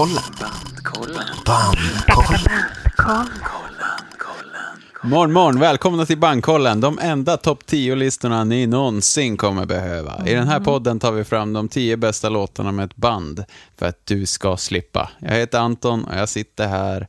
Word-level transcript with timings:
Bandkollen. 0.00 1.24
Bandkollen. 1.46 2.00
Morgon, 5.02 5.32
morgon, 5.32 5.60
välkomna 5.60 6.06
till 6.06 6.18
Bankkollen, 6.18 6.80
de 6.80 6.98
enda 6.98 7.36
topp 7.36 7.62
10-listorna 7.66 8.44
ni 8.44 8.66
någonsin 8.66 9.36
kommer 9.36 9.66
behöva. 9.66 10.26
I 10.26 10.34
den 10.34 10.48
här 10.48 10.60
podden 10.60 10.98
tar 10.98 11.12
vi 11.12 11.24
fram 11.24 11.52
de 11.52 11.68
10 11.68 11.96
bästa 11.96 12.28
låtarna 12.28 12.72
med 12.72 12.84
ett 12.84 12.96
band 12.96 13.44
för 13.78 13.86
att 13.86 14.06
du 14.06 14.26
ska 14.26 14.56
slippa. 14.56 15.10
Jag 15.18 15.34
heter 15.34 15.58
Anton 15.58 16.04
och 16.04 16.16
jag 16.16 16.28
sitter 16.28 16.68
här, 16.68 17.06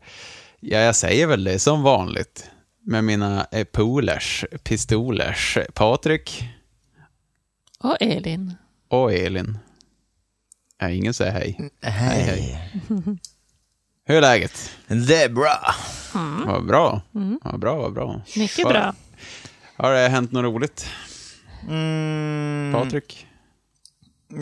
ja, 0.59 0.79
jag 0.79 0.95
säger 0.95 1.27
väl 1.27 1.43
det 1.43 1.59
som 1.59 1.83
vanligt, 1.83 2.45
med 2.85 3.03
mina 3.03 3.45
polers, 3.71 4.45
pistolers, 4.63 5.57
Patrik 5.73 6.43
Och 7.79 7.97
Elin. 8.01 8.53
och 8.89 9.13
Elin. 9.13 9.57
Ja, 10.81 10.89
ingen 10.89 11.13
säger 11.13 11.31
hej. 11.31 11.69
Hej. 11.81 12.21
hej. 12.23 12.59
Hur 14.05 14.15
är 14.17 14.21
läget? 14.21 14.71
Det 14.87 15.23
är 15.23 15.29
bra. 15.29 15.75
Vad 16.45 16.65
bra. 16.65 17.01
Vad 17.43 17.59
bra, 17.59 17.75
vad 17.75 17.93
bra. 17.93 18.21
Mycket 18.37 18.63
Vad- 18.65 18.73
bra. 18.73 18.93
Har 19.77 19.93
det 19.93 20.07
hänt 20.09 20.31
något 20.31 20.43
roligt, 20.43 20.89
Mm, 21.69 22.73
Patrik? 22.73 23.27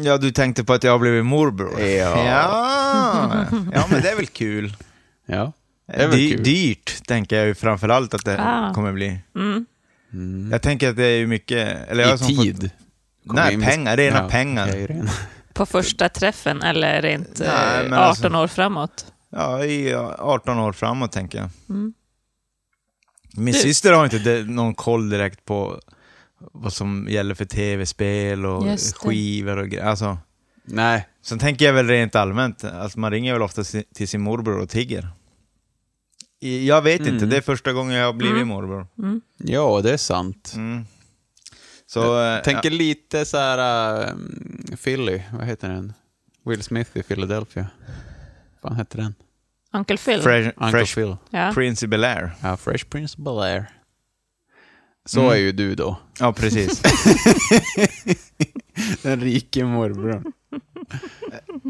ja, 0.04 0.18
du 0.18 0.32
tänkte 0.32 0.64
på 0.64 0.74
att 0.74 0.84
jag 0.84 0.92
har 0.92 1.00
blivit 1.00 1.26
morbror? 1.26 1.80
Ja. 1.82 2.26
Ja, 2.26 3.46
ja 3.74 3.86
men 3.92 4.02
det 4.02 4.10
är 4.12 4.16
väl 4.16 4.28
kul. 4.28 4.74
Ja, 5.26 5.52
det 5.88 5.94
är 6.04 6.08
väl 6.08 6.18
Dy- 6.20 6.32
kul. 6.32 6.44
Dyrt, 6.44 7.06
tänker 7.08 7.36
jag 7.38 7.46
ju 7.48 7.56
framförallt 7.56 8.14
att 8.14 8.26
det 8.26 8.40
Ah. 8.40 8.74
kommer 8.74 8.92
bli. 8.94 9.20
Mm. 9.36 10.50
Jag 10.52 10.62
tänker 10.62 10.90
att 10.90 10.96
det 10.96 11.06
är 11.06 11.18
ju 11.18 11.28
mycket... 11.28 11.90
Eller 11.90 12.04
jag 12.04 12.16
I 12.22 12.38
tid. 12.38 12.72
Fått, 13.28 13.36
nej, 13.36 13.62
pengar. 13.62 13.98
Rena 13.98 14.18
Ja, 14.18 14.30
pengar. 14.30 14.68
okej, 14.68 14.86
rena. 14.88 15.12
På 15.54 15.66
första 15.66 16.10
träffen 16.10 16.62
eller 16.62 17.02
rent 17.02 17.40
eh, 17.42 17.48
Nej, 17.48 17.78
18 17.80 17.90
men 17.90 18.00
alltså- 18.00 18.28
år 18.28 18.48
framåt. 18.48 19.06
Ja, 19.30 19.66
i 19.66 19.94
18 19.94 20.60
år 20.60 20.74
framåt 20.74 21.12
tänker 21.12 21.38
jag. 21.38 21.50
Mm. 21.70 21.94
Min 23.34 23.54
Du- 23.54 23.60
syster 23.60 23.94
har 23.94 24.04
inte 24.06 24.44
någon 24.48 24.76
koll 24.76 25.10
direkt 25.10 25.46
på 25.46 25.80
vad 26.40 26.74
som 26.74 27.08
gäller 27.10 27.36
för 27.36 27.46
tv-spel 27.46 28.46
och 28.46 28.66
skivor 28.96 29.58
och 29.58 29.70
grejer. 29.70 29.86
Alltså, 29.86 30.18
Nej, 30.64 31.08
sen 31.22 31.40
tänker 31.40 31.66
jag 31.66 31.74
väl 31.74 31.88
rent 31.88 32.16
allmänt, 32.16 32.64
alltså 32.64 33.00
man 33.00 33.12
ringer 33.12 33.34
väl 33.34 33.42
ofta 33.42 33.64
till 33.94 34.08
sin 34.08 34.22
morbror 34.22 34.60
och 34.60 34.70
tigger. 34.70 35.10
Jag 36.66 36.82
vet 36.82 37.00
inte, 37.00 37.12
Mm. 37.12 37.30
det 37.30 37.38
är 37.38 37.42
första 37.42 37.74
gången 37.74 37.96
jag 37.98 38.06
har 38.06 38.14
blivit 38.14 38.36
Mm. 38.36 38.48
morbror. 38.48 38.88
Mm. 38.98 39.22
ja 39.38 39.82
det 39.84 39.94
är 39.94 39.98
sant. 39.98 40.52
Mm. 40.56 40.86
Så, 41.90 42.22
eh, 42.24 42.42
Tänker 42.42 42.70
lite 42.70 43.26
så 43.26 43.38
här 43.38 44.10
um, 44.12 44.66
Philly, 44.84 45.22
vad 45.34 45.46
heter 45.48 45.70
den? 45.70 45.94
Will 46.46 46.64
Smith 46.64 46.98
i 46.98 47.04
Philadelphia. 47.04 47.68
Vad 48.62 48.78
heter 48.78 48.98
den? 48.98 49.16
Uncle 49.74 49.98
Phil. 49.98 50.18
ja, 50.18 50.24
Fresh, 50.24 50.48
Uncle 50.58 50.72
Fresh 50.72 50.96
Phil. 50.96 51.16
ja. 51.30 51.52
Prince 51.54 51.88
Bel-Air. 51.88 52.30
Ja, 52.42 52.58
Fresh 52.58 52.86
Prince 52.86 53.16
of 53.18 53.24
Bel-Air. 53.26 53.66
Så 55.06 55.20
Mm. 55.20 55.32
är 55.32 55.36
ju 55.38 55.52
du 55.52 55.76
då. 55.76 56.00
Ja, 56.20 56.34
precis. 56.34 56.82
Den 59.04 59.22
rike 59.22 59.64
morbrorn. 59.64 60.34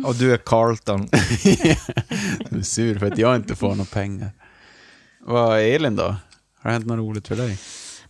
och 0.05 0.15
du 0.15 0.33
är 0.33 0.37
Carlton. 0.37 1.09
Du 2.49 2.57
är 2.59 2.63
sur 2.63 2.99
för 2.99 3.05
att 3.05 3.17
jag 3.17 3.35
inte 3.35 3.55
får 3.55 3.69
några 3.69 3.85
pengar. 3.85 4.29
Vad 5.21 5.59
är 5.59 5.63
Elin 5.75 5.95
då? 5.95 6.03
Har 6.03 6.15
det 6.63 6.69
hänt 6.71 6.85
något 6.85 6.97
roligt 6.97 7.27
för 7.27 7.35
dig? 7.35 7.57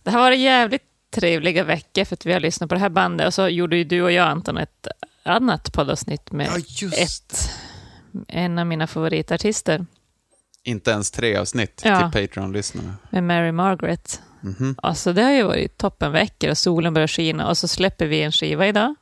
Det 0.02 0.10
har 0.10 0.18
varit 0.20 0.40
jävligt 0.40 0.82
trevliga 1.10 1.64
veckor 1.64 2.04
för 2.04 2.14
att 2.16 2.26
vi 2.26 2.32
har 2.32 2.40
lyssnat 2.40 2.68
på 2.68 2.74
det 2.74 2.80
här 2.80 2.88
bandet 2.88 3.26
och 3.26 3.34
så 3.34 3.48
gjorde 3.48 3.76
ju 3.76 3.84
du 3.84 4.02
och 4.02 4.12
jag 4.12 4.28
Anton 4.28 4.58
ett 4.58 4.86
annat 5.22 5.72
poddavsnitt 5.72 6.32
med 6.32 6.48
ett, 6.98 7.50
en 8.28 8.58
av 8.58 8.66
mina 8.66 8.86
favoritartister, 8.86 9.86
Inte 10.64 10.90
ens 10.90 11.10
tre 11.10 11.36
avsnitt 11.36 11.82
Ja. 11.84 12.10
till 12.10 12.20
Patreon-lyssnarna. 12.28 12.94
med 13.10 13.22
Mary 13.24 13.52
Margaret. 13.52 14.22
Mhm. 14.42 14.74
Alltså 14.82 15.12
det 15.12 15.22
har 15.22 15.30
ju 15.32 15.42
varit 15.42 15.78
toppenveckor 15.78 16.50
och 16.50 16.58
solen 16.58 16.94
börjar 16.94 17.08
skina 17.08 17.48
och 17.48 17.58
så 17.58 17.68
släpper 17.68 18.06
vi 18.06 18.22
en 18.22 18.32
skiva 18.32 18.66
idag 18.66 18.94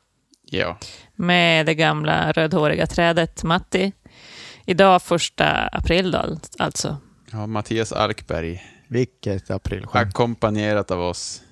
Ja. 0.50 0.78
med 1.14 1.66
det 1.66 1.74
gamla 1.74 2.32
rödhåriga 2.32 2.86
trädet 2.86 3.44
Matti. 3.44 3.92
Idag 4.66 5.02
första 5.02 5.46
april 5.72 6.10
då, 6.10 6.38
alltså. 6.58 6.96
ja, 7.32 7.46
Mattias 7.46 7.92
Arkberg. 7.92 8.62
Vilket 8.88 9.50
aprilskämt. 9.50 10.08
Ackompanjerat 10.08 10.90
av 10.90 11.00
oss 11.00 11.42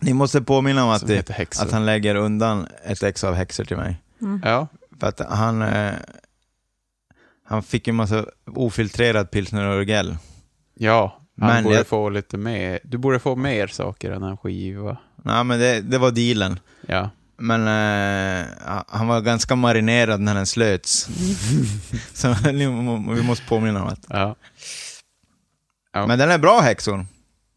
Ni 0.00 0.12
måste 0.12 0.42
påminna 0.42 0.84
om 0.84 0.90
att, 0.90 1.06
det, 1.06 1.30
att 1.60 1.72
han 1.72 1.86
lägger 1.86 2.14
undan 2.14 2.66
ett 2.84 3.02
ex 3.02 3.24
av 3.24 3.34
häxor 3.34 3.64
till 3.64 3.76
mig. 3.76 4.00
Ja, 4.42 4.68
För 5.00 5.06
att 5.06 5.20
han, 5.20 5.62
eh, 5.62 5.92
han 7.44 7.62
fick 7.62 7.86
ju 7.86 7.92
massa 7.92 8.26
ofiltrerad 8.46 9.30
pilsner 9.30 9.66
och 9.68 9.74
Urgell. 9.80 10.16
ja. 10.74 11.20
Han 11.40 11.48
Men 11.48 11.64
borde 11.64 11.76
jag- 11.76 11.86
få 11.86 12.08
lite 12.10 12.36
mer. 12.36 12.80
Du 12.84 12.98
borde 12.98 13.18
få 13.18 13.36
mer 13.36 13.66
saker 13.66 14.10
än 14.10 14.22
en 14.22 14.36
skiva. 14.36 14.96
Nej, 15.16 15.44
men 15.44 15.58
det, 15.58 15.80
det 15.80 15.98
var 15.98 16.10
dealen. 16.10 16.58
Ja. 16.86 17.10
Men 17.36 17.60
eh, 17.60 18.46
han 18.88 19.06
var 19.06 19.20
ganska 19.20 19.56
marinerad 19.56 20.20
när 20.20 20.34
den 20.34 20.46
slöts. 20.46 21.08
Så 22.12 22.34
vi 22.44 23.22
måste 23.22 23.46
påminna 23.48 23.82
om 23.82 23.88
att. 23.88 24.06
ja. 24.08 24.36
Ja. 25.92 26.06
Men 26.06 26.18
den 26.18 26.30
är 26.30 26.38
bra 26.38 26.60
häxor. 26.60 27.06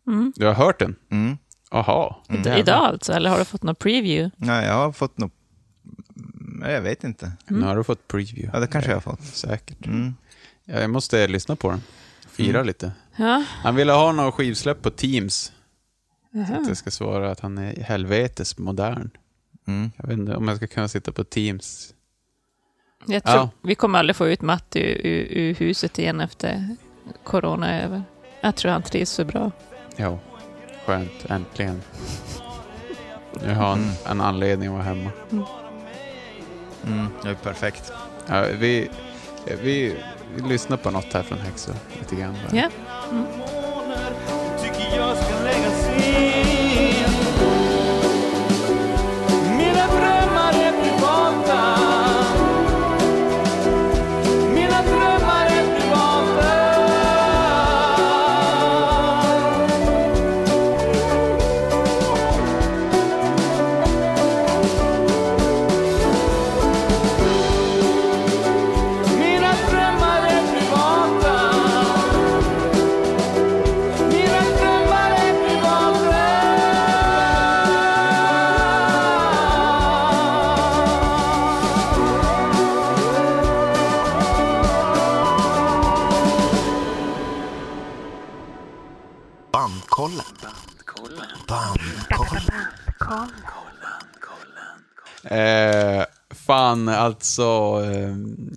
Mm. 0.07 0.33
Du 0.35 0.45
har 0.45 0.53
hört 0.53 0.79
den? 0.79 0.95
Mm. 1.11 1.37
Aha. 1.71 2.23
Jävlar. 2.29 2.57
Idag 2.57 2.85
alltså, 2.85 3.13
eller 3.13 3.29
har 3.29 3.39
du 3.39 3.45
fått 3.45 3.63
någon 3.63 3.75
preview? 3.75 4.31
Ja, 4.37 4.63
jag 4.63 4.73
har 4.73 4.91
fått 4.91 5.17
något... 5.17 5.31
Nej, 6.61 6.73
Jag 6.73 6.81
vet 6.81 7.03
inte. 7.03 7.31
Nu 7.47 7.61
har 7.65 7.75
du 7.75 7.83
fått 7.83 8.07
preview. 8.07 8.49
Ja, 8.53 8.59
det 8.59 8.67
kanske 8.67 8.91
jag 8.91 8.95
har 8.95 9.01
fått. 9.01 9.23
Säkert. 9.23 9.85
Mm. 9.85 10.15
Ja, 10.65 10.79
jag 10.79 10.89
måste 10.89 11.27
lyssna 11.27 11.55
på 11.55 11.69
den. 11.69 11.81
Fira 12.29 12.57
Mm. 12.57 12.67
lite. 12.67 12.91
Ja. 13.15 13.43
Han 13.49 13.75
ville 13.75 13.91
ha 13.91 14.11
någon 14.11 14.31
skivsläpp 14.31 14.81
på 14.81 14.89
Teams. 14.89 15.51
Så 16.31 16.39
Aha. 16.39 16.55
att 16.61 16.67
jag 16.67 16.77
ska 16.77 16.91
svara 16.91 17.31
att 17.31 17.39
han 17.39 17.57
är 17.57 17.81
helvetes 17.83 18.57
modern. 18.57 19.09
Mm. 19.67 19.91
Jag 19.97 20.07
vet 20.07 20.17
inte 20.17 20.35
om 20.35 20.47
jag 20.47 20.57
ska 20.57 20.67
kunna 20.67 20.87
sitta 20.87 21.11
på 21.11 21.23
Teams. 21.23 21.93
Jag 23.05 23.23
tror 23.23 23.35
Ja. 23.37 23.49
vi 23.63 23.75
kommer 23.75 23.99
aldrig 23.99 24.15
få 24.15 24.27
ut 24.27 24.41
Matti 24.41 24.79
ur, 24.79 25.05
ur, 25.05 25.27
ur 25.37 25.55
huset 25.55 25.99
igen 25.99 26.19
efter 26.21 26.75
corona 27.23 27.69
är 27.69 27.83
över. 27.85 28.03
Jag 28.41 28.55
tror 28.55 28.71
han 28.71 28.83
trivs 28.83 29.09
så 29.09 29.25
bra. 29.25 29.51
Ja, 29.95 30.19
skönt. 30.89 31.25
Äntligen. 31.29 31.81
Nu 33.43 33.53
har 33.53 33.65
han 33.67 33.79
Mm. 33.79 33.89
en 34.05 34.21
anledning 34.21 34.67
att 34.69 34.73
vara 34.73 34.83
hemma. 34.83 35.11
Mm. 36.87 37.07
Det 37.23 37.29
är 37.29 37.33
perfekt. 37.33 37.91
Ja, 38.27 38.41
vi, 38.59 38.89
vi, 39.61 39.95
vi 40.35 40.41
lyssnar 40.49 40.77
på 40.77 40.91
något 40.91 41.13
här 41.13 41.23
från 41.23 41.37
Häxor. 41.39 41.75
Lite 41.99 42.15
grann 42.15 42.33
bara. 42.49 42.57
Ja. 42.61 42.69
tycker 44.61 44.97
alltså. 96.99 97.43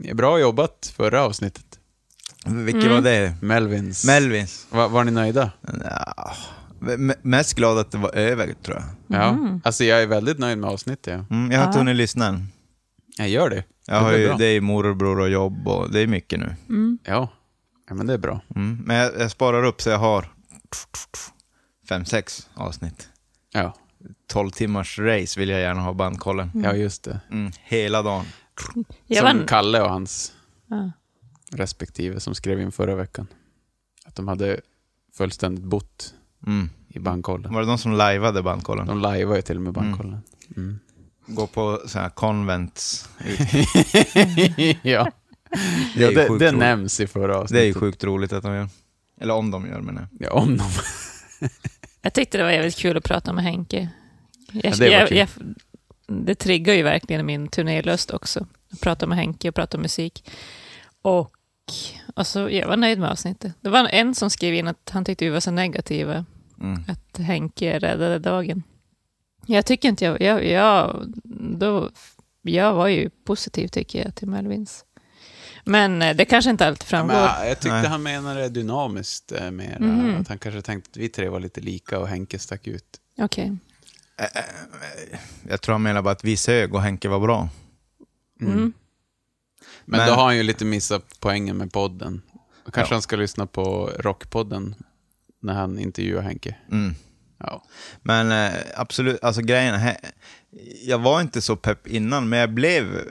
Eh, 0.07 0.15
bra 0.15 0.39
jobbat 0.39 0.93
förra 0.97 1.23
avsnittet. 1.23 1.79
Vilket 2.47 2.91
var 2.91 3.01
det? 3.01 3.35
Melvins. 3.43 4.05
Melvins. 4.05 4.67
var, 4.71 4.89
var 4.89 5.05
ni 5.05 5.11
nöjda? 5.11 5.51
Ja, 5.85 6.33
mest 7.23 7.55
glad 7.55 7.79
att 7.79 7.91
det 7.91 7.99
var 7.99 8.15
över, 8.15 8.55
tror 8.63 8.77
jag. 8.77 9.21
Ja. 9.21 9.39
Alltså 9.65 9.85
jag 9.85 10.03
är 10.03 10.07
väldigt 10.07 10.39
nöjd 10.39 10.59
med 10.59 10.71
avsnittet. 10.71 11.25
Ja. 11.29 11.37
Mm, 11.37 11.51
jag 11.53 11.59
har 11.59 11.67
inte 11.67 11.79
hunnit 11.79 11.97
lyssna 11.97 12.27
än. 12.27 12.49
Jag 13.17 13.29
gör 13.29 13.51
det. 13.51 13.65
Jag 13.87 14.01
har 14.01 14.11
blir 14.11 14.19
ju, 14.19 14.27
bra. 14.27 14.37
det 14.37 14.47
är 14.47 14.61
morbror 14.61 15.21
och 15.21 15.31
jobb 15.31 15.69
och 15.69 15.91
det 15.91 16.01
är 16.01 16.07
mycket 16.07 16.41
nu. 16.41 16.57
Ja. 17.05 17.29
ja, 17.89 17.95
men 17.95 18.07
det 18.07 18.15
är 18.15 18.19
bra. 18.19 18.41
Mm. 18.57 18.83
Men 18.87 18.97
jag, 18.97 19.13
jag 19.19 19.31
sparar 19.31 19.65
upp 19.65 19.83
så 19.83 19.91
jag 19.91 19.99
har 19.99 20.33
fem, 21.89 22.05
sex 22.05 22.49
avsnitt. 22.55 23.09
Ja, 23.53 23.75
12 24.33 24.51
timmars 24.51 24.99
race 24.99 25.41
vill 25.41 25.49
jag 25.49 25.61
gärna 25.61 25.81
ha 25.81 25.93
bandkollen. 25.93 26.51
ja 26.55 26.75
just 26.75 27.03
det. 27.05 27.21
Mm. 27.31 27.53
Hela 27.63 28.03
dagen. 28.03 28.25
Jag 29.07 29.29
Som 29.29 29.39
var, 29.39 29.47
Kalle 29.47 29.83
och 29.83 29.89
hans 29.91 30.33
Ja. 30.67 30.91
respektive 31.53 32.21
som 32.21 32.35
skrev 32.35 32.61
in 32.61 32.73
förra 32.73 32.95
veckan. 32.95 33.27
Att 34.05 34.15
de 34.15 34.29
hade 34.29 34.61
fullständigt 35.17 35.65
bott 35.65 36.15
Mm. 36.47 36.71
i 36.89 36.99
Bankkollen. 36.99 37.53
Var 37.55 37.61
det 37.61 37.67
de 37.67 37.79
som 37.79 37.93
lajvade 37.93 38.43
bandkollen? 38.43 38.87
De 38.87 38.99
lajvar 38.99 39.37
ju 39.37 39.43
till 39.43 39.57
och 39.57 39.63
med 39.63 39.73
Bankkollen. 39.73 40.21
Mm. 40.57 40.79
Gå 41.27 41.47
på 41.47 41.81
sådana 41.87 42.09
här 42.09 42.15
convents. 42.15 43.09
ja, 44.83 45.11
Det 45.95 46.01
ja 46.03 46.11
det, 46.11 46.39
det 46.39 46.53
nämns 46.53 47.01
i 47.01 47.07
förra 47.07 47.27
Det 47.27 47.33
är 47.33 47.37
ju 47.37 47.43
avsnittet. 47.43 47.77
sjukt 47.77 48.05
roligt 48.05 48.33
att 48.33 48.43
de 48.43 48.55
gör. 48.55 48.69
Eller 49.21 49.35
om 49.35 49.51
de 49.51 49.67
gör, 49.67 49.81
menar 49.81 50.09
jag. 50.19 50.29
Ja, 50.29 50.33
om 50.33 50.57
de... 50.59 50.65
Jag 52.03 52.13
tyckte 52.15 52.39
det 52.39 52.45
var 52.45 52.51
jävligt 52.51 52.77
kul 52.77 52.97
att 52.97 53.05
prata 53.05 53.33
med 53.33 53.45
Henke. 53.45 53.89
Jag, 54.53 54.73
Ja, 54.73 54.77
det 54.79 54.89
jag, 54.89 55.13
jag, 55.13 55.29
det 56.07 56.35
triggar 56.35 56.75
ju 56.75 56.83
verkligen 56.83 57.27
min 57.27 57.49
turnélust 57.49 58.11
också. 58.11 58.47
Att 58.73 58.81
prata 58.81 59.07
med 59.07 59.19
Henke 59.19 59.49
och 59.49 59.55
prata 59.55 59.79
musik. 59.79 60.31
Och 61.03 61.35
alltså, 62.15 62.51
jag 62.51 62.69
var 62.69 62.77
nöjd 62.77 62.99
med 62.99 63.11
avsnittet. 63.11 63.53
Det 63.61 63.69
var 63.69 63.89
en 63.89 64.15
som 64.15 64.31
skrev 64.31 64.55
in 64.55 64.69
att 64.69 64.91
han 64.91 65.05
tyckte 65.05 65.25
vi 65.25 65.31
var 65.31 65.41
så 65.41 65.51
negativa. 65.51 66.25
Mm. 66.61 66.85
Att 66.89 67.19
Henke 67.19 67.79
räddade 67.79 68.19
dagen. 68.19 68.63
Jag 69.47 69.67
tycker 69.67 69.89
inte 69.89 70.05
jag... 70.05 70.21
Jag, 70.21 70.47
jag, 70.47 71.05
då, 71.59 71.91
jag 72.43 72.75
var 72.75 72.89
ju 72.89 73.11
positiv 73.11 73.69
tycker 73.69 74.05
jag 74.05 74.15
till 74.15 74.29
Melvins. 74.29 74.85
Men 75.65 76.03
eh, 76.03 76.17
det 76.17 76.25
kanske 76.25 76.51
inte 76.51 76.67
alltid 76.67 76.85
Ja, 76.85 76.87
framgår. 76.89 77.15
men, 77.15 77.49
jag 77.49 77.57
tyckte 77.61 77.81
Nej. 77.81 77.87
han 77.87 78.03
menade 78.03 78.49
dynamiskt 78.49 79.33
eh, 79.33 79.51
mer. 79.51 79.77
Mhm. 79.81 80.21
Att 80.21 80.29
han 80.29 80.39
kanske 80.39 80.63
tänkte 80.63 80.91
att 80.91 80.97
vi 80.97 81.09
tre 81.09 81.29
var 81.29 81.41
lite 81.41 81.61
lika 81.61 81.99
och 81.99 82.09
Henke 82.09 82.39
stack 82.39 82.67
ut. 82.67 82.85
Okej. 83.19 83.57
Jag 85.49 85.61
tror 85.61 85.73
han 85.73 85.83
menar 85.83 86.03
bara 86.03 86.11
att 86.11 86.25
vi 86.25 86.37
sög 86.37 86.75
och 86.75 86.83
Henke 86.83 87.09
var 87.09 87.21
bra. 87.21 87.49
Mm. 88.41 88.55
Men, 88.55 88.73
Men- 89.85 90.09
då 90.09 90.15
har 90.15 90.25
han 90.25 90.37
ju 90.37 90.43
lite 90.43 90.65
missat 90.65 91.05
poängen 91.21 91.57
med 91.57 91.73
podden. 91.73 92.23
Kanske 92.73 92.93
Ja. 92.93 92.97
han 92.97 93.03
ska 93.03 93.17
lyssna 93.17 93.47
på 93.47 93.91
Rockpodden 93.99 94.75
när 95.43 95.55
han 95.55 95.79
intervjuar 95.79 96.23
Henke. 96.23 96.57
Mm. 96.71 96.95
Ja. 97.39 97.65
Men 98.03 98.33
eh, 98.33 98.59
absolut, 98.77 99.25
alltså 99.25 99.41
grejen, 99.43 99.75
he, 99.75 99.97
jag 100.85 100.99
var 100.99 101.21
inte 101.21 101.41
så 101.43 101.57
pepp 101.57 101.87
innan, 101.87 102.29
men 102.29 102.39
jag 102.39 102.51
blev, 102.55 102.97
eh, 102.97 103.03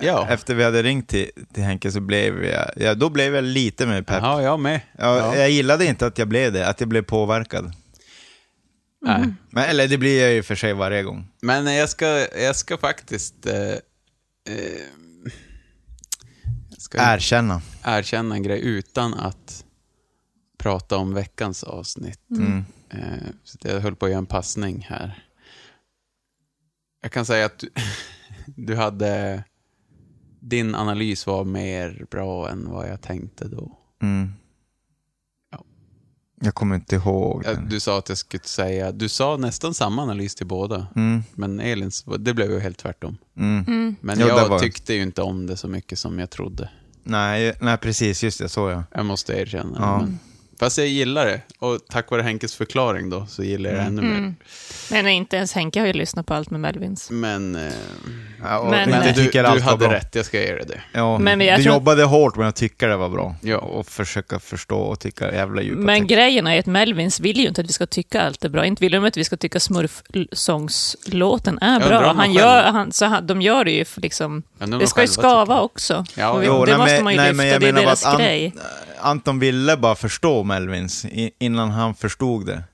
Ja. 0.00 0.26
efter 0.28 0.54
vi 0.54 0.64
hade 0.64 0.82
ringt 0.82 1.08
till, 1.08 1.30
till 1.54 1.62
Henke 1.62 1.92
så 1.92 2.00
blev 2.00 2.44
jag, 2.44 2.70
ja, 2.76 2.94
då 2.94 3.10
blev 3.10 3.34
jag 3.34 3.44
lite 3.44 3.86
mer 3.86 4.02
pepp. 4.02 4.22
Jaha, 4.22 4.42
jag 4.42 4.60
med. 4.60 4.80
Ja, 4.98 5.16
Ja. 5.16 5.36
Jag 5.36 5.50
gillade 5.50 5.84
inte 5.86 6.06
att 6.06 6.18
jag 6.18 6.28
blev 6.28 6.52
det, 6.52 6.68
att 6.68 6.80
jag 6.80 6.88
blev 6.88 7.02
påverkad. 7.02 7.72
Nej. 9.02 9.34
Men, 9.50 9.64
eller 9.64 9.88
det 9.88 9.98
blir 9.98 10.22
jag 10.22 10.32
ju 10.32 10.42
för 10.42 10.54
sig 10.54 10.72
varje 10.72 11.02
gång. 11.02 11.28
Men 11.40 11.74
jag 11.74 11.88
ska, 11.88 12.06
jag 12.38 12.56
ska 12.56 12.78
faktiskt... 12.78 13.46
Eh, 13.46 13.72
eh, 14.48 14.82
jag 16.70 16.80
ska 16.80 16.98
Erkänna. 17.14 17.62
erkänna 17.84 18.34
en 18.34 18.42
grej 18.42 18.60
utan 18.64 19.14
att 19.14 19.64
prata 20.58 20.96
om 20.96 21.14
veckans 21.14 21.64
avsnitt. 21.64 22.30
Mm. 22.30 22.64
Eh, 22.90 23.28
så 23.44 23.58
jag 23.62 23.80
höll 23.80 23.96
på 23.96 24.06
att 24.06 24.10
göra 24.10 24.18
en 24.18 24.26
passning 24.26 24.86
här. 24.88 25.24
Jag 27.02 27.12
kan 27.12 27.26
säga 27.26 27.46
att 27.46 27.58
du, 27.58 27.70
du 28.46 28.76
hade... 28.76 29.44
Din 30.40 30.74
analys 30.74 31.26
var 31.26 31.44
mer 31.44 32.06
bra 32.10 32.50
än 32.50 32.70
vad 32.70 32.88
jag 32.88 33.00
tänkte 33.00 33.48
då. 33.48 33.78
Mm. 34.02 34.32
Ja. 36.42 36.46
Jag 36.46 36.54
kommer 36.54 36.74
inte 36.74 36.96
ihåg. 36.96 37.42
Den. 37.42 37.68
Du 37.68 37.80
sa 37.80 37.98
att 37.98 38.08
jag 38.08 38.18
skulle 38.18 38.42
säga... 38.44 38.92
Du 38.92 39.08
sa 39.08 39.36
nästan 39.36 39.74
samma 39.74 40.02
analys 40.02 40.34
till 40.34 40.46
båda. 40.46 40.86
Mm. 40.96 41.22
Men 41.34 41.60
Elins, 41.60 42.04
det 42.18 42.34
blev 42.34 42.50
ju 42.50 42.60
helt 42.60 42.78
tvärtom. 42.78 43.16
Mm. 43.36 43.96
Men 44.00 44.20
Jo, 44.20 44.26
jag 44.26 44.48
var- 44.48 44.58
tyckte 44.58 44.94
ju 44.94 45.02
inte 45.02 45.22
om 45.22 45.46
det 45.46 45.56
så 45.56 45.68
mycket 45.68 45.98
som 45.98 46.18
jag 46.18 46.30
trodde. 46.30 46.70
Nej, 47.04 47.54
nej, 47.60 47.76
precis, 47.78 48.24
just 48.24 48.38
det, 48.38 48.48
så 48.48 48.70
ja. 48.70 48.84
Jag 48.94 49.06
måste 49.06 49.32
erkänna 49.32 49.78
Ja. 49.80 49.98
Men, 49.98 50.18
fast 50.60 50.78
jag 50.78 50.86
gillar 50.86 51.26
det. 51.26 51.40
Och 51.58 51.78
tack 51.90 52.10
vare 52.10 52.22
Henkes 52.22 52.54
förklaring 52.54 53.10
då, 53.10 53.26
så 53.26 53.42
gillar 53.42 53.70
jag 53.70 53.78
det 53.78 53.84
ännu 53.84 54.02
mer. 54.02 54.10
Mm. 54.18 54.34
Men 54.90 55.08
inte 55.08 55.36
ens 55.36 55.52
Henke 55.52 55.80
har 55.80 55.86
ju 55.86 55.92
lyssnat 55.92 56.26
på 56.26 56.34
allt 56.34 56.50
med 56.50 56.60
Melvins. 56.60 57.10
Men, 57.10 57.56
eh, 57.56 57.62
ja 58.44 58.58
och 58.58 58.70
Men- 58.70 58.88
inte 58.88 58.98
men 58.98 59.14
du, 59.14 59.24
tycker 59.24 59.42
du 59.54 59.60
hade 59.60 59.76
bra. 59.76 59.92
rätt, 59.92 60.14
jag 60.14 60.24
ska 60.26 60.40
ge 60.40 60.52
dig 60.54 60.64
det. 60.68 60.80
Ja, 60.92 61.18
Men 61.18 61.40
jag 61.40 61.58
du 61.58 61.62
tror- 61.62 61.74
jobbade 61.74 62.04
hårt 62.04 62.36
med 62.36 62.48
att 62.48 62.56
tycka 62.56 62.86
det 62.88 62.96
var 62.96 63.08
bra. 63.08 63.34
Ja. 63.40 63.56
Och 63.58 63.86
försöka 63.86 64.38
förstå 64.40 64.78
och 64.78 65.00
tycka 65.00 65.32
jävla 65.34 65.62
djupa 65.62 65.80
Men 65.80 66.00
texter. 66.00 66.16
grejen 66.16 66.46
är 66.46 66.58
att 66.58 66.66
Melvins 66.66 67.20
vill 67.20 67.40
ju 67.40 67.48
inte 67.48 67.60
att 67.60 67.66
vi 67.68 67.72
ska 67.72 67.86
tycka 67.86 68.22
allt 68.22 68.44
är 68.44 68.48
bra. 68.48 68.66
Inte 68.66 68.80
vill 68.84 68.92
de 68.92 69.04
att 69.04 69.16
vi 69.16 69.24
ska 69.24 69.36
tycka 69.36 69.60
smurfsångslåten 69.60 71.58
är 71.58 71.80
bra. 71.88 72.10
om 72.10 72.16
han 72.18 72.32
gör, 72.32 72.62
han, 72.64 72.92
så 72.92 73.04
han, 73.06 73.26
de 73.26 73.42
gör 73.42 73.64
det 73.64 73.70
ju 73.72 73.84
för 73.84 74.00
liksom... 74.00 74.42
Jag 74.58 74.64
om 74.66 74.70
Det 74.70 74.78
de 74.78 74.86
ska 74.86 75.00
ju 75.00 75.06
skava 75.08 75.54
tycker- 75.54 75.62
också. 75.64 76.04
Ja, 76.16 76.30
och 76.30 76.42
vi, 76.42 76.46
jo, 76.46 76.64
det 76.64 76.70
nej, 76.70 76.78
måste 76.78 76.94
men- 76.94 77.04
man 77.04 77.12
ju 77.12 77.16
nej, 77.18 77.28
lyfta, 77.28 77.36
men 77.36 77.46
jag 77.48 77.60
det 77.60 77.68
är 77.68 77.72
deras 77.72 78.04
att 78.06 78.14
An- 78.14 78.20
grej. 78.20 78.52
Anton 79.02 79.38
ville 79.38 79.76
bara 79.76 79.94
förstå 79.94 80.44
Melvins 80.44 81.06
innan 81.38 81.70
han 81.70 81.94
förstod 81.94 82.46
det. 82.46 82.64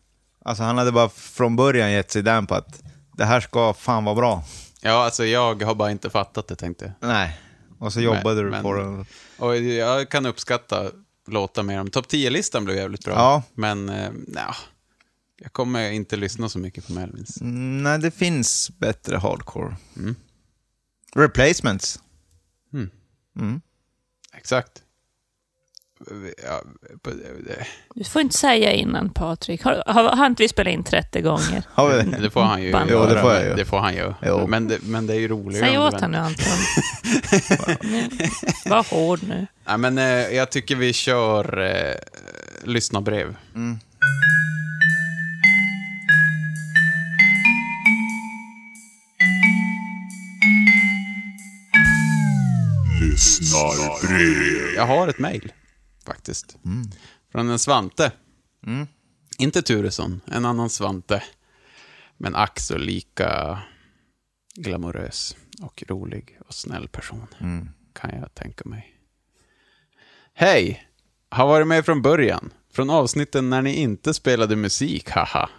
Alltså 0.44 0.62
han 0.62 0.78
hade 0.78 0.92
bara 0.92 1.08
från 1.08 1.56
början 1.56 1.92
gett 1.92 2.10
sig 2.10 2.22
den 2.22 2.46
på 2.46 2.54
att 2.54 2.82
det 3.16 3.24
här 3.24 3.40
ska 3.40 3.74
fan 3.74 4.04
vara 4.04 4.14
bra. 4.14 4.44
Ja, 4.80 5.04
alltså 5.04 5.24
jag 5.24 5.62
har 5.62 5.74
bara 5.74 5.90
inte 5.90 6.10
fattat 6.10 6.48
det 6.48 6.56
tänkte 6.56 6.84
jag. 7.00 7.08
Nej. 7.08 7.40
Och 7.78 7.92
så 7.92 8.00
jobbade 8.00 8.42
du 8.42 8.50
men- 8.50 8.62
på 8.62 8.72
det. 8.74 9.04
Och 9.38 9.56
jag 9.56 10.08
kan 10.08 10.26
uppskatta 10.26 10.90
låta 11.26 11.62
mer 11.62 11.80
om. 11.80 11.90
Topp 11.90 12.06
10-listan 12.08 12.64
blev 12.64 12.76
jävligt 12.76 13.04
bra. 13.04 13.14
Ja. 13.14 13.42
Men, 13.54 13.88
eh, 13.88 14.10
nja, 14.26 14.54
jag 15.40 15.52
kommer 15.52 15.90
inte 15.90 16.16
lyssna 16.16 16.48
så 16.48 16.58
mycket 16.58 16.86
på 16.86 16.92
Melvins. 16.92 17.40
Mm, 17.40 17.82
Nej, 17.82 17.98
det 17.98 18.10
finns 18.10 18.70
bättre 18.78 19.16
hardcore. 19.16 19.76
Mm. 19.96 20.14
Replacements. 21.14 22.00
Mm. 22.72 22.90
Mm. 23.38 23.60
Exakt. 24.36 24.82
Du 27.94 28.04
får 28.04 28.22
inte 28.22 28.38
säga 28.38 28.72
innan, 28.72 29.10
Patrik. 29.10 29.62
Har, 29.62 29.82
har, 29.86 30.16
har 30.16 30.26
inte 30.26 30.42
vi 30.42 30.48
spelat 30.48 30.72
in 30.72 30.84
30 30.84 31.20
gånger? 31.20 31.62
Har 31.72 31.88
vi 31.88 31.96
det? 32.02 32.18
det 32.22 32.30
får 32.30 32.42
han 32.42 32.62
ju 32.62 32.72
Band. 32.72 32.90
Jo, 32.92 33.04
det 33.06 33.20
får 33.20 33.32
jag 33.32 33.44
ju. 33.44 33.54
Det 33.54 33.64
får 33.64 33.78
han. 33.78 33.94
Jo. 34.22 34.46
Men 34.46 34.68
det, 34.68 34.78
men 34.82 35.06
det 35.06 35.14
är 35.14 35.18
ju 35.18 35.28
roligare 35.28 35.66
Säg 35.66 35.78
åt 35.78 36.00
honom 36.00 36.10
nu, 36.10 36.18
Anton. 36.18 36.46
Var 38.70 38.94
hård 38.94 39.20
nu. 39.28 39.46
Ja, 39.64 39.76
men, 39.76 39.98
eh, 39.98 40.04
jag 40.36 40.50
tycker 40.50 40.76
vi 40.76 40.92
kör 40.92 41.58
eh, 41.58 41.94
lyssnarbrev. 42.64 43.36
Mm. 43.54 43.78
Jag 54.76 54.86
har 54.86 55.08
ett 55.08 55.18
mejl, 55.18 55.52
faktiskt. 56.08 56.56
Från 57.32 57.50
en 57.50 57.58
Svante. 57.58 58.12
Mm. 58.66 58.86
Inte 59.38 59.62
Turesson, 59.62 60.20
en 60.26 60.44
annan 60.44 60.70
Svante. 60.70 61.22
Men 62.16 62.36
ack 62.36 62.60
så 62.60 62.78
lika 62.78 63.58
glamorös 64.54 65.36
och 65.62 65.84
rolig 65.88 66.38
och 66.46 66.54
snäll 66.54 66.88
person. 66.88 67.26
Mm. 67.40 67.68
Kan 67.92 68.10
jag 68.20 68.34
tänka 68.34 68.68
mig. 68.68 68.94
Hej! 70.34 70.84
Har 71.30 71.46
varit 71.46 71.66
med 71.66 71.84
från 71.84 72.02
början. 72.02 72.52
Från 72.72 72.90
avsnitten 72.90 73.50
när 73.50 73.62
ni 73.62 73.74
inte 73.74 74.14
spelade 74.14 74.56
musik, 74.56 75.10
haha. 75.10 75.50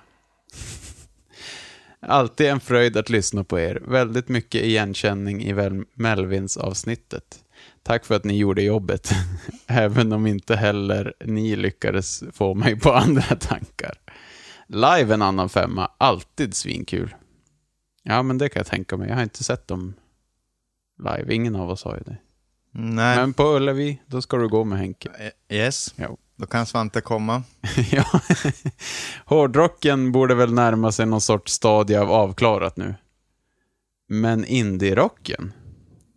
Alltid 1.99 2.47
en 2.47 2.59
fröjd 2.59 2.97
att 2.97 3.09
lyssna 3.09 3.43
på 3.43 3.59
er. 3.59 3.75
Väldigt 3.75 4.27
mycket 4.27 4.63
igenkänning 4.63 5.43
i 5.43 5.83
Melvins-avsnittet. 5.93 7.43
Tack 7.83 8.05
för 8.05 8.15
att 8.15 8.23
ni 8.23 8.37
gjorde 8.37 8.61
jobbet. 8.61 9.11
Även 9.67 10.13
om 10.13 10.27
inte 10.27 10.55
heller 10.55 11.13
ni 11.25 11.55
lyckades 11.55 12.23
få 12.33 12.53
mig 12.53 12.79
på 12.79 12.93
andra 12.93 13.35
tankar. 13.35 13.93
Live 14.67 15.13
en 15.13 15.21
annan 15.21 15.49
femma. 15.49 15.91
Alltid 15.97 16.53
svinkul. 16.55 17.15
Ja, 18.03 18.23
men 18.23 18.37
det 18.37 18.49
kan 18.49 18.59
jag 18.59 18.67
tänka 18.67 18.97
mig. 18.97 19.09
Jag 19.09 19.15
har 19.15 19.23
inte 19.23 19.43
sett 19.43 19.67
dem 19.67 19.93
live. 21.03 21.33
Ingen 21.35 21.55
av 21.55 21.69
oss 21.69 21.83
har 21.83 21.95
ju 21.97 22.03
det. 22.03 22.17
Nej. 22.71 23.17
Men 23.17 23.33
på 23.33 23.43
Ullevi, 23.43 24.01
då 24.05 24.21
ska 24.21 24.37
du 24.37 24.47
gå 24.47 24.63
med 24.63 24.79
Henke. 24.79 25.09
Eh, 25.19 25.57
Yes. 25.57 25.93
Ja. 25.95 26.17
Då 26.35 26.45
kan 26.45 26.65
Svante 26.65 27.01
komma. 27.01 27.43
ja. 27.91 28.05
Hårdrocken 29.25 30.11
borde 30.11 30.35
väl 30.35 30.53
närma 30.53 30.91
sig 30.91 31.05
någon 31.05 31.21
sorts 31.21 31.53
stadie 31.53 31.99
av 32.01 32.11
avklarat 32.11 32.77
nu. 32.77 32.95
Men 34.07 34.45
indie-rocken? 34.45 35.51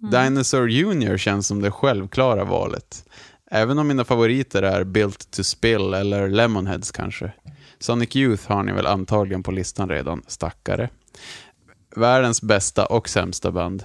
Mm. 0.02 0.10
Dinosaur 0.10 0.68
Junior 0.68 1.16
känns 1.16 1.46
som 1.46 1.62
det 1.62 1.70
självklara 1.70 2.44
valet. 2.44 3.04
Även 3.50 3.78
om 3.78 3.88
mina 3.88 4.04
favoriter 4.04 4.62
är 4.62 4.84
Built 4.84 5.30
to 5.30 5.42
Spill 5.42 5.94
eller 5.94 6.28
Lemonheads 6.28 6.90
kanske. 6.90 7.32
Sonic 7.78 8.16
Youth 8.16 8.48
har 8.48 8.62
ni 8.62 8.72
väl 8.72 8.86
antagligen 8.86 9.42
på 9.42 9.50
listan 9.50 9.88
redan, 9.88 10.22
stackare. 10.26 10.90
Världens 11.96 12.42
bästa 12.42 12.86
och 12.86 13.08
sämsta 13.08 13.50
band. 13.50 13.84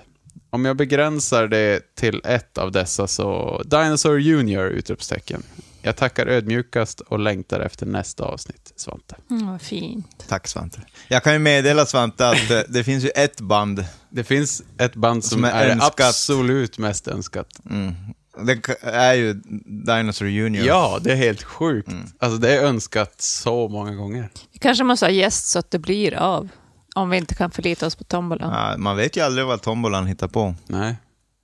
Om 0.50 0.66
jag 0.66 0.78
begränsar 0.78 1.48
det 1.48 1.96
till 1.96 2.22
ett 2.26 2.58
av 2.58 2.72
dessa 2.72 3.08
så 3.08 3.62
Dinosaur 3.66 4.20
Junior! 4.20 4.66
Utropstecken. 4.68 5.44
Jag 5.88 5.96
tackar 5.96 6.28
ödmjukast 6.28 7.00
och 7.02 7.20
längtar 7.20 7.60
efter 7.60 7.86
nästa 7.86 8.24
avsnitt, 8.24 8.74
Svante. 8.76 9.16
Mm, 9.30 9.48
vad 9.52 9.62
fint. 9.62 10.26
Tack 10.28 10.48
Svante. 10.48 10.82
Jag 11.08 11.24
kan 11.24 11.34
ju 11.34 11.40
meddela 11.40 11.86
Svante 11.86 12.30
att 12.30 12.52
eh, 12.52 12.60
det 12.70 12.84
finns 12.84 13.04
ju 13.04 13.10
ett 13.10 13.42
band 13.42 13.86
Det 14.10 14.24
finns 14.24 14.64
ett 14.78 14.96
band 14.96 15.26
som, 15.26 15.36
Som 15.36 15.44
är 15.46 15.52
är, 15.66 15.80
absolut 15.82 16.78
mest 16.78 17.08
önskat. 17.08 17.48
mm, 17.70 17.94
Det 18.42 18.70
är 18.84 19.14
ju 19.14 19.34
Dinosaur 19.66 20.28
Junior. 20.30 20.66
Ja, 20.66 21.00
det 21.02 21.12
är 21.12 21.16
helt 21.16 21.44
sjukt. 21.44 21.90
Alltså 22.20 22.38
det 22.38 22.58
är 22.58 22.64
önskat 22.64 23.22
så 23.22 23.68
många 23.68 23.96
gånger. 23.96 24.30
Vi 24.54 24.60
kanske 24.60 24.84
måste 24.84 25.06
ha 25.06 25.12
gäst 25.12 25.48
så 25.48 25.60
att 25.60 25.72
det 25.72 25.80
blir 25.80 26.14
av. 26.14 26.50
Om 26.96 27.10
vi 27.10 27.18
inte 27.18 27.36
kan 27.36 27.52
förlita 27.52 27.86
oss 27.88 27.96
på 27.96 28.04
tombolan. 28.04 28.54
Ja, 28.54 28.78
man 28.78 28.98
vet 28.98 29.18
ju 29.18 29.22
aldrig 29.22 29.48
vad 29.48 29.62
tombolan 29.62 30.08
hittar 30.08 30.28
på. 30.28 30.56
Nej, 30.68 30.96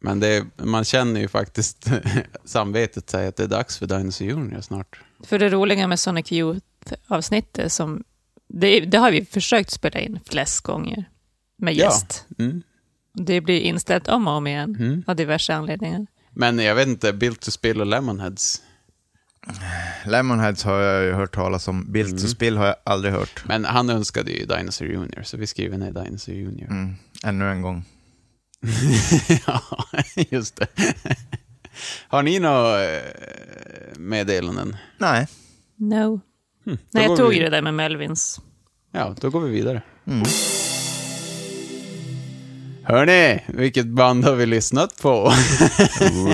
men 0.03 0.19
det 0.19 0.45
man 0.57 0.83
känner 0.83 1.19
ju 1.22 1.27
faktiskt 1.27 1.88
samvetet 2.45 3.10
säger 3.10 3.29
att 3.29 3.36
det 3.36 3.43
är 3.43 3.48
dags 3.48 3.77
för 3.77 3.86
Dinosaur 3.88 4.27
Junior 4.27 4.62
snart. 4.62 5.00
För 5.24 5.39
det 5.39 5.50
roliga 5.50 5.88
med 5.88 6.00
Sonic 6.00 6.31
Youth-avsnittet, 6.31 7.72
som 7.72 8.03
det, 8.48 8.79
det 8.79 8.98
har 8.98 9.12
vi 9.12 9.25
försökt 9.25 9.72
spela 9.72 10.00
in 10.00 10.19
flest 10.25 10.62
gånger 10.62 11.05
med 11.57 11.74
Ja. 11.74 11.86
gäst. 11.86 12.25
Mm. 12.39 12.62
Det 13.13 13.41
blir 13.41 13.60
inställt 13.60 14.07
om 14.07 14.27
och 14.27 14.33
om 14.33 14.48
igen 14.48 14.75
Mm. 14.79 15.03
av 15.07 15.15
diverse 15.15 15.53
anledningar. 15.53 16.07
Men 16.31 16.60
jag 16.60 16.75
vet 16.75 16.88
inte, 16.88 17.13
Built 17.13 17.41
to 17.41 17.51
Spill 17.51 17.81
och 17.81 17.88
Lemonheads. 17.88 18.62
Lemonheads 20.05 20.63
har 20.63 20.79
jag 20.79 21.03
ju 21.03 21.12
hört 21.12 21.36
talas 21.36 21.67
om. 21.67 21.91
Built 21.91 22.10
Mm. 22.10 22.22
to 22.22 22.27
Spill 22.27 22.57
har 22.57 22.65
jag 22.65 22.75
aldrig 22.83 23.13
hört. 23.13 23.43
Men 23.45 23.65
han 23.65 23.89
önskade 23.89 24.31
ju 24.31 24.45
Dinosaur 24.45 24.88
Junior, 24.89 25.24
så 25.24 25.38
vi 25.38 25.48
skriver 25.48 25.77
ner 25.77 25.91
Dinosaur 25.91 26.36
Junior. 26.36 26.69
Mm. 26.72 26.95
Ännu 27.24 27.50
en 27.51 27.62
gång. 27.62 27.86
ja, 29.48 29.62
just 30.29 30.55
det. 30.55 30.67
Har 32.08 32.24
ni 32.24 32.39
några 32.39 32.84
eh, 32.96 33.01
meddelanden? 33.98 34.75
Nej. 34.98 35.27
No. 35.75 36.22
Hm, 36.65 36.77
Nej, 36.91 37.03
jag 37.05 37.17
tog 37.17 37.29
vi- 37.29 37.36
ju 37.38 37.43
det 37.43 37.50
där 37.50 37.62
med 37.62 37.74
Melvins. 37.74 38.39
Ja, 38.91 39.15
då 39.22 39.29
går 39.29 39.41
vi 39.41 39.51
vidare. 39.51 39.82
Mm. 40.08 40.24
Hörni, 42.84 43.43
vilket 43.48 43.86
band 43.88 44.25
har 44.25 44.36
vi 44.36 44.46
lyssnat 44.46 45.01
på? 45.01 45.34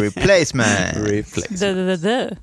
Replacement. 0.01 0.98
Replace. 0.98 1.48
Det, 1.65 1.74
det, 1.74 1.98
det, 1.98 2.38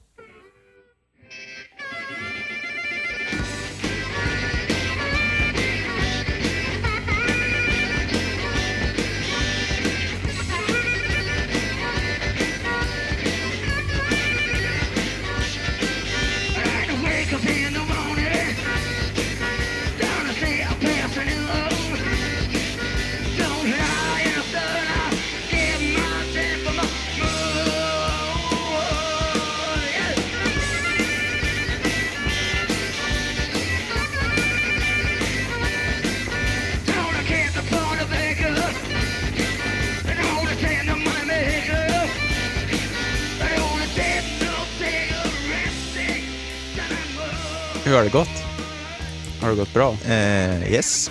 Hur 47.87 47.95
har 47.97 48.02
det 48.05 48.11
gått? 48.11 48.28
Har 49.40 49.50
det 49.50 49.57
gått 49.57 49.75
bra? 49.75 49.93
Eh, 50.07 50.73
yes. 50.73 51.11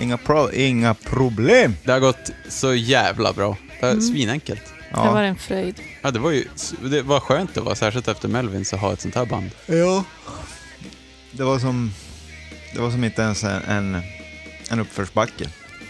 Inga, 0.00 0.16
pro 0.18 0.50
inga 0.52 0.94
problem. 0.94 1.76
Det 1.84 1.92
har 1.92 2.00
gått 2.00 2.30
så 2.48 2.74
jävla 2.74 3.32
bra. 3.32 3.56
Det 3.80 3.86
är 3.86 4.00
svinenkelt. 4.00 4.62
Det 4.90 4.96
var 4.96 5.22
Ja. 5.22 5.28
en 5.28 5.36
fröjd. 5.36 5.80
Ja, 6.02 6.10
det 6.10 6.18
var 6.18 6.30
ju 6.30 6.44
det 6.82 7.02
var 7.02 7.20
skönt 7.20 7.54
det 7.54 7.60
var, 7.60 7.74
särskilt 7.74 8.08
efter 8.08 8.28
Melvin, 8.28 8.64
så 8.64 8.76
ha 8.76 8.92
ett 8.92 9.00
sånt 9.00 9.14
här 9.14 9.26
band. 9.26 9.50
ja. 9.66 10.04
Det 11.32 11.44
var 11.44 11.58
som... 11.58 11.92
Det 12.74 12.80
var 12.80 12.90
som 12.90 13.04
inte 13.04 13.22
ens 13.22 13.44
en, 13.44 13.62
en, 13.62 14.02
en 14.70 14.80
uppförsbacke. 14.80 15.48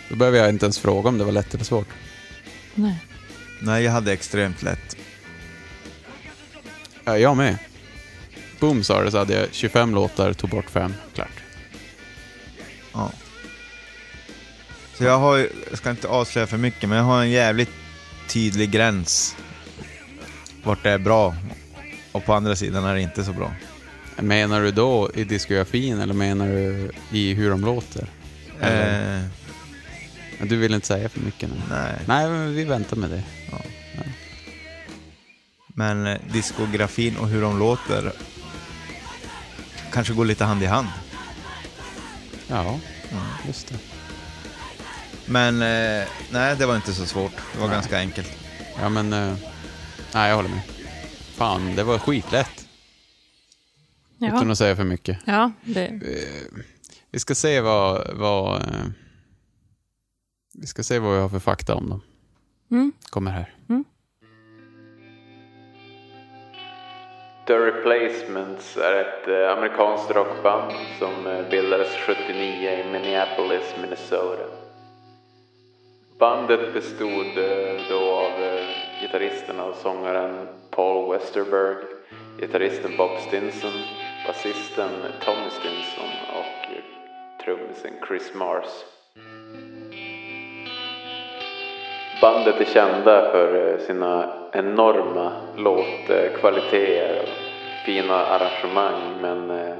Då 0.09 0.17
behöver 0.17 0.39
jag 0.39 0.49
inte 0.49 0.65
ens 0.67 0.79
fråga 0.79 1.09
om 1.09 1.19
det 1.19 1.25
var 1.25 1.33
lätt 1.33 1.55
eller 1.55 1.65
svårt. 1.65 1.89
Nej. 2.75 2.97
Nej, 3.61 3.85
jag 3.85 3.93
hade 3.93 4.13
extremt 4.13 4.63
lätt. 4.63 4.97
Ja, 7.05 7.19
jag 7.19 7.37
med. 7.37 7.59
Boom 8.61 8.85
sa 8.85 9.03
det 9.03 9.11
så 9.11 9.19
hade 9.19 9.35
jag 9.35 9.49
25 9.53 9.95
låtar, 9.95 10.33
tog 10.33 10.51
bort 10.51 10.71
fem. 10.71 10.95
Klart. 11.15 11.31
Ja. 12.93 13.13
Så 14.95 15.05
jag 15.05 15.19
har 15.19 15.37
ju, 15.37 15.49
jag 15.71 15.79
ska 15.79 15.91
inte 15.91 16.09
avslöja 16.09 16.47
för 16.47 16.57
mycket, 16.57 16.89
men 16.89 16.99
jag 16.99 17.05
har 17.05 17.21
en 17.23 17.31
jävligt 17.31 17.71
tydlig 18.29 18.71
gräns 18.71 19.37
vart 20.65 20.83
det 20.83 20.91
är 20.91 20.99
bra 20.99 21.35
och 22.13 22.25
på 22.25 22.35
andra 22.35 22.57
sidan 22.57 22.85
är 22.85 22.95
det 22.95 23.01
inte 23.01 23.25
så 23.25 23.33
bra. 23.33 23.53
Menar 24.17 24.63
du 24.63 24.71
då 24.71 25.11
i 25.15 25.25
diskografin 25.25 26.01
eller 26.01 26.15
menar 26.15 26.47
du 26.49 26.91
i 27.13 27.35
hur 27.35 27.51
de 27.51 27.61
låter? 27.65 28.07
Eh, 28.61 29.23
Du 30.43 30.57
vill 30.57 30.75
inte 30.75 30.87
säga 30.87 31.09
för 31.09 31.21
mycket 31.21 31.49
nu? 31.49 31.57
nej, 31.71 31.93
Nej, 32.07 32.29
men 32.29 32.55
vi 32.55 32.65
väntar 32.65 32.97
med 32.97 33.11
det. 33.11 33.23
men 35.75 36.07
eh, 36.07 36.19
diskografin 36.33 37.17
och 37.17 37.29
hur 37.29 37.43
de 37.43 37.59
låter 37.59 38.13
kanske 39.93 40.15
går 40.15 40.25
lite 40.25 40.45
hand 40.45 40.63
i 40.63 40.67
hand. 40.67 40.89
Ja, 42.49 42.81
just 43.47 43.69
det. 43.69 43.79
Men 45.27 45.55
eh, 45.63 46.09
nej, 46.33 46.57
det 46.57 46.67
var 46.67 46.77
inte 46.77 46.95
så 46.95 47.07
svårt. 47.07 47.33
Det 47.53 47.59
var 47.61 47.67
Nej. 47.67 47.77
ganska 47.77 47.99
enkelt. 47.99 48.39
Ja, 48.81 48.89
men... 48.89 49.13
eh, 49.13 49.37
nej, 50.15 50.29
jag 50.29 50.37
håller 50.37 50.49
med. 50.49 50.61
Fan, 51.35 51.75
det 51.77 51.83
var 51.85 51.99
skitlätt. 51.99 52.67
Utan 54.21 54.47
Ja, 54.47 54.53
att 54.53 54.59
säga 54.59 54.77
för 54.77 54.85
mycket. 54.85 55.19
ja 55.25 55.53
det, 55.65 55.87
Eh, 55.87 56.63
Vi 57.11 57.19
ska 57.21 57.35
se 57.35 57.61
vad... 57.61 58.17
vad 58.17 58.63
eh, 58.63 58.85
vi 60.55 60.67
ska 60.67 60.83
se 60.83 60.99
vad 60.99 61.15
vi 61.15 61.21
har 61.21 61.29
för 61.29 61.39
fakta 61.39 61.75
om 61.75 61.89
dem. 61.89 62.01
mm. 62.71 62.93
Kommer 63.11 63.31
här. 63.31 63.55
Mm. 63.69 63.85
The 67.49 67.59
Replacements 67.59 68.77
är 68.77 68.95
ett 69.01 69.29
eh, 69.29 69.59
amerikanskt 69.59 70.11
rockband 70.11 70.73
som 70.99 71.27
eh, 71.27 71.49
bildades 71.51 71.97
79 71.97 72.71
i 72.71 72.85
Minneapolis, 72.93 73.75
Minnesota. 73.81 74.45
Bandet 76.19 76.73
bestod 76.75 77.39
eh, 77.39 77.81
då 77.89 78.11
av 78.11 78.33
gitarristen 79.01 79.61
och 79.61 79.75
sångaren 79.75 80.49
Paul 80.71 81.13
Westerberg, 81.13 81.77
gitarristen 82.41 82.97
Bob 82.97 83.11
Stinson, 83.29 83.73
basisten 84.27 84.91
Tommy 85.25 85.51
Stinson 85.51 86.11
och 86.39 86.83
trummisen 87.45 87.93
Chris 88.09 88.35
Mars. 88.35 88.69
Bandet 92.21 92.61
är 92.61 92.65
kända 92.65 93.31
för 93.31 93.73
eh, 93.73 93.79
sina 93.79 94.33
enorma 94.53 95.33
låtkvaliteter 95.57 97.23
och 97.23 97.29
fina 97.87 98.15
arrangemang 98.15 99.21
men 99.21 99.51
eh, 99.51 99.75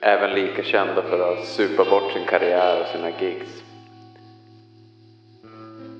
även 0.00 0.30
lika 0.30 0.62
kända 0.62 1.02
för 1.02 1.32
att 1.32 1.44
supa 1.44 1.84
bort 1.84 2.12
sin 2.12 2.24
karriär 2.26 2.80
och 2.80 2.86
sina 2.86 3.10
gigs. 3.20 3.62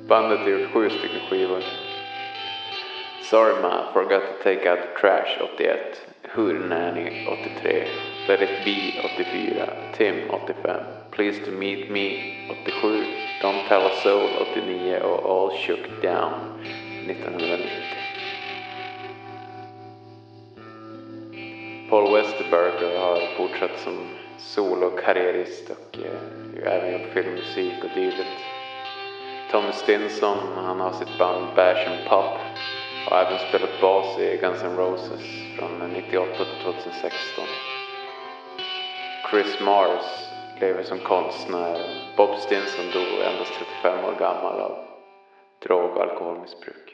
Bandet 0.09 0.39
har 0.39 0.49
gjort 0.49 0.73
sju 0.73 0.91
stycken 0.91 1.21
skivor. 1.31 1.63
Sorry 3.23 3.63
Ma, 3.63 3.93
forgot 3.93 4.23
to 4.23 4.43
take 4.43 4.71
out 4.71 4.79
the 4.83 5.01
trash 5.01 5.39
81, 5.55 5.79
Hurnanny 6.35 7.27
83, 7.27 7.87
Let 8.29 8.43
it 8.43 8.65
be 8.65 9.01
84, 9.15 9.69
Tim 9.97 10.31
85, 10.31 11.04
Pleased 11.15 11.45
to 11.45 11.53
meet 11.53 11.91
me 11.93 12.49
87, 12.51 13.07
Don't 13.41 13.69
tell 13.69 13.87
a 13.87 14.01
soul 14.03 14.29
89 14.53 15.01
och 15.01 15.25
All 15.25 15.59
shook 15.59 16.03
down 16.03 16.65
1990. 17.09 17.71
Paul 21.91 22.13
Westerberger 22.13 22.99
har 22.99 23.37
fortsatt 23.37 23.81
som 23.81 24.09
solokarriärist 24.39 25.71
och 25.71 25.99
eh, 25.99 26.75
även 26.75 26.93
gjort 26.93 27.13
filmmusik 27.13 27.85
och 27.85 27.91
dylikt. 27.95 28.41
Tom 29.51 29.73
Stinson, 29.73 30.39
han 30.57 30.81
har 30.81 30.93
sitt 30.93 31.19
band 31.19 31.47
Bash 31.57 31.91
and 31.91 32.09
Pop 32.09 32.39
och 33.07 33.13
har 33.13 33.25
även 33.25 33.39
spelat 33.49 33.81
bas 33.81 34.19
i 34.19 34.37
Guns 34.37 34.63
N' 34.63 34.77
Roses 34.77 35.23
från 35.59 35.91
98 35.93 36.37
till 36.37 36.63
2016. 36.65 37.45
Chris 39.31 39.61
Mars 39.61 40.24
lever 40.61 40.83
som 40.83 40.99
konstnär. 40.99 41.79
Bob 42.17 42.39
Stinson 42.39 42.85
dog 42.93 43.21
endast 43.33 43.53
35 43.83 44.05
år 44.05 44.19
gammal 44.19 44.61
av 44.61 44.79
drog 45.67 45.91
och 45.91 46.03
alkoholmissbruk. 46.03 46.91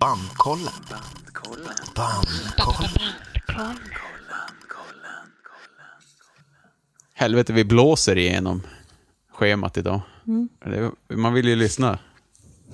Bandkollen. 0.00 0.72
Bandkollen. 1.96 2.50
Helvete, 7.14 7.52
vi 7.52 7.64
blåser 7.64 8.18
igenom 8.18 8.62
schemat 9.32 9.76
idag. 9.76 10.00
Det, 10.64 10.92
man 11.16 11.34
vill 11.34 11.48
ju 11.48 11.56
lyssna, 11.56 11.98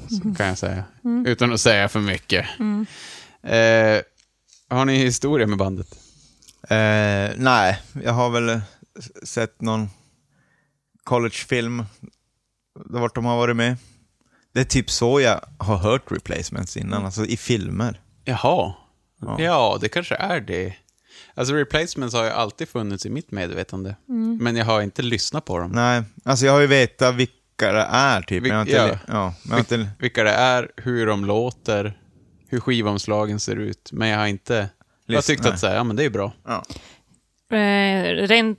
så 0.09 0.35
kan 0.35 0.47
jag 0.47 0.59
säga. 0.59 0.85
Utan 1.27 1.53
att 1.53 1.61
säga 1.61 1.89
för 1.89 2.01
mycket. 2.01 2.47
Eh, 3.43 4.03
har 4.69 4.85
ni 4.85 4.97
historia 4.97 5.47
med 5.47 5.59
bandet? 5.59 5.99
Eh, 6.63 7.31
nej, 7.37 7.83
jag 8.05 8.13
har 8.13 8.31
väl 8.31 8.61
sett 9.25 9.61
någon 9.61 9.89
collegefilm 11.05 11.85
där 12.85 13.01
vart 13.01 13.15
de 13.15 13.25
har 13.25 13.37
varit 13.37 13.57
med. 13.57 13.77
Det 14.55 14.61
är 14.61 14.65
typ 14.65 14.91
så 14.91 15.21
jag 15.21 15.41
har 15.59 15.77
hört 15.77 16.13
replacements 16.13 16.77
innan, 16.77 17.05
alltså 17.05 17.25
i 17.27 17.37
filmer. 17.37 18.01
Jaha. 18.25 18.75
Ja. 19.21 19.37
Ja. 19.39 19.79
det 19.81 19.89
kanske 19.89 20.15
är 20.15 20.41
det. 20.41 20.75
Alltså 21.35 21.55
replacements 21.55 22.15
har 22.15 22.25
ju 22.25 22.31
alltid 22.31 22.69
funnits 22.69 23.07
i 23.07 23.11
mitt 23.11 23.31
medvetande. 23.31 23.97
Men 24.41 24.57
jag 24.57 24.65
har 24.65 24.83
inte 24.83 25.03
lyssnat 25.03 25.45
på 25.45 25.59
dem. 25.59 25.71
Nej, 25.71 26.03
alltså 26.25 26.47
jag 26.47 26.53
har 26.53 26.61
ju 26.61 26.67
vetat 26.67 27.15
vilka 27.15 27.33
det 27.57 27.87
är 27.91 28.23
typ. 28.23 28.43
men 28.43 28.51
jag 28.51 28.57
har 28.57 28.63
inte, 28.63 28.77
Ja. 28.77 28.99
ja. 29.09 29.35
Men 29.45 29.59
inte, 29.59 29.89
Vilka 29.99 30.23
det 30.25 30.31
är, 30.31 30.71
hur 30.77 31.07
de 31.07 31.25
låter, 31.25 31.99
hur 32.49 32.61
skivomslagen 32.61 33.41
ser 33.41 33.57
ut. 33.57 33.91
Men 33.93 34.09
jag 34.09 34.19
har 34.19 34.27
inte... 34.27 34.69
Jag 35.07 35.17
har 35.17 35.23
tyckt 35.23 35.47
att 35.47 35.61
så 35.61 35.67
här, 35.67 35.75
ja 35.77 35.85
men 35.85 35.97
det 35.97 36.05
är 36.05 36.11
bra. 36.11 36.33
ja. 36.47 36.63
Eh, 37.57 38.05
rent, 38.27 38.59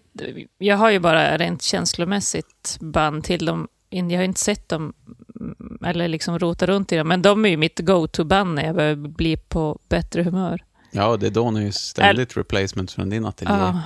jag 0.58 0.78
har 0.78 0.90
ju 0.90 1.00
bara 1.00 1.38
rent 1.38 1.62
känslomässigt 1.62 2.78
band 2.80 3.24
till 3.24 3.46
dem. 3.46 3.68
Jag 3.90 4.18
har 4.18 4.24
inte 4.24 4.40
sett 4.40 4.70
dem 4.70 4.94
mm, 5.40 5.78
eller 5.86 6.08
liksom 6.08 6.40
rota 6.40 6.66
runt 6.66 6.92
i 6.92 6.98
dem, 6.98 7.08
men 7.08 7.22
de 7.22 7.46
är 7.46 7.50
ju 7.50 7.58
mitt 7.58 7.80
go-to-band 7.80 8.56
när 8.56 8.66
jag 8.66 8.76
börjar 8.76 8.96
bli 8.96 9.38
på 9.38 9.80
bättre 9.90 10.24
humör. 10.24 10.64
Ja, 10.92 11.18
det 11.18 11.30
dånar 11.30 11.62
ju 11.62 11.72
ständigt 11.72 12.38
replacements 12.38 12.94
från 12.96 13.10
din 13.10 13.26
ateljé. 13.26 13.54
Ja, 13.54 13.82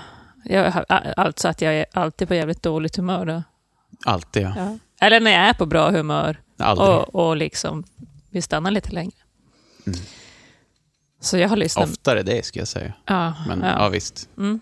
jag, 0.45 0.85
alltså 1.17 1.47
att 1.47 1.61
jag 1.61 1.73
är 1.75 1.85
alltid 1.93 2.27
på 2.27 2.35
jävligt 2.35 2.63
dåligt 2.63 2.95
humör 2.95 3.25
då. 3.25 3.43
Alltid, 4.05 4.43
ja. 4.43 4.53
Ja. 4.57 4.77
Eller 5.01 5.20
när 5.20 5.31
jag 5.31 5.41
är 5.41 5.53
på 5.53 5.65
bra 5.65 5.91
humör 5.91 6.41
Aldrig. 6.58 6.89
och, 6.89 7.15
och 7.15 7.38
liksom 7.38 7.84
vill 8.29 8.43
stanna 8.43 8.70
lite 8.70 8.91
längre. 8.91 9.15
Så 11.20 11.38
jag 11.38 11.50
har 11.50 11.58
lyssnat. 11.58 11.89
Oftare 11.89 12.24
det, 12.24 12.46
ska 12.46 12.60
jag 12.60 12.67
säga. 12.67 12.93
Ja, 13.05 13.34
Men 13.48 13.62
ja, 13.62 13.75
ja. 13.79 13.89
visst. 13.89 14.29
Mm. 14.38 14.60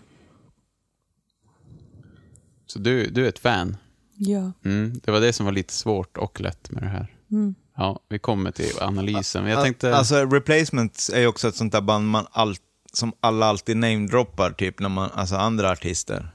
Så 2.66 2.78
du, 2.78 3.10
du 3.10 3.24
är 3.24 3.28
ett 3.28 3.38
fan. 3.38 3.76
ja. 4.16 4.52
Mm, 4.64 5.00
det 5.04 5.10
var 5.10 5.20
det 5.20 5.32
som 5.32 5.46
var 5.46 5.52
lite 5.52 5.72
svårt 5.72 6.16
och 6.16 6.40
lätt 6.40 6.70
med 6.70 6.82
det 6.82 6.88
här. 6.88 7.06
Mm. 7.30 7.54
Ja, 7.76 8.00
vi 8.08 8.18
kommer 8.18 8.50
till 8.50 8.72
analysen. 8.80 9.42
Men 9.42 9.52
jag 9.52 9.62
tänkte... 9.64 9.96
Alltså 9.96 10.24
replacements 10.24 11.10
är 11.10 11.20
ju 11.20 11.26
också 11.26 11.48
ett 11.48 11.54
sånt 11.56 11.72
där 11.72 11.80
band 11.80 12.08
man 12.08 12.26
all, 12.30 12.56
som 12.92 13.12
alla 13.20 13.46
alltid 13.46 13.76
namedroppar, 13.76 14.50
typ 14.50 14.80
när 14.80 14.88
man, 14.88 15.10
alltså 15.14 15.36
andra 15.36 15.70
artister. 15.70 16.30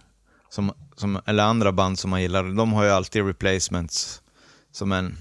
Som, 0.49 0.71
som, 0.95 1.21
eller 1.25 1.43
andra 1.43 1.71
band 1.71 1.99
som 1.99 2.09
man 2.09 2.21
gillar, 2.21 2.43
de 2.43 2.73
har 2.73 2.83
ju 2.83 2.89
alltid 2.89 3.25
replacements 3.25 4.21
som 4.71 4.91
en 4.91 5.17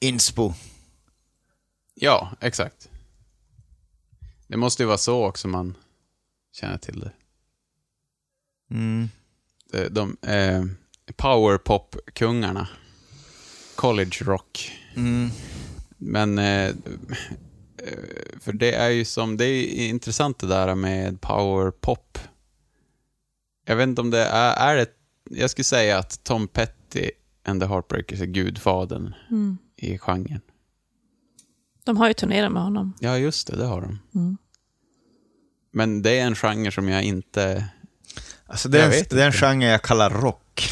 inspo. 0.00 0.54
Ja, 1.94 2.30
exakt. 2.40 2.88
Det 4.46 4.56
måste 4.56 4.82
ju 4.82 4.86
vara 4.86 4.98
så 4.98 5.26
också 5.26 5.48
man 5.48 5.74
känner 6.52 6.78
till 6.78 7.00
det. 7.00 7.12
Mm. 8.70 9.08
De, 9.72 9.88
de 9.88 10.16
eh, 10.22 10.64
powerpop-kungarna. 11.16 12.68
College 13.74 14.16
rock. 14.20 14.72
Mm. 14.96 15.30
Men 15.96 16.38
eh, 16.38 16.66
eh, 16.66 16.74
för 18.40 18.52
det 18.52 18.72
är 18.72 18.88
ju 18.88 19.04
som, 19.04 19.36
det 19.36 19.44
är 19.46 19.88
intressant 19.88 20.38
det 20.38 20.46
där 20.46 20.74
med 20.74 21.20
powerpop. 21.20 22.18
Jag 23.68 23.76
vet 23.76 23.88
inte 23.88 24.00
om 24.00 24.10
det 24.10 24.24
är, 24.24 24.70
är 24.72 24.76
det, 24.76 24.86
jag 25.30 25.50
skulle 25.50 25.64
säga 25.64 25.98
att 25.98 26.24
Tom 26.24 26.48
Petty 26.48 27.10
and 27.44 27.60
the 27.60 27.66
Heartbreakers 27.66 28.20
är 28.20 28.26
gudfadern 28.26 29.14
Mm. 29.30 29.58
i 29.76 29.98
genren. 29.98 30.40
De 31.84 31.96
har 31.96 32.08
ju 32.08 32.14
turnerat 32.14 32.52
med 32.52 32.62
honom. 32.62 32.92
Ja, 33.00 33.18
just 33.18 33.46
det, 33.46 33.56
det 33.56 33.64
har 33.64 33.80
de. 33.80 33.98
Mm. 34.14 34.36
Men 35.72 36.02
det 36.02 36.18
är 36.18 36.26
en 36.26 36.34
genre 36.34 36.70
som 36.70 36.88
jag 36.88 37.02
inte... 37.02 37.64
Alltså 38.46 38.68
det 38.68 38.78
Jag 38.78 38.86
är, 38.86 38.90
vet 38.90 39.12
en, 39.12 39.16
det 39.18 39.22
är 39.22 39.26
en 39.26 39.32
inte. 39.32 39.38
genre 39.38 39.66
jag 39.66 39.82
kallar 39.82 40.10
rock. 40.10 40.70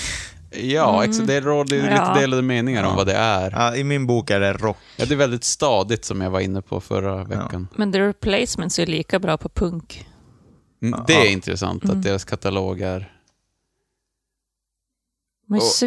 Ja, 0.50 1.04
ex- 1.04 1.18
det 1.18 1.40
råder 1.40 1.78
Mm. 1.78 1.94
Ja. 1.94 2.08
lite 2.08 2.20
delade 2.20 2.42
meningar 2.42 2.82
om 2.84 2.90
Ja. 2.90 2.96
vad 2.96 3.06
det 3.06 3.14
är. 3.14 3.50
Ja, 3.50 3.76
I 3.76 3.84
min 3.84 4.06
bok 4.06 4.30
är 4.30 4.40
det 4.40 4.52
rock. 4.52 4.76
Ja, 4.96 5.04
det 5.06 5.14
är 5.14 5.18
väldigt 5.18 5.44
stadigt 5.44 6.04
som 6.04 6.20
jag 6.20 6.30
var 6.30 6.40
inne 6.40 6.62
på 6.62 6.80
förra 6.80 7.24
veckan. 7.24 7.68
Men 7.76 7.92
The 7.92 8.00
Replacements 8.00 8.78
är 8.78 8.86
lika 8.86 9.18
bra 9.18 9.36
på 9.38 9.48
punk. 9.48 10.06
Mm, 10.94 11.04
Det 11.06 11.14
är 11.14 11.24
Ja. 11.24 11.30
intressant 11.30 11.84
Mm. 11.84 11.96
att 11.96 12.02
deras 12.02 12.24
katalog 12.24 12.80
är... 12.80 13.12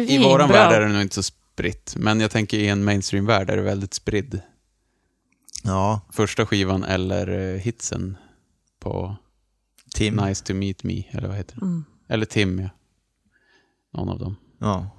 I 0.08 0.18
våran 0.18 0.48
värld 0.48 0.72
är 0.72 0.80
det 0.80 0.88
nog 0.88 1.02
inte 1.02 1.14
så 1.14 1.22
spritt, 1.22 1.94
men 1.96 2.20
jag 2.20 2.30
tänker 2.30 2.58
i 2.58 2.68
en 2.68 2.84
mainstream-värld 2.84 3.50
är 3.50 3.56
det 3.56 3.62
väldigt 3.62 3.94
spridd. 3.94 4.40
Ja, 5.64 6.00
Första 6.12 6.46
skivan 6.46 6.84
eller 6.84 7.54
eh, 7.54 7.60
hitsen 7.60 8.16
på 8.80 9.16
Tim. 9.94 10.14
Nice 10.16 10.44
to 10.44 10.54
meet 10.54 10.82
me, 10.84 11.02
eller 11.10 11.28
vad 11.28 11.36
heter 11.36 11.54
det? 11.56 11.62
Mm. 11.66 11.84
Eller 12.08 12.26
Tim, 12.26 12.58
ja. 12.58 12.68
Någon 13.92 14.08
av 14.08 14.18
dem. 14.18 14.36
Ja. 14.58 14.90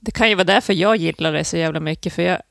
Det 0.00 0.10
kan 0.10 0.28
ju 0.28 0.34
vara 0.34 0.44
därför 0.44 0.72
jag 0.72 0.96
gillar 0.96 1.32
det 1.32 1.44
så 1.44 1.56
jävla 1.56 1.80
mycket, 1.80 2.12
för 2.12 2.22
jag 2.22 2.42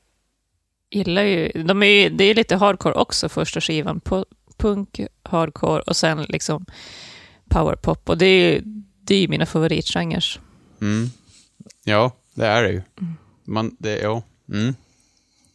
gillar 0.90 1.22
ju... 1.22 1.48
De 1.64 1.82
är 1.82 1.86
ju 1.86 2.08
det 2.08 2.24
är 2.24 2.34
lite 2.34 2.56
hardcore 2.56 2.94
också, 2.94 3.28
första 3.28 3.60
skivan. 3.60 4.00
På, 4.00 4.26
punk, 4.62 5.00
hardcore 5.22 5.82
och 5.82 5.96
sen 5.96 6.22
liksom 6.22 6.66
powerpop. 7.48 8.08
Och 8.08 8.18
det 8.18 8.26
är 8.26 8.52
ju 8.52 8.62
det 9.04 9.14
är 9.14 9.28
mina 9.28 9.46
favoritgenrer. 9.46 10.40
Mm. 10.80 11.10
Ja, 11.84 12.12
det 12.34 12.46
är 12.46 12.62
det 12.62 12.70
ju. 12.70 12.82
Man, 13.44 13.76
det, 13.78 13.98
ja. 13.98 14.22
Mm. 14.52 14.74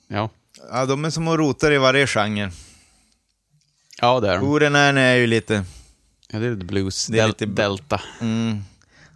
Ja. 0.07 0.29
ja, 0.71 0.85
de 0.85 1.05
är 1.05 1.09
som 1.09 1.27
att 1.27 1.37
rota 1.37 1.73
i 1.73 1.77
varje 1.77 2.07
genre. 2.07 2.51
ja, 4.01 4.19
det 4.19 4.29
är 4.29 4.37
de. 4.37 4.47
Oren 4.47 4.75
är 4.75 5.15
ju 5.15 5.27
lite... 5.27 5.65
Ja, 6.29 6.39
det 6.39 6.45
är 6.45 6.51
lite 6.51 6.65
blues. 6.65 7.07
Det 7.07 7.17
är 7.17 7.21
Del- 7.21 7.27
lite- 7.29 7.45
Delta. 7.45 8.01
Mm, 8.21 8.61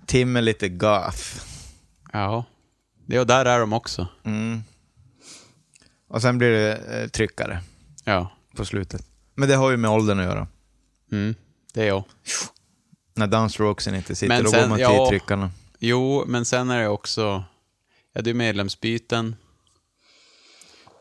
Tim 0.05 0.35
är 0.35 0.41
lite 0.41 0.69
goth. 0.69 1.23
Ja. 2.13 2.45
ja, 3.05 3.23
där 3.25 3.45
är 3.45 3.59
de 3.59 3.73
också. 3.73 4.07
Mm. 4.23 4.63
Och 6.07 6.21
sen 6.21 6.37
blir 6.37 6.49
det 6.49 6.75
eh, 6.75 7.07
tryckare 7.07 7.61
Ja. 8.03 8.31
på 8.55 8.65
slutet. 8.65 9.05
Men 9.41 9.49
det 9.49 9.55
har 9.55 9.71
ju 9.71 9.77
med 9.77 9.91
åldern 9.91 10.19
att 10.19 10.25
göra. 10.25 10.47
Mm. 11.11 11.35
Det 11.73 11.81
är 11.83 11.87
jag. 11.87 12.03
När 13.13 13.27
downstrokesen 13.27 13.95
inte 13.95 14.15
sitter, 14.15 14.35
Men 14.35 14.43
då 14.43 14.49
sen- 14.51 14.61
går 14.61 14.67
man 14.69 14.77
till 14.77 14.83
ja. 14.83 15.09
tryckarna. 15.09 15.51
Jo, 15.79 16.23
men 16.27 16.45
sen 16.45 16.69
är 16.69 16.79
det 16.81 16.87
också... 16.87 17.43
Ja, 18.13 18.21
det 18.21 18.29
är 18.29 18.33
medlemsbyten. 18.33 19.35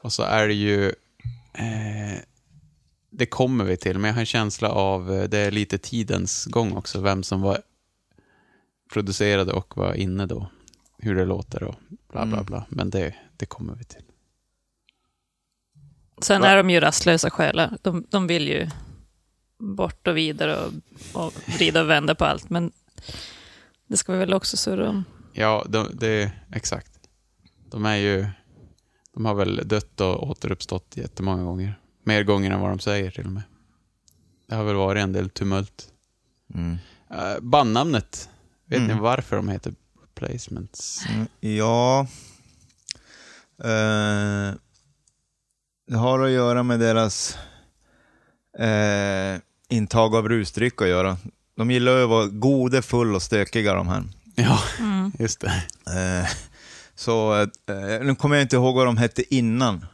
Och 0.02 0.12
så 0.12 0.22
är 0.22 0.48
det 0.48 0.54
ju... 0.54 0.86
Eh, 1.54 2.18
det 3.10 3.26
kommer 3.26 3.64
vi 3.64 3.76
till, 3.76 3.98
men 3.98 4.08
jag 4.08 4.14
har 4.14 4.20
en 4.20 4.26
känsla 4.26 4.68
av... 4.70 5.12
eh, 5.12 5.24
Det 5.28 5.38
är 5.38 5.50
lite 5.50 5.78
tidens 5.78 6.44
gång 6.46 6.72
också, 6.72 7.00
vem 7.00 7.22
som 7.22 7.40
var 7.40 7.58
producerade 8.92 9.52
och 9.52 9.76
var 9.76 9.94
inne 9.94 10.26
då. 10.26 10.50
Hur 10.98 11.14
det 11.14 11.24
låter 11.24 11.62
och 11.62 11.74
bla 11.88 12.26
bla 12.26 12.36
Mm. 12.36 12.44
bla. 12.44 12.66
Men 12.68 12.90
det, 12.90 13.14
det 13.36 13.46
kommer 13.46 13.74
vi 13.74 13.84
till. 13.84 14.02
Sen 16.22 16.40
Va? 16.40 16.48
är 16.48 16.56
de 16.56 16.70
ju 16.70 16.80
rastlösa 16.80 17.30
själar. 17.30 17.78
De, 17.82 18.04
de 18.10 18.26
vill 18.26 18.48
ju 18.48 18.68
bort 19.58 20.06
och 20.08 20.16
vidare 20.16 20.56
och, 20.56 20.72
och 21.26 21.32
vrida 21.46 21.80
och 21.82 21.90
vända 21.90 22.14
på 22.14 22.24
allt. 22.24 22.50
Men 22.50 22.72
det 23.86 23.96
ska 23.96 24.12
vi 24.12 24.18
väl 24.18 24.34
också 24.34 24.56
surra 24.56 24.88
om. 24.88 25.04
Ja, 25.32 25.64
de, 25.68 25.88
det 25.94 26.32
exakt. 26.52 26.92
De 27.70 27.86
är 27.86 27.96
ju... 27.96 28.26
De 29.14 29.24
har 29.24 29.34
väl 29.34 29.68
dött 29.68 30.00
och 30.00 30.28
återuppstått 30.30 30.96
jättemånga 30.96 31.42
gånger. 31.42 31.78
Mer 32.04 32.22
gånger 32.22 32.50
än 32.50 32.60
vad 32.60 32.70
de 32.70 32.78
säger 32.78 33.10
till 33.10 33.24
och 33.26 33.32
med. 33.32 33.42
Det 34.48 34.54
har 34.54 34.64
väl 34.64 34.74
varit 34.76 35.02
en 35.02 35.12
del 35.12 35.30
tumult. 35.30 35.88
Mm. 36.54 36.72
Uh, 37.10 37.40
bandnamnet, 37.40 38.28
vet 38.66 38.78
Mm. 38.80 38.96
ni 38.96 39.02
varför 39.02 39.36
de 39.36 39.48
heter 39.48 39.74
Replacements? 40.02 41.06
Mm, 41.08 41.26
Ja... 41.40 42.06
Eh, 43.64 44.54
det 45.90 45.96
har 45.96 46.20
att 46.20 46.30
göra 46.30 46.62
med 46.62 46.80
deras 46.80 47.38
eh, 48.58 49.40
intag 49.68 50.14
av 50.14 50.28
rusdryck 50.28 50.82
att 50.82 50.88
göra. 50.88 51.16
De 51.56 51.70
gillar 51.70 51.96
ju 51.96 52.02
att 52.02 52.08
vara 52.10 52.26
gode, 52.26 52.82
full 52.82 53.14
och 53.14 53.22
stökiga 53.22 53.74
de 53.74 53.88
här. 53.88 54.02
Ja, 54.34 54.58
Mm. 54.78 55.12
just 55.18 55.40
det. 55.40 55.52
Eh, 55.86 56.28
så, 56.94 57.40
eh, 57.40 57.46
nu 58.02 58.14
kommer 58.14 58.36
jag 58.36 58.42
inte 58.42 58.56
ihåg 58.56 58.74
vad 58.74 58.86
de 58.86 58.96
hette 58.96 59.34
innan. 59.34 59.86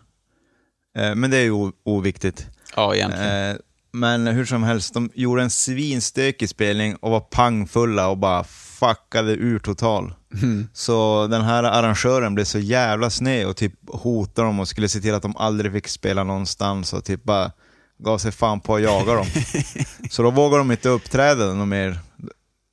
Eh, 0.98 1.14
men 1.14 1.30
det 1.30 1.36
är 1.36 1.42
ju 1.44 1.72
oviktigt. 1.84 2.46
Ja, 2.76 2.94
egentligen. 2.94 3.50
Eh, 3.50 3.56
men 3.92 4.26
hur 4.26 4.44
som 4.44 4.62
helst, 4.62 4.94
de 4.94 5.10
gjorde 5.14 5.42
en 5.42 5.50
svinstökig 5.50 6.48
spelning 6.48 6.96
och 6.96 7.10
var 7.10 7.20
pangfulla 7.20 8.08
och 8.08 8.18
bara 8.18 8.44
fuckade 8.78 9.32
ur 9.32 9.58
total. 9.58 10.14
Mm. 10.42 10.68
Så 10.72 11.26
den 11.26 11.42
här 11.42 11.62
arrangören 11.62 12.34
blev 12.34 12.44
så 12.44 12.58
jävla 12.58 13.10
sned 13.10 13.46
och 13.46 13.56
typ 13.56 13.72
hotade 13.88 14.48
dem 14.48 14.60
och 14.60 14.68
skulle 14.68 14.88
se 14.88 15.00
till 15.00 15.14
att 15.14 15.22
de 15.22 15.36
aldrig 15.36 15.72
fick 15.72 15.88
spela 15.88 16.24
någonstans 16.24 16.92
och 16.92 17.04
typ 17.04 17.24
bara 17.24 17.52
gav 17.98 18.18
sig 18.18 18.32
fan 18.32 18.60
på 18.60 18.76
att 18.76 18.82
jaga 18.82 19.14
dem. 19.14 19.26
så 20.10 20.22
då 20.22 20.30
vågade 20.30 20.60
de 20.60 20.70
inte 20.70 20.88
uppträda 20.88 21.54
något 21.54 21.68
mer 21.68 21.90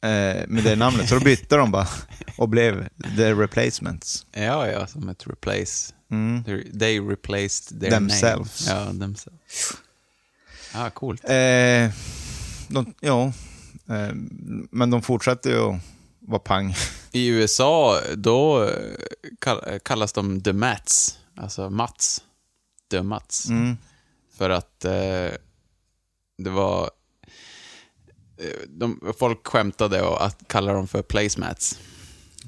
eh, 0.03 0.47
med 0.47 0.63
det 0.63 0.75
namnet, 0.75 1.09
så 1.09 1.15
då 1.15 1.21
bytte 1.21 1.55
de 1.55 1.71
bara 1.71 1.87
och 2.37 2.49
blev 2.49 2.87
The 3.17 3.33
Replacements. 3.33 4.25
Ja, 4.31 4.67
ja, 4.67 4.87
som 4.87 5.09
ett 5.09 5.27
replace. 5.27 5.93
Mm. 6.11 6.43
They 6.79 6.99
replaced 6.99 7.81
their 7.81 7.91
Themselves. 7.91 8.67
name. 8.67 8.79
Ja, 8.79 8.85
themselves. 8.85 9.73
Ja, 10.73 10.89
coolt. 10.89 11.23
Eh, 11.23 11.89
de, 12.67 12.93
ja, 12.99 13.33
men 14.71 14.89
de 14.89 15.01
fortsatte 15.01 15.49
ju 15.49 15.59
att 15.59 15.81
vara 16.19 16.39
pang. 16.39 16.75
I 17.11 17.27
USA, 17.27 17.99
då 18.15 18.63
eh, 18.63 18.95
kall- 19.41 19.79
kallas 19.79 20.13
de 20.13 20.41
The 20.41 20.53
Mats, 20.53 21.19
alltså 21.35 21.69
Mats. 21.69 22.23
The 22.91 23.03
Mats. 23.03 23.49
Mm. 23.49 23.77
För 24.37 24.49
att 24.49 24.85
eh, 24.85 25.31
det 26.37 26.49
var... 26.49 26.89
eh, 28.37 28.67
De, 28.69 29.13
folk 29.19 29.47
skämtade 29.47 30.01
och 30.01 30.25
att 30.25 30.47
kalla 30.47 30.73
dem 30.73 30.87
för 30.87 31.01
placemats. 31.01 31.79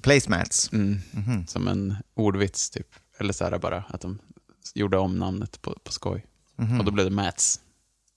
Placemats. 0.01 0.71
Mm. 0.73 0.99
Mhm. 1.11 1.47
Som 1.47 1.67
en 1.67 1.95
ordvits, 2.13 2.69
typ. 2.69 2.87
Eller 3.17 3.33
så 3.33 3.43
här 3.43 3.57
bara, 3.59 3.83
att 3.89 4.01
de 4.01 4.19
gjorde 4.73 4.97
om 4.97 5.19
namnet 5.19 5.61
på, 5.61 5.77
på 5.83 5.91
skoj. 5.91 6.25
Mhm. 6.55 6.79
Och 6.79 6.85
då 6.85 6.91
blev 6.91 7.05
det 7.05 7.15
Mats. 7.15 7.59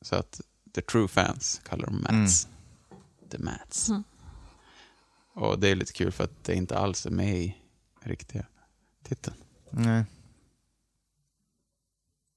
Så 0.02 0.16
att 0.16 0.40
the 0.74 0.80
true 0.80 1.08
fans 1.08 1.60
kallar 1.68 1.86
dem 1.86 2.06
Mats. 2.10 2.48
The 3.30 3.38
Mats. 3.38 3.88
Mm. 3.88 4.04
Och 5.32 5.58
det 5.58 5.68
är 5.68 5.76
lite 5.76 5.92
kul 5.92 6.12
för 6.12 6.24
att 6.24 6.44
det 6.44 6.54
inte 6.54 6.78
alls 6.78 7.06
är 7.06 7.10
med 7.10 7.38
i 7.38 7.56
riktiga 8.02 8.46
titeln. 9.02 9.36
Nej. 9.70 10.04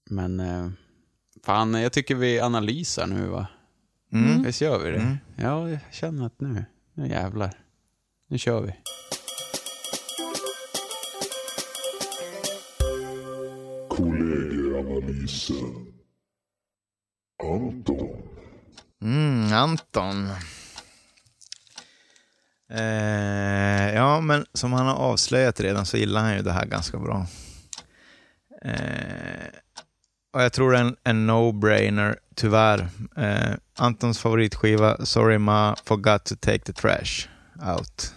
Men 0.09 0.39
eh, 0.39 0.69
fan, 1.43 1.73
jag 1.73 1.93
tycker 1.93 2.15
vi 2.15 2.39
analyser 2.39 3.07
nu 3.07 3.27
va? 3.27 3.47
Mm. 4.11 4.43
Visst 4.43 4.61
gör 4.61 4.79
vi 4.79 4.91
det? 4.91 4.99
Mm. 4.99 5.17
Ja, 5.35 5.69
jag 5.69 5.79
känner 5.91 6.25
att 6.25 6.39
nu, 6.39 6.65
nu 6.93 7.07
jävlar. 7.07 7.53
Nu 8.27 8.37
kör 8.37 8.61
vi. 8.61 8.73
Kollegieanalysen. 13.89 15.93
Anton. 17.43 18.17
Mm, 19.01 19.53
Anton. 19.53 20.29
Eh, 22.73 23.93
ja, 23.95 24.21
men 24.21 24.45
som 24.53 24.73
han 24.73 24.85
har 24.85 24.95
avslöjat 24.95 25.59
redan 25.59 25.85
så 25.85 25.97
gillar 25.97 26.21
han 26.21 26.35
ju 26.35 26.41
det 26.41 26.51
här 26.51 26.65
ganska 26.65 26.97
bra. 26.97 27.25
Eh, 28.65 29.47
och 30.33 30.41
jag 30.41 30.53
tror 30.53 30.71
det 30.71 30.77
är 30.77 30.81
en, 30.81 30.95
en 31.03 31.29
no-brainer, 31.29 32.15
tyvärr. 32.35 32.89
Eh, 33.17 33.53
Antons 33.77 34.19
favoritskiva, 34.19 35.05
Sorry 35.05 35.37
Ma, 35.37 35.75
Forgot 35.85 36.25
to 36.25 36.35
take 36.35 36.59
the 36.59 36.73
trash 36.73 37.27
out. 37.77 38.13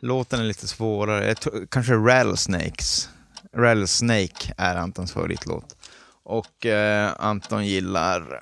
Låten 0.00 0.40
är 0.40 0.44
lite 0.44 0.68
svårare. 0.68 1.28
Jag 1.28 1.40
tror, 1.40 1.66
kanske 1.70 1.94
Rattlesnakes. 1.94 3.08
Rattlesnake 3.56 4.54
är 4.56 4.76
Antons 4.76 5.12
favoritlåt. 5.12 5.76
Och 6.22 6.66
eh, 6.66 7.12
Anton 7.18 7.66
gillar 7.66 8.40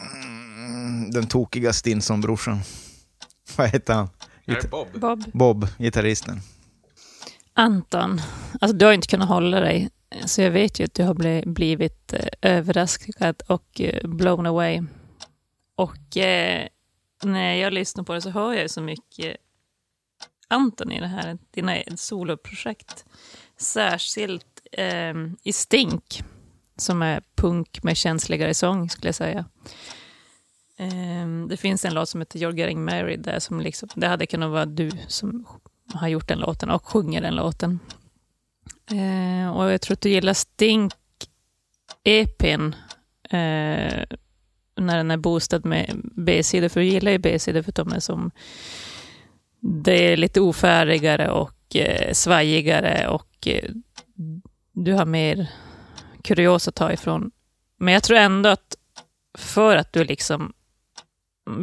mm, 0.00 1.10
den 1.10 1.26
tokiga 1.26 1.72
Stinson-brorsan. 1.72 2.60
Vad 3.56 3.68
heter 3.68 3.94
han? 3.94 4.08
Gita- 4.46 4.68
Bob? 4.68 4.88
Bob. 5.00 5.24
Bob, 5.32 5.66
gitarristen. 5.78 6.40
Anton, 7.52 8.20
alltså 8.60 8.76
du 8.76 8.84
har 8.84 8.92
inte 8.92 9.06
kunnat 9.08 9.28
hålla 9.28 9.60
dig, 9.60 9.90
så 10.26 10.42
jag 10.42 10.50
vet 10.50 10.80
ju 10.80 10.84
att 10.84 10.94
du 10.94 11.04
har 11.04 11.14
bli, 11.14 11.42
blivit 11.46 12.12
eh, 12.12 12.26
överraskad 12.42 13.42
och 13.46 13.80
eh, 13.80 14.08
blown 14.08 14.46
away. 14.46 14.82
Och 15.74 16.16
eh, 16.16 16.66
när 17.22 17.54
jag 17.54 17.72
lyssnar 17.72 18.04
på 18.04 18.14
det 18.14 18.20
så 18.22 18.30
hör 18.30 18.52
jag 18.52 18.62
ju 18.62 18.68
så 18.68 18.80
mycket 18.80 19.36
Anton 20.48 20.92
i 20.92 21.00
det 21.00 21.06
här, 21.06 21.38
dina 21.50 21.76
soloprojekt. 21.96 23.04
Särskilt 23.56 24.60
eh, 24.72 25.14
i 25.42 25.52
Stink, 25.52 26.22
som 26.76 27.02
är 27.02 27.22
punk 27.36 27.82
med 27.82 27.96
känsligare 27.96 28.54
sång, 28.54 28.90
skulle 28.90 29.08
jag 29.08 29.14
säga. 29.14 29.44
Ehm, 30.78 31.48
det 31.48 31.56
finns 31.56 31.84
en 31.84 31.94
låt 31.94 32.08
som 32.08 32.20
heter 32.20 32.38
You're 32.38 32.56
getting 32.56 32.84
married, 32.84 33.20
där 33.20 33.38
som 33.38 33.60
liksom, 33.60 33.88
det 33.94 34.06
hade 34.06 34.26
kunnat 34.26 34.50
vara 34.50 34.66
du 34.66 34.90
som 35.08 35.46
har 35.92 36.08
gjort 36.08 36.28
den 36.28 36.38
låten 36.38 36.70
och 36.70 36.86
sjunger 36.86 37.20
den 37.20 37.36
låten. 37.36 37.80
Eh, 38.90 39.56
och 39.56 39.72
jag 39.72 39.80
tror 39.80 39.94
att 39.94 40.00
du 40.00 40.10
gillar 40.10 40.32
Stink-EPn 40.32 40.94
eh, 43.30 44.04
när 44.76 44.96
den 44.96 45.10
är 45.10 45.16
boostad 45.16 45.64
med 45.64 46.00
B-sidor, 46.16 46.68
för 46.68 46.80
du 46.80 46.86
gillar 46.86 47.12
ju 47.12 47.18
B-sidor 47.18 47.62
för 47.62 47.70
att 47.70 47.76
de 47.76 47.92
är 47.92 48.00
som 48.00 48.30
det 49.60 50.12
är 50.12 50.16
lite 50.16 50.40
ofärdigare 50.40 51.30
och 51.30 51.76
eh, 51.76 52.12
svajigare 52.12 53.08
och 53.08 53.48
eh, 53.48 53.70
du 54.72 54.92
har 54.92 55.06
mer 55.06 55.50
kurios 56.22 56.68
att 56.68 56.74
ta 56.74 56.92
ifrån. 56.92 57.30
Men 57.78 57.94
jag 57.94 58.02
tror 58.02 58.18
ändå 58.18 58.48
att 58.48 58.76
för 59.38 59.76
att 59.76 59.92
du 59.92 60.04
liksom 60.04 60.52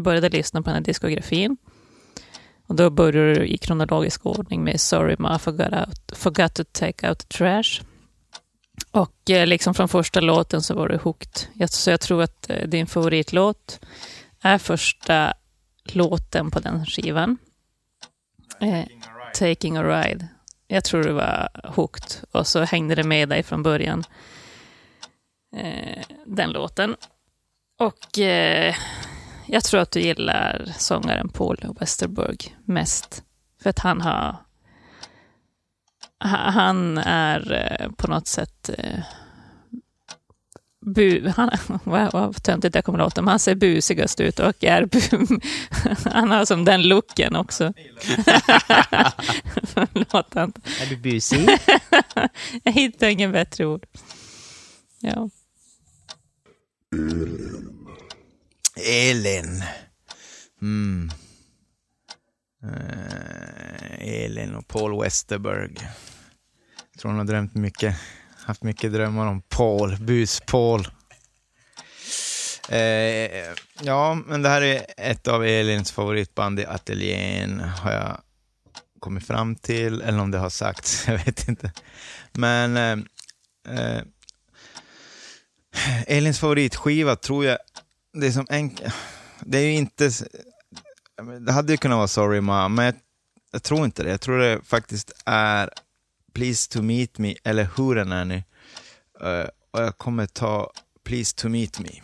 började 0.04 0.30
lyssna 0.30 0.62
på 0.62 0.66
den 0.66 0.76
här 0.76 0.82
diskografin 0.82 1.58
och 2.68 2.76
då 2.76 2.90
började 2.90 3.34
du 3.34 3.48
i 3.48 3.58
kronologisk 3.58 4.26
ordning 4.26 4.64
med 4.64 4.82
Sorry 4.82 5.16
Ma, 5.20 5.40
forgot, 5.40 5.74
out, 5.74 6.18
forgot 6.18 6.54
to 6.54 6.64
take 6.72 7.10
out 7.10 7.20
the 7.20 7.38
trash. 7.38 7.82
Och 8.92 9.30
eh, 9.30 9.48
liksom 9.48 9.74
från 9.74 9.90
första 9.90 10.20
låten 10.20 10.62
så 10.62 10.76
var 10.76 10.90
du 10.90 10.98
hooked. 10.98 11.48
Jag, 11.54 11.70
så 11.70 11.92
jag 11.92 12.02
tror 12.02 12.24
att 12.24 12.50
eh, 12.50 12.68
din 12.68 12.88
favoritlåt 12.88 13.80
är 14.42 14.58
första 14.58 15.34
låten 15.84 16.52
på 16.52 16.60
den 16.60 16.86
skivan. 16.86 17.38
Eh, 18.60 18.86
Taking 19.34 19.78
a 19.78 19.84
ride. 19.84 20.28
Jag 20.68 20.84
tror 20.84 21.04
du 21.04 21.12
var 21.12 21.50
hooked 21.64 22.28
och 22.32 22.48
så 22.48 22.64
hängde 22.64 22.96
det 22.96 23.04
med 23.04 23.30
dig 23.30 23.44
från 23.44 23.64
början. 23.64 24.04
Eh, 25.56 26.04
den 26.26 26.52
låten. 26.52 26.96
Och 27.80 28.20
eh, 28.20 28.76
jag 29.48 29.64
tror 29.64 29.80
att 29.82 29.92
du 29.92 30.00
gillar 30.02 30.66
sångaren 30.78 31.30
Paul 31.30 31.58
Westerberg 31.80 32.56
mest. 32.66 33.24
För 33.62 33.70
att 33.70 33.80
han 33.80 34.02
har... 34.02 34.36
ha- 36.24 36.52
Han 36.52 36.98
är 36.98 37.52
eh, 37.82 37.92
på 37.92 38.08
något 38.08 38.28
sätt... 38.28 38.70
eh, 38.78 39.00
Bu, 40.96 41.30
han, 41.36 41.50
vad, 41.84 42.14
vad 42.14 42.44
töntigt 42.44 42.76
jag 42.76 42.86
kommer 42.86 43.00
låta, 43.00 43.22
men 43.22 43.28
han 43.30 43.40
ser 43.40 43.56
busigast 43.56 44.20
ut 44.20 44.40
och 44.40 44.64
är 44.64 44.86
bu, 44.92 45.00
Han 46.12 46.32
har 46.32 46.46
som 46.46 46.66
den 46.66 46.84
looken 46.88 47.36
också. 47.36 47.74
Förlåt. 49.64 50.36
Är 50.36 50.90
du 50.90 50.98
busig? 50.98 51.50
Jag 52.64 52.72
hittar 52.72 53.08
ingen 53.08 53.32
bättre 53.32 53.66
ord. 53.66 53.86
Ja. 55.00 55.30
Elin. 58.76 59.64
Mm. 60.62 61.12
Eh, 62.64 64.24
Elin 64.24 64.56
och 64.56 64.68
Paul 64.68 65.02
Westerberg. 65.02 65.74
Jag 66.92 67.00
tror 67.02 67.12
hon 67.12 67.20
har 67.20 67.26
drömt 67.26 67.56
mycket, 67.56 67.96
haft 68.46 68.64
mycket 68.64 68.94
drömmar 68.94 69.28
om 69.28 69.42
Paul, 69.42 69.98
bus-Paul. 70.00 70.88
Eh, 72.70 73.54
ja, 73.82 74.14
men 74.14 74.42
det 74.42 74.50
här 74.50 74.62
är 74.62 74.86
ett 74.98 75.28
av 75.28 75.46
Elins 75.46 75.92
favoritband 75.92 76.60
i 76.60 76.66
ateljén, 76.66 77.60
har 77.60 77.92
jag 77.92 78.22
kommit 79.00 79.28
fram 79.28 79.56
till, 79.56 80.02
eller 80.02 80.20
om 80.20 80.32
det 80.32 80.38
har 80.38 80.50
sagts, 80.50 81.04
jag 81.08 81.18
vet 81.18 81.48
inte. 81.48 81.72
Men 82.32 82.78
eh, 82.78 82.98
eh, 83.76 84.02
Elins 86.08 86.40
favoritskiva 86.40 87.16
tror 87.16 87.46
jag, 87.46 87.58
det 88.16 88.28
är 88.28 88.32
som 88.32 88.46
en, 88.50 88.78
det 89.40 89.58
är 89.58 89.64
ju 89.64 89.74
inte, 89.74 90.12
det 91.40 91.52
hade 91.52 91.74
ju 91.74 91.78
kunnat 91.78 91.98
vara 91.98 92.08
Sorry 92.08 92.42
Ma, 92.42 92.68
men 92.68 92.86
jag, 92.86 92.96
jag 93.52 93.64
tror 93.64 93.86
inte 93.86 94.04
det. 94.04 94.10
Jag 94.10 94.22
tror 94.22 94.38
det 94.38 94.62
faktiskt 94.64 95.12
är 95.26 95.70
Please 96.34 96.72
to 96.72 96.82
meet 96.82 97.18
me, 97.18 97.36
eller 97.44 97.70
hur 97.78 97.96
den 97.96 98.12
är 98.12 98.26
nu. 98.26 98.44
Uh, 99.24 99.50
och 99.72 99.82
jag 99.82 99.98
kommer 99.98 100.26
ta 100.26 100.72
Please 101.04 101.36
to 101.36 101.50
meet 101.50 101.80
me. 101.80 102.02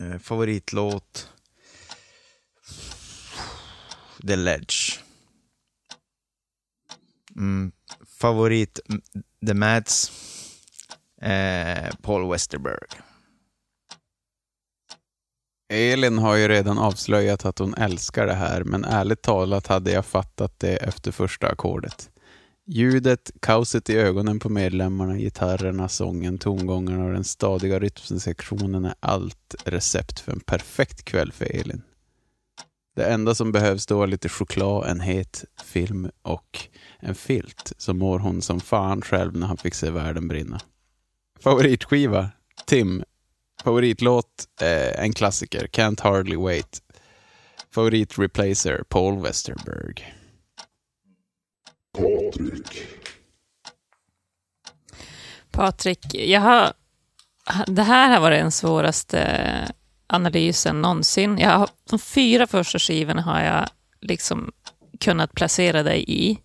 Uh, 0.00 0.18
favoritlåt. 0.18 1.28
The 4.26 4.36
Ledge. 4.36 5.00
Mm, 7.36 7.72
favorit 8.18 8.80
mm, 8.88 9.02
The 9.46 9.54
Mads. 9.54 10.12
Uh, 11.22 11.30
eh, 11.30 11.94
Paul 12.02 12.30
Westerberg. 12.30 13.02
Elin 15.72 16.18
har 16.18 16.36
ju 16.36 16.48
redan 16.48 16.78
avslöjat 16.78 17.44
att 17.44 17.58
hon 17.58 17.74
älskar 17.74 18.26
det 18.26 18.34
här, 18.34 18.64
men 18.64 18.84
ärligt 18.84 19.22
talat 19.22 19.66
hade 19.66 19.92
jag 19.92 20.06
fattat 20.06 20.58
det 20.58 20.76
efter 20.76 21.12
första 21.12 21.48
ackordet. 21.48 22.10
Ljudet, 22.66 23.30
kaoset 23.40 23.90
i 23.90 23.96
ögonen 23.96 24.38
på 24.38 24.48
medlemmarna, 24.48 25.16
gitarrerna, 25.16 25.88
sången, 25.88 26.38
tongångarna 26.38 27.04
och 27.04 27.12
den 27.12 27.24
stadiga 27.24 27.78
rytmsektionen 27.78 28.84
är 28.84 28.94
allt 29.00 29.54
recept 29.64 30.20
för 30.20 30.32
en 30.32 30.40
perfekt 30.40 31.04
kväll 31.04 31.32
för 31.32 31.56
Elin. 31.56 31.82
Det 32.96 33.04
enda 33.04 33.34
som 33.34 33.52
behövs 33.52 33.86
då 33.86 34.02
är 34.02 34.06
lite 34.06 34.28
choklad, 34.28 34.90
en 34.90 35.00
het 35.00 35.44
film 35.64 36.10
och 36.22 36.68
en 37.00 37.14
filt. 37.14 37.72
Så 37.78 37.94
mår 37.94 38.18
hon 38.18 38.42
som 38.42 38.60
fan 38.60 39.02
själv 39.02 39.36
när 39.36 39.46
han 39.46 39.56
fick 39.56 39.74
se 39.74 39.90
världen 39.90 40.28
brinna. 40.28 40.60
Favoritskiva? 41.40 42.30
Tim. 42.66 43.02
Favoritlåt? 43.64 44.46
Eh, 44.60 45.04
en 45.04 45.12
klassiker. 45.12 45.66
Can't 45.66 46.02
hardly 46.02 46.36
wait. 46.36 46.82
Favoritreplacer? 47.74 48.84
Paul 48.88 49.22
Westerberg. 49.22 50.14
Patrik, 55.50 56.14
jag 56.14 56.40
har, 56.40 56.72
det 57.66 57.82
här 57.82 58.10
har 58.10 58.20
varit 58.20 58.40
den 58.40 58.52
svåraste 58.52 59.72
analysen 60.06 60.82
någonsin. 60.82 61.38
Jag 61.38 61.58
har, 61.58 61.68
de 61.90 61.98
fyra 61.98 62.46
första 62.46 62.78
skivorna 62.78 63.22
har 63.22 63.40
jag 63.40 63.68
liksom 64.00 64.52
kunnat 65.00 65.32
placera 65.34 65.82
dig 65.82 66.04
i. 66.08 66.38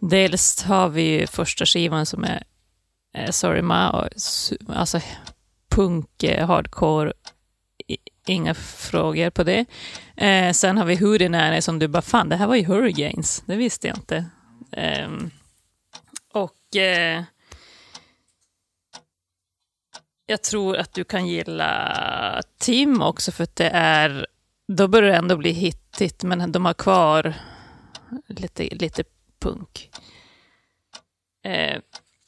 Dels 0.00 0.62
har 0.62 0.88
vi 0.88 1.02
ju 1.02 1.26
första 1.26 1.66
skivan 1.66 2.06
som 2.06 2.24
är 2.24 2.42
eh, 3.14 3.30
Sorry 3.30 3.62
Ma, 3.62 3.90
och, 3.90 4.08
alltså 4.68 5.00
punk, 5.74 6.22
eh, 6.22 6.46
hardcore, 6.46 7.12
inga 8.26 8.54
frågor 8.54 9.30
på 9.30 9.44
det. 9.44 9.64
Eh, 10.16 10.52
sen 10.52 10.78
har 10.78 10.84
vi 10.84 10.96
Hootenanny 10.96 11.60
som 11.60 11.78
du 11.78 11.88
bara, 11.88 12.02
fan 12.02 12.28
det 12.28 12.36
här 12.36 12.46
var 12.46 12.56
ju 12.56 12.64
Hurricanes, 12.64 13.42
det 13.46 13.56
visste 13.56 13.88
jag 13.88 13.96
inte. 13.96 14.24
Eh, 14.72 15.10
och 16.32 16.76
eh, 16.76 17.22
jag 20.26 20.42
tror 20.42 20.76
att 20.76 20.92
du 20.92 21.04
kan 21.04 21.26
gilla 21.26 22.42
Tim 22.58 23.02
också, 23.02 23.32
för 23.32 23.44
att 23.44 23.56
det 23.56 23.70
är... 23.74 24.26
Då 24.68 24.88
börjar 24.88 25.10
det 25.10 25.16
ändå 25.16 25.36
bli 25.36 25.52
hittigt, 25.52 26.22
men 26.22 26.52
de 26.52 26.64
har 26.64 26.74
kvar 26.74 27.34
lite, 28.26 28.62
lite 28.64 29.04
punk. 29.40 29.90
Eh, 31.44 31.80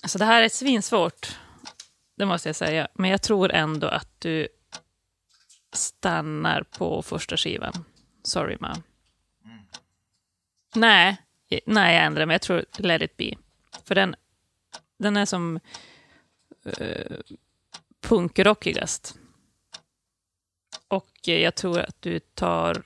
alltså 0.03 0.19
det 0.19 0.25
här 0.25 0.43
är 0.43 0.49
svinsvårt, 0.49 1.39
det 2.17 2.27
måste 2.27 2.49
jag 2.49 2.57
säga. 2.57 2.89
Men 2.95 3.11
jag 3.11 3.23
tror 3.23 3.53
ändå 3.53 3.87
att 3.87 4.21
du 4.21 4.49
stannar 5.73 6.63
på 6.63 7.03
första 7.03 7.37
skivan. 7.37 7.85
Sorry, 8.23 8.57
ma. 8.61 8.77
Nej, 10.75 11.17
nej, 11.67 11.95
jag 11.97 12.05
ändrar 12.05 12.27
mig. 12.27 12.35
Jag 12.35 12.43
tror 12.43 12.65
Let 12.79 13.03
it 13.03 13.17
be. 13.17 13.35
För 13.85 13.95
den, 13.95 14.17
den 14.99 15.17
är 15.17 15.25
som 15.25 15.61
uh, 16.81 17.17
punkrockigast. 18.01 19.19
Och 20.89 21.29
eh, 21.29 21.43
jag 21.43 21.55
tror 21.55 21.79
att 21.79 22.03
du 22.03 22.21
tar 22.21 22.83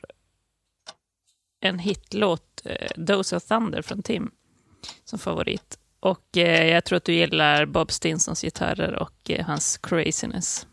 en 1.60 1.78
hitlåt, 1.78 2.62
uh, 2.66 3.04
Dose 3.04 3.36
of 3.36 3.44
Thunder 3.44 3.82
från 3.82 4.02
Tim, 4.02 4.30
som 5.04 5.18
favorit. 5.18 5.78
Och 6.00 6.37
eh, 6.37 6.66
jag 6.66 6.84
tror 6.84 6.96
att 6.96 7.04
du 7.04 7.14
gillar 7.14 7.66
Bob 7.66 7.92
Stinsons 7.92 8.42
gitarrer 8.42 8.92
och 8.92 9.30
eh, 9.30 9.46
hans 9.46 9.78
craziness 9.78 10.66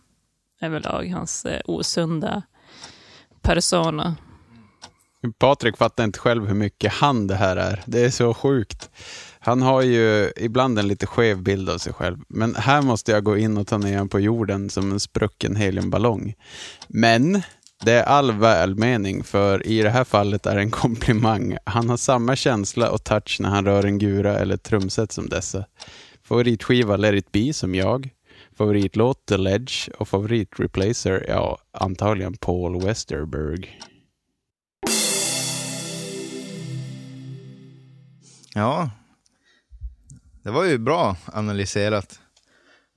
överlag, 0.61 1.11
hans 1.13 1.45
eh, 1.45 1.61
osunda 1.65 2.41
persona. 3.41 4.15
Patrik 5.39 5.77
fattar 5.77 6.03
inte 6.03 6.19
själv 6.19 6.47
hur 6.47 6.55
mycket 6.55 6.93
han 6.93 7.27
det 7.27 7.35
här 7.35 7.57
är. 7.57 7.83
Det 7.85 8.05
är 8.05 8.09
så 8.09 8.33
sjukt. 8.33 8.89
Han 9.39 9.61
har 9.61 9.81
ju 9.81 10.31
ibland 10.35 10.79
en 10.79 10.87
lite 10.87 11.07
skev 11.07 11.43
bild 11.43 11.69
av 11.69 11.77
sig 11.77 11.93
själv. 11.93 12.17
Men 12.27 12.55
här 12.55 12.81
måste 12.81 13.11
jag 13.11 13.23
gå 13.23 13.37
in 13.37 13.57
och 13.57 13.67
ta 13.67 13.77
ner 13.77 13.93
honom 13.93 14.09
på 14.09 14.19
jorden 14.19 14.69
som 14.69 14.91
en 14.91 14.99
sprucken 14.99 15.55
heliumballong. 15.55 16.33
Men 16.87 17.41
det 17.85 17.91
är 17.91 18.03
all 18.03 18.31
välmening, 18.31 19.23
för 19.23 19.67
i 19.67 19.81
det 19.81 19.89
här 19.89 20.03
fallet 20.03 20.45
är 20.45 20.55
det 20.55 20.61
en 20.61 20.71
komplimang. 20.71 21.57
Han 21.63 21.89
har 21.89 21.97
samma 21.97 22.35
känsla 22.35 22.91
och 22.91 23.03
touch 23.03 23.37
när 23.39 23.49
han 23.49 23.65
rör 23.65 23.83
en 23.83 23.97
gura 23.97 24.37
eller 24.39 24.55
ett 24.55 24.63
trumset 24.63 25.11
som 25.11 25.29
dessa. 25.29 25.65
Favoritskiva 26.23 26.97
Let 26.97 27.15
it 27.15 27.31
be, 27.31 27.53
som 27.53 27.75
jag. 27.75 28.09
Favoritlåt 28.57 29.25
The 29.25 29.37
Ledge 29.37 29.89
och 29.97 30.07
favoritreplacer, 30.07 31.25
ja, 31.27 31.57
antagligen 31.71 32.33
Paul 32.33 32.81
Westerberg. 32.81 33.79
Ja. 38.53 38.89
Det 40.43 40.51
var 40.51 40.63
ju 40.63 40.77
bra 40.77 41.17
analyserat. 41.25 42.19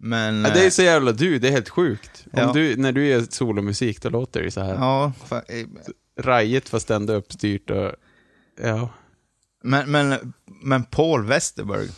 Men... 0.00 0.44
Ja, 0.44 0.50
det 0.54 0.60
är 0.60 0.64
eh, 0.64 0.70
så 0.70 0.82
jävla 0.82 1.12
du, 1.12 1.38
det 1.38 1.48
är 1.48 1.52
helt 1.52 1.68
sjukt. 1.68 2.24
Om 2.32 2.38
Ja. 2.40 2.52
du, 2.52 2.76
när 2.76 2.92
du 2.92 3.06
gör 3.06 3.24
solomusik, 3.30 4.02
då 4.02 4.08
låter 4.10 4.42
det 4.42 4.50
så 4.50 4.60
här. 4.60 4.74
Ja, 4.74 5.12
fa- 5.28 5.42
eh, 5.48 5.66
Rajigt 6.22 6.68
fast 6.68 6.90
ändå 6.90 7.12
uppstyrt 7.12 7.70
och... 7.70 7.92
Ja. 8.62 8.88
men, 9.64 9.90
men, 9.90 10.32
men 10.62 10.84
Paul 10.84 11.26
Westerberg. 11.26 11.88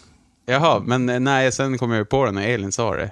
Jaha, 0.47 0.83
men 0.87 1.09
eh, 1.09 1.21
nej, 1.21 1.53
sen 1.53 1.79
kom 1.79 1.91
jag 1.91 1.99
ju 1.99 2.05
på 2.05 2.25
det 2.25 2.33
när 2.33 2.49
Elin 2.49 2.73
sa 2.73 2.97
det. 2.97 3.11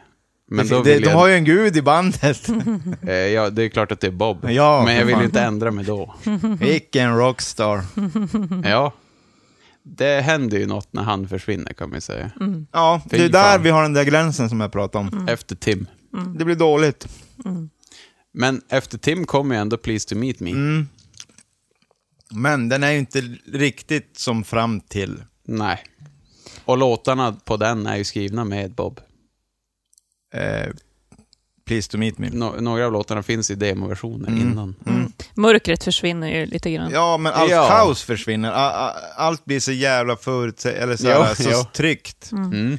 Men 0.51 0.66
det, 0.66 0.74
då 0.74 0.83
det, 0.83 0.98
de 0.98 1.05
jag, 1.05 1.11
har 1.16 1.27
ju 1.29 1.35
en 1.35 1.44
gud 1.44 1.77
i 1.77 1.83
bandet. 1.83 2.48
ja, 3.35 3.51
det 3.51 3.62
är 3.62 3.68
klart 3.68 3.92
att 3.92 4.01
det 4.01 4.07
är 4.07 4.11
Bob. 4.11 4.51
Ja, 4.51 4.83
men 4.87 4.96
jag 4.96 5.05
vill 5.05 5.14
fan. 5.14 5.22
ju 5.22 5.27
inte 5.27 5.40
ändra 5.42 5.70
mig 5.70 5.85
då. 5.85 6.14
Vilken 6.61 7.16
rockstar. 7.18 7.81
Ja. 8.64 8.92
Det 9.96 10.20
händer 10.20 10.59
ju 10.59 10.66
något 10.66 10.92
när 10.92 11.03
han 11.03 11.29
försvinner 11.29 11.72
kan 11.72 11.88
man 11.88 11.96
ju 11.96 12.01
säga. 12.01 12.31
Ja, 12.72 13.03
Fy 13.11 13.16
det 13.18 13.24
är 13.24 13.29
där 13.29 13.59
vi 13.59 13.70
har 13.70 13.83
den 13.83 13.92
där 13.92 14.05
gränsen 14.05 14.48
som 14.48 14.61
jag 14.61 14.72
pratade 14.72 15.09
om. 15.09 15.12
Mm. 15.12 15.29
Efter 15.29 15.57
Tim. 15.57 15.87
Det 16.38 16.44
blir 16.44 16.57
dåligt. 16.57 17.09
Men 18.33 18.62
efter 18.68 18.98
Tim 18.98 19.24
kommer 19.24 19.55
ju 19.55 19.61
ändå 19.61 19.77
Please 19.77 20.09
to 20.09 20.14
meet 20.14 20.40
me. 20.40 20.51
Mm. 20.51 20.88
Men 22.31 22.68
den 22.68 22.83
är 22.83 22.90
ju 22.90 22.98
inte 22.98 23.20
riktigt 23.53 24.18
som 24.18 24.44
fram 24.44 24.81
till. 24.81 25.22
Nej. 25.44 25.85
Och 26.64 26.79
låtarna 26.79 27.33
på 27.33 27.57
den 27.57 27.87
är 27.87 27.96
ju 27.96 28.05
skrivna 28.05 28.44
med 28.44 28.74
Bob. 28.74 29.01
Eh, 30.35 30.68
Please 31.68 31.90
to 31.90 31.98
meet 31.98 32.18
me. 32.18 32.31
Nå- 32.33 32.54
några 32.61 32.87
av 32.87 32.92
låtarna 32.92 33.22
finns 33.22 33.50
i 33.50 33.54
demoversioner 33.54 34.28
innan. 34.28 34.74
Mörkret 35.35 35.85
försvinner 35.85 36.28
ju 36.40 36.46
lite 36.46 36.70
grann. 36.70 36.90
Ja, 36.90 37.16
men 37.16 37.33
allt 37.33 37.50
Ja. 37.50 37.68
kaos 37.68 38.02
försvinner. 38.02 38.50
Allt 39.16 39.44
blir 39.44 39.61
så 39.61 39.72
jävla 39.72 40.16
förutsäg... 40.16 40.76
Eller 40.76 40.96
så, 40.96 41.07
här, 41.09 41.35
så 41.35 41.64
tryggt. 41.64 42.33
Mm. 42.33 42.78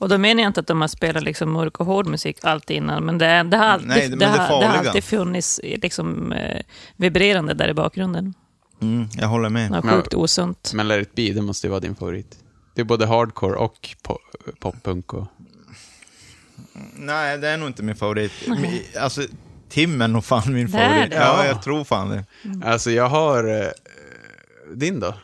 Och 0.00 0.08
då 0.08 0.18
menar 0.18 0.42
jag 0.42 0.48
inte 0.50 0.60
att 0.60 0.66
de 0.66 0.80
har 0.80 0.88
spelat 0.88 1.22
liksom 1.22 1.52
mörk 1.52 1.80
och 1.80 1.86
hård 1.86 2.06
musik 2.06 2.38
alltid 2.42 2.76
innan, 2.76 3.04
men 3.04 3.18
det, 3.18 3.42
det, 3.42 3.56
har, 3.56 3.64
alltid, 3.64 3.88
Nej, 3.88 4.08
men 4.08 4.18
det, 4.18 4.24
det 4.24 4.30
har, 4.30 4.60
det 4.60 4.66
har 4.66 4.76
alltid 4.78 5.04
funnits 5.04 5.60
liksom, 5.62 6.32
eh, 6.32 6.60
vibrerande 6.96 7.54
där 7.54 7.68
i 7.68 7.74
bakgrunden. 7.74 8.34
Mm, 8.82 9.08
jag 9.18 9.28
håller 9.28 9.48
med. 9.48 9.70
Något 9.70 9.84
Men- 9.84 9.94
sjukt 9.94 10.14
osunt. 10.14 10.72
Men 10.74 10.88
Let 10.88 11.02
it 11.02 11.14
be, 11.14 11.22
det 11.32 11.42
måste 11.42 11.66
ju 11.66 11.70
vara 11.70 11.80
din 11.80 11.94
favorit. 11.94 12.36
Det 12.74 12.80
är 12.80 12.84
både 12.84 13.06
hardcore 13.06 13.54
och 13.56 13.88
po- 14.08 14.18
poppunk. 14.60 15.14
Och... 15.14 15.26
Nej, 16.94 17.38
det 17.38 17.48
är 17.48 17.56
nog 17.56 17.68
inte 17.68 17.82
min 17.82 17.96
favorit. 17.96 18.32
Alltså, 18.98 19.22
Tim 19.68 20.00
är 20.02 20.08
nog 20.08 20.24
fan 20.24 20.52
min 20.54 20.66
Det 20.66 20.72
favorit. 20.72 21.10
det. 21.10 21.16
Ja, 21.16 21.22
Ja. 21.44 21.46
jag 21.46 21.62
tror 21.62 21.84
fan 21.84 22.08
det. 22.10 22.24
Alltså 22.66 22.90
jag 22.90 23.08
har... 23.08 23.62
Eh, 23.62 23.68
din 24.74 25.00
då? 25.00 25.14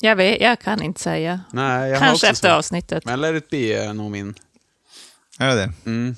Jag, 0.00 0.16
vet, 0.16 0.40
jag 0.40 0.60
kan 0.60 0.82
inte 0.82 1.00
säga. 1.00 1.40
Nej, 1.52 1.90
jag 1.90 1.98
Kanske 1.98 2.28
efter 2.28 2.48
svårt. 2.48 2.56
avsnittet. 2.58 3.04
Men 3.04 3.20
Let 3.20 3.34
it 3.44 3.50
be 3.50 3.72
är 3.84 3.94
nog 3.94 4.10
min. 4.10 4.34
Är 5.38 5.48
det 5.48 5.54
det? 5.54 5.72
Mm. 5.90 6.14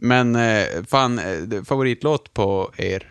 Men 0.00 0.36
eh, 0.36 0.66
fan, 0.88 1.18
eh, 1.18 1.62
favoritlåt 1.64 2.34
på 2.34 2.72
er? 2.76 3.06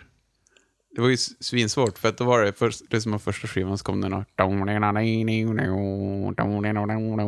Det 0.97 1.01
var 1.01 1.09
ju 1.09 1.17
svinsvårt, 1.39 1.97
för 1.97 2.09
att 2.09 2.17
då 2.17 2.23
var 2.23 2.41
det 2.41 2.53
först, 2.53 2.81
det 2.89 3.01
som 3.01 3.11
var 3.11 3.19
första 3.19 3.47
skivan, 3.47 3.77
så 3.77 3.83
kom 3.83 4.01
det 4.01 4.09
några 4.09 4.25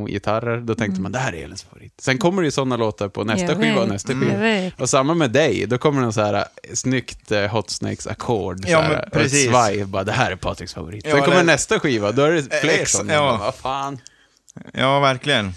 gitarrer. 0.08 0.58
Då 0.58 0.76
tänkte 0.76 1.02
man, 1.02 1.12
det 1.12 1.20
här 1.20 1.34
är 1.34 1.44
Elins 1.44 1.64
favorit. 1.64 1.94
Sen 2.02 2.18
kommer 2.18 2.42
det 2.42 2.46
ju 2.46 2.52
sådana 2.52 2.78
låtar 2.78 3.10
på 3.10 3.24
nästa 3.24 3.46
Jag 3.48 3.58
skiva 3.58 3.82
och 3.82 3.88
nästa 3.90 4.14
skiva. 4.14 4.38
vet. 4.38 4.82
Och 4.82 4.90
samma 4.90 5.14
med 5.14 5.32
dig, 5.32 5.66
då 5.68 5.78
kommer 5.78 6.02
någon 6.02 6.14
så 6.14 6.22
här 6.22 6.34
eh, 6.34 6.44
snyggt 6.74 7.32
eh, 7.32 7.48
Hot 7.48 7.70
Snakes-ackord. 7.70 8.60
Ja, 8.68 8.78
så 8.78 8.84
här, 8.84 9.10
och 9.12 9.22
ett 9.22 9.50
svaj, 9.50 9.86
bara 9.86 10.04
det 10.04 10.12
här 10.12 10.32
är 10.32 10.36
Patriks 10.36 10.74
favorit. 10.74 11.06
Ja, 11.06 11.12
Sen 11.12 11.20
kommer 11.22 11.36
eller- 11.36 11.44
nästa 11.46 11.80
skiva, 11.80 12.12
då 12.12 12.22
är 12.24 12.32
det 12.32 13.08
ja. 13.08 13.14
Ja. 13.14 13.38
Vad 13.38 13.56
fan. 13.56 13.98
Ja, 14.74 15.00
verkligen. 15.00 15.54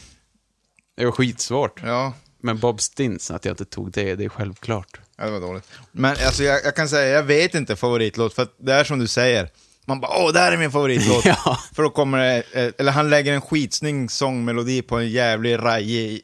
Det 0.96 1.05
var 1.05 1.12
skitsvårt. 1.12 1.81
Ja. 1.85 2.12
Men 2.42 2.59
Bob 2.59 2.81
Stins, 2.81 3.31
att 3.31 3.44
jag 3.44 3.53
inte 3.53 3.64
tog 3.64 3.90
det, 3.90 4.14
det 4.14 4.25
är 4.25 4.29
självklart. 4.29 5.01
Ja, 5.22 5.26
det 5.26 5.32
var 5.40 5.40
dåligt. 5.48 5.64
Men 5.92 6.11
alltså, 6.26 6.42
jag, 6.42 6.64
jag 6.64 6.76
kan 6.76 6.88
säga, 6.88 7.08
jag 7.14 7.22
vet 7.22 7.54
inte 7.54 7.76
favoritlåt, 7.76 8.35
för 8.35 8.42
att 8.42 8.54
det 8.58 8.72
är 8.72 8.85
som 8.85 8.98
du 8.98 9.06
säger. 9.06 9.48
Man 9.87 10.00
bara, 10.00 10.18
åh, 10.24 10.32
det 10.32 10.38
här 10.38 10.52
är 10.52 10.56
min 10.56 10.70
favoritlåt. 10.72 11.24
Ja. 11.44 11.58
För 11.74 11.82
då 11.82 11.90
kommer 11.90 12.18
det, 12.18 12.42
eh, 12.52 12.72
eller 12.78 12.92
han 12.92 13.11
lägger 13.11 13.32
en 13.32 13.40
skitsnygg 13.40 14.11
sångmelodi 14.11 14.82
på 14.82 14.98
en 14.98 15.08
jävlig 15.11 15.58
rajig 15.58 16.20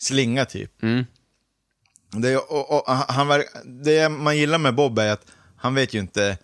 slinga 0.00 0.44
typ. 0.44 0.82
Mm. 0.82 1.04
Det, 2.12 2.28
är- 2.32 2.52
och, 2.52 2.72
och, 2.88 2.94
han, 2.94 3.42
det 3.84 4.08
man 4.08 4.36
gillar 4.36 4.58
med 4.58 4.74
Bob 4.74 4.98
är 4.98 5.12
att 5.12 5.22
han 5.56 5.74
vet 5.74 5.94
ju 5.94 5.98
inte 5.98 6.38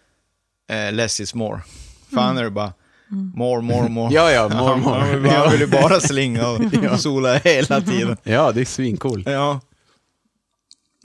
eh, 0.70 0.92
less 0.92 1.20
is 1.20 1.35
more. 1.35 1.61
För 2.14 2.20
han 2.20 2.38
är 2.38 2.44
det 2.44 2.50
bara 2.50 2.72
more, 3.35 3.62
more, 3.62 3.88
more. 3.88 4.14
Ja, 4.14 4.30
ja, 4.30 4.48
more, 4.59 4.59
han, 4.70 4.80
more. 4.80 5.00
Han, 5.00 5.22
vill, 5.22 5.30
han 5.33 5.50
vill 5.50 5.61
ju 5.61 5.66
bara 5.66 6.00
slinga 6.00 6.48
och 6.48 7.00
sola 7.00 7.35
hela 7.38 7.80
tiden. 7.80 8.16
Ja, 8.22 8.52
det 8.52 8.61
är 8.61 8.64
svincool. 8.64 9.22
Ja. 9.26 9.61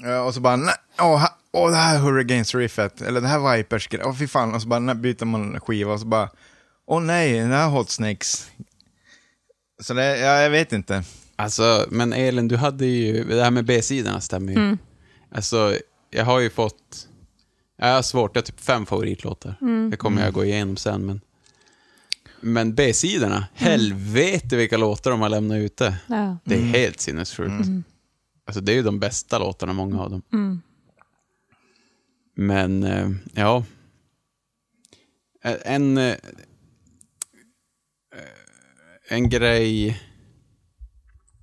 Ja 0.02 0.22
och 0.22 0.34
så 0.34 0.40
bara, 0.40 0.56
nej, 0.56 0.76
åh, 1.00 1.26
åh 1.52 1.70
det 1.70 1.76
här 1.76 2.00
Hurricanes 2.00 2.56
riffet, 2.56 3.02
eller 3.02 3.22
det 3.22 3.28
här 3.28 3.58
Vipers 3.58 3.90
åh 4.04 4.16
fy 4.16 4.28
fan, 4.28 4.56
och 4.56 4.62
så 4.62 4.68
bara 4.68 4.80
när 4.80 4.94
byter 4.94 5.26
man 5.26 5.60
skiva 5.60 5.94
och 5.94 6.00
så 6.00 6.06
bara, 6.06 6.30
åh 6.86 7.02
nej, 7.02 7.34
det 7.40 7.56
här 7.56 7.66
är 7.66 7.70
Hot 7.70 7.90
Snakes. 7.90 8.52
Så 9.82 9.94
det, 9.94 10.18
ja, 10.18 10.42
jag 10.42 10.50
vet 10.50 10.74
inte. 10.74 11.04
Alltså, 11.36 11.86
men 11.90 12.14
Elin, 12.14 12.48
du 12.48 12.58
hade 12.58 12.86
ju, 12.86 13.24
det 13.24 13.44
här 13.44 13.52
med 13.52 13.66
B-sidorna 13.66 14.22
stämmer 14.22 14.54
ju. 14.54 14.78
Alltså, 15.32 15.78
jag 16.10 16.26
har 16.26 16.40
ju 16.40 16.50
fått, 16.50 17.08
jag 17.78 17.94
har 17.94 18.02
svårt, 18.02 18.36
jag 18.36 18.42
har 18.42 18.46
typ 18.46 18.60
fem 18.60 18.86
favoritlåtar. 18.86 19.56
Det 19.92 19.98
kommer 19.98 20.26
jag 20.26 20.34
gå 20.34 20.46
igenom 20.46 20.78
sen, 20.78 21.06
men 21.06 21.22
men 22.42 22.76
B-sidorna, 22.76 23.48
helvete 23.54 24.56
vilka 24.56 24.78
låtar 24.78 25.12
de 25.12 25.22
har 25.22 25.30
lämnat 25.30 25.58
ute. 25.58 25.96
Ja. 26.08 26.38
Det 26.44 26.56
är 26.56 26.62
helt 26.62 27.00
sinnessjukt. 27.00 27.66
Alltså 28.50 28.62
det 28.62 28.72
är 28.72 28.76
ju 28.76 28.84
de 28.84 29.00
bästa 29.00 29.40
låtarna, 29.40 29.74
många 29.74 30.02
av 30.02 30.10
dem. 30.10 30.22
Men, 32.36 32.84
eh, 32.84 33.10
ja. 33.34 33.64
En, 35.66 35.98
eh, 35.98 36.16
en 39.10 39.30
grej 39.30 40.02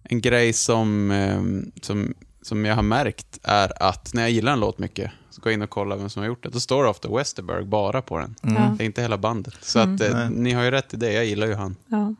en 0.02 0.20
grej 0.20 0.52
som, 0.52 1.10
eh, 1.10 1.42
som, 1.82 2.14
som 2.42 2.64
jag 2.64 2.74
har 2.74 2.82
märkt 2.82 3.38
är 3.42 3.82
att 3.82 4.14
när 4.14 4.22
jag 4.22 4.30
gillar 4.30 4.52
en 4.52 4.60
låt 4.60 4.78
mycket, 4.78 5.10
så 5.30 5.40
går 5.40 5.52
jag 5.52 5.56
in 5.56 5.62
och 5.62 5.70
kollar 5.70 5.96
vem 5.96 6.10
som 6.10 6.20
har 6.20 6.26
gjort 6.26 6.42
det. 6.42 6.48
Då 6.48 6.60
står 6.60 6.82
det 6.82 6.90
ofta 6.90 7.16
Westerberg 7.16 7.64
bara 7.64 8.02
på 8.02 8.18
den. 8.18 8.34
Ja. 8.42 8.74
Det 8.78 8.84
är 8.84 8.86
inte 8.86 9.02
hela 9.02 9.18
bandet. 9.18 9.54
Så 9.60 9.78
att, 9.78 10.00
eh, 10.00 10.14
Nej. 10.14 10.30
ni 10.30 10.52
har 10.52 10.64
ju 10.64 10.70
rätt 10.70 10.94
i 10.94 10.96
det, 10.96 11.12
jag 11.12 11.26
gillar 11.26 11.46
ju 11.46 11.54
han. 11.54 11.76
Ja. 11.86 12.14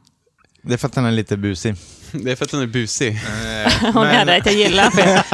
Det 0.62 0.72
är 0.72 0.79
för 0.79 0.87
att 0.87 0.94
han 0.94 1.05
är 1.05 1.12
lite 1.12 1.37
busig. 1.37 1.75
Det 2.24 2.33
är 2.33 2.37
för 2.37 2.44
att 2.44 2.52
han 2.52 2.62
är 2.62 2.66
busig. 2.66 3.12
Hon 3.94 4.07
är 4.07 4.24
det 4.24 4.37
att 4.37 4.46
jag 4.46 4.55
gillar 4.55 4.90
för 4.90 5.00
jag, 5.00 5.24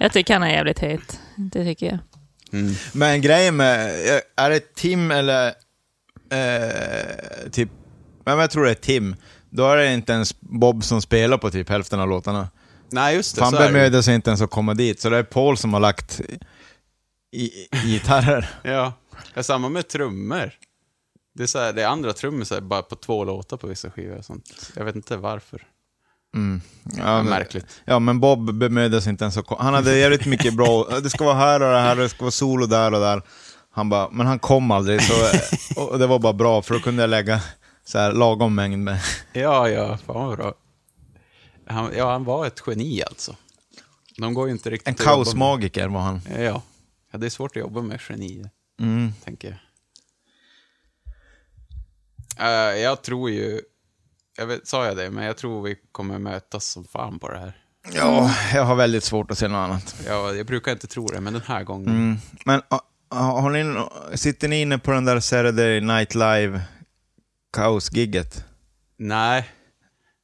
jag 0.00 0.12
tycker 0.12 0.34
han 0.34 0.42
är 0.42 0.50
jävligt 0.50 0.78
het. 0.78 1.20
Det 1.36 1.64
tycker 1.64 1.86
jag. 1.86 1.98
Mm. 2.52 2.74
Men 2.92 3.20
grejen 3.20 3.56
med, 3.56 3.90
är 4.36 4.50
det 4.50 4.74
Tim 4.74 5.10
eller 5.10 5.46
eh, 6.32 7.50
typ, 7.52 7.68
men 8.24 8.38
jag 8.38 8.50
tror 8.50 8.64
det 8.64 8.70
är 8.70 8.74
Tim, 8.74 9.16
då 9.50 9.68
är 9.68 9.76
det 9.76 9.94
inte 9.94 10.12
ens 10.12 10.40
Bob 10.40 10.84
som 10.84 11.02
spelar 11.02 11.38
på 11.38 11.50
typ 11.50 11.68
hälften 11.68 12.00
av 12.00 12.08
låtarna. 12.08 12.48
Nej, 12.90 13.16
just 13.16 13.36
det. 13.36 13.42
Han 13.42 13.50
så 13.50 13.56
är 13.56 13.66
det. 13.66 13.72
bemödar 13.72 14.02
sig 14.02 14.14
inte 14.14 14.30
ens 14.30 14.40
att 14.40 14.50
komma 14.50 14.74
dit, 14.74 15.00
så 15.00 15.10
det 15.10 15.16
är 15.16 15.22
Paul 15.22 15.56
som 15.56 15.72
har 15.72 15.80
lagt 15.80 16.20
i, 17.32 17.42
i 17.42 17.68
gitarrer. 17.84 18.50
Ja, 18.62 18.92
det 19.34 19.40
är 19.40 19.42
samma 19.42 19.68
med 19.68 19.88
trummor. 19.88 20.52
Det 21.34 21.42
är, 21.42 21.46
så 21.46 21.58
här, 21.58 21.72
det 21.72 21.82
är 21.82 21.86
andra 21.86 22.12
trummisar 22.12 22.60
bara 22.60 22.82
på 22.82 22.96
två 22.96 23.24
låtar 23.24 23.56
på 23.56 23.66
vissa 23.66 23.90
skivor 23.90 24.16
och 24.16 24.24
sånt. 24.24 24.72
Jag 24.76 24.84
vet 24.84 24.96
inte 24.96 25.16
varför. 25.16 25.66
Mm. 26.36 26.60
Ja, 26.96 27.04
men, 27.22 27.24
märkligt. 27.26 27.66
ja, 27.84 27.98
men 27.98 28.20
Bob 28.20 28.54
bemödar 28.54 29.00
sig 29.00 29.10
inte 29.10 29.24
ens 29.24 29.36
att. 29.36 29.46
Han 29.58 29.74
hade 29.74 29.98
jävligt 29.98 30.26
mycket 30.26 30.54
bra, 30.54 30.88
det 31.02 31.10
ska 31.10 31.24
vara 31.24 31.34
här 31.34 31.62
och 31.62 31.72
det 31.72 31.78
här, 31.80 31.96
det 31.96 32.08
ska 32.08 32.20
vara 32.24 32.30
solo 32.30 32.66
där 32.66 32.94
och 32.94 33.00
där. 33.00 33.22
Han 33.70 33.88
bara, 33.88 34.10
men 34.10 34.26
han 34.26 34.38
kom 34.38 34.70
aldrig, 34.70 35.02
så, 35.02 35.14
och 35.80 35.98
det 35.98 36.06
var 36.06 36.18
bara 36.18 36.32
bra, 36.32 36.62
för 36.62 36.74
då 36.74 36.80
kunde 36.80 37.02
jag 37.02 37.10
lägga 37.10 37.40
så 37.84 37.98
här 37.98 38.12
lagom 38.12 38.54
mängd 38.54 38.78
med. 38.78 38.98
Ja, 39.32 39.68
ja, 39.68 39.98
fan 40.06 40.26
vad 40.26 40.36
bra. 40.38 40.54
Han, 41.66 41.92
ja, 41.96 42.12
han 42.12 42.24
var 42.24 42.46
ett 42.46 42.62
geni 42.66 43.02
alltså. 43.02 43.36
De 44.18 44.34
går 44.34 44.46
ju 44.46 44.52
inte 44.52 44.70
riktigt 44.70 44.88
En 44.88 44.94
kaosmagiker 44.94 45.88
var 45.88 46.00
han. 46.00 46.20
Ja. 46.38 46.62
ja, 47.12 47.18
det 47.18 47.26
är 47.26 47.30
svårt 47.30 47.56
att 47.56 47.60
jobba 47.60 47.82
med 47.82 48.00
genier, 48.00 48.50
Mm. 48.80 49.12
tänker 49.24 49.48
jag. 49.48 49.58
Eh, 52.38 52.78
jag 52.80 53.02
tror 53.02 53.30
ju, 53.30 53.60
jag 54.38 54.46
vet, 54.46 54.66
sa 54.66 54.86
jag 54.86 54.96
det, 54.96 55.10
men 55.10 55.24
jag 55.24 55.36
tror 55.36 55.62
vi 55.62 55.76
kommer 55.92 56.18
mötas 56.18 56.66
som 56.66 56.84
fan 56.84 57.18
på 57.18 57.28
det 57.28 57.38
här. 57.38 57.56
Ja, 57.92 58.34
jag 58.54 58.64
har 58.64 58.76
väldigt 58.76 59.04
svårt 59.04 59.30
att 59.30 59.38
se 59.38 59.48
något 59.48 59.56
annat. 59.56 59.96
Ja, 60.06 60.34
jag 60.34 60.46
brukar 60.46 60.72
inte 60.72 60.86
tro 60.86 61.06
det, 61.06 61.20
men 61.20 61.32
den 61.32 61.42
här 61.46 61.64
gången. 61.64 61.88
Mm. 61.88 62.16
Men 62.44 62.62
ah, 62.68 62.80
ah, 63.08 63.40
har 63.40 63.50
ni, 63.50 63.86
sitter 64.16 64.48
ni 64.48 64.60
inne 64.60 64.78
på 64.78 64.90
den 64.90 65.04
där 65.04 65.20
Saturday 65.20 65.80
Night 65.80 66.14
Live 66.14 66.60
kaosgigget? 67.52 68.44
Nej, 68.96 69.50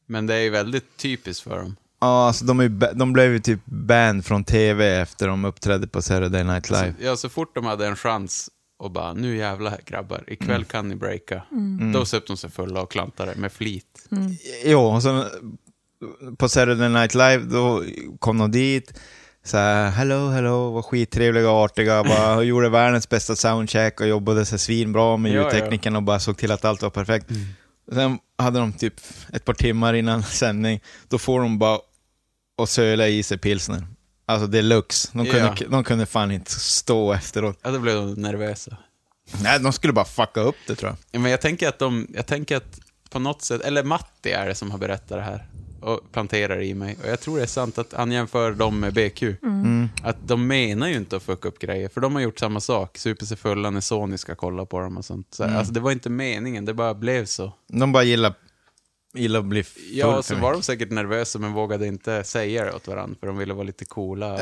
men 0.07 0.27
det 0.27 0.35
är 0.35 0.41
ju 0.41 0.51
väldigt 0.51 0.97
typiskt 0.97 1.45
för 1.45 1.59
dem. 1.59 1.77
Ja, 2.01 2.27
alltså 2.27 2.45
de, 2.45 2.61
är, 2.61 2.95
de 2.95 3.13
blev 3.13 3.33
ju 3.33 3.39
typ 3.39 3.61
banned 3.65 4.25
från 4.25 4.45
TV 4.45 5.01
efter 5.01 5.29
de 5.29 5.45
uppträdde 5.45 5.87
på 5.87 6.03
Saturday 6.03 6.45
Night 6.45 6.71
Live. 6.71 6.95
Så, 6.99 7.05
ja, 7.05 7.17
så 7.17 7.29
fort 7.29 7.55
de 7.55 7.65
hade 7.65 7.87
en 7.87 7.97
chans 7.97 8.51
och 8.83 8.91
bara, 8.91 9.13
nu 9.13 9.37
jävlar 9.37 9.81
grabbar, 9.87 10.25
ikväll 10.27 10.51
Mm. 10.51 10.65
kan 10.65 10.89
ni 10.89 10.95
breaka. 10.95 11.43
Då 11.93 12.05
söp 12.05 12.27
de 12.27 12.37
sig 12.37 12.51
fulla 12.51 12.83
och 12.83 12.91
klantade 12.91 13.35
med 13.37 13.53
flit. 13.53 14.09
Jo, 14.65 14.81
och 14.81 15.03
så 15.03 15.25
på 16.39 16.49
Saturday 16.49 16.89
Night 16.89 17.15
Live, 17.15 17.39
då 17.39 17.85
kom 18.19 18.39
de 18.39 18.51
dit, 18.51 19.01
så 19.45 19.57
här, 19.57 19.91
hello, 19.91 20.29
hello, 20.29 20.71
var 20.71 20.83
skittrevliga 20.83 21.51
och 21.51 21.57
artiga, 21.57 22.05
bara, 22.05 22.43
gjorde 22.43 22.69
världens 22.69 23.09
bästa 23.09 23.37
soundcheck 23.37 24.01
och 24.01 24.09
jobbade 24.09 24.45
så 24.45 24.59
svinbra 24.59 25.17
med 25.17 25.33
ljudtekniken 25.33 25.97
och 25.97 26.03
bara 26.03 26.21
såg 26.21 26.37
till 26.37 26.51
att 26.53 26.65
allt 26.65 26.83
var 26.83 26.91
perfekt. 26.91 27.27
Sen 27.93 28.19
hade 28.39 28.59
de 28.59 28.73
typ 28.73 28.95
ett 29.33 29.45
par 29.45 29.55
timmar 29.55 29.95
innan 29.95 30.23
sändning, 30.41 30.81
då 31.09 31.19
får 31.19 31.41
de 31.41 31.59
bara 31.59 31.79
och 32.59 32.69
söla 32.69 33.09
i 33.09 33.23
sig 33.23 33.39
pilsner. 33.39 33.87
Alltså 34.27 34.47
deluxe. 34.47 35.09
De 35.13 35.27
kunde, 35.27 35.55
Ja. 35.61 35.67
de 35.69 35.85
kunde 35.85 36.07
fan 36.07 36.31
inte 36.31 36.51
stå 36.51 37.13
efteråt. 37.13 37.59
Ja, 37.63 37.71
då 37.71 37.79
blev 37.79 37.95
de 37.95 38.15
nervösa. 38.15 38.77
Nej, 39.43 39.61
de 39.61 39.73
skulle 39.73 39.93
bara 39.93 40.05
fucka 40.05 40.41
upp 40.41 40.57
det 40.67 40.75
tror 40.75 40.91
jag. 40.91 40.97
Ja, 41.11 41.19
Men 41.21 41.31
jag 41.31 41.41
tänker 41.41 41.69
att 41.69 41.79
de, 41.79 42.07
jag 42.15 42.27
tänker 42.27 42.57
att 42.57 42.81
på 43.11 43.19
något 43.19 43.43
sätt, 43.43 43.61
eller 43.61 43.83
Matti 43.85 44.31
är 44.31 44.47
det 44.47 44.55
som 44.55 44.71
har 44.71 44.79
berättat 44.79 45.09
det 45.09 45.21
här 45.23 45.47
och 45.81 46.01
planterar 46.13 46.61
i 46.63 46.75
mig. 46.75 46.97
Och 47.03 47.09
jag 47.09 47.21
tror 47.21 47.37
det 47.37 47.43
är 47.43 47.47
sant 47.47 47.79
att 47.79 47.93
han 47.93 48.13
jämför 48.13 48.53
dem 48.53 48.81
med 48.81 48.95
BQ. 48.95 49.23
Att 50.03 50.17
de 50.29 50.47
menar 50.47 50.89
ju 50.89 50.95
inte 50.97 51.17
att 51.17 51.23
fucka 51.23 51.49
upp 51.49 51.59
grejer, 51.59 51.89
för 51.89 52.01
de 52.01 52.15
har 52.15 52.23
gjort 52.23 52.39
samma 52.39 52.61
sak. 52.61 52.99
Super 52.99 53.27
sig 53.27 53.37
fulla 53.37 53.71
när 53.71 53.81
Sony 53.81 54.19
ska 54.19 54.35
kolla 54.35 54.65
på 54.67 54.81
dem 54.81 54.97
och 54.97 55.05
sånt. 55.05 55.27
Så, 55.31 55.45
Alltså 55.45 55.73
det 55.73 55.81
var 55.81 55.93
inte 55.93 56.11
meningen, 56.11 56.65
det 56.65 56.75
bara 56.75 56.95
blev 56.95 57.25
så. 57.25 57.53
De 57.69 57.93
bara 57.93 58.03
gillar, 58.03 58.35
gillar 59.15 59.41
att 59.41 59.47
bli 59.47 59.63
full 59.63 59.83
Ja, 59.93 60.15
för 60.15 60.23
så 60.23 60.41
var 60.41 60.53
de 60.53 60.63
säkert 60.63 60.91
nervösa 60.91 61.39
men 61.39 61.53
vågade 61.53 61.87
inte 61.87 62.25
säga 62.25 62.65
det 62.65 62.73
åt 62.73 62.89
varandra 62.89 63.17
för 63.21 63.27
de 63.27 63.39
ville 63.39 63.55
vara 63.55 63.65
lite 63.65 63.85
coola. 63.85 64.33
Och... 64.33 64.41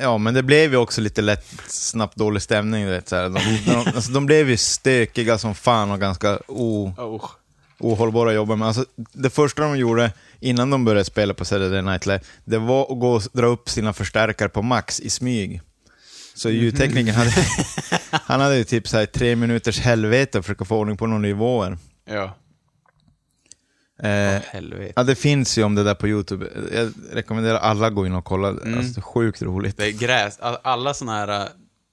Ja, 0.00 0.18
men 0.18 0.34
det 0.34 0.42
blev 0.42 0.70
ju 0.72 0.76
också 0.76 1.00
lite 1.00 1.22
lätt 1.22 1.46
snabbt 1.68 2.16
dålig 2.16 2.42
stämning. 2.42 2.86
Vet, 2.86 3.08
så 3.08 3.16
här. 3.16 3.22
De, 3.22 3.40
de, 3.66 3.76
alltså, 3.94 4.12
de 4.12 4.26
blev 4.26 4.50
ju 4.50 4.56
stökiga 4.56 5.38
som 5.38 5.54
fan 5.54 5.90
och 5.90 6.00
ganska 6.00 6.38
o, 6.48 6.92
Oh. 6.98 7.30
ohållbara 7.78 8.28
att 8.30 8.34
jobba 8.34 8.56
med. 8.56 8.68
Alltså, 8.68 8.84
det 9.12 9.30
första 9.30 9.62
de 9.62 9.78
gjorde 9.78 10.12
innan 10.40 10.70
de 10.70 10.84
började 10.84 11.04
spela 11.04 11.34
på 11.34 11.44
Saturday 11.44 11.82
Night 11.82 12.06
Live, 12.06 12.20
det 12.44 12.58
var 12.58 12.82
att 12.92 13.00
gå 13.00 13.12
och 13.12 13.22
dra 13.32 13.46
upp 13.46 13.68
sina 13.68 13.92
förstärkare 13.92 14.48
på 14.48 14.62
max 14.62 15.00
i 15.00 15.10
smyg. 15.10 15.60
Så 16.34 16.50
ljudteknikern 16.50 17.14
hade, 17.14 17.30
han 18.10 18.40
hade 18.40 18.56
ju 18.56 18.64
typ 18.64 18.88
så 18.88 18.96
här 18.96 19.06
tre 19.06 19.36
minuters 19.36 19.80
helvete 19.80 20.38
att 20.38 20.44
försöka 20.44 20.64
få 20.64 20.76
ordning 20.76 20.96
på 20.96 21.06
några 21.06 21.20
nivåer. 21.22 21.78
Ja, 22.10 22.36
Eh, 24.02 24.40
helvete. 24.46 24.92
ja, 24.96 25.02
det 25.02 25.14
finns 25.14 25.58
ju 25.58 25.62
om 25.64 25.74
det 25.74 25.84
där 25.84 25.94
på 25.94 26.08
YouTube. 26.08 26.48
Jag 26.72 26.92
rekommenderar 27.12 27.58
alla 27.58 27.86
att 27.86 27.94
gå 27.94 28.06
in 28.06 28.14
och 28.14 28.24
kolla. 28.24 28.48
Alltså, 28.48 28.64
det 28.70 28.98
är 28.98 29.00
sjukt 29.00 29.42
roligt. 29.42 29.76
Det 29.76 29.86
är 29.86 29.92
gräs, 29.92 30.38
all- 30.40 30.58
alla 30.64 30.94
såna 30.94 31.12
här, 31.12 31.28
äh, 31.40 31.46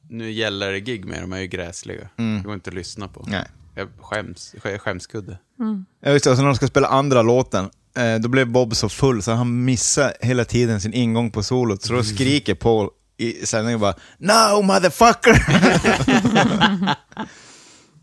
nu 0.09 0.31
gäller 0.31 0.71
det 0.71 0.79
gig 0.79 1.05
med 1.05 1.21
dem, 1.21 1.33
är 1.33 1.39
ju 1.39 1.47
gräsliga. 1.47 2.09
Det 2.15 2.41
går 2.45 2.53
inte 2.53 2.69
att 2.69 2.73
lyssna 2.73 3.07
på. 3.07 3.25
Nej. 3.27 3.45
Jag 3.75 3.87
skäms, 4.01 4.55
jag 4.63 4.81
skämskudde. 4.81 5.37
Ja, 6.03 6.11
just 6.11 6.23
det. 6.25 6.31
Och 6.31 6.35
så 6.37 6.41
när 6.43 6.49
de 6.49 6.55
ska 6.55 6.67
spela 6.67 6.87
andra 6.87 7.21
låten, 7.21 7.69
eh, 7.97 8.15
då 8.19 8.29
blev 8.29 8.47
Bob 8.47 8.75
så 8.75 8.89
full 8.89 9.21
så 9.23 9.31
han 9.31 9.65
missade 9.65 10.13
hela 10.21 10.45
tiden 10.45 10.81
sin 10.81 10.93
ingång 10.93 11.31
på 11.31 11.43
solot. 11.43 11.83
Så 11.83 11.93
då 11.93 12.03
skriker 12.03 12.55
Paul 12.55 12.89
i 13.17 13.45
sändningen 13.45 13.79
bara 13.79 13.93
“No 14.17 14.61
motherfucker!” 14.61 15.45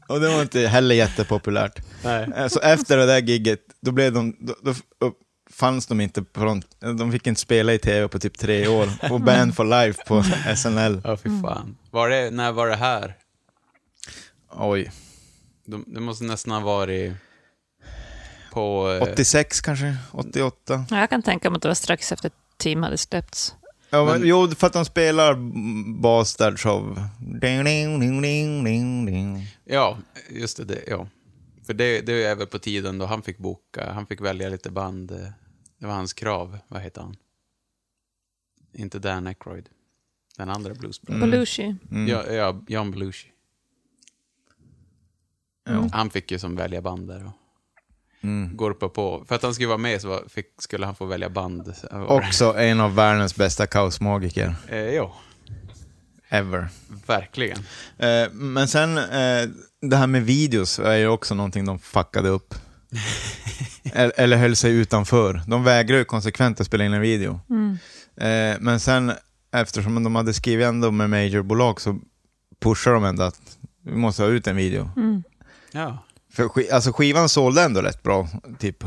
Och 0.08 0.20
det 0.20 0.28
var 0.28 0.42
inte 0.42 0.60
heller 0.60 0.94
jättepopulärt. 0.94 1.78
Nej. 2.04 2.28
Eh, 2.36 2.48
Så 2.48 2.60
efter 2.60 2.96
det 2.96 3.06
där 3.06 3.18
gigget, 3.22 3.60
då, 3.82 3.92
blev 3.92 4.12
de, 4.12 4.36
då, 4.40 4.54
då 4.62 4.70
upp- 5.06 5.18
fanns 5.50 5.86
de 5.86 6.00
inte 6.00 6.22
på 6.22 6.44
de, 6.44 6.62
de 6.98 7.12
fick 7.12 7.26
inte 7.26 7.40
spela 7.40 7.72
i 7.74 7.78
tv 7.78 8.08
på 8.08 8.18
typ 8.18 8.38
tre 8.38 8.68
år. 8.68 8.88
Och 9.10 9.20
Band 9.20 9.56
for 9.56 9.64
Life 9.64 10.04
på 10.06 10.22
SNL. 10.56 11.00
Ja, 11.04 11.16
fy 11.16 11.30
fan. 11.42 11.76
Var 11.90 12.08
det, 12.08 12.30
när 12.30 12.52
var 12.52 12.66
det 12.68 12.76
här? 12.76 13.14
Oj. 14.50 14.90
De, 15.66 15.84
det 15.86 16.00
måste 16.00 16.24
nästan 16.24 16.52
ha 16.52 16.60
varit 16.60 17.12
på... 18.52 18.92
eh, 19.02 19.12
86 19.12 19.60
kanske? 19.60 19.96
88? 20.12 20.84
Ja, 20.90 20.98
Jag 21.00 21.10
kan 21.10 21.22
tänka 21.22 21.50
mig 21.50 21.56
att 21.56 21.62
det 21.62 21.68
var 21.68 21.74
strax 21.74 22.12
efter 22.12 22.30
Team 22.56 22.82
hade 22.82 22.98
släppts. 22.98 23.54
Ja, 23.90 24.04
men, 24.04 24.20
Men- 24.20 24.28
jo, 24.28 24.48
för 24.50 24.66
att 24.66 24.72
de 24.72 24.84
spelar 24.84 25.34
Bastard 26.00 26.58
Show. 26.60 27.00
Ding, 27.40 27.64
ding, 27.64 28.00
ding, 28.00 28.22
ding, 28.22 28.64
ding, 28.64 29.06
ding. 29.06 29.46
Ja, 29.64 29.98
just 30.30 30.56
det, 30.56 30.64
det. 30.64 30.82
Ja. 30.86 31.06
För 31.68 31.74
det, 31.74 32.00
det 32.00 32.24
är 32.24 32.34
väl 32.36 32.46
på 32.46 32.58
tiden 32.58 32.98
då 32.98 33.06
han 33.06 33.22
fick 33.22 33.38
boka, 33.38 33.92
han 33.92 34.06
fick 34.06 34.20
välja 34.20 34.48
lite 34.48 34.70
band. 34.70 35.08
Det 35.78 35.86
var 35.86 35.94
hans 35.94 36.12
krav. 36.12 36.58
Vad 36.68 36.82
heter 36.82 37.00
han? 37.00 37.16
Inte 38.72 38.98
Dan 38.98 39.26
Aykroyd. 39.26 39.68
Den 40.36 40.50
andra 40.50 40.74
bluesbröden. 40.74 41.30
Belushi. 41.30 41.76
Ja, 42.08 42.26
ja, 42.32 42.60
John 42.68 42.90
Belushi. 42.90 43.28
Ja. 45.64 45.88
Han 45.92 46.10
fick 46.10 46.30
ju 46.30 46.38
som 46.38 46.56
välja 46.56 46.82
band 46.82 47.08
där. 47.08 47.24
Och 47.26 47.32
Mm. 48.20 48.56
går 48.56 48.70
upp 48.70 48.82
och 48.82 48.94
på. 48.94 49.24
För 49.28 49.34
att 49.34 49.42
han 49.42 49.54
skulle 49.54 49.68
vara 49.68 49.78
med 49.78 50.00
så 50.00 50.22
fick, 50.28 50.46
skulle 50.62 50.86
han 50.86 50.94
få 50.94 51.04
välja 51.04 51.28
band. 51.30 51.74
Också 52.08 52.54
en 52.56 52.80
av 52.80 52.94
världens 52.94 53.36
bästa 53.36 53.66
kaosmagiker. 53.66 54.54
Eh, 54.68 54.78
ja. 54.78 55.16
ever. 56.28 56.68
Verkligen. 57.06 57.58
Eh, 57.98 58.32
men 58.32 58.68
sen, 58.68 58.98
eh, 58.98 59.48
det 59.80 59.96
här 59.96 60.06
med 60.06 60.24
videos 60.26 60.78
är 60.78 60.96
ju 60.96 61.08
också 61.08 61.34
någonting 61.34 61.64
de 61.64 61.78
fuckade 61.78 62.28
upp. 62.28 62.54
eller, 63.92 64.12
eller 64.16 64.36
höll 64.36 64.56
sig 64.56 64.72
utanför. 64.72 65.42
De 65.46 65.64
vägrar 65.64 65.96
ju 65.98 66.04
konsekvent 66.04 66.60
att 66.60 66.66
spela 66.66 66.84
in 66.84 66.92
en 66.92 67.00
video. 67.00 67.40
Eh, 68.20 68.56
men 68.60 68.80
sen, 68.80 69.12
eftersom 69.54 70.04
de 70.04 70.14
hade 70.16 70.34
skrivit 70.34 70.66
ändå 70.66 70.90
med 70.90 71.10
majorbolag 71.10 71.80
så 71.80 71.98
pushar 72.62 72.92
de 72.92 73.04
ändå 73.04 73.22
att 73.22 73.40
vi 73.84 73.92
måste 73.96 74.22
ha 74.22 74.28
ut 74.30 74.46
en 74.46 74.56
video. 74.56 74.90
Ja. 75.72 76.04
För 76.32 76.42
sk- 76.44 76.72
alltså 76.72 76.92
skivan 76.92 77.28
sålde 77.28 77.62
ändå 77.62 77.82
rätt 77.82 78.02
bra, 78.02 78.28
typ 78.58 78.84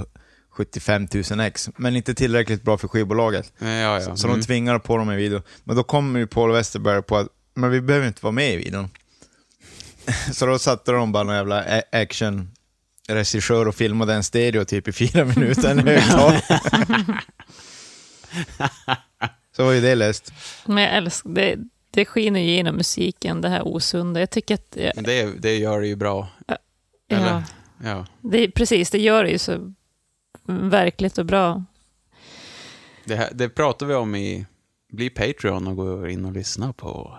75 0.51 1.07
000 1.31 1.39
ex, 1.39 1.69
men 1.77 1.95
inte 1.95 2.13
tillräckligt 2.13 2.63
bra 2.63 2.77
för 2.77 2.87
skivbolaget. 2.87 3.53
Ja, 3.59 3.67
ja. 3.67 4.15
Så 4.15 4.27
Mm. 4.27 4.39
de 4.39 4.45
tvingar 4.45 4.79
på 4.79 4.97
dem 4.97 5.09
en 5.09 5.17
video. 5.17 5.41
Men 5.63 5.75
då 5.75 5.83
kommer 5.83 6.19
ju 6.19 6.27
Paul 6.27 6.51
Westerberg 6.51 7.01
på 7.01 7.17
att 7.17 7.27
men 7.53 7.69
vi 7.71 7.81
behöver 7.81 8.07
inte 8.07 8.19
vara 8.23 8.31
med 8.31 8.53
i 8.53 8.57
videon. 8.57 8.89
Så 10.33 10.45
då 10.45 10.59
satte 10.59 10.91
de 10.91 11.11
bara 11.11 11.23
någon 11.23 11.35
jävla 11.35 11.81
action 11.91 12.51
regissör 13.07 13.67
och 13.67 13.75
filmade 13.75 14.13
en 14.13 14.23
stereo 14.23 14.65
typ 14.65 14.87
i 14.87 14.91
fyra 14.91 15.25
minuter. 15.25 15.71
en 15.71 15.87
högtalare. 15.87 16.41
Så 19.55 19.65
var 19.65 19.71
ju 19.71 19.81
det 19.81 19.95
löst. 19.95 20.33
Men 20.65 20.83
jag 20.83 20.93
älskar, 20.93 21.29
det, 21.29 21.55
det 21.91 22.05
skiner 22.05 22.39
ju 22.39 22.49
igenom 22.49 22.75
musiken, 22.75 23.41
det 23.41 23.49
här 23.49 23.67
osunda. 23.67 24.19
Jag 24.19 24.29
tycker 24.29 24.55
att, 24.55 24.77
ja, 24.79 24.91
Men 24.95 25.03
det, 25.03 25.41
det 25.41 25.57
gör 25.57 25.81
det 25.81 25.87
ju 25.87 25.95
bra. 25.95 26.27
Eller? 27.09 27.29
ja, 27.29 27.43
Ja. 27.83 28.05
det, 28.21 28.51
precis, 28.51 28.89
det 28.89 28.99
gör 28.99 29.23
det 29.23 29.29
ju 29.29 29.37
så 29.37 29.73
verkligt 30.45 31.17
och 31.17 31.25
bra. 31.25 31.63
Det, 33.05 33.15
här, 33.15 33.29
det 33.33 33.49
pratar 33.49 33.85
vi 33.85 33.93
om 33.93 34.15
i 34.15 34.45
Bli 34.93 35.09
Patreon 35.09 35.67
och 35.67 35.75
gå 35.75 36.07
in 36.07 36.25
och 36.25 36.31
lyssna 36.31 36.73
på 36.73 37.17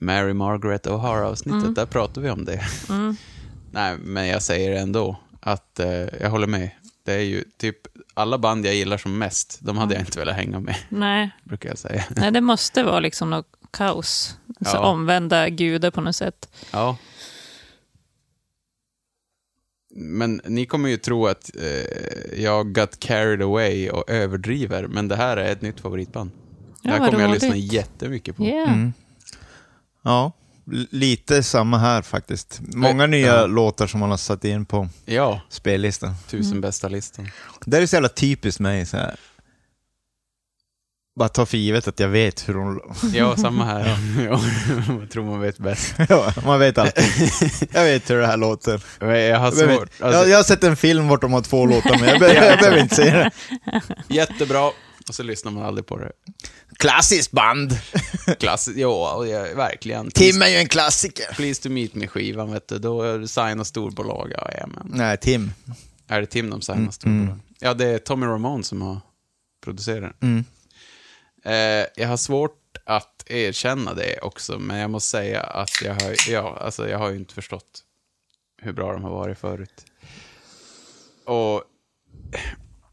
Mary 0.00 0.32
Margaret 0.32 0.86
O'Hara-avsnittet. 0.86 1.74
Där 1.74 1.86
pratar 1.86 2.20
vi 2.20 2.30
om 2.30 2.44
det. 2.44 2.60
Nej, 3.72 3.96
men 3.98 4.26
jag 4.28 4.42
säger 4.42 4.82
ändå 4.82 5.16
att 5.40 5.80
eh, 5.80 5.90
jag 6.20 6.30
håller 6.30 6.46
med. 6.46 6.70
Det 7.04 7.12
är 7.12 7.18
ju 7.20 7.44
typ 7.58 7.76
alla 8.14 8.38
band 8.38 8.66
jag 8.66 8.74
gillar 8.74 8.98
som 8.98 9.18
mest, 9.18 9.58
de 9.62 9.78
hade 9.78 9.94
jag 9.94 10.02
inte 10.02 10.18
velat 10.18 10.36
hänga 10.36 10.60
med, 10.60 10.76
Nej, 10.88 11.30
brukar 11.44 11.68
jag 11.68 11.78
säga. 11.78 12.04
nej 12.16 12.30
det 12.30 12.40
måste 12.40 12.82
vara 12.82 13.00
liksom 13.00 13.30
något 13.30 13.46
kaos. 13.70 14.36
Så 14.60 14.76
Ja. 14.76 14.78
omvända 14.78 15.48
gudar 15.48 15.90
på 15.90 16.00
något 16.00 16.16
sätt. 16.16 16.48
Ja. 16.70 16.96
Men 19.94 20.40
ni 20.44 20.66
kommer 20.66 20.88
ju 20.88 20.96
tro 20.96 21.26
att 21.26 21.50
eh, 21.56 22.40
jag 22.42 22.72
got 22.74 22.98
carried 23.00 23.42
away 23.42 23.90
och 23.90 24.10
överdriver, 24.10 24.86
men 24.86 25.08
det 25.08 25.16
här 25.16 25.36
är 25.36 25.52
ett 25.52 25.62
nytt 25.62 25.80
favoritband. 25.80 26.30
Ja, 26.82 26.90
det 26.90 26.90
här 26.90 27.10
kommer 27.10 27.20
jag 27.22 27.30
roligt. 27.30 27.42
lyssna 27.42 27.56
jättemycket 27.56 28.36
på. 28.36 28.44
Ja. 28.44 28.66
Mm. 28.66 28.92
Ja, 30.04 30.32
lite 30.90 31.42
samma 31.42 31.78
här 31.78 32.02
faktiskt. 32.02 32.60
Många 32.74 33.02
Ja. 33.02 33.06
nya 33.06 33.46
låtar 33.46 33.86
som 33.86 34.00
man 34.00 34.10
har 34.10 34.16
satt 34.16 34.44
in 34.44 34.64
på 34.66 34.88
Ja, 35.04 35.40
spellistan. 35.48 36.14
tusen 36.28 36.60
bästa 36.60 36.88
listan. 36.88 37.28
Det 37.64 37.76
är 37.78 37.86
så 37.86 37.96
jävla 37.96 38.08
typiskt 38.08 38.60
mig 38.60 38.86
så 38.86 38.96
här. 38.96 39.16
Bara 41.18 41.28
ta 41.28 41.46
för 41.46 41.56
givet 41.56 41.88
att 41.88 42.00
jag 42.00 42.08
vet 42.08 42.48
hur 42.48 42.54
hon... 42.54 42.80
Ja, 43.14 43.36
samma 43.36 43.64
här. 43.64 43.98
Ja. 44.30 44.40
jag 45.00 45.10
tror 45.10 45.24
man 45.24 45.40
vet 45.40 45.58
bäst. 45.58 45.94
ja, 46.08 46.32
man 46.44 46.58
vet 46.58 46.78
alltid. 46.78 47.04
Jag 47.72 47.84
vet 47.84 48.10
hur 48.10 48.16
det 48.20 48.26
här 48.26 48.36
låter. 48.36 48.82
Men 49.00 49.20
Jag 49.20 49.38
har 49.38 49.50
svårt. 49.50 49.80
Alltså, 49.80 49.98
jag, 50.20 50.28
jag 50.28 50.36
har 50.36 50.42
sett 50.44 50.64
en 50.64 50.76
film 50.76 51.08
vart 51.08 51.20
de 51.20 51.32
har 51.32 51.40
två 51.42 51.66
låtar, 51.66 51.98
men 52.00 52.08
jag, 52.08 52.18
behöver, 52.20 52.46
jag 52.50 52.58
behöver 52.58 52.78
inte 52.82 52.94
säga 52.94 53.16
det. 53.16 53.30
Jättebra, 54.14 54.70
och 55.10 55.14
så 55.14 55.22
lyssnar 55.22 55.52
man 55.52 55.64
aldrig 55.64 55.86
på 55.86 55.98
det. 55.98 56.12
Klassiskt 56.78 57.30
band! 57.30 57.78
Klassiskt, 58.38 58.78
ja, 58.78 59.18
verkligen. 59.56 60.10
Tim 60.10 60.42
är 60.42 60.48
ju 60.48 60.56
en 60.56 60.68
klassiker. 60.68 61.34
Please 61.34 61.62
to 61.62 61.68
meet 61.68 61.94
me-skivan, 61.94 62.52
vet 62.52 62.68
du. 62.68 62.78
Då 62.78 63.02
är 63.02 63.18
det 63.18 63.28
signa 63.28 63.64
storbolag. 63.64 64.32
Ja, 64.36 64.50
jajamän. 64.52 64.90
Nej, 64.94 65.16
Tim. 65.16 65.52
Är 66.06 66.20
det 66.20 66.26
Tim 66.26 66.50
de 66.50 66.60
signar 66.62 66.90
storbolag? 66.90 67.38
Ja, 67.58 67.74
det 67.74 67.86
är 67.86 67.98
Tommy 67.98 68.26
Ramone 68.26 68.64
som 68.64 68.82
har 68.82 69.00
producerat. 69.64 70.22
Mm. 70.22 70.44
Eh, 71.44 71.86
jag 71.96 72.08
har 72.08 72.16
svårt 72.16 72.76
att 72.84 73.24
erkänna 73.26 73.94
det 73.94 74.18
också, 74.20 74.58
men 74.58 74.76
jag 74.76 74.90
måste 74.90 75.10
säga 75.10 75.40
att 75.40 75.82
jag 75.82 75.94
har, 75.94 76.14
ja, 76.28 76.58
alltså 76.60 76.88
jag 76.88 76.98
har 76.98 77.10
ju 77.10 77.16
inte 77.16 77.34
förstått 77.34 77.82
hur 78.62 78.72
bra 78.72 78.92
de 78.92 79.04
har 79.04 79.10
varit 79.10 79.38
förut. 79.38 79.84
Och 81.24 81.62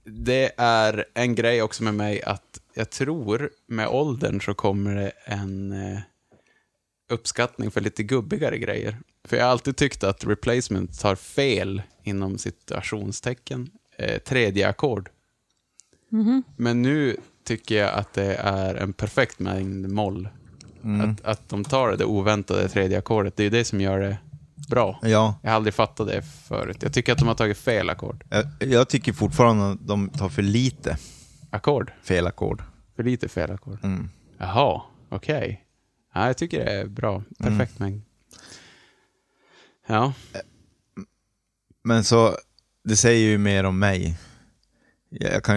det 0.07 0.51
är 0.57 1.05
en 1.13 1.35
grej 1.35 1.61
också 1.61 1.83
med 1.83 1.93
mig 1.93 2.23
att 2.23 2.61
jag 2.73 2.89
tror 2.89 3.49
med 3.67 3.87
åldern 3.87 4.41
så 4.41 4.53
kommer 4.53 4.95
det 4.95 5.11
en 5.25 5.71
eh, 5.71 5.99
uppskattning 7.09 7.71
för 7.71 7.81
lite 7.81 8.03
gubbigare 8.03 8.57
grejer. 8.57 8.97
För 9.23 9.37
jag 9.37 9.43
har 9.43 9.51
alltid 9.51 9.75
tyckt 9.75 10.03
att 10.03 10.25
replacement 10.25 10.99
tar 10.99 11.15
fel 11.15 11.81
inom 12.03 12.37
situationstecken 12.37 13.69
eh, 13.97 14.17
tredje 14.17 14.67
ackord. 14.67 15.09
Men 16.55 16.81
nu 16.81 17.17
tycker 17.43 17.75
jag 17.75 17.93
att 17.93 18.13
det 18.13 18.35
är 18.35 18.75
en 18.75 18.93
perfekt 18.93 19.39
mängd 19.39 19.89
moll. 19.89 20.29
Att, 21.03 21.25
att 21.25 21.49
de 21.49 21.63
tar 21.63 21.97
det 21.97 22.05
oväntade 22.05 22.69
tredje 22.69 22.97
ackordet, 22.97 23.35
det 23.35 23.43
är 23.43 23.49
det 23.49 23.63
som 23.63 23.81
gör 23.81 23.99
det 23.99 24.17
bra. 24.69 24.99
Ja, 25.01 25.39
Jag 25.43 25.49
har 25.49 25.55
aldrig 25.55 25.73
fattat 25.73 26.07
det 26.07 26.21
förut. 26.21 26.77
Jag 26.81 26.93
tycker 26.93 27.11
att 27.11 27.17
de 27.19 27.27
har 27.27 27.35
tagit 27.35 27.57
fel 27.57 27.89
ackord. 27.89 28.23
jag, 28.29 28.45
jag 28.59 28.89
tycker 28.89 29.13
fortfarande 29.13 29.71
att 29.71 29.87
de 29.87 30.09
tar 30.09 30.29
för 30.29 30.41
lite 30.41 30.97
Ackord? 31.49 31.91
fel 32.03 32.27
ackord. 32.27 32.63
För 32.95 33.03
lite 33.03 33.29
fel 33.29 33.51
ackord. 33.51 33.79
Mm. 33.83 34.09
Jaha, 34.37 34.81
okej. 35.09 35.63
Ja, 36.13 36.27
jag 36.27 36.37
tycker 36.37 36.65
det 36.65 36.71
är 36.71 36.85
bra. 36.85 37.23
Perfekt 37.39 37.79
mängd. 37.79 38.01
Ja, 39.87 40.13
Men 41.83 42.03
så, 42.03 42.35
det 42.83 42.95
säger 42.97 43.29
ju 43.29 43.37
mer 43.37 43.63
om 43.63 43.79
mig. 43.79 44.17
Jag 45.09 45.43
kan, 45.43 45.55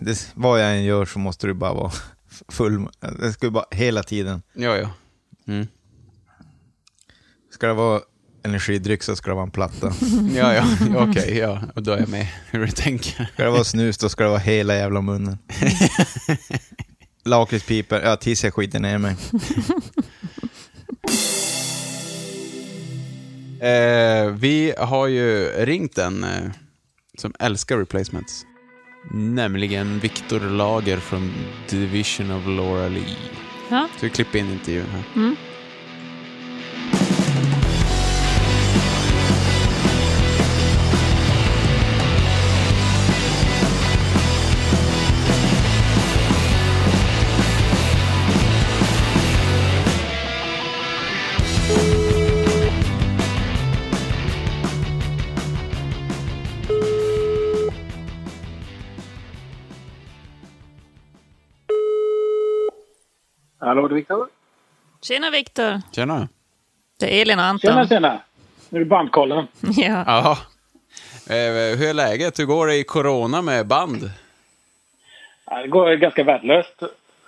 det, 0.00 0.32
vad 0.34 0.60
jag 0.62 0.72
än 0.76 0.84
gör 0.84 1.04
så 1.04 1.18
måste 1.18 1.46
det 1.46 1.54
bara 1.54 1.74
vara 1.74 1.92
full... 2.48 2.88
Det 3.20 3.32
ska 3.32 3.46
ju 3.46 3.50
bara 3.50 3.64
hela 3.70 4.02
tiden. 4.02 4.42
ja, 4.54 4.76
ja. 4.76 4.90
Mm. 5.46 5.66
Ska 7.50 7.66
det 7.66 7.72
vara 7.74 8.00
energidryck 8.46 9.02
så 9.02 9.16
ska 9.16 9.30
det 9.30 9.34
vara 9.34 9.44
en 9.44 9.50
platta. 9.50 9.92
Ja, 10.36 10.54
ja, 10.54 10.64
okej, 10.94 11.38
ja. 11.38 11.62
Och 11.74 11.82
då 11.82 11.92
är 11.92 11.98
jag 11.98 12.08
med 12.08 12.26
hur 12.50 12.66
du 12.66 12.72
tänker. 12.72 13.28
Ska 13.34 13.44
det 13.44 13.50
vara 13.50 13.64
snus 13.64 13.98
då 13.98 14.08
ska 14.08 14.24
det 14.24 14.30
vara 14.30 14.38
hela 14.38 14.74
jävla 14.74 15.00
munnen. 15.00 15.38
Lakritspipor, 17.24 17.98
ja 17.98 18.16
tills 18.16 18.44
jag 18.44 18.54
skiter 18.54 18.80
ner 18.80 18.98
mig. 18.98 19.16
Eh, 23.60 24.30
vi 24.30 24.74
har 24.78 25.06
ju 25.06 25.48
ringt 25.48 25.98
en 25.98 26.24
eh, 26.24 26.50
som 27.18 27.32
älskar 27.38 27.78
replacements. 27.78 28.44
Nämligen 29.14 29.98
Viktor 29.98 30.40
Lager 30.40 30.98
från 30.98 31.32
Division 31.70 32.30
of 32.30 32.46
Laura 32.46 32.88
Lee. 32.88 33.16
Ja. 33.70 33.88
Så 34.00 34.06
vi 34.06 34.10
klipper 34.10 34.38
in 34.38 34.50
intervjun 34.52 34.86
här. 34.86 35.02
Mm. 35.16 35.36
Hallå, 63.76 63.88
det 63.88 63.94
är 63.94 63.96
Viktor. 63.96 64.28
Tjena 65.02 65.30
Viktor, 65.30 65.80
Tjena. 65.92 66.28
det 67.00 67.18
är 67.18 67.22
Elin 67.22 67.38
och 67.38 67.44
Anton. 67.44 67.70
Tjena, 67.70 67.88
tjena. 67.88 68.20
Nu 68.68 68.78
är 68.78 68.84
det 68.84 68.88
bandkollen. 68.90 69.46
Ja. 69.60 70.04
Ja. 70.06 70.38
Eh, 71.34 71.76
hur 71.78 71.88
är 71.88 71.94
läget? 71.94 72.38
Hur 72.38 72.44
går 72.44 72.66
det 72.66 72.74
i 72.76 72.84
corona 72.84 73.42
med 73.42 73.66
band? 73.66 74.10
Ja, 75.46 75.56
Det 75.62 75.68
går 75.68 75.94
ganska 75.94 76.24
värdelöst. 76.24 76.82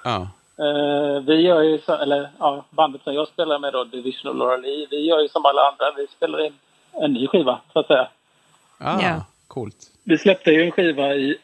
Ja. 0.05 0.29
Eh, 0.59 1.23
vi 1.27 1.35
gör 1.41 1.63
ju, 1.63 1.79
så, 1.87 1.95
eller 1.95 2.31
ja, 2.39 2.65
bandet 2.71 3.03
som 3.03 3.15
jag 3.15 3.29
spelar 3.29 3.59
med 3.59 3.73
då, 3.73 3.85
Division 3.85 4.31
of 4.31 4.37
Laura 4.37 4.57
Lee, 4.57 4.87
vi 4.91 5.07
gör 5.09 5.21
ju 5.23 5.29
som 5.29 5.45
alla 5.47 5.63
andra. 5.63 5.93
Vi 5.97 6.07
spelar 6.17 6.47
in 6.47 6.53
en 6.93 7.13
ny 7.13 7.27
skiva, 7.27 7.61
så 7.73 7.79
att 7.79 7.87
säga. 7.87 8.09
Ah, 8.79 9.01
Ja. 9.03 9.25
Coolt. 9.49 9.77
Vi 10.05 10.19
släppte 10.19 10.51
ju 10.51 10.65
en 10.65 10.71
skiva 10.71 11.15
i 11.15 11.37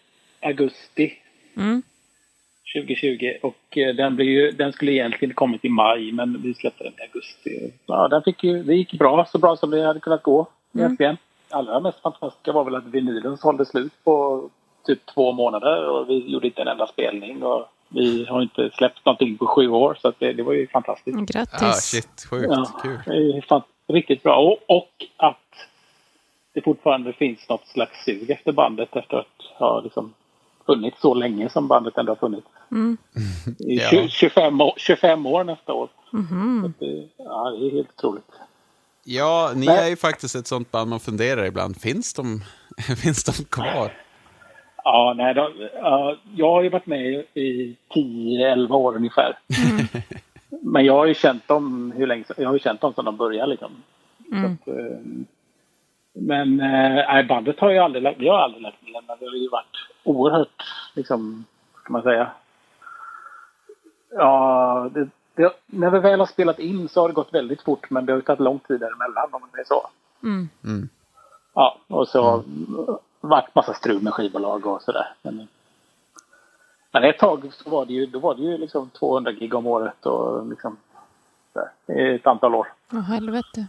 augusti 0.43 1.19
Mm. 1.57 1.83
2020 2.75 3.33
och 3.43 3.79
eh, 3.79 3.95
den, 3.95 4.17
blev 4.17 4.29
ju, 4.29 4.51
den 4.51 4.73
skulle 4.73 4.93
egentligen 4.93 5.35
kommit 5.35 5.65
i 5.65 5.69
maj, 5.69 6.13
men 6.13 6.43
vi 6.43 6.55
släppte 6.55 6.85
den 6.85 6.93
i 6.93 7.03
augusti. 7.03 7.73
Ja, 7.87 8.09
den 8.09 8.23
fick 8.23 8.45
ju, 8.45 8.63
det 8.63 8.75
gick 8.75 8.93
bra, 8.93 9.27
så 9.33 9.39
bra 9.39 9.57
som 9.57 9.71
det 9.71 9.87
hade 9.87 10.01
kunnat 10.01 10.23
gå 10.23 10.47
egentligen. 10.75 11.17
Allra 11.51 11.81
mest 11.81 12.01
fantastiska 12.01 12.53
var 12.53 12.65
väl 12.65 12.75
att 12.75 12.87
vinylen 12.87 13.37
sålde 13.37 13.67
slut 13.67 13.93
på 14.05 14.49
typ 14.87 15.07
två 15.07 15.33
månader 15.33 15.89
och 15.89 16.11
vi 16.11 16.33
gjorde 16.33 16.47
inte 16.47 16.63
en 16.63 16.69
enda 16.69 16.87
spelning. 16.87 17.43
Och 17.43 17.67
Vi 17.89 18.25
har 18.25 18.43
inte 18.43 18.71
släppt 18.71 19.05
någonting 19.07 19.39
på 19.39 19.47
sju 19.47 19.69
år 19.69 19.99
så 20.01 20.09
att 20.09 20.19
det, 20.19 20.33
det 20.33 20.43
var 20.43 20.53
ju 20.53 20.67
fantastiskt. 20.67 21.19
Grattis. 21.19 21.63
Ah, 21.63 21.73
shit, 21.73 22.27
sjukt 22.31 22.47
Ja, 22.51 22.81
kul. 22.83 23.43
fan, 23.49 23.63
riktigt 23.87 24.23
bra. 24.23 24.37
Och, 24.37 24.77
och 24.77 25.07
att 25.17 25.37
det 26.53 26.63
fortfarande 26.63 27.13
finns 27.13 27.49
något 27.49 27.67
slags 27.67 28.05
sug 28.05 28.31
efter 28.31 28.53
bandet 28.53 28.97
efter 28.97 29.17
att 29.17 29.59
ha 29.59 29.81
liksom 29.81 30.15
funnits 30.67 31.01
så 31.01 31.15
länge 31.15 31.49
som 31.49 31.69
bandet 31.69 31.99
ändå 31.99 32.11
har 32.13 32.17
funnits. 32.17 32.47
I 33.59 33.77
Ja. 33.77 33.89
20, 33.91 34.09
25, 34.09 34.61
år, 34.61 34.75
25 34.77 35.27
år 35.27 35.45
nästa 35.45 35.73
år. 35.73 35.89
Att 36.65 36.81
det, 36.81 37.09
ja, 37.17 37.51
det 37.51 37.67
är 37.67 37.71
helt 37.71 37.89
otroligt. 37.97 38.31
Ja, 39.05 39.53
ni 39.55 39.67
Nej. 39.67 39.79
är 39.79 39.89
ju 39.89 39.97
faktiskt 39.97 40.35
ett 40.35 40.47
sånt 40.47 40.71
band 40.71 40.91
man 40.91 41.01
funderar 41.01 41.45
ibland. 41.45 41.77
Finns 41.81 42.15
de, 42.15 42.41
finns 43.03 43.25
de 43.25 43.33
kvar? 43.45 43.93
Ja, 44.85 45.15
nej, 45.17 45.35
då, 45.35 45.51
ja, 45.75 46.17
jag 46.37 46.51
har 46.51 46.63
ju 46.63 46.69
varit 46.69 46.87
med 46.87 47.25
i 47.35 47.77
10-11 47.95 48.73
år 48.73 48.97
ungefär. 48.97 49.39
Men 50.63 50.85
jag 50.85 50.93
har 50.93 51.07
ju 51.07 51.15
känt 51.15 51.49
dem 51.49 51.93
hur 51.97 52.07
länge 52.07 52.25
Jag 52.37 52.49
har 52.49 52.53
ju 52.55 52.59
känt 52.59 52.81
dem 52.81 52.93
sedan 52.95 53.05
de 53.05 53.17
började 53.17 53.51
liksom. 53.51 53.71
Så 54.31 54.37
att, 54.37 54.69
eh, 54.69 54.99
men 56.15 56.61
eh, 56.61 57.27
bandet 57.27 57.61
har 57.61 57.71
ju 57.71 57.79
aldrig 57.79 58.03
lagt, 58.03 58.21
vi 58.21 58.29
har 58.29 58.39
aldrig 58.39 58.63
lagt 58.63 58.83
ner 58.83 59.03
men 59.07 59.19
det 59.19 59.27
har 59.27 59.35
ju 59.35 59.49
varit 59.49 59.77
oerhört, 60.05 60.63
liksom, 60.95 61.45
vad 61.73 61.83
ska 61.83 61.93
man 61.93 62.03
säga. 62.03 62.31
Ja, 64.11 64.91
det, 64.95 65.09
det, 65.35 65.53
när 65.67 65.91
vi 65.91 65.99
väl 65.99 66.19
har 66.19 66.27
spelat 66.27 66.59
in 66.59 66.89
så 66.89 67.01
har 67.01 67.09
det 67.09 67.15
gått 67.15 67.35
väldigt 67.35 67.63
fort 67.63 67.91
men 67.91 68.07
det 68.07 68.13
har 68.13 68.19
ju 68.19 68.23
tagit 68.23 68.41
lång 68.41 68.59
tid 68.59 68.81
däremellan 68.81 69.29
om 69.31 69.41
man 69.41 69.51
säger 69.51 69.65
så. 69.65 69.87
Mm. 70.23 70.49
Ja, 71.55 71.79
och 71.89 72.09
så 72.09 72.23
har 72.23 72.39
det 72.39 72.99
varit 73.21 73.55
massa 73.55 73.75
strul 73.75 74.03
med 74.03 74.15
skivbolag 74.15 74.67
och 74.67 74.83
sådär. 74.83 75.15
Men, 75.23 75.49
men 76.93 77.05
ett 77.05 77.19
tag 77.19 77.53
så 77.53 77.71
var 77.71 77.87
det 77.87 77.93
ju, 77.93 78.07
då 78.07 78.19
var 78.19 78.35
det 78.35 78.43
ju 78.43 78.59
liksom 78.59 78.91
200 78.91 79.33
gig 79.33 79.55
om 79.55 79.67
året 79.67 80.07
och 80.07 80.47
liksom 80.47 80.77
sådär, 81.53 82.01
i 82.03 82.15
ett 82.15 82.27
antal 82.27 82.55
år. 82.55 82.73
Åh, 82.93 83.01
helvete. 83.01 83.67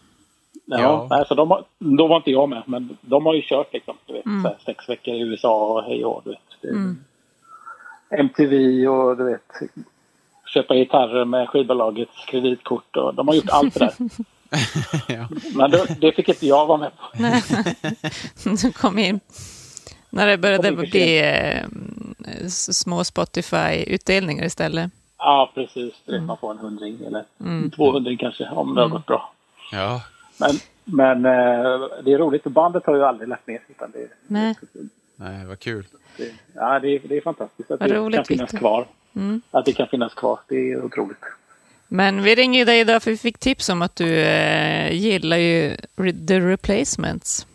Ja, 0.65 0.79
Ja. 0.79 1.07
Nej, 1.09 1.25
så 1.27 1.35
de 1.35 1.51
har, 1.51 1.63
då 1.79 2.07
var 2.07 2.17
inte 2.17 2.31
jag 2.31 2.49
med, 2.49 2.63
men 2.65 2.97
de 3.01 3.25
har 3.25 3.33
ju 3.33 3.41
kört 3.41 3.73
liksom, 3.73 3.95
du 4.05 4.13
vet, 4.13 4.23
såhär, 4.23 4.57
sex 4.65 4.89
veckor 4.89 5.13
i 5.13 5.19
USA 5.19 5.65
och 5.65 5.83
hej 5.83 6.05
och 6.05 6.21
du 6.23 6.29
vet. 6.29 6.39
Det, 6.61 6.95
MTV 8.17 8.87
och 8.87 9.17
du 9.17 9.23
vet, 9.23 9.51
köpa 10.53 10.75
gitarrer 10.75 11.25
med 11.25 11.49
skivbolagets 11.49 12.25
kreditkort 12.27 12.97
och 12.97 13.13
de 13.15 13.27
har 13.27 13.35
gjort 13.35 13.49
allt 13.49 13.73
det 13.73 13.79
där. 13.79 13.93
Ja. 15.07 15.27
Men 15.55 15.71
det, 15.71 15.97
det 16.01 16.11
fick 16.11 16.29
inte 16.29 16.47
jag 16.47 16.65
vara 16.65 16.77
med 16.77 16.91
på. 16.97 17.17
Du 18.61 18.71
kom 18.71 18.99
in. 18.99 19.19
När 20.09 20.27
det 20.27 20.37
började 20.37 20.71
bli 20.71 21.19
eh, 21.19 21.65
små 22.49 23.03
Spotify-utdelningar 23.03 24.45
istället. 24.45 24.91
Ja, 25.17 25.51
precis. 25.55 25.93
Man 26.21 26.37
får 26.37 26.51
en 26.51 26.57
hundring 26.57 26.97
eller 27.07 27.23
200 27.69 28.11
kanske 28.19 28.49
om 28.49 28.75
det 28.75 28.81
har 28.81 28.89
gått 28.89 29.05
bra. 29.05 29.31
Ja, 29.71 30.01
Men, 30.37 30.51
men 30.85 31.25
eh, 31.25 31.81
det 32.03 32.13
är 32.13 32.17
roligt 32.17 32.43
bandet 32.43 32.85
har 32.85 32.95
ju 32.95 33.03
aldrig 33.05 33.29
lagt 33.29 33.47
ner. 33.47 33.59
Utan 33.67 33.91
det, 33.91 34.07
Nej. 34.27 34.55
nej, 35.15 35.45
vad 35.45 35.59
kul. 35.59 35.85
det, 36.17 36.31
ja, 36.55 36.79
det, 36.79 36.87
är- 36.89 37.01
det 37.03 37.17
är 37.17 37.21
fantastiskt 37.21 37.71
att 37.71 37.79
Vad 37.79 37.89
det 37.89 37.95
roligt, 37.95 38.15
kan 38.15 38.25
finnas 38.25 38.53
Victor. 38.53 38.57
kvar. 38.57 38.87
Att 39.51 39.65
det 39.65 39.73
kan 39.73 39.87
finnas 39.87 40.13
kvar. 40.13 40.39
Det 40.47 40.55
är 40.71 40.83
otroligt. 40.85 41.17
Men 41.87 42.23
vi 42.23 42.35
ringer 42.35 42.65
dig 42.65 42.79
idag 42.79 43.03
för 43.03 43.11
vi 43.11 43.17
fick 43.17 43.37
tips 43.37 43.69
om 43.69 43.81
att 43.81 43.95
du 43.95 44.17
eh, 44.19 44.91
gillar 44.93 45.37
ju 45.37 45.75
The 46.27 46.39
Replacements. 46.39 47.47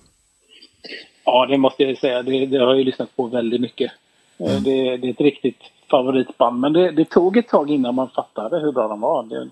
Ja, 1.25 1.47
det 1.47 1.59
måste 1.59 1.83
jag 1.83 1.99
säga. 1.99 2.23
Det, 2.23 2.47
det 2.47 2.59
har 2.59 2.67
jag 2.67 2.79
ju 2.79 2.85
lyssnat 2.85 3.17
på 3.17 3.27
väldigt 3.27 3.61
mycket. 3.61 3.93
Eh, 4.39 4.61
Det, 4.63 4.97
det 4.97 5.07
är 5.09 5.11
ett 5.11 5.21
riktigt 5.21 5.61
favoritband. 5.91 6.61
Men 6.61 6.73
det, 6.73 6.91
det 6.91 7.05
tog 7.05 7.37
ett 7.37 7.49
tag 7.49 7.71
innan 7.71 7.95
man 7.95 8.09
fattade 8.11 8.59
hur 8.61 8.73
bra 8.73 8.89
de 8.89 9.01
var. 9.01 9.23
Det, 9.23 9.49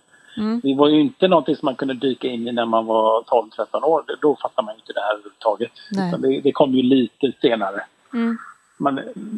det 0.62 0.74
var 0.74 0.89
ju 0.89 1.01
inte 1.01 1.28
någonting 1.28 1.57
som 1.57 1.66
man 1.66 1.76
kunde 1.76 1.95
dyka 1.95 2.28
in 2.28 2.49
i 2.49 2.53
när 2.53 2.66
man 2.66 2.86
var 2.86 3.22
12-13 3.22 3.82
år. 3.84 4.05
Då 4.20 4.36
fattade 4.43 4.66
man 4.66 4.74
ju 4.74 4.78
inte 4.80 4.93
det 4.93 5.01
här 5.01 5.12
överhuvudtaget. 5.12 5.72
Det, 6.22 6.41
det 6.41 6.53
kom 6.53 6.74
ju 6.74 6.82
lite 6.82 7.32
senare. 7.41 7.80
Man, 8.76 8.95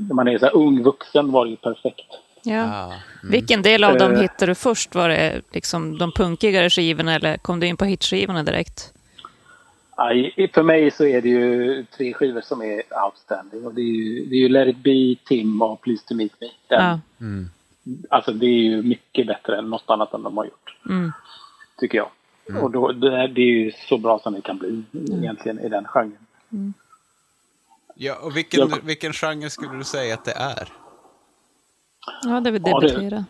när 0.08 0.14
man 0.14 0.28
är 0.28 0.38
så 0.38 0.44
här 0.44 0.56
ung 0.56 0.82
vuxen 0.82 1.32
var 1.32 1.44
det 1.44 1.50
ju 1.50 1.56
perfekt. 1.56 2.06
Ja. 2.42 2.64
Ah, 2.64 2.92
Vilken 3.22 3.62
del 3.62 3.84
av 3.84 3.98
dem 3.98 4.12
Eh. 4.12 4.20
hittade 4.20 4.46
du 4.46 4.54
först? 4.54 4.94
Var 4.94 5.08
det 5.08 5.40
liksom 5.52 5.98
de 5.98 6.12
punkigare 6.12 6.70
skivorna 6.70 7.14
eller 7.14 7.36
kom 7.36 7.60
du 7.60 7.66
in 7.66 7.76
på 7.76 7.84
hitskivorna 7.84 8.42
direkt? 8.42 8.92
I- 10.36 10.48
för 10.54 10.62
mig 10.62 10.90
så 10.90 11.04
är 11.06 11.20
det 11.22 11.28
ju 11.28 11.84
tre 11.96 12.14
skivor 12.14 12.40
som 12.40 12.62
är 12.62 12.82
outstanding. 13.04 13.66
Och 13.66 13.74
det 13.74 13.80
är 13.80 13.84
ju, 13.84 14.24
det 14.26 14.34
är 14.34 14.38
ju 14.40 14.48
Let 14.48 14.68
it 14.68 14.76
be, 14.76 15.14
Tim 15.28 15.62
och 15.62 15.80
Please 15.80 16.02
to 16.08 16.14
meet 16.14 16.32
me. 16.40 16.46
Den, 16.68 16.82
Ja. 16.84 16.98
Alltså 18.10 18.32
det 18.32 18.46
är 18.46 18.62
ju 18.62 18.82
mycket 18.82 19.26
bättre 19.26 19.58
än 19.58 19.70
något 19.70 19.84
annat 19.90 20.14
än 20.14 20.22
de 20.22 20.36
har 20.36 20.44
gjort. 20.44 20.76
Mm. 20.88 21.12
Tycker 21.78 21.98
jag. 21.98 22.08
Och 22.62 22.70
då, 22.70 22.92
det, 22.92 23.16
är- 23.16 23.28
det 23.28 23.40
är 23.40 23.44
ju 23.64 23.72
så 23.88 23.98
bra 23.98 24.18
som 24.18 24.32
det 24.34 24.40
kan 24.40 24.58
bli 24.58 24.82
egentligen 24.92 25.58
i 25.58 25.68
den 25.68 25.84
genren. 25.88 26.18
ja 27.94 28.16
och 28.22 28.36
vilken, 28.36 28.60
Jag- 28.60 28.80
vilken 28.82 29.12
genre 29.12 29.50
skulle 29.50 29.76
du 29.78 29.84
säga 29.84 30.14
att 30.14 30.24
det 30.24 30.32
är? 30.32 30.68
ja, 32.24 32.40
det 32.40 32.50
vill 32.50 32.62
Ja, 32.66 32.80
det- 32.80 32.88
debattera. 32.88 33.24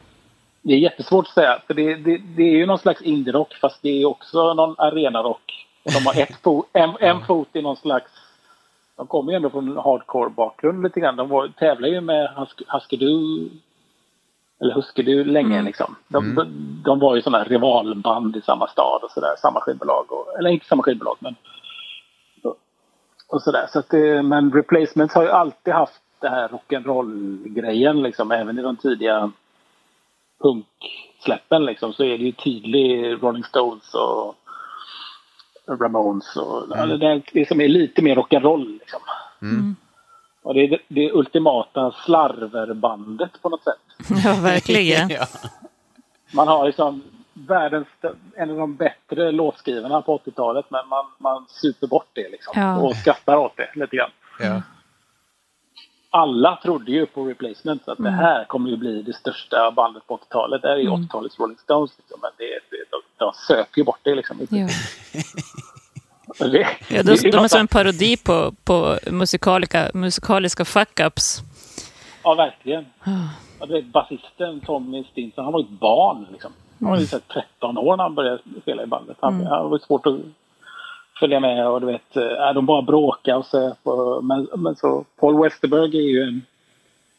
Det 0.63 0.73
är 0.73 0.79
jättesvårt 0.79 1.27
att 1.27 1.35
säga. 1.35 1.63
För 1.67 1.75
det, 1.75 1.95
det, 1.95 2.19
det 2.19 2.43
är 2.43 2.57
ju 2.57 2.67
någon 2.67 2.79
slags 2.79 3.03
indie-rock 3.03 3.55
fast 3.61 3.83
det 3.83 3.89
är 4.03 4.07
också 4.07 4.55
någon 4.55 4.75
arenarock. 4.79 5.67
De 5.85 6.07
har 6.07 6.21
ett 6.23 6.37
fot, 6.43 6.67
en, 6.73 6.97
en 7.01 7.25
fot 7.27 7.49
i 7.53 7.63
någon 7.63 7.77
slags... 7.77 8.13
De 8.97 9.07
kommer 9.07 9.33
ju 9.33 9.37
ändå 9.37 9.51
från 9.51 9.69
en 9.69 9.77
hardcore-bakgrund 9.77 10.83
lite 10.83 11.01
grann. 11.01 11.17
De 11.17 11.29
var, 11.29 11.49
tävlar 11.49 11.89
ju 11.89 12.01
med 12.01 12.31
Husk- 12.37 12.63
Husky-Du 12.69 13.49
eller 14.61 14.75
Husky-Du 14.75 15.25
länge 15.25 15.63
liksom. 15.63 15.97
De, 16.09 16.35
de, 16.35 16.47
de 16.85 16.99
var 16.99 17.17
ju 17.17 17.23
sådana 17.23 17.45
rivalband 17.45 18.37
i 18.37 18.41
samma 18.41 18.67
stad 18.69 19.01
och 19.03 19.11
sådär. 19.11 19.35
Samma 19.39 19.61
skivbolag. 19.61 20.13
Och, 20.13 20.39
eller 20.39 20.51
inte 20.51 20.67
samma 20.67 20.83
skivbolag 20.83 21.17
men... 21.21 21.35
Och, 22.43 22.57
och 23.29 23.43
sådär. 23.43 23.67
Så 23.73 23.79
att 23.79 23.89
det, 23.91 24.23
men 24.23 24.53
Replacements 24.53 25.15
har 25.15 25.23
ju 25.23 25.29
alltid 25.31 25.75
haft 25.75 26.01
det 26.21 26.29
här 26.29 26.49
rock'n'roll-grejen 26.49 28.03
liksom. 28.03 28.31
Även 28.31 28.59
i 28.59 28.63
de 28.63 28.77
tidiga 28.77 29.31
punksläppen 30.43 31.65
liksom 31.65 31.93
så 31.93 32.05
är 32.05 32.19
det 32.19 32.25
ju 32.25 32.33
tydlig 32.33 33.13
Rolling 33.23 33.45
Stones 33.45 33.95
och 33.95 34.35
Ramones 35.81 36.37
och 36.37 36.65
ja, 36.71 36.87
det, 36.87 37.07
är- 37.07 37.23
det 37.33 37.49
som 37.49 37.61
är 37.61 37.69
lite 37.69 38.03
mer 38.03 38.17
rock'n'roll 38.17 38.79
liksom. 38.79 39.01
Och 40.43 40.55
det 40.55 40.61
är 40.61 40.69
det, 40.69 40.79
det 40.89 41.13
ultimata 41.13 41.93
slarverbandet 41.93 43.43
på 43.43 43.49
något 43.49 43.65
sätt. 43.65 43.81
Ja, 44.25 44.35
verkligen. 44.43 45.09
ja. 45.11 45.27
Man 46.33 46.49
har 46.49 46.67
liksom 46.67 47.03
världens, 47.33 47.89
en 48.37 48.51
av 48.51 48.57
de 48.57 48.77
bättre 48.77 49.33
låtskrivarna 49.33 50.03
på 50.03 50.19
80-talet 50.19 50.67
men 50.69 50.89
man, 50.89 51.05
man 51.19 51.47
super 51.49 51.87
bort 51.87 52.09
det 52.13 52.29
liksom. 52.29 52.53
Ja. 52.57 52.79
Och 52.79 52.97
skrattar 52.97 53.37
åt 53.37 53.57
det 53.57 53.71
lite 53.75 53.97
grann. 53.97 54.11
Ja. 54.39 54.63
Alla 56.13 56.59
trodde 56.63 56.93
ju 56.93 57.07
på 57.07 57.25
Replacement 57.25 57.89
att 57.89 57.99
det 57.99 58.11
här 58.11 58.45
kommer 58.45 58.71
ju 58.71 58.77
bli 58.77 59.03
det 59.03 59.13
största 59.13 59.71
bandet 59.71 60.07
på 60.07 60.17
80-talet. 60.17 60.63
Det 60.63 60.69
här 60.69 60.75
är 60.75 60.81
ju 60.81 60.89
80-talets 60.89 61.39
Rolling 61.39 61.59
Stones. 61.59 61.93
Liksom. 61.99 62.19
Men 62.23 62.31
det, 62.39 62.45
det, 62.45 62.85
de, 62.91 63.25
de 63.25 63.33
söker 63.35 63.79
ju 63.79 63.85
bort 63.85 64.01
det 64.03 64.15
liksom. 64.15 64.47
Ja. 64.51 64.69
Det, 66.49 66.59
Ja, 66.89 67.03
det 67.03 67.03
de, 67.03 67.29
är 67.29 67.33
de 67.33 67.45
är 67.45 67.49
som 67.49 67.61
en 67.61 67.69
parodi 67.69 68.17
på, 68.17 68.53
på 68.65 68.99
musikaliska, 69.11 69.91
musikaliska 69.95 70.65
fuck-ups. 70.65 71.41
Ja, 72.25 72.35
verkligen. 72.35 72.87
Ja, 73.61 73.67
du 73.67 73.73
vet, 73.73 73.87
basisten 73.87 74.61
Tommy 74.61 75.05
Stinson, 75.05 75.45
han 75.45 75.53
var 75.53 75.61
ju 75.61 75.65
ett 75.65 75.81
barn. 75.81 76.27
Liksom. 76.33 76.53
Han 76.81 76.91
var 76.91 76.99
ju 76.99 77.07
så 77.07 77.17
här 77.17 77.43
13 77.43 77.79
år 77.79 77.97
när 77.97 78.05
han 78.05 78.15
började 78.15 78.39
spela 78.63 78.83
i 78.83 78.87
bandet. 78.87 79.17
Han, 79.21 79.47
han 79.47 79.71
var 79.71 79.79
svårt 79.79 80.07
att 80.07 80.17
följa 81.21 81.41
med 81.41 81.69
och 81.69 81.81
du 81.81 81.87
vet, 81.87 82.17
äh, 82.17 82.53
de 82.55 82.67
bara 82.67 82.83
bråkade 82.83 83.37
och. 83.37 83.77
Och, 83.83 84.25
men, 84.25 84.49
men 84.57 84.77
så 84.77 85.05
Paul 85.21 85.43
Westerberg 85.43 85.97
är 85.97 86.03
ju 86.03 86.23
en, 86.23 86.43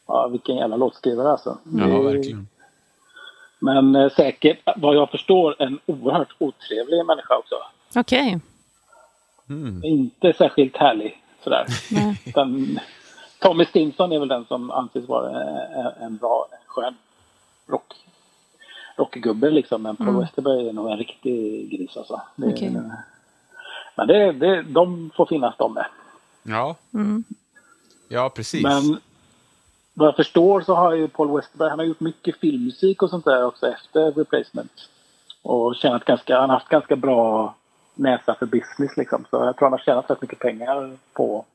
ja 0.08 0.28
vilken 0.28 0.56
jävla 0.56 0.76
låtskrivare 0.76 1.32
alltså. 1.32 1.58
ja, 1.64 1.86
Det 1.86 1.92
är- 1.94 2.04
verkligen. 2.04 2.48
Men 3.64 3.96
eh, 3.96 4.10
säkert, 4.12 4.60
vad 4.76 4.96
jag 4.96 5.10
förstår, 5.10 5.56
en 5.60 5.80
oerhört 5.86 6.36
otrevlig 6.38 7.06
människa 7.06 7.38
också. 7.38 7.56
Okej. 7.96 8.40
Inte 9.84 10.34
särskilt 10.34 10.78
härlig 10.78 11.22
sådär. 11.44 11.66
Utan, 12.26 12.80
Tommy 13.40 13.66
Stinson 13.66 14.12
är 14.12 14.20
väl 14.20 14.28
den 14.28 14.46
som 14.46 14.72
anses 14.72 15.08
vara 15.08 15.44
en, 15.44 16.04
en 16.04 16.18
bra, 16.18 16.48
en 16.52 16.68
skön 16.68 16.96
rock, 17.68 17.94
rockgubbe 18.98 19.50
liksom. 19.50 19.82
Men 19.82 19.96
Paul 19.96 20.20
Westerberg 20.20 20.70
är 20.70 20.74
nog 20.74 20.92
en 20.92 20.98
riktig 20.98 21.70
gris 21.72 21.98
alltså. 21.98 22.22
Det, 22.36 22.48
Okej. 22.48 22.82
Men 23.96 24.08
det, 24.08 24.32
det, 24.32 24.62
de 24.62 25.12
får 25.16 25.26
finnas 25.26 25.56
de 25.58 25.74
med. 25.74 25.86
Ja. 26.44 26.76
Ja, 28.08 28.30
precis. 28.36 28.64
Men 28.64 29.00
vad 29.94 30.08
jag 30.08 30.16
förstår 30.16 30.62
så 30.62 30.76
har 30.76 30.94
ju 30.94 31.08
Paul 31.08 31.36
Westerberg, 31.36 31.70
han 31.70 31.80
har 31.80 31.86
gjort 31.86 32.00
mycket 32.00 32.40
filmmusik 32.40 33.02
och 33.04 33.10
sånt 33.10 33.26
där 33.26 33.46
också 33.46 33.68
efter 33.68 34.12
Replacement. 34.12 34.90
Och 35.42 35.76
tjänat 35.76 36.06
ganska, 36.06 36.40
han 36.40 36.50
har 36.50 36.58
haft 36.58 36.70
ganska 36.70 36.96
bra 36.96 37.56
näsa 37.96 38.36
för 38.40 38.46
business 38.46 38.98
liksom. 38.98 39.26
Så 39.30 39.36
jag 39.36 39.58
tror 39.58 39.66
han 39.66 39.72
har 39.80 39.80
tjänat 39.86 40.10
rätt 40.10 40.22
mycket 40.22 40.40
pengar 40.40 40.98
på 41.14 41.46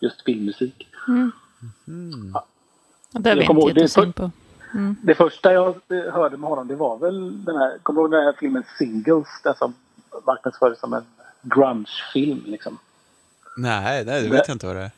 just 0.00 0.22
filmmusik. 0.24 0.86
Ja, 2.34 2.44
Det 3.12 3.28
har 3.30 3.36
Jag 3.36 3.36
vi 3.36 3.40
inte 3.40 3.52
ihåg, 3.52 3.68
gett 3.78 3.84
oss 3.84 3.94
för- 3.94 4.04
in 4.04 4.12
på. 4.12 4.30
Det 5.02 5.14
första 5.14 5.52
jag 5.52 5.74
hörde 6.12 6.36
med 6.36 6.50
honom 6.50 6.68
det 6.68 6.74
var 6.76 6.96
väl 6.98 7.44
den 7.44 7.56
här, 7.56 7.78
kommer 7.82 8.00
du 8.00 8.04
ihåg 8.04 8.10
den 8.12 8.24
här 8.24 8.34
filmen 8.40 8.62
Singles? 8.78 9.26
Den 9.44 9.54
som 9.54 9.74
marknadsfördes 10.26 10.80
som 10.80 10.92
en 10.92 11.04
grunge-film 11.42 12.42
liksom. 12.46 12.78
Nej, 13.56 14.04
nej, 14.04 14.22
det 14.22 14.28
vet 14.28 14.48
jag 14.48 14.54
inte 14.54 14.66
vad 14.66 14.76
det 14.76 14.82
är. 14.82 14.90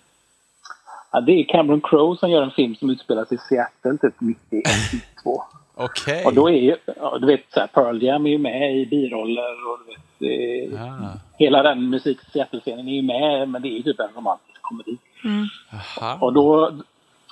Ja, 1.12 1.20
det 1.20 1.32
är 1.32 1.44
Cameron 1.44 1.80
Crowe 1.80 2.16
som 2.18 2.30
gör 2.30 2.42
en 2.42 2.50
film 2.50 2.74
som 2.74 2.90
utspelar 2.90 3.24
sig 3.24 3.34
i 3.36 3.40
Seattle 3.48 3.98
typ 3.98 4.14
91, 4.18 4.64
92. 4.92 5.42
Okej. 5.74 6.24
Och 6.24 6.34
då 6.34 6.48
är 6.48 6.52
ju, 6.52 6.76
ja, 6.96 7.18
du 7.20 7.26
vet, 7.26 7.40
så 7.54 7.60
här, 7.60 7.66
Pearl 7.66 8.02
Jam 8.02 8.26
är 8.26 8.30
ju 8.30 8.38
med 8.38 8.76
i 8.76 8.86
biroller 8.86 9.68
och 9.72 9.78
du 9.86 9.92
vet, 9.92 10.02
är, 10.26 10.78
Ah, 10.80 11.12
hela 11.38 11.62
den 11.62 11.90
musik 11.90 12.18
Seattle-scenen 12.32 12.88
är 12.88 12.92
ju 12.92 13.02
med, 13.02 13.48
men 13.48 13.62
det 13.62 13.68
är 13.68 13.76
ju 13.76 13.82
typ 13.82 14.00
en 14.00 14.08
romantisk 14.16 14.62
komedi. 14.62 14.98
aha. 15.72 16.18
Och 16.20 16.32
då, 16.32 16.72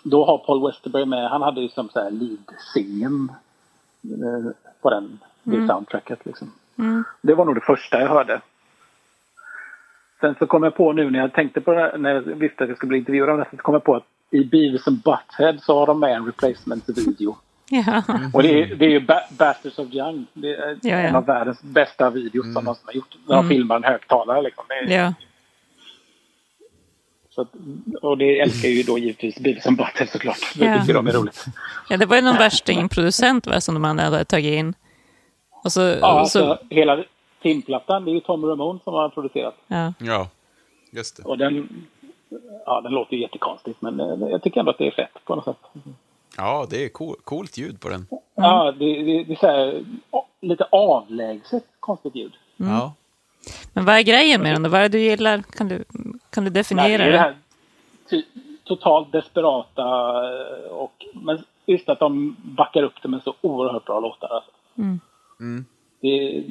då 0.03 0.25
har 0.25 0.39
Paul 0.39 0.67
Westerberg 0.67 1.05
med, 1.07 1.31
han 1.31 1.43
hade 1.43 1.61
ju 1.61 1.69
som 1.69 1.89
så 1.89 2.01
här 2.01 2.11
lead-singen 2.11 3.29
eh, 4.05 4.53
på 4.83 4.91
den, 4.91 5.19
det 5.43 5.67
soundtracket 5.67 6.27
liksom. 6.27 6.53
Det 7.23 7.35
var 7.35 7.45
nog 7.45 7.55
det 7.55 7.61
första 7.67 8.01
jag 8.01 8.09
hörde. 8.09 8.41
Sen 10.21 10.35
så 10.39 10.47
kom 10.47 10.63
jag 10.63 10.75
på 10.75 10.93
nu 10.93 11.11
när 11.11 11.19
jag 11.19 11.33
tänkte 11.33 11.61
på 11.61 11.73
det 11.73 11.81
här, 11.81 11.99
när 11.99 12.15
jag 12.15 12.21
visste 12.23 12.63
att 12.65 12.69
jag 12.69 12.77
skulle 12.77 12.89
bli 12.89 12.99
intervjuad 12.99 13.31
om 13.31 13.39
det, 13.39 13.47
så 13.51 13.57
kom 13.57 13.75
jag 13.75 13.85
på 13.85 13.95
att 13.97 14.05
i 14.31 14.45
Beavis 14.45 14.89
and 14.89 15.03
Butthead 15.03 15.59
så 15.63 15.79
har 15.79 15.87
de 15.87 16.01
med 16.01 16.13
en 16.17 16.27
replacement-video. 16.27 17.37
Ja. 17.71 18.03
Och 18.33 18.43
det 18.43 18.63
är, 18.63 18.75
det 18.75 18.85
är 18.85 18.91
ju 18.91 19.01
ba 19.01 19.21
Bastards 19.31 19.79
of 19.79 19.93
Young. 19.95 20.27
Det 20.33 20.55
är 20.55 20.69
Ja, 20.83 20.91
ja. 20.91 20.97
en 20.97 21.17
av 21.17 21.27
världens 21.27 21.63
bästa 21.63 22.11
videos 22.11 22.45
som 22.55 22.65
någonsin 22.65 22.85
har 22.87 22.93
gjort. 22.93 23.17
När 23.29 23.37
de 23.37 23.49
filmar 23.49 23.77
en 23.77 23.85
högtalare 23.85 24.43
liksom. 24.43 24.65
Det 24.69 24.75
är, 24.95 24.99
ja. 25.05 25.15
så 27.31 27.41
att, 27.43 27.49
och 28.03 28.19
det 28.19 28.41
älskar 28.41 28.69
ju 28.69 28.83
då 28.83 28.99
givetvis 28.99 29.39
Beavis 29.41 29.67
and 29.67 29.77
Butthead 29.77 30.07
såklart. 30.09 30.39
Det 30.55 30.65
Ja. 30.65 30.81
tycker 30.81 30.95
de 30.95 31.07
är 31.07 31.13
roligt. 31.13 31.45
Ja, 31.89 31.97
det 31.97 32.07
var 32.07 32.17
ju 32.17 32.23
någon 32.23 32.37
värstingproducent 32.37 33.47
va, 33.47 33.61
som 33.61 33.75
de 33.83 33.85
hade 33.99 34.25
tagit 34.25 34.55
in. 34.59 34.75
Och 35.65 35.73
så, 35.73 35.81
Ja, 35.81 36.21
och 36.21 36.29
så, 36.31 36.51
alltså, 36.51 36.67
hela 36.71 37.05
filmplattan, 37.43 38.05
det 38.05 38.11
är 38.11 38.15
ju 38.15 38.21
Tom 38.21 38.45
Ramone 38.45 38.79
som 38.85 38.95
har 38.95 39.09
producerat. 39.09 39.55
ja. 39.67 39.93
Ja, 39.99 40.29
just 40.93 41.17
det. 41.17 41.23
Och 41.23 41.39
den, 41.39 41.69
ja, 42.67 42.81
den 42.81 42.93
låter 42.93 43.15
ju 43.17 43.23
jättekonstigt 43.23 43.83
men 43.83 44.01
eh, 44.01 44.29
jag 44.31 44.43
tycker 44.43 44.61
ändå 44.61 44.71
att 44.71 44.79
det 44.79 44.87
är 44.87 44.91
fett 44.91 45.25
på 45.25 45.35
något 45.37 45.45
sätt. 45.45 45.57
Ja, 46.37 46.67
det 46.71 46.85
är 46.85 46.89
cool, 46.89 47.17
coolt 47.25 47.59
ljud 47.59 47.81
på 47.81 47.89
den. 47.89 48.07
Ja, 48.35 48.75
det, 48.79 49.03
det, 49.03 49.25
det 49.25 49.33
är 49.33 49.37
så 49.37 49.47
här, 49.47 49.85
lite 50.41 50.65
avlägset 50.71 51.65
konstigt 51.81 52.15
ljud. 52.15 52.33
Ja. 52.57 52.95
Men 53.73 53.85
vad 53.85 53.97
är 53.97 54.03
grejen 54.03 54.43
med 54.43 54.55
den 54.55 54.63
då? 54.63 54.69
Vad 54.69 54.81
är 54.81 54.89
det 54.89 54.99
du 54.99 55.05
gillar? 55.05 55.43
Kan 55.43 55.69
du, 55.69 55.85
kan 56.31 56.45
du 56.45 56.51
Nej, 56.51 56.51
definiera 56.51 56.99
det 56.99 57.09
är 57.09 57.13
det 57.13 57.19
här 57.19 57.37
ty, 58.11 58.23
totalt 58.65 59.13
desperata 59.13 59.83
eh, 59.83 60.71
och 60.71 61.07
men 61.15 61.39
just 61.67 61.89
att 61.89 61.99
de 61.99 62.37
backar 62.43 62.83
upp 62.83 63.03
det 63.03 63.09
med 63.09 63.23
så 63.23 63.35
oerhört 63.41 63.85
bra 63.85 64.01
låtar. 64.01 64.29
Alltså. 64.29 64.51
Det, 66.01 66.45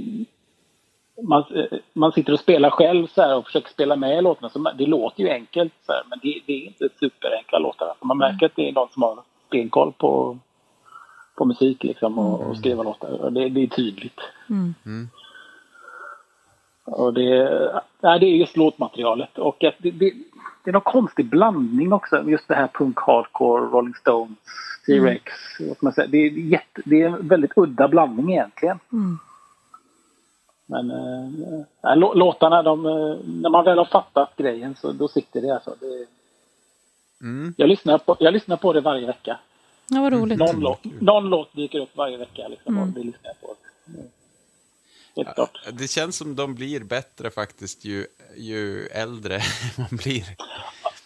man, 1.24 1.44
eh, 1.56 1.80
man 1.94 2.12
sitter 2.12 2.34
och 2.34 2.40
spelar 2.40 2.70
själv 2.70 3.08
så 3.08 3.22
här 3.22 3.38
och 3.38 3.46
försöker 3.46 3.70
spela 3.70 3.96
med 3.96 4.18
i 4.18 4.22
låtarna. 4.22 4.50
Så 4.50 4.72
det 4.78 4.86
låter 4.86 5.24
ju 5.24 5.30
enkelt 5.30 5.74
så 5.86 5.92
här, 5.92 6.04
men 6.10 6.20
det, 6.24 6.42
det 6.46 6.54
är 6.54 6.66
inte 6.66 6.90
superenkla 7.00 7.60
låtar. 7.60 7.86
Alltså 7.86 8.06
man 8.06 8.18
märker 8.18 8.46
att 8.46 8.56
det 8.56 8.70
är 8.70 8.74
någon 8.74 8.90
som 8.90 9.02
har 9.02 9.24
benkoll 9.50 9.94
på, 9.98 10.38
på 11.36 11.46
musik 11.46 11.84
liksom 11.84 12.20
och, 12.20 12.42
och 12.42 12.58
skriva 12.58 12.84
låtar. 12.84 13.22
Och 13.22 13.34
det, 13.34 13.50
det 13.50 13.64
är 13.64 13.68
tydligt. 13.68 14.20
Och 16.86 17.14
det, 17.14 17.50
nej, 18.02 18.20
det 18.20 18.26
är 18.26 18.36
just 18.36 18.58
låtmaterialet. 18.58 19.38
Och 19.38 19.64
att 19.64 19.76
det, 19.78 19.92
det, 19.92 20.14
det 20.64 20.70
är 20.70 20.74
någon 20.74 20.82
konstig 20.82 21.30
blandning 21.30 21.94
också. 21.94 22.24
Just 22.30 22.48
det 22.48 22.56
här 22.56 22.68
punk, 22.68 23.00
hardcore, 23.00 23.66
Rolling 23.66 23.94
Stones, 23.94 24.38
T-Rex. 24.86 25.24
säga. 25.96 26.08
Det, 26.08 26.18
är 26.18 26.32
jätte, 26.32 26.82
det 26.86 27.02
är 27.02 27.08
en 27.08 27.28
väldigt 27.28 27.52
udda 27.56 27.88
blandning 27.88 28.32
egentligen. 28.32 28.80
Men 30.66 30.92
äh, 30.92 32.16
låtarna, 32.16 32.64
de, 32.64 32.86
eh, 32.86 33.18
när 33.26 33.50
man 33.50 33.66
väl 33.66 33.78
har 33.78 33.86
fattat 33.86 34.36
grejen 34.38 34.76
så 34.76 34.92
då 34.92 35.08
sitter 35.08 35.42
det 35.42 35.54
alltså. 35.54 35.76
Det, 35.80 36.06
jag, 37.58 37.70
lyssnar 37.70 37.98
på, 37.98 38.18
jag 38.20 38.34
lyssnar 38.34 38.58
på 38.58 38.74
det 38.74 38.82
varje 38.82 39.08
vecka. 39.08 39.40
Ja, 39.88 40.02
vad 40.02 40.14
roligt. 40.14 40.40
Någon, 40.40 40.60
låt, 40.60 40.84
någon 40.84 41.30
låt 41.30 41.56
dyker 41.56 41.80
upp 41.80 41.96
varje 41.98 42.18
vecka 42.18 42.48
liksom, 42.48 42.78
och 42.78 42.88
det 42.88 43.04
lyssnar 43.04 43.22
jag 43.24 43.42
på. 43.42 43.56
Helt 45.16 45.36
klart. 45.36 45.60
Det 45.74 45.88
känns 45.88 46.18
som 46.18 46.36
de 46.36 46.56
blir 46.56 46.80
bättre 46.84 47.32
faktiskt 47.32 47.86
ju, 47.86 48.08
ju 48.38 48.88
äldre 48.88 49.42
man 49.78 49.88
blir. 49.92 50.26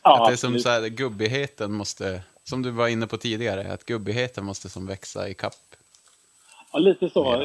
Ja, 0.03 0.21
att 0.23 0.27
det 0.29 0.33
är 0.33 0.37
som 0.37 0.59
så 0.59 0.69
här, 0.69 0.87
gubbigheten 0.87 1.73
måste, 1.73 2.21
som 2.43 2.61
du 2.61 2.71
var 2.71 2.87
inne 2.87 3.07
på 3.07 3.17
tidigare, 3.17 3.73
att 3.73 3.85
gubbigheten 3.85 4.45
måste 4.45 4.69
som 4.69 4.87
växa 4.87 5.29
i 5.29 5.33
kapp. 5.33 5.75
Ja, 6.71 6.79
lite 6.79 7.09
så. 7.09 7.43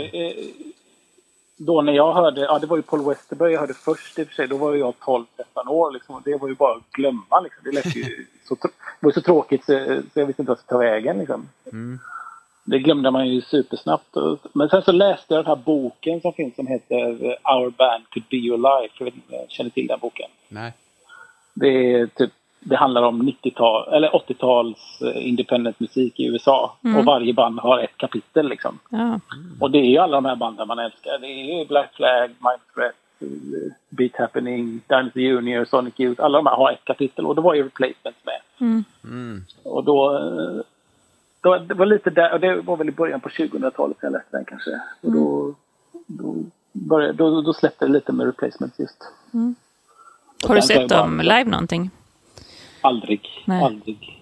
Då 1.57 1.83
när 1.83 1.93
jag 1.93 2.13
hörde, 2.13 2.41
ja 2.41 2.59
det 2.59 2.67
var 2.67 2.77
ju 2.77 2.83
Paul 2.83 3.09
Westerberg 3.09 3.53
jag 3.53 3.61
hörde 3.61 3.75
först 3.75 4.19
i 4.19 4.23
och 4.23 4.27
för 4.27 4.35
sig. 4.35 4.49
Då 4.49 4.57
var 4.57 4.75
jag 4.75 4.95
12-13 5.01 5.27
år 5.69 5.93
liksom. 5.93 6.15
och 6.15 6.23
Det 6.25 6.37
var 6.37 6.49
ju 6.49 6.55
bara 6.55 6.77
att 6.77 6.91
glömma 6.93 7.41
liksom. 7.41 7.65
Det 7.65 7.73
lät 7.73 7.97
ju 7.97 8.27
så, 8.49 8.57
var 9.01 9.13
så 9.13 9.21
tråkigt 9.21 9.65
så, 9.65 9.73
så 10.13 10.21
jag 10.21 10.27
visste 10.27 10.43
inte 10.43 10.51
vad 10.51 10.59
jag 10.59 10.59
skulle 10.59 10.79
ta 10.79 10.79
vägen 10.79 11.19
liksom. 11.19 11.49
Det 12.65 12.79
glömde 12.79 13.11
man 13.11 13.29
ju 13.29 13.41
supersnabbt. 13.41 14.15
Men 14.53 14.69
sen 14.69 14.83
så 14.83 14.93
läste 14.93 15.35
jag 15.35 15.45
den 15.45 15.57
här 15.57 15.65
boken 15.65 16.21
som 16.21 16.33
finns 16.33 16.57
som 16.57 16.67
heter 16.67 16.99
Our 17.55 17.71
Band 17.71 18.05
Could 18.11 18.27
Be 18.31 18.37
Your 18.37 18.59
Life. 18.59 18.95
Jag 18.99 19.05
vet 19.05 19.15
inte 19.15 19.35
om 19.35 19.41
jag 19.41 19.51
känner 19.51 19.71
till 19.71 19.87
den 19.87 19.99
boken. 20.01 20.31
Nej. 20.49 20.73
Det, 21.55 21.93
är 21.93 22.07
typ, 22.07 22.33
det 22.65 22.77
handlar 22.77 23.03
om 23.03 23.23
90-tal, 23.23 23.93
eller 23.95 24.09
80-tals 24.09 25.03
eh, 25.03 25.29
independent 25.29 25.81
musik 25.81 26.21
i 26.21 26.27
USA. 26.27 26.77
Och 26.99 27.05
varje 27.05 27.33
band 27.35 27.59
har 27.61 27.79
ett 27.79 27.97
kapitel 27.97 28.49
liksom. 28.49 28.79
Ja. 28.89 29.21
Och 29.61 29.71
det 29.71 29.79
är 29.79 29.91
ju 29.91 29.99
alla 29.99 30.17
de 30.17 30.25
här 30.25 30.37
banden 30.37 30.69
man 30.69 30.79
älskar. 30.79 31.19
Det 31.19 31.27
är 31.27 31.59
ju 31.59 31.67
Black 31.67 31.95
Flag, 31.95 32.29
Mind 32.29 32.61
Threat, 32.75 32.95
eh, 33.21 33.73
Beat 33.89 34.17
Happening, 34.19 34.81
Dynasty 34.87 35.21
Junior, 35.21 35.65
Sonic 35.65 35.95
Youth. 36.01 36.25
Alla 36.25 36.39
de 36.39 36.47
här 36.47 36.57
har 36.57 36.73
ett 36.73 36.85
kapitel 36.85 37.27
och 37.27 37.35
då 37.35 37.43
var 37.43 37.55
ju 37.55 37.63
Replacements 37.63 38.21
med. 38.25 38.41
Och 39.63 39.85
då... 39.85 40.17
eh, 40.17 40.63
då 41.41 41.59
det 41.59 41.75
var 41.75 41.87
lite 41.87 42.11
där, 42.11 42.33
och 42.33 42.41
det 42.41 42.61
var 42.61 42.77
väl 42.77 42.89
i 42.89 42.93
början 42.93 43.21
på 43.21 43.29
2000-talet 43.29 43.97
jag 44.01 44.13
läste 44.13 44.37
den 44.37 44.45
kanske. 44.45 44.71
Och 45.01 45.13
då, 45.13 45.55
då, 46.07 46.37
började, 46.73 47.13
då, 47.13 47.41
då 47.43 47.53
släppte 47.53 47.87
det 47.87 47.93
lite 47.93 48.13
med 48.13 48.27
Replacements 48.27 48.79
just. 48.79 48.97
Och 50.43 50.49
Har 50.49 50.55
du 50.55 50.63
sett 50.63 50.89
dem 50.89 51.21
live 51.21 51.45
någonting? 51.45 51.91
Aldrig. 52.85 53.29
Nej. 53.45 53.65
Aldrig. 53.65 54.21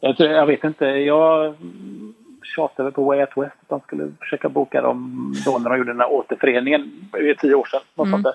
Jag, 0.00 0.16
tror, 0.16 0.30
jag 0.30 0.46
vet 0.46 0.64
inte. 0.64 0.84
Jag 0.84 1.46
mm, 1.46 2.14
tjatade 2.56 2.90
på 2.90 3.04
Way 3.04 3.20
Out 3.20 3.36
West 3.36 3.56
att 3.60 3.68
de 3.68 3.80
skulle 3.80 4.12
försöka 4.20 4.48
boka 4.48 4.82
dem 4.82 5.34
då 5.44 5.58
när 5.58 5.70
de 5.70 5.78
gjorde 5.78 5.92
den 5.92 6.00
här 6.00 6.12
återföreningen. 6.12 7.08
Det 7.12 7.30
är 7.30 7.34
tio 7.34 7.54
år 7.54 7.64
sedan. 7.64 7.80
Något 7.94 8.10
sånt 8.10 8.24
där. 8.24 8.34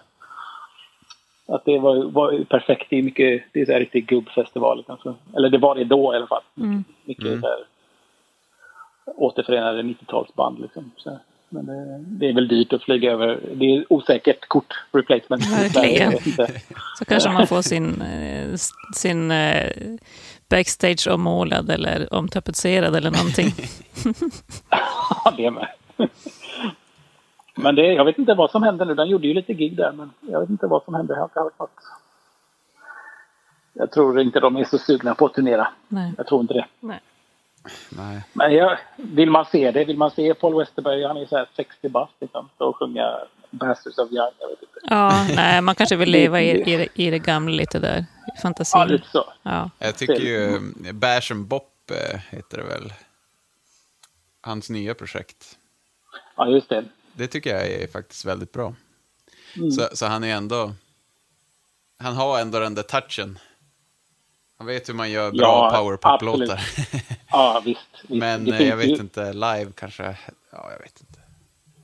Att 1.47 1.65
det 1.65 1.79
var, 1.79 2.11
var 2.11 2.31
ju 2.31 2.45
perfekt. 2.45 2.89
Det 2.89 2.99
är 2.99 3.03
mycket, 3.03 3.43
det 3.53 3.61
är 3.61 3.65
så 3.65 3.71
här 3.71 3.79
riktig 3.79 4.05
gubbfestival. 4.05 4.83
Alltså. 4.87 5.15
Eller 5.37 5.49
det 5.49 5.57
var 5.57 5.75
det 5.75 5.83
då 5.83 6.13
i 6.13 6.17
alla 6.17 6.27
fall. 6.27 6.43
Mycket 7.05 7.41
så 7.41 7.47
här, 7.47 7.59
återförenade 9.05 9.81
90-talsband 9.81 10.61
liksom. 10.61 10.91
Så. 10.97 11.19
Men 11.53 12.19
det, 12.19 12.29
är 12.29 12.33
väl 12.33 12.47
dyrt 12.47 12.73
att 12.73 12.83
flyga 12.83 13.11
över. 13.11 13.39
Det 13.53 13.65
är 13.65 13.93
osäkert 13.93 14.47
kort 14.47 14.73
replacement. 14.91 15.51
Verkligen. 15.51 16.11
Så 16.99 17.05
kanske 17.05 17.29
man 17.29 17.47
får 17.47 17.61
sin, 17.61 18.01
eh, 18.01 18.55
sin 18.95 19.31
eh, 19.31 19.71
backstage 20.49 21.07
ommålad 21.07 21.69
eller 21.69 22.13
omtapetserad 22.13 22.95
eller 22.95 23.11
någonting. 23.11 23.47
Ja, 25.25 25.33
det 25.37 25.51
med. 25.51 25.67
Men 27.55 27.75
det, 27.75 27.93
jag 27.93 28.05
vet 28.05 28.17
inte 28.17 28.33
vad 28.33 28.51
som 28.51 28.63
hände 28.63 28.85
nu. 28.85 28.95
Den 28.95 29.09
gjorde 29.09 29.27
ju 29.27 29.33
lite 29.33 29.53
gig 29.53 29.77
där, 29.77 29.91
men 29.91 30.11
jag 30.21 30.39
vet 30.39 30.49
inte 30.49 30.67
vad 30.67 30.83
som 30.83 30.93
hände. 30.93 31.13
Jag, 31.13 31.29
har 31.41 31.51
något. 31.59 31.69
jag 33.73 33.91
tror 33.91 34.19
inte 34.19 34.39
de 34.39 34.55
är 34.55 34.63
så 34.63 34.77
sugna 34.77 35.15
på 35.15 35.25
att 35.25 35.33
turnera. 35.33 35.67
Nej. 35.87 36.13
Jag 36.17 36.27
tror 36.27 36.41
inte 36.41 36.53
det. 36.53 36.65
Nej. 36.79 36.99
Nej. 37.89 38.21
Men 38.33 38.53
jag, 38.53 38.79
vill 38.95 39.29
man 39.29 39.45
se 39.45 39.71
det, 39.71 39.85
vill 39.85 39.97
man 39.97 40.11
se 40.11 40.33
Paul 40.33 40.57
Westerberg, 40.59 41.03
han 41.03 41.17
är 41.17 41.25
så 41.25 41.37
här 41.37 41.49
60 41.55 41.89
bast 41.89 42.13
liksom, 42.19 42.49
och 42.57 42.75
sjunga 42.75 43.19
Bastards 43.49 43.97
of 43.97 44.11
Young, 44.11 44.31
jag 44.39 44.47
vet 44.49 44.61
inte. 44.61 44.79
Ja, 44.83 45.27
nej, 45.35 45.61
man 45.61 45.75
kanske 45.75 45.95
vill 45.95 46.09
leva 46.11 46.41
i, 46.41 46.61
i, 46.73 46.77
det- 46.77 46.87
i 47.01 47.09
det 47.09 47.19
gamla 47.19 47.53
lite 47.55 47.79
där, 47.79 47.97
i 47.99 48.05
Ja, 48.27 48.33
fantasin. 48.41 48.87
lite 48.87 49.07
så. 49.11 49.33
Ja. 49.43 49.69
Jag 49.79 49.95
tycker 49.97 50.19
ju 50.19 50.55
eh, 50.85 50.91
Bash 50.93 51.31
and 51.31 51.45
Bop 51.47 51.91
eh, 51.91 52.19
heter 52.29 52.57
det 52.57 52.63
väl. 52.63 52.93
Hans 54.41 54.69
nya 54.69 54.93
projekt. 54.93 55.57
Ja, 56.35 56.47
just 56.47 56.69
det. 56.69 56.85
Det 57.13 57.27
tycker 57.27 57.49
jag 57.55 57.67
är 57.67 57.87
faktiskt 57.87 58.25
väldigt 58.25 58.51
bra. 58.51 58.73
Så, 59.75 59.95
så 59.95 60.05
han 60.05 60.23
är 60.23 60.35
ändå... 60.35 60.71
Han 61.99 62.15
har 62.15 62.39
ändå 62.39 62.59
den 62.59 62.75
där 62.75 62.83
touchen. 62.83 63.39
Han 64.57 64.67
vet 64.67 64.89
hur 64.89 64.93
man 64.93 65.11
gör 65.11 65.31
bra 65.31 65.69
Ja, 65.71 65.77
powerpop-låtar. 65.79 66.59
Ja, 67.31 67.61
visst. 67.65 67.79
visst. 68.07 68.09
Men 68.19 68.47
eh, 68.47 68.57
finns 68.57 68.69
jag 68.69 68.77
vet 68.77 68.99
inte, 68.99 69.33
live 69.33 69.67
kanske... 69.75 70.03
Ja, 70.51 70.69
jag 70.71 70.79
vet 70.79 70.99
inte. 70.99 71.19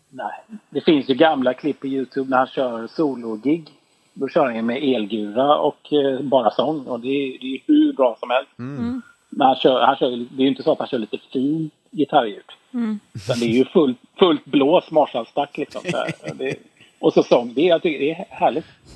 Nej. 0.10 0.60
Det 0.70 0.82
finns 0.82 1.10
ju 1.10 1.14
gamla 1.14 1.54
klipp 1.54 1.80
på 1.80 1.88
Youtube 1.88 2.30
när 2.30 2.38
han 2.38 2.48
kör 2.48 2.88
solo-gig. 2.88 3.70
Då 4.14 4.28
kör 4.28 4.46
han 4.52 4.66
med 4.66 4.84
elgura 4.96 5.56
och 5.58 5.94
eh, 5.94 6.22
bara 6.22 6.52
sång. 6.52 6.86
Och 6.86 7.00
det 7.00 7.08
är, 7.08 7.40
det 7.42 7.56
är 7.56 7.60
hur 7.68 7.94
bra 7.94 8.18
som 8.20 8.30
helst. 8.30 8.52
Men 9.30 9.48
han 9.48 9.56
kör, 9.56 9.82
han 9.82 9.96
kör, 9.96 10.10
det 10.10 10.42
är 10.42 10.44
ju 10.44 10.48
inte 10.48 10.64
så 10.64 10.72
att 10.72 10.80
han 10.80 10.88
kör 10.88 10.98
lite 10.98 11.18
fin 11.34 11.70
gitarrljud. 11.92 12.44
Utan 13.14 13.40
det 13.40 13.46
är 13.46 13.54
ju 13.58 13.66
fullt, 13.66 13.98
fullt 14.20 14.46
blås 14.46 14.92
Marshallstack 14.92 15.58
liksom. 15.58 15.82
Så 15.92 15.98
här. 15.98 16.14
Det, 16.36 16.56
och 17.00 17.14
så 17.14 17.24
sång. 17.24 17.54
Det, 17.54 17.62
är- 17.62 17.68
jag 17.68 17.82
tycker 17.82 18.00
det 18.00 18.12
är 18.12 18.26
härligt. 18.30 18.66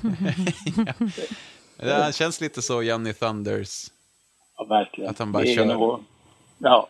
Det 1.16 1.30
här 1.78 2.12
känns 2.12 2.40
lite 2.40 2.62
så 2.62 2.82
Johnny 2.82 3.12
Thunders. 3.12 3.90
Ja, 4.56 4.64
verkligen. 4.64 5.10
Att 5.10 5.18
han 5.18 5.32
bara 5.32 5.42
det 5.42 5.54
kör. 5.54 5.64
nog- 5.64 6.04
ja. 6.58 6.88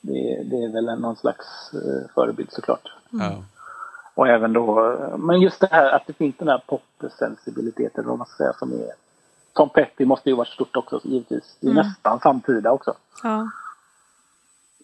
Det, 0.00 0.42
det 0.44 0.56
är 0.64 0.72
väl 0.72 0.88
en, 0.88 0.98
någon 0.98 1.16
slags 1.16 1.46
eh, 1.74 2.10
förebild 2.14 2.52
såklart. 2.52 2.88
Ja. 3.10 3.44
Och 4.14 4.28
även 4.28 4.52
då, 4.52 4.96
men 5.18 5.40
just 5.40 5.60
det 5.60 5.68
här 5.70 5.90
att 5.90 6.06
det 6.06 6.12
finns 6.12 6.36
den 6.38 6.48
här 6.48 6.62
popsensibiliteten, 6.66 8.06
vad 8.06 8.18
man 8.18 8.26
ska 8.26 8.36
säga, 8.36 8.52
som 8.58 8.72
är... 8.72 8.92
Tom 9.52 9.68
Petty 9.68 10.04
måste 10.04 10.28
ju 10.30 10.36
varit 10.36 10.48
stort 10.48 10.76
också, 10.76 11.00
givetvis. 11.04 11.56
Det 11.60 11.68
är 11.68 11.74
nästan 11.74 12.20
samtida 12.20 12.70
också. 12.72 12.94
Ja. 13.22 13.50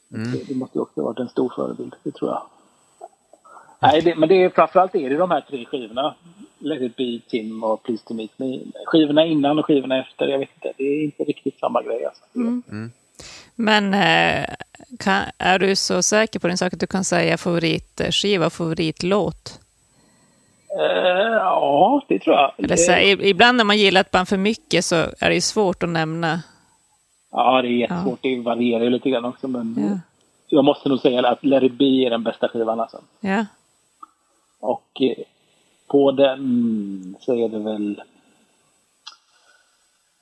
Det, 0.08 0.48
det 0.48 0.54
måste 0.54 0.78
ju 0.78 0.82
också 0.82 1.02
varit 1.02 1.18
en 1.18 1.28
stor 1.28 1.52
förebild, 1.56 1.96
det 2.02 2.10
tror 2.10 2.30
jag. 2.30 2.42
Nej, 3.78 4.02
det, 4.02 4.16
men 4.16 4.28
det 4.28 4.34
är, 4.44 4.50
framförallt 4.50 4.94
är 4.94 5.10
det 5.10 5.16
de 5.16 5.30
här 5.30 5.40
tre 5.40 5.64
skivorna. 5.66 6.14
Let 6.58 6.82
it 6.82 6.96
be, 6.96 7.20
Tim 7.28 7.64
och 7.64 7.82
Please 7.82 8.04
to 8.06 8.14
meet 8.14 8.38
me. 8.38 8.60
Skivorna 8.86 9.24
innan 9.26 9.58
och 9.58 9.66
skivorna 9.66 10.00
efter, 10.00 10.26
jag 10.28 10.38
vet 10.38 10.48
inte. 10.54 10.72
Det 10.76 10.84
är 10.84 11.04
inte 11.04 11.24
riktigt 11.24 11.58
samma 11.58 11.82
grej 11.82 12.04
alltså. 12.04 12.24
Men 13.54 13.94
eh, 13.94 14.44
kan, 14.98 15.22
är 15.38 15.58
du 15.58 15.76
så 15.76 16.02
säker 16.02 16.38
på 16.40 16.48
din 16.48 16.56
sak 16.58 16.72
att 16.72 16.80
du 16.80 16.86
kan 16.86 17.04
säga 17.04 17.36
favoritskiva 17.38 18.46
och 18.46 18.52
favoritlåt? 18.52 19.60
Eh, 20.78 21.32
ja, 21.32 22.04
det 22.08 22.18
tror 22.18 22.36
jag. 22.36 22.52
Eller 22.58 22.76
så, 22.76 22.92
här, 22.92 23.02
ibland 23.24 23.56
när 23.56 23.64
man 23.64 23.78
gillar 23.78 24.00
ett 24.00 24.10
band 24.10 24.28
för 24.28 24.36
mycket 24.36 24.84
så 24.84 24.94
är 24.96 25.28
det 25.28 25.34
ju 25.34 25.40
svårt 25.40 25.82
att 25.82 25.88
nämna. 25.88 26.42
Ja, 27.30 27.62
det 27.62 27.68
är 27.68 27.70
jättesvårt. 27.70 28.18
Det 28.22 28.40
varierar 28.40 28.84
ju 28.84 28.90
lite 28.90 29.10
grann 29.10 29.24
också. 29.24 29.48
Men 29.48 29.76
Ja. 29.78 29.98
jag 30.48 30.64
måste 30.64 30.88
nog 30.88 31.00
säga 31.00 31.28
att 31.28 31.44
Let 31.44 31.62
it 31.62 31.72
be 31.72 31.84
är 31.84 32.10
den 32.10 32.24
bästa 32.24 32.48
skivan 32.48 32.80
alltså. 32.80 33.00
Ja. 33.20 33.46
Och 34.60 35.02
eh, 35.02 35.24
på 35.86 36.12
den 36.12 37.16
så 37.20 37.34
är 37.34 37.48
det 37.48 37.58
väl 37.58 38.02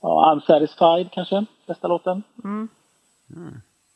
ja, 0.01 0.31
Unsatisfied 0.35 1.11
kanske, 1.11 1.45
bästa 1.67 1.87
låten. 1.87 2.23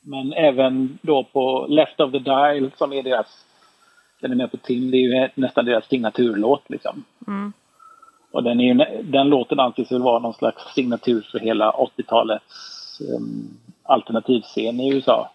Men 0.01 0.33
även 0.33 0.99
då 1.01 1.23
på 1.23 1.65
Left 1.69 1.99
of 1.99 2.11
the 2.11 2.19
Dial 2.19 2.71
som 2.77 2.93
är 2.93 3.03
deras, 3.03 3.45
den 4.21 4.31
är 4.31 4.35
med 4.35 4.51
på 4.51 4.57
Tim, 4.57 4.91
det 4.91 4.97
är 4.97 5.01
ju 5.23 5.29
nästan 5.35 5.65
deras 5.65 5.87
signaturlåt 5.87 6.69
liksom. 6.69 7.03
Och 8.31 8.43
den, 8.43 8.59
är 8.59 8.63
ju, 8.63 9.01
den 9.03 9.29
låten 9.29 9.59
anses 9.59 9.91
väl 9.91 10.01
vara 10.01 10.19
någon 10.19 10.33
slags 10.33 10.73
signatur 10.73 11.27
för 11.31 11.39
hela 11.39 11.71
80-talets 11.71 13.01
um, 13.01 13.57
alternativscen 13.83 14.79
i 14.79 14.93
USA. 14.95 15.29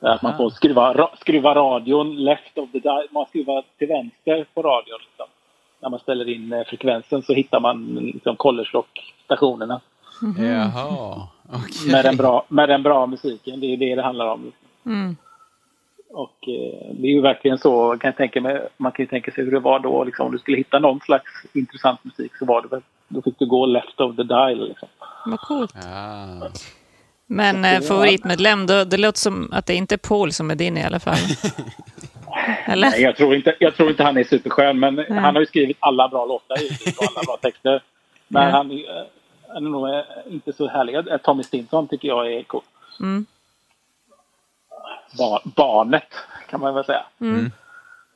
Där 0.00 0.08
Att 0.08 0.22
man 0.22 0.36
får 0.36 0.50
skruva, 0.50 0.94
ra- 0.94 1.16
skruva 1.20 1.54
radion 1.54 2.16
left 2.24 2.58
of 2.58 2.72
the 2.72 2.78
dial. 2.78 3.06
Man 3.10 3.26
skruvar 3.26 3.64
till 3.78 3.88
vänster 3.88 4.46
på 4.54 4.62
radion. 4.62 4.98
Liksom. 5.08 5.26
När 5.80 5.90
man 5.90 5.98
ställer 5.98 6.28
in 6.28 6.52
eh, 6.52 6.64
frekvensen 6.66 7.22
så 7.22 7.34
hittar 7.34 7.60
man 7.60 7.94
liksom 7.94 8.36
college 8.36 8.68
rock-stationerna. 8.72 9.80
Jaha, 10.38 11.28
okej. 11.48 11.92
Med, 11.92 12.04
den 12.04 12.16
bra, 12.16 12.44
med 12.48 12.68
den 12.68 12.82
bra 12.82 13.06
musiken. 13.06 13.60
Det 13.60 13.66
är 13.66 13.76
det 13.76 13.94
det 13.94 14.02
handlar 14.02 14.26
om. 14.26 14.44
Liksom. 14.44 15.16
Och 16.10 16.48
eh, 16.48 16.94
det 16.94 17.06
är 17.08 17.12
ju 17.12 17.20
verkligen 17.20 17.58
så, 17.58 17.98
kan 18.00 18.08
jag 18.08 18.16
tänka 18.16 18.40
mig, 18.40 18.68
man 18.76 18.92
kan 18.92 19.02
ju 19.02 19.06
tänka 19.08 19.30
sig 19.30 19.44
hur 19.44 19.52
det 19.52 19.60
var 19.60 19.80
då. 19.80 20.04
Liksom, 20.04 20.26
om 20.26 20.32
du 20.32 20.38
skulle 20.38 20.56
hitta 20.56 20.78
någon 20.78 21.00
slags 21.00 21.24
intressant 21.52 22.04
musik 22.04 22.32
så 22.38 22.44
var 22.44 22.62
det 22.62 22.68
väl, 22.68 22.82
då 23.08 23.22
fick 23.22 23.38
du 23.38 23.46
gå 23.46 23.66
left 23.66 24.00
of 24.00 24.16
the 24.16 24.22
dial. 24.22 24.68
Liksom. 24.68 24.88
Vad 25.26 25.40
coolt. 25.40 25.74
Ja. 25.74 26.48
Men 27.26 27.64
eh, 27.64 27.80
favoritmedlem, 27.80 28.66
då, 28.66 28.84
det 28.84 28.96
låter 28.96 29.18
som 29.18 29.52
att 29.52 29.66
det 29.66 29.74
inte 29.74 29.94
är 29.94 30.08
Paul 30.08 30.32
som 30.32 30.50
är 30.50 30.54
din 30.54 30.78
i 30.78 30.84
alla 30.84 31.00
fall. 31.00 31.18
Eller? 32.64 32.90
Nej, 32.90 33.02
jag 33.02 33.16
tror, 33.16 33.34
inte, 33.34 33.56
jag 33.60 33.74
tror 33.76 33.90
inte 33.90 34.02
han 34.04 34.16
är 34.16 34.24
superskön, 34.24 34.78
men 34.80 34.98
han 35.08 35.34
har 35.34 35.40
ju 35.40 35.46
skrivit 35.46 35.76
alla 35.80 36.08
bra 36.08 36.24
låtar 36.24 36.56
och 36.98 37.04
alla 37.16 37.22
bra 37.26 37.36
texter. 37.42 37.82
Men 38.28 38.42
Ja. 38.42 38.50
han, 38.50 38.70
är, 38.70 38.98
eh, 39.00 39.04
han 39.48 39.66
är 39.66 39.70
nog 39.70 39.88
eh, 39.88 40.02
inte 40.30 40.52
så 40.52 40.68
härlig. 40.68 40.94
Eh, 40.96 41.16
Tommy 41.16 41.42
Stinson 41.42 41.88
tycker 41.88 42.08
jag 42.08 42.32
är 42.32 42.42
cool. 42.42 42.62
Mm. 43.00 43.26
Bar, 45.18 45.42
barnet, 45.56 46.08
kan 46.50 46.60
man 46.60 46.74
väl 46.74 46.84
säga. 46.84 47.04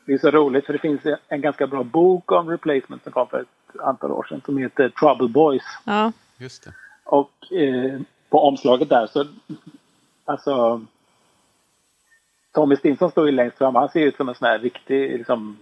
Det 0.06 0.12
är 0.12 0.18
så 0.18 0.30
roligt, 0.30 0.66
för 0.66 0.72
det 0.72 0.78
finns 0.78 1.00
en 1.28 1.40
ganska 1.40 1.66
bra 1.66 1.82
bok 1.82 2.32
om 2.32 2.50
replacement 2.50 3.02
som 3.02 3.12
kom 3.12 3.26
för 3.28 3.40
ett 3.40 3.80
antal 3.80 4.10
år 4.12 4.26
sedan 4.28 4.40
som 4.44 4.58
heter 4.58 4.88
Trouble 4.88 5.28
Boys. 5.28 5.62
Ja. 5.84 6.12
Just 6.38 6.64
det. 6.64 6.74
Och 7.04 7.52
eh, 7.52 8.00
på 8.30 8.48
omslaget 8.48 8.88
där 8.88 9.06
så, 9.06 9.26
alltså 10.24 10.80
Tommy 12.54 12.76
Stinson 12.76 13.10
står 13.10 13.26
ju 13.26 13.32
längst 13.32 13.58
fram. 13.58 13.74
Han 13.74 13.88
ser 13.88 14.00
ut 14.00 14.16
som 14.16 14.28
en 14.28 14.34
sån 14.34 14.48
här 14.48 14.58
riktig 14.58 15.10
liksom, 15.18 15.56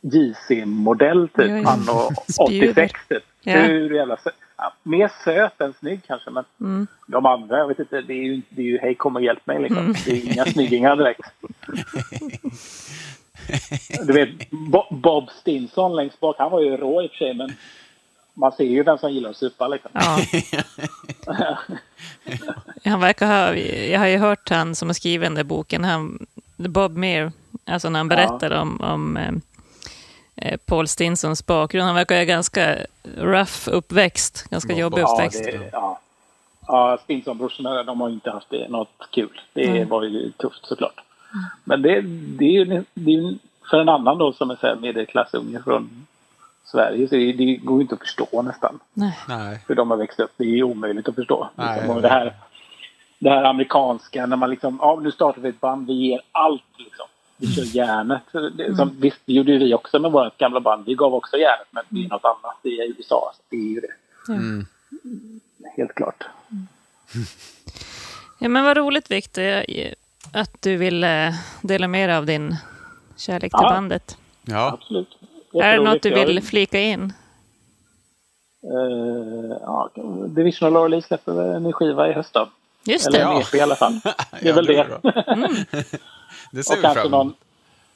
JC-modell 0.00 1.28
typ. 1.28 1.48
Ja, 1.48 1.56
ja. 1.56 1.70
Anno 1.70 2.10
Spjuver. 2.46 2.70
86 2.70 3.00
typ. 3.08 3.22
Ja. 3.42 3.58
Hur 3.58 3.94
jävla 3.94 4.14
sö- 4.16 4.30
ja, 4.56 4.72
Mer 4.82 5.10
söt 5.24 5.60
än 5.60 5.72
snygg 5.72 6.00
kanske 6.06 6.30
men 6.30 6.44
Mm. 6.60 6.86
de 7.06 7.26
andra, 7.26 7.58
jag 7.58 7.68
vet 7.68 7.78
inte, 7.78 8.00
det 8.00 8.12
är 8.12 8.22
ju, 8.24 8.42
det 8.48 8.62
är 8.62 8.66
ju 8.66 8.78
hej 8.78 8.94
kom 8.94 9.16
och 9.16 9.22
hjälp 9.22 9.46
mig 9.46 9.58
liksom. 9.60 9.78
Mm. 9.78 9.94
Det 10.04 10.10
är 10.10 10.32
inga 10.32 10.44
snyggingar 10.44 10.96
direkt. 10.96 11.20
Du 14.06 14.12
vet, 14.12 14.50
Bo- 14.50 14.86
Bob 14.94 15.30
Stinson 15.30 15.96
längst 15.96 16.20
bak, 16.20 16.36
han 16.38 16.50
var 16.50 16.60
ju 16.60 16.76
rå 16.76 17.02
i 17.02 17.06
och 17.06 17.10
för 17.10 17.16
sig 17.18 17.34
men 17.34 17.50
man 18.38 18.52
ser 18.52 18.64
ju 18.64 18.82
den 18.82 18.98
som 18.98 19.12
gillar 19.12 19.30
att 19.30 19.36
supa 19.36 19.68
liksom. 19.68 19.90
ja. 19.94 20.18
Han 22.90 23.00
verkar 23.00 23.26
ha, 23.26 23.54
jag 23.90 23.98
har 24.00 24.06
ju 24.06 24.18
hört 24.18 24.50
han 24.50 24.74
som 24.74 24.88
har 24.88 24.94
skrivit 24.94 25.26
den 25.26 25.34
där 25.34 25.44
boken, 25.44 25.84
han, 25.84 26.26
Bob 26.56 26.96
Meir, 26.96 27.32
alltså 27.64 27.88
när 27.90 28.00
han 28.00 28.08
berättar 28.08 28.50
om, 28.50 28.80
om 28.80 29.16
eh, 29.16 29.32
eh, 30.36 30.56
Paul 30.66 30.88
Stinsons 30.88 31.46
bakgrund. 31.46 31.86
Han 31.86 31.94
verkar 31.94 32.16
ha 32.16 32.24
ganska 32.24 32.76
rough 33.16 33.68
uppväxt, 33.68 34.46
ganska 34.50 34.72
jobbig 34.72 35.02
Ja, 35.02 35.12
uppväxt. 35.12 35.44
det, 35.44 35.70
ja. 35.72 36.00
ja 36.66 36.98
Stinson-brorsorna 37.04 37.82
de 37.82 38.00
har 38.00 38.10
inte 38.10 38.30
haft 38.30 38.50
det, 38.50 38.68
något 38.68 39.08
kul. 39.10 39.40
Det 39.52 39.68
Mm. 39.68 39.88
var 39.88 40.02
ju 40.02 40.30
tufft 40.30 40.66
såklart. 40.66 41.00
Men 41.64 41.82
det, 41.82 42.00
det 42.38 42.44
är 42.44 42.50
ju 42.64 42.84
det 42.94 43.10
är 43.14 43.34
för 43.70 43.80
en 43.80 43.88
annan 43.88 44.18
då 44.18 44.32
som 44.32 44.50
är 44.50 44.76
medelklassunge 44.80 45.62
från 45.64 46.06
Sverige 46.66 47.08
så 47.08 47.14
det, 47.14 47.32
det 47.32 47.56
går 47.56 47.76
ju 47.78 47.82
inte 47.82 47.94
att 47.94 48.00
förstå 48.00 48.42
nästan 48.42 48.78
Nej. 48.94 49.18
Nej. 49.28 49.64
hur 49.68 49.74
de 49.74 49.90
har 49.90 49.96
växt 49.98 50.20
upp. 50.20 50.32
Det 50.36 50.44
är 50.44 50.48
ju 50.48 50.62
omöjligt 50.62 51.08
att 51.08 51.14
förstå. 51.14 51.50
Nej, 51.54 51.76
Liksom. 51.80 52.02
det, 52.02 52.08
här, 52.08 52.34
det 53.18 53.30
här 53.30 53.44
amerikanska 53.44 54.26
när 54.26 54.36
man 54.36 54.50
liksom, 54.50 54.78
ja 54.82 54.98
nu 55.02 55.12
startar 55.12 55.40
vi 55.42 55.48
ett 55.48 55.60
band, 55.60 55.86
vi 55.86 55.92
ger 55.92 56.20
allt 56.32 56.62
liksom. 56.78 57.06
Vi 57.36 57.46
kör 57.52 57.76
järnet. 57.76 58.22
Det, 58.56 58.76
som, 58.76 58.90
Visst, 59.00 59.20
det 59.24 59.32
gjorde 59.32 59.52
ju 59.52 59.58
vi 59.58 59.74
också 59.74 59.98
med 59.98 60.12
vårt 60.12 60.38
gamla 60.38 60.60
band. 60.60 60.86
Vi 60.86 60.94
gav 60.94 61.14
också 61.14 61.36
järnet, 61.36 61.66
men 61.70 61.84
det 61.88 62.04
är 62.04 62.08
något 62.08 62.24
annat. 62.24 62.56
Det 62.62 62.68
är 62.68 62.88
USA. 62.98 63.32
Så 63.36 63.42
det 63.50 63.56
är 63.56 63.60
ju 63.74 63.80
det. 63.80 64.32
Mm. 64.32 64.66
Helt 65.76 65.94
klart. 65.94 66.24
Ja, 68.38 68.48
men 68.48 68.64
vad 68.64 68.76
roligt 68.76 69.10
Victor, 69.10 69.44
jag- 69.44 69.94
att 70.32 70.62
du 70.62 70.76
ville 70.76 71.34
dela 71.62 71.88
med 71.88 72.08
dig 72.08 72.16
av 72.16 72.26
din 72.26 72.56
kärlek 73.16 73.52
till 73.52 73.58
Ja. 73.62 73.68
bandet. 73.70 74.16
Ja. 74.42 74.72
Absolut. 74.72 75.18
Är 75.62 75.76
det 75.78 75.84
något 75.84 76.02
du 76.02 76.10
vill 76.14 76.42
flika 76.42 76.78
in? 76.80 77.12
Eh, 78.62 79.56
ja, 79.60 79.90
Divisional 80.28 80.76
Orly 80.76 81.02
släpper 81.02 81.54
en 81.54 81.72
skiva 81.72 82.08
i 82.08 82.12
höst 82.12 82.32
då. 82.34 82.48
Just 82.84 83.06
Eller 83.06 83.18
det. 83.18 83.24
en 83.24 83.40
EP 83.40 83.54
i 83.54 83.60
alla 83.60 83.76
fall. 83.76 84.00
Det 84.04 84.08
är 84.40 84.46
Ja, 84.48 84.54
väl 84.54 84.66
det 84.66 84.72
det. 84.72 84.78
är 84.80 84.84
bra. 84.84 85.00
Det 86.52 86.62
ser 86.62 86.72
och 86.74 86.78
vi 86.78 86.82
kanske 86.82 87.00
fram 87.02 87.10
någon, 87.10 87.26
emot. 87.26 87.36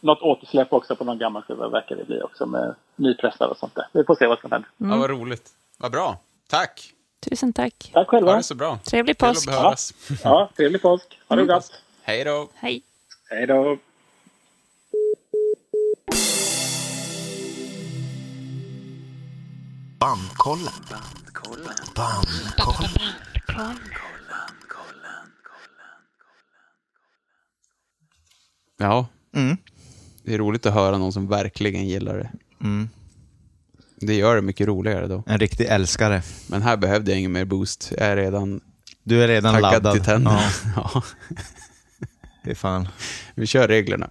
något 0.00 0.22
återsläpp 0.22 0.72
också 0.72 0.96
på 0.96 1.04
någon 1.04 1.18
gammal 1.18 1.42
skiva 1.42 1.68
verkar 1.68 1.96
det 1.96 2.04
bli 2.04 2.22
också 2.22 2.46
med 2.46 2.74
nypressar 2.96 3.46
och 3.48 3.56
sånt 3.56 3.74
där. 3.74 3.86
Vi 3.92 4.04
får 4.04 4.14
se 4.14 4.26
vad 4.26 4.38
som 4.40 4.52
händer. 4.52 4.70
Ja, 4.76 4.96
vad 4.96 5.10
roligt. 5.10 5.48
Vad 5.78 5.92
bra. 5.92 6.18
Tack. 6.50 6.92
Tusen 7.30 7.52
tack. 7.52 7.74
Tack 7.78 7.94
Ha 7.94 8.04
själva. 8.04 8.36
det 8.36 8.42
så 8.42 8.54
bra. 8.54 8.78
Trevlig 8.84 9.18
påsk. 9.18 9.50
höras. 9.50 9.94
Ja, 10.24 10.50
trevlig 10.56 10.82
påsk. 10.82 11.18
Ha 11.28 11.36
det 11.36 11.44
gott. 11.44 11.72
Hej 12.02 12.24
då. 12.24 12.48
Hej. 12.54 12.82
Hej 13.30 13.46
då. 13.46 13.76
Bandkollen. 20.00 20.72
Bandkollen. 21.94 22.70
Ja. 28.78 29.06
Mm. 29.36 29.56
Det 30.24 30.34
är 30.34 30.38
roligt 30.38 30.66
att 30.66 30.74
höra 30.74 30.98
någon 30.98 31.12
som 31.12 31.28
verkligen 31.28 31.88
gillar 31.88 32.18
det. 32.18 32.30
Mm. 32.60 32.88
Det 33.96 34.14
gör 34.14 34.36
det 34.36 34.42
mycket 34.42 34.66
roligare 34.66 35.06
då. 35.06 35.22
En 35.26 35.38
riktig 35.38 35.66
älskare. 35.66 36.22
Men 36.48 36.62
här 36.62 36.76
behövde 36.76 37.10
jag 37.10 37.18
ingen 37.18 37.32
mer 37.32 37.44
boost. 37.44 37.92
Jag 37.98 38.06
är 38.06 38.16
redan 38.16 38.60
Du 39.02 39.22
är 39.24 39.28
redan 39.28 39.54
taggad 39.54 39.72
laddad. 39.72 39.92
till 39.94 40.04
tänderna. 40.04 40.40
Ja, 40.76 40.90
Ja. 40.94 41.02
det 42.44 42.50
är 42.50 42.54
fan. 42.54 42.88
Vi 43.34 43.46
kör 43.46 43.68
reglerna. 43.68 44.10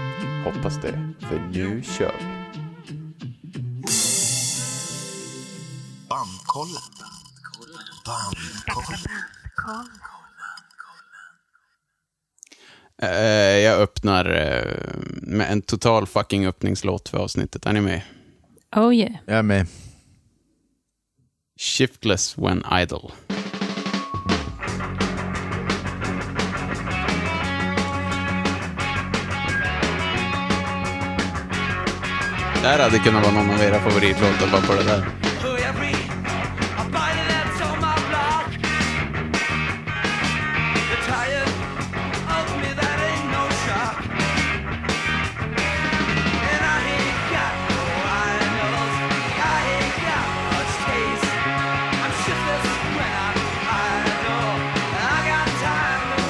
Hoppas 0.43 0.81
det, 0.81 1.13
för 1.19 1.39
nu 1.39 1.83
kör 1.83 2.15
vi. 2.19 2.25
Bandkollen. 6.09 6.81
Bandkollen. 8.05 9.21
Eh, 13.01 13.09
jag 13.59 13.79
öppnar 13.79 14.25
eh, 14.25 14.75
med 15.21 15.51
en 15.51 15.61
total 15.61 16.07
fucking 16.07 16.47
öppningslåt 16.47 17.09
för 17.09 17.17
avsnittet. 17.17 17.65
Är 17.65 17.73
ni 17.73 17.81
med? 17.81 18.01
Oh 18.75 18.95
yeah. 18.95 19.13
Jag 19.25 19.37
är 19.37 19.43
med. 19.43 19.67
Shiftless 21.59 22.37
when 22.37 22.63
idle. 22.81 23.11
Det 32.61 32.67
här 32.67 32.79
hade 32.79 32.99
kunnat 32.99 33.23
vara 33.23 33.33
någon 33.33 33.49
av 33.49 33.61
era 33.61 33.79
favoritlåtar 33.79 34.47
bara 34.51 34.61
på 34.61 34.73
det 34.73 34.83
där. 34.83 35.05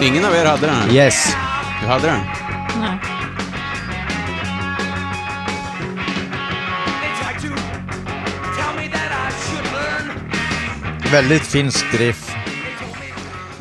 Ingen 0.02 0.26
av 0.26 0.36
er 0.36 0.46
hade 0.46 0.68
den? 0.68 0.92
Yes. 0.92 1.36
Du 1.82 1.88
hade 1.88 2.08
den? 2.08 2.41
Väldigt 11.12 11.42
finsk 11.42 11.86
riff. 12.00 12.36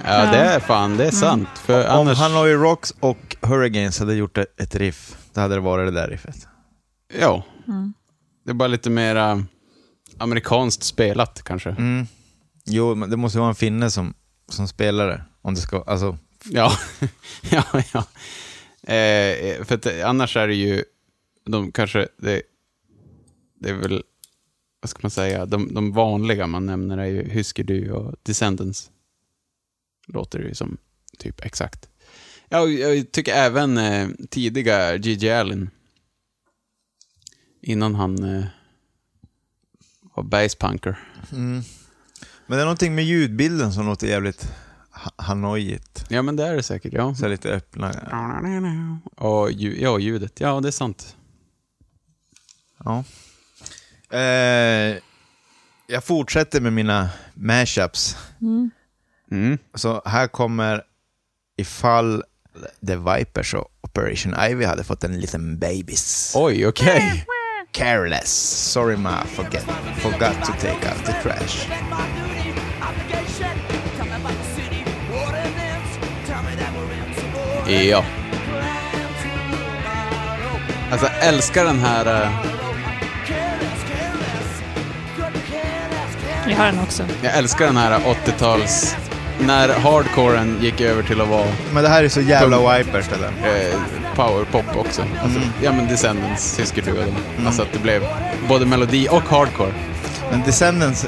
Ja, 0.05 0.31
det 0.31 0.39
är 0.39 0.61
fan, 0.61 0.97
det 0.97 1.07
är 1.07 1.11
sant. 1.11 1.49
För 1.55 1.89
Om 1.89 2.01
annars... 2.01 2.19
Hanoi 2.19 2.55
Rocks 2.55 2.95
och 3.01 3.37
Hurricanes 3.41 3.99
hade 3.99 4.15
gjort 4.15 4.39
ett 4.39 4.75
riff, 4.75 5.17
då 5.35 5.41
hade 5.41 5.55
det 5.55 5.61
varit 5.61 5.87
det 5.87 6.01
där 6.01 6.09
riffet. 6.09 6.49
Ja. 7.19 7.45
Det 8.45 8.51
är 8.51 8.55
bara 8.55 8.69
lite 8.69 8.91
mer 8.91 9.17
äh, 9.17 9.39
amerikanskt 10.19 10.83
spelat 10.83 11.43
kanske. 11.43 11.71
Mm. 11.71 12.07
Jo, 12.65 12.95
men 12.95 13.11
det 13.11 13.17
måste 13.17 13.39
ju 13.39 13.41
vara 13.41 13.49
en 13.49 13.55
finne 13.55 13.91
som, 13.91 14.15
som 14.49 14.69
spelar 14.69 15.09
det. 15.09 15.23
Om 15.43 15.55
det 15.55 15.61
ska, 15.61 15.83
alltså, 15.87 16.19
Ja, 16.45 16.73
ja, 17.51 17.65
ja. 17.93 18.05
Eh, 18.95 19.65
för 19.65 19.75
att, 19.75 19.87
eh, 19.87 20.09
annars 20.09 20.37
är 20.37 20.49
det 20.49 20.55
ju, 20.55 20.85
de 21.47 21.73
kanske, 21.73 22.09
det, 22.19 22.43
det 23.61 23.71
är 23.71 23.75
väl, 23.75 24.03
vad 24.81 24.91
ska 24.91 24.99
man 25.03 25.11
säga, 25.11 25.47
de, 25.47 25.75
de 25.75 25.93
vanliga 25.93 26.47
man 26.47 26.67
nämner 26.67 26.99
är 26.99 27.05
ju 27.07 27.29
Husker 27.31 27.65
Du 27.65 27.91
och 27.93 28.15
Descendants. 28.23 28.91
Låter 30.07 30.39
det 30.39 30.49
ju 30.49 30.55
som 30.55 30.77
typ 31.19 31.45
exakt. 31.45 31.89
Ja, 32.49 32.61
och 32.61 32.71
jag 32.71 33.13
tycker 33.13 33.33
även 33.35 33.79
eh, 33.79 34.09
tidiga 34.31 34.97
Gigi 34.97 35.31
Allen. 35.31 35.71
Innan 37.63 37.95
han 37.95 38.25
eh, 38.25 38.45
var 40.15 40.23
basspunker. 40.23 40.99
Men 42.47 42.57
det 42.57 42.63
är 42.63 42.65
någonting 42.65 42.95
med 42.95 43.05
ljudbilden 43.05 43.73
som 43.73 43.87
låter 43.87 44.07
jävligt 44.07 44.53
ha- 44.91 45.13
hanojigt. 45.25 46.05
Ja, 46.09 46.23
men 46.23 46.37
det 46.37 46.47
är 46.47 46.57
det 46.57 46.63
säkert, 46.63 46.93
ja. 46.93 47.15
Så 47.15 47.29
lite 47.29 47.51
öppna. 47.51 47.93
Och 49.17 49.53
ja, 49.53 49.99
ljudet, 49.99 50.41
ja 50.41 50.61
det 50.61 50.69
är 50.69 50.73
sant. 50.73 51.17
Ja. 52.85 53.05
Eh, 54.13 54.97
jag 55.87 56.05
fortsätter 56.05 56.61
med 56.61 56.73
mina 56.73 57.11
mashups. 57.35 58.17
Mm. 59.31 59.59
Så 59.75 60.03
här 60.05 60.27
kommer 60.27 60.83
ifall 61.59 62.25
The 62.87 62.97
Vipers 62.97 63.55
och 63.55 63.69
Operation 63.81 64.35
Ivy 64.51 64.65
hade 64.65 64.85
fått 64.85 65.05
en 65.05 65.21
liten 65.21 65.59
babys. 65.59 66.33
Oj, 66.37 66.67
okej. 66.67 67.27
Careless. 67.73 68.33
Sorry 68.73 68.97
ma, 68.97 69.25
forget. 69.25 69.65
Forgot 69.97 70.45
to 70.45 70.53
take 70.53 70.89
out 70.89 71.05
the 71.07 71.13
trash. 71.23 71.69
Ja. 77.69 78.05
Alltså, 80.91 81.07
jag 81.07 81.29
älskar 81.29 81.65
den 81.65 81.79
här... 81.79 82.31
Jag 86.49 86.57
har 86.57 86.67
den 86.67 86.81
också. 86.81 87.05
Jag 87.23 87.35
älskar 87.37 87.67
den 87.67 87.77
här 87.77 88.01
80-tals... 88.01 88.97
När 89.47 89.69
hardcoren 89.69 90.59
gick 90.61 90.81
över 90.81 91.03
till 91.03 91.21
att 91.21 91.29
vara 91.29 91.47
Men 91.73 91.83
det 91.83 91.89
här 91.89 92.05
är 92.05 92.09
så 92.09 92.21
jävla 92.21 92.79
Vipers 92.79 93.05
det 93.09 93.17
där. 93.17 93.49
eh, 93.71 93.75
powerpop 94.15 94.77
också. 94.77 95.03
Alltså, 95.23 95.41
Ja, 95.63 95.73
men 95.73 95.89
Descendants, 95.89 96.59
och 96.93 97.05
dem. 97.05 97.47
Alltså 97.47 97.63
att 97.63 97.73
det 97.73 97.79
blev 97.79 98.03
både 98.49 98.67
melodi 98.67 99.09
och 99.11 99.23
hardcore. 99.29 99.73
Men 100.31 100.43
Descendants... 100.43 101.07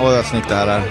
Åh, 0.00 0.10
vad 0.10 0.24
snyggt 0.24 0.48
det 0.48 0.54
här 0.54 0.66
är. 0.66 0.82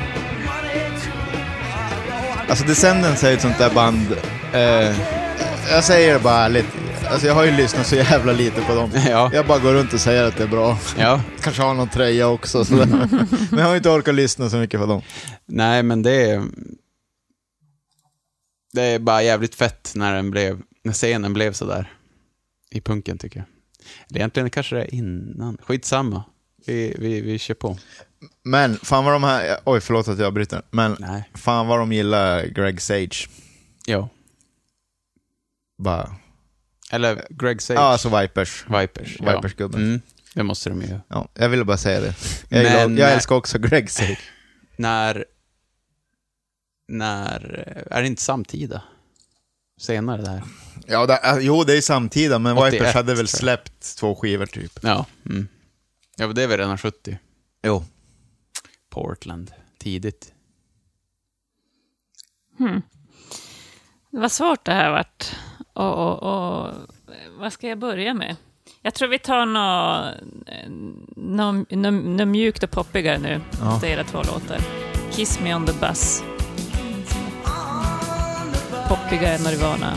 Alltså 2.49 2.65
Descendants 2.65 3.23
är 3.23 3.29
ju 3.29 3.35
ett 3.35 3.41
sånt 3.41 3.57
där 3.57 3.69
band... 3.69 4.07
Eh, 4.53 4.95
jag 5.71 5.83
säger 5.83 6.13
det 6.13 6.19
bara 6.19 6.45
ärligt. 6.45 6.67
Alltså 7.09 7.27
jag 7.27 7.33
har 7.33 7.45
ju 7.45 7.51
lyssnat 7.51 7.87
så 7.87 7.95
jävla 7.95 8.33
lite 8.33 8.61
på 8.61 8.75
dem. 8.75 8.91
Ja. 9.09 9.31
Jag 9.33 9.47
bara 9.47 9.59
går 9.59 9.73
runt 9.73 9.93
och 9.93 9.99
säger 9.99 10.23
att 10.23 10.37
det 10.37 10.43
är 10.43 10.47
bra. 10.47 10.77
Ja. 10.97 11.21
Kanske 11.41 11.61
har 11.61 11.73
någon 11.73 11.89
tröja 11.89 12.27
också. 12.27 12.65
Sådär. 12.65 12.85
Men 13.51 13.59
jag 13.59 13.67
har 13.67 13.75
inte 13.75 13.89
orkat 13.89 14.15
lyssna 14.15 14.49
så 14.49 14.57
mycket 14.57 14.79
på 14.79 14.85
dem. 14.85 15.01
Nej, 15.45 15.83
men 15.83 16.01
det 16.01 16.31
är... 16.31 16.43
Det 18.73 18.81
är 18.81 18.99
bara 18.99 19.23
jävligt 19.23 19.55
fett 19.55 19.91
när 19.95 20.15
den 20.15 20.31
blev... 20.31 20.61
När 20.83 20.93
scenen 20.93 21.33
blev 21.33 21.53
sådär. 21.53 21.93
I 22.71 22.81
punken, 22.81 23.17
tycker 23.17 23.39
jag. 23.39 23.47
Eller 24.09 24.19
egentligen 24.19 24.49
kanske 24.49 24.75
det 24.75 24.81
är 24.81 24.93
innan. 24.93 25.57
Skitsamma. 25.61 26.23
Vi, 26.65 26.95
vi, 26.99 27.21
vi 27.21 27.39
kör 27.39 27.53
på. 27.53 27.77
Men 28.43 28.75
fan 28.75 29.05
vad 29.05 29.13
de 29.13 29.23
här... 29.23 29.57
Oj, 29.65 29.81
förlåt 29.81 30.07
att 30.07 30.19
jag 30.19 30.33
bryter. 30.33 30.61
Men 30.71 30.95
Nej. 30.99 31.29
fan 31.33 31.67
vad 31.67 31.79
de 31.79 31.93
gillar 31.93 32.45
Greg 32.45 32.81
Sage. 32.81 33.29
Ja. 33.85 34.09
Bara... 35.77 36.15
Eller 36.93 37.27
Greg 37.29 37.61
Sage. 37.61 37.79
Ja, 37.79 37.81
alltså 37.83 38.19
Vipers. 38.19 38.65
Vipers. 38.67 39.19
Vipers-gubben. 39.21 39.81
Mm, 39.81 40.01
det 40.33 40.43
måste 40.43 40.69
de 40.69 40.81
ju. 40.81 40.99
Ja, 41.07 41.27
jag 41.33 41.49
ville 41.49 41.63
bara 41.65 41.77
säga 41.77 41.99
det. 42.01 42.15
Jag, 42.49 42.63
Men- 42.63 42.97
jag 42.97 43.11
älskar 43.13 43.35
också 43.35 43.59
Greg 43.59 43.89
Sage. 43.91 44.19
När... 44.75 45.25
När... 46.87 47.39
Är 47.91 48.01
det 48.01 48.07
inte 48.07 48.21
samtida? 48.21 48.81
Senare 49.77 50.21
det 50.21 50.29
här. 50.29 50.43
Ja, 50.87 51.05
det, 51.05 51.41
jo, 51.41 51.63
det 51.63 51.77
är 51.77 51.81
samtida, 51.81 52.39
men 52.39 52.57
81, 52.57 52.73
Vipers 52.73 52.93
hade 52.93 53.15
väl 53.15 53.27
släppt 53.27 53.97
två 53.97 54.15
skivor 54.15 54.45
typ. 54.45 54.79
Ja. 54.83 55.05
Mm. 55.25 55.47
Ja, 56.15 56.27
det 56.27 56.43
är 56.43 56.47
väl 56.47 56.57
redan 56.57 56.77
70. 56.77 57.17
Jo. 57.63 57.85
Portland. 58.89 59.51
Tidigt. 59.79 60.33
Det 64.11 64.19
var 64.19 64.29
svårt 64.29 64.65
det 64.65 64.71
här 64.73 64.91
vart. 64.91 65.35
Och, 65.73 65.93
och, 65.93 66.23
och, 66.23 66.73
vad 67.39 67.53
ska 67.53 67.67
jag 67.67 67.79
börja 67.79 68.13
med? 68.13 68.35
Jag 68.81 68.93
tror 68.93 69.07
vi 69.07 69.19
tar 69.19 69.45
något 69.45 70.15
nå, 71.15 71.65
nå, 71.69 71.91
nå 71.91 72.25
mjukt 72.25 72.63
och 72.63 72.71
poppigare 72.71 73.17
nu. 73.17 73.41
Ja. 73.61 73.79
Är 73.83 73.85
era 73.85 74.03
två 74.03 74.17
låtar. 74.17 74.59
Kiss 75.11 75.39
me 75.39 75.55
on 75.55 75.65
the 75.65 75.73
bus. 75.73 76.23
Poppigare 78.87 79.37
Nirvana. 79.37 79.93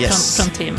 Yes. 0.00 0.36
Från, 0.36 0.46
från 0.46 0.56
Tim. 0.56 0.76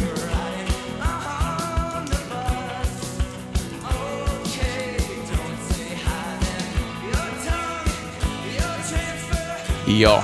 Ja. 9.87 10.23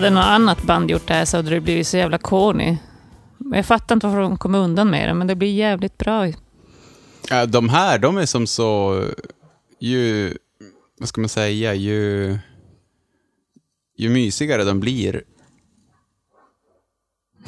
Hade 0.00 0.10
något 0.14 0.24
annat 0.24 0.62
band 0.62 0.90
gjort 0.90 1.06
det 1.06 1.14
här 1.14 1.24
så 1.24 1.36
hade 1.36 1.50
det 1.50 1.60
blivit 1.60 1.86
så 1.86 1.96
jävla 1.96 2.18
corny. 2.18 2.76
Jag 3.52 3.66
fattar 3.66 3.94
inte 3.94 4.06
varför 4.06 4.20
de 4.20 4.38
kommer 4.38 4.58
undan 4.58 4.90
med 4.90 5.08
det, 5.08 5.14
men 5.14 5.26
det 5.26 5.34
blir 5.34 5.52
jävligt 5.54 5.98
bra. 5.98 6.26
Ja, 7.30 7.46
de 7.46 7.68
här, 7.68 7.98
de 7.98 8.18
är 8.18 8.26
som 8.26 8.46
så... 8.46 9.02
Ju... 9.80 10.34
Vad 10.98 11.08
ska 11.08 11.20
man 11.20 11.28
säga? 11.28 11.74
Ju... 11.74 12.38
Ju 13.96 14.08
mysigare 14.08 14.64
de 14.64 14.80
blir, 14.80 15.22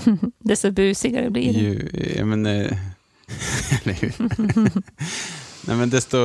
Desto 0.38 0.70
busigare 0.70 1.30
blir 1.30 1.53
det. 1.53 1.59
ju... 1.61 1.90
Jag 2.16 2.26
men, 2.26 2.46
eller 2.46 3.92
hur? 4.00 4.12
Nej, 5.66 5.76
men 5.76 5.90
desto 5.90 6.16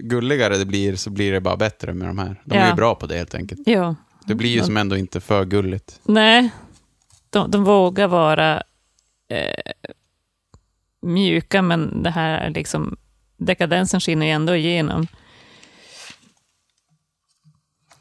gulligare 0.00 0.58
det 0.58 0.64
blir 0.66 0.96
så 0.96 1.10
blir 1.10 1.32
det 1.32 1.40
bara 1.40 1.56
bättre 1.56 1.94
med 1.94 2.08
de 2.08 2.18
här. 2.18 2.42
De 2.44 2.54
är 2.54 2.60
Ja. 2.60 2.68
ju 2.70 2.74
bra 2.74 2.94
på 2.94 3.06
det 3.06 3.16
helt 3.16 3.34
enkelt. 3.34 3.60
Ja. 3.66 3.94
Det 4.26 4.34
blir 4.34 4.50
ju 4.50 4.62
som 4.64 4.76
ändå 4.76 4.96
inte 4.96 5.20
för 5.20 5.44
gulligt. 5.44 6.00
Nej, 6.04 6.50
de, 7.30 7.50
de 7.50 7.64
vågar 7.64 8.08
vara 8.08 8.62
eh, 9.28 9.72
mjuka, 11.02 11.62
men 11.62 12.02
det 12.02 12.10
här 12.10 12.38
är 12.38 12.50
liksom 12.50 12.96
dekadensen 13.36 14.00
skiner 14.00 14.26
ju 14.26 14.32
ändå 14.32 14.56
igenom. 14.56 15.06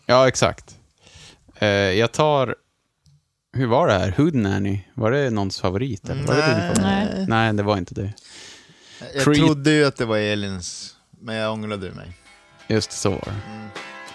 Ja, 0.05 0.27
exakt. 0.27 0.75
Eh, 1.55 1.67
jag 1.69 2.11
tar... 2.11 2.55
Hur 3.53 3.67
var 3.67 3.87
det 3.87 3.93
här? 3.93 4.11
Hood 4.17 4.35
Nanny? 4.35 4.79
Var 4.93 5.11
det 5.11 5.29
någons 5.29 5.59
favorit? 5.61 6.09
Eller? 6.09 6.23
Var 6.23 6.35
det 6.35 6.47
din 6.47 6.57
Nej. 6.57 6.75
favorit? 6.75 6.81
Nej. 7.17 7.25
Nej, 7.27 7.53
det 7.53 7.63
var 7.63 7.77
inte 7.77 7.93
det. 7.95 8.13
Jag 9.13 9.23
Treat- 9.25 9.35
trodde 9.45 9.71
ju 9.71 9.85
att 9.85 9.95
det 9.95 10.05
var 10.05 10.17
Elins, 10.17 10.95
men 11.19 11.35
jag 11.35 11.53
ångrade 11.53 11.91
mig. 11.91 12.17
Just 12.67 12.91
så 12.91 13.09
var 13.09 13.19
det. 13.25 13.69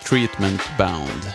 Treatment 0.08 0.60
bound. 0.78 1.32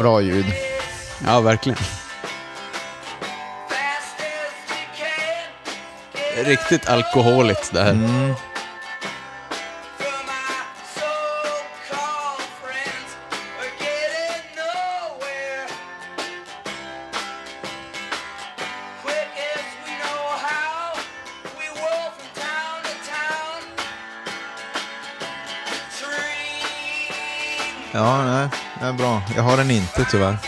Bra 0.00 0.20
ljud. 0.20 0.44
Ja, 1.26 1.40
verkligen. 1.40 1.78
Riktigt 6.36 6.88
alkoholigt 6.88 7.72
det 7.72 7.82
här. 7.82 7.90
Mm. 7.90 8.34
Ja, 27.92 28.24
nej, 28.24 28.48
det 28.80 28.86
är 28.86 28.92
bra. 28.92 29.22
Jag 29.36 29.42
har 29.42 29.56
den 29.56 29.70
inte 29.70 30.04
tyvärr. 30.10 30.38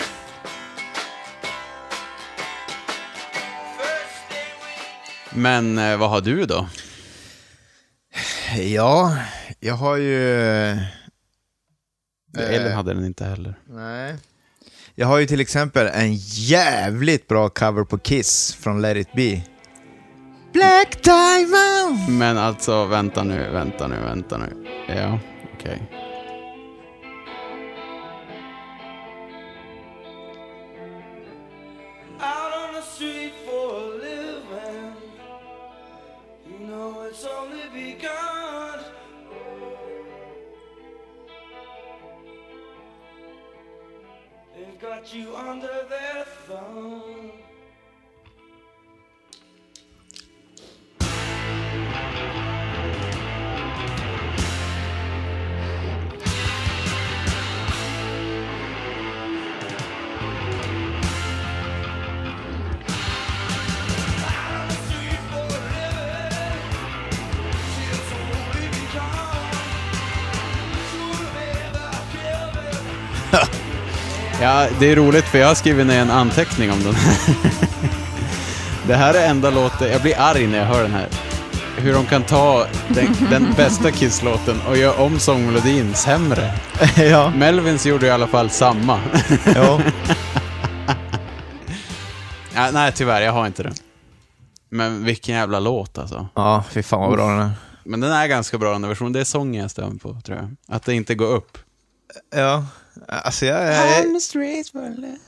Men 5.30 5.78
eh, 5.78 5.97
vad 5.97 6.11
har 6.11 6.20
du 6.20 6.47
då? 6.47 6.68
Ja, 8.57 9.16
jag 9.61 9.74
har 9.74 9.97
ju... 9.97 10.41
Eh, 10.70 10.78
Elin 12.39 12.72
hade 12.72 12.95
den 12.95 13.05
inte 13.05 13.24
heller. 13.24 13.55
Nej. 13.68 14.16
Jag 14.95 15.07
har 15.07 15.18
ju 15.18 15.26
till 15.26 15.41
exempel 15.41 15.87
en 15.87 16.14
jävligt 16.14 17.28
bra 17.28 17.49
cover 17.49 17.85
på 17.85 17.99
Kiss 17.99 18.55
från 18.55 18.83
Let 18.83 18.97
It 18.97 19.12
Be. 19.12 19.43
Black 20.53 21.03
Diamond! 21.03 22.18
Men 22.18 22.39
alltså, 22.39 22.85
vänta 22.85 23.22
nu, 23.22 23.51
vänta 23.51 23.89
nu, 23.89 23.97
vänta 24.01 24.39
nu. 24.39 24.66
Ja, 24.89 25.18
okej. 25.55 25.83
out 25.93 26.01
got 44.83 45.14
you 45.14 45.37
under 45.37 45.87
their 45.89 46.24
thumb. 46.49 47.41
Ja, 74.43 74.68
det 74.78 74.90
är 74.90 74.97
roligt 74.97 75.24
för 75.24 75.38
jag 75.38 75.47
har 75.47 75.55
skrivit 75.55 75.86
ner 75.86 76.01
en 76.01 76.11
anteckning 76.11 76.70
om 76.72 76.82
den 76.82 76.95
här. 76.95 77.34
Det 78.86 78.95
här 78.95 79.14
är 79.14 79.28
enda 79.28 79.51
låten, 79.51 79.93
jag 79.93 80.03
blir 80.03 80.20
arg 80.20 80.47
när 80.47 80.59
jag 80.59 80.66
hör 80.66 80.82
den 80.82 80.90
här. 80.90 81.09
Hur 81.76 81.93
de 81.93 82.07
kan 82.07 82.22
ta 82.22 82.66
den, 82.88 83.16
den 83.30 83.47
bästa 83.57 83.90
Kiss-låten 83.90 84.61
och 84.68 84.76
göra 84.76 85.03
om 85.03 85.18
sångmelodin 85.18 85.95
sämre. 85.95 86.55
ja. 86.97 87.32
Melvins 87.36 87.86
gjorde 87.86 88.07
i 88.07 88.11
alla 88.11 88.26
fall 88.26 88.51
samma. 88.51 89.01
ja. 89.55 89.80
ja, 92.55 92.70
nej, 92.72 92.93
tyvärr, 92.93 93.20
jag 93.20 93.32
har 93.32 93.47
inte 93.47 93.62
den. 93.62 93.74
Men 94.70 95.05
vilken 95.05 95.34
jävla 95.34 95.61
låt 95.61 95.99
alltså. 95.99 96.28
ja, 96.34 96.64
fy 96.70 96.82
fan 96.82 97.01
vad 97.01 97.12
bra 97.12 97.28
den 97.28 97.40
är. 97.40 97.53
Men 97.84 98.01
den 98.01 98.12
är 98.12 98.26
ganska 98.26 98.59
bra 98.59 98.72
den 98.72 98.84
här 98.84 98.88
versionen. 98.88 99.12
Det 99.12 99.20
är 99.20 99.24
sången 99.24 99.62
jag 99.62 99.70
stämmer 99.70 99.99
på, 99.99 100.20
tror 100.24 100.38
jag. 100.38 100.76
Att 100.76 100.84
det 100.84 100.95
inte 100.95 101.14
går 101.14 101.34
upp. 101.34 101.59
Ja, 102.34 102.64
alltså 103.09 103.47
jag, 103.47 103.62
jag, 103.66 103.74
jag, 104.05 104.05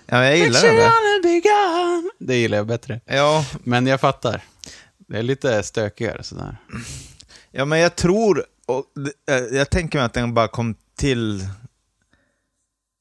ja, 0.06 0.24
jag 0.24 0.36
gillar 0.38 0.60
där. 0.62 2.10
Det 2.18 2.36
gillar 2.36 2.56
jag 2.58 2.66
bättre. 2.66 3.00
Ja, 3.06 3.46
Men 3.64 3.86
jag 3.86 4.00
fattar. 4.00 4.42
Det 4.98 5.18
är 5.18 5.22
lite 5.22 5.62
stökigare 5.62 6.22
sådär. 6.22 6.56
ja, 7.50 7.64
men 7.64 7.78
jag 7.78 7.96
tror, 7.96 8.44
och, 8.66 8.84
det- 8.94 9.32
eh, 9.34 9.56
jag 9.58 9.70
tänker 9.70 9.98
mig 9.98 10.06
att 10.06 10.12
den 10.14 10.34
bara 10.34 10.48
kom 10.48 10.74
till... 10.96 11.38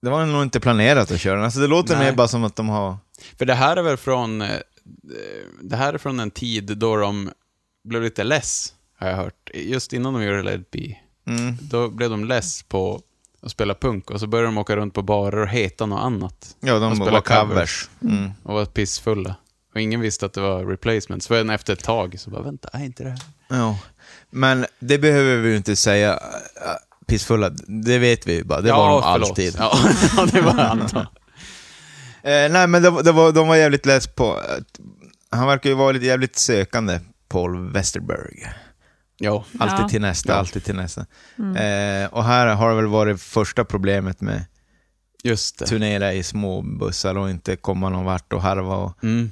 Det 0.01 0.09
var 0.09 0.25
nog 0.25 0.43
inte 0.43 0.59
planerat 0.59 1.11
att 1.11 1.19
köra 1.19 1.35
den. 1.35 1.43
Alltså 1.43 1.59
det 1.59 1.67
låter 1.67 1.95
Nej. 1.97 2.05
mer 2.05 2.15
bara 2.15 2.27
som 2.27 2.43
att 2.43 2.55
de 2.55 2.69
har... 2.69 2.97
För 3.37 3.45
det 3.45 3.53
här 3.53 3.77
är 3.77 3.81
väl 3.81 3.97
från... 3.97 4.41
eh, 4.41 4.57
Det 5.61 5.75
här 5.75 5.93
är 5.93 5.97
från 5.97 6.19
en 6.19 6.31
tid 6.31 6.77
då 6.77 6.95
de 6.95 7.31
blev 7.83 8.01
lite 8.03 8.23
less, 8.23 8.73
har 8.97 9.07
jag 9.09 9.17
hört. 9.17 9.49
Just 9.53 9.93
innan 9.93 10.13
de 10.13 10.23
gjorde 10.23 10.43
Let 10.43 10.59
It 10.61 10.71
Be. 10.71 10.95
Mm. 11.33 11.57
Då 11.61 11.89
blev 11.89 12.09
de 12.09 12.25
less 12.25 12.63
på 12.63 13.01
att 13.45 13.51
spela 13.51 13.73
punk 13.73 14.11
och 14.11 14.19
så 14.19 14.27
började 14.27 14.47
de 14.47 14.57
åka 14.57 14.75
runt 14.75 14.93
på 14.93 15.01
barer 15.01 15.37
och 15.41 15.47
heta 15.47 15.85
något 15.85 15.99
annat. 16.03 16.55
Ja, 16.59 16.73
Och 16.73 16.81
de 16.81 16.95
spela 16.95 17.11
var 17.11 17.21
covers. 17.21 17.89
Mm. 18.03 18.31
Och 18.43 18.53
var 18.53 18.65
pissfulla. 18.65 19.35
Och 19.75 19.81
ingen 19.81 20.01
visste 20.01 20.25
att 20.25 20.33
det 20.33 20.41
var 20.41 20.65
replacements. 20.65 21.27
För 21.27 21.51
efter 21.51 21.73
ett 21.73 21.83
tag 21.83 22.15
så 22.19 22.29
bara, 22.29 22.41
vänta, 22.41 22.69
är 22.73 22.83
inte 22.85 23.03
det 23.03 23.09
här? 23.09 23.19
Ja. 23.49 23.77
Men 24.29 24.65
det 24.79 24.97
behöver 24.97 25.37
vi 25.37 25.49
ju 25.49 25.57
inte 25.57 25.75
säga. 25.75 26.13
äh, 26.13 26.19
Pissfulla, 27.07 27.49
det 27.67 27.97
vet 27.97 28.27
vi 28.27 28.33
ju 28.35 28.43
bara. 28.43 28.61
Det 28.61 28.71
var 28.71 28.89
de 28.89 29.01
förlåt. 29.03 29.29
alltid. 29.29 29.55
Ja, 29.59 29.77
ja, 30.17 30.25
det 30.25 30.41
var 30.41 30.59
antar. 30.59 31.07
Eh, 32.25 32.51
nej, 32.51 32.67
men 32.67 32.81
det, 32.83 32.89
var- 32.89 33.03
det 33.03 33.11
var, 33.11 33.31
de 33.31 33.47
var 33.47 33.55
jävligt 33.55 33.85
less 33.85 34.07
på... 34.07 34.39
Han 35.29 35.47
verkar 35.47 35.69
ju 35.69 35.75
vara 35.75 35.91
lite 35.91 36.05
jävligt 36.05 36.35
sökande, 36.37 36.99
Paul 37.29 37.71
Westerberg. 37.71 38.43
Ja. 39.23 39.45
Alltid 39.59 39.79
Ja. 39.83 39.89
till 39.89 40.01
nästa, 40.01 40.31
Ja. 40.31 40.35
alltid 40.37 40.63
till 40.63 40.75
nästa. 40.75 41.01
Eh, 41.37 42.13
och 42.13 42.23
här 42.23 42.47
har 42.55 42.69
det 42.69 42.75
väl 42.75 42.87
varit 42.87 43.21
första 43.21 43.65
problemet 43.65 44.21
med 44.21 44.45
Just 45.23 45.59
det. 45.59 45.65
turnera 45.65 46.13
i 46.13 46.23
små 46.23 46.61
bussar 46.61 47.17
och 47.17 47.29
inte 47.29 47.55
komma 47.55 47.89
någon 47.89 48.05
vart 48.05 48.33
och 48.33 48.41
harva. 48.41 48.75
Och, 48.75 49.03
Mm. 49.03 49.31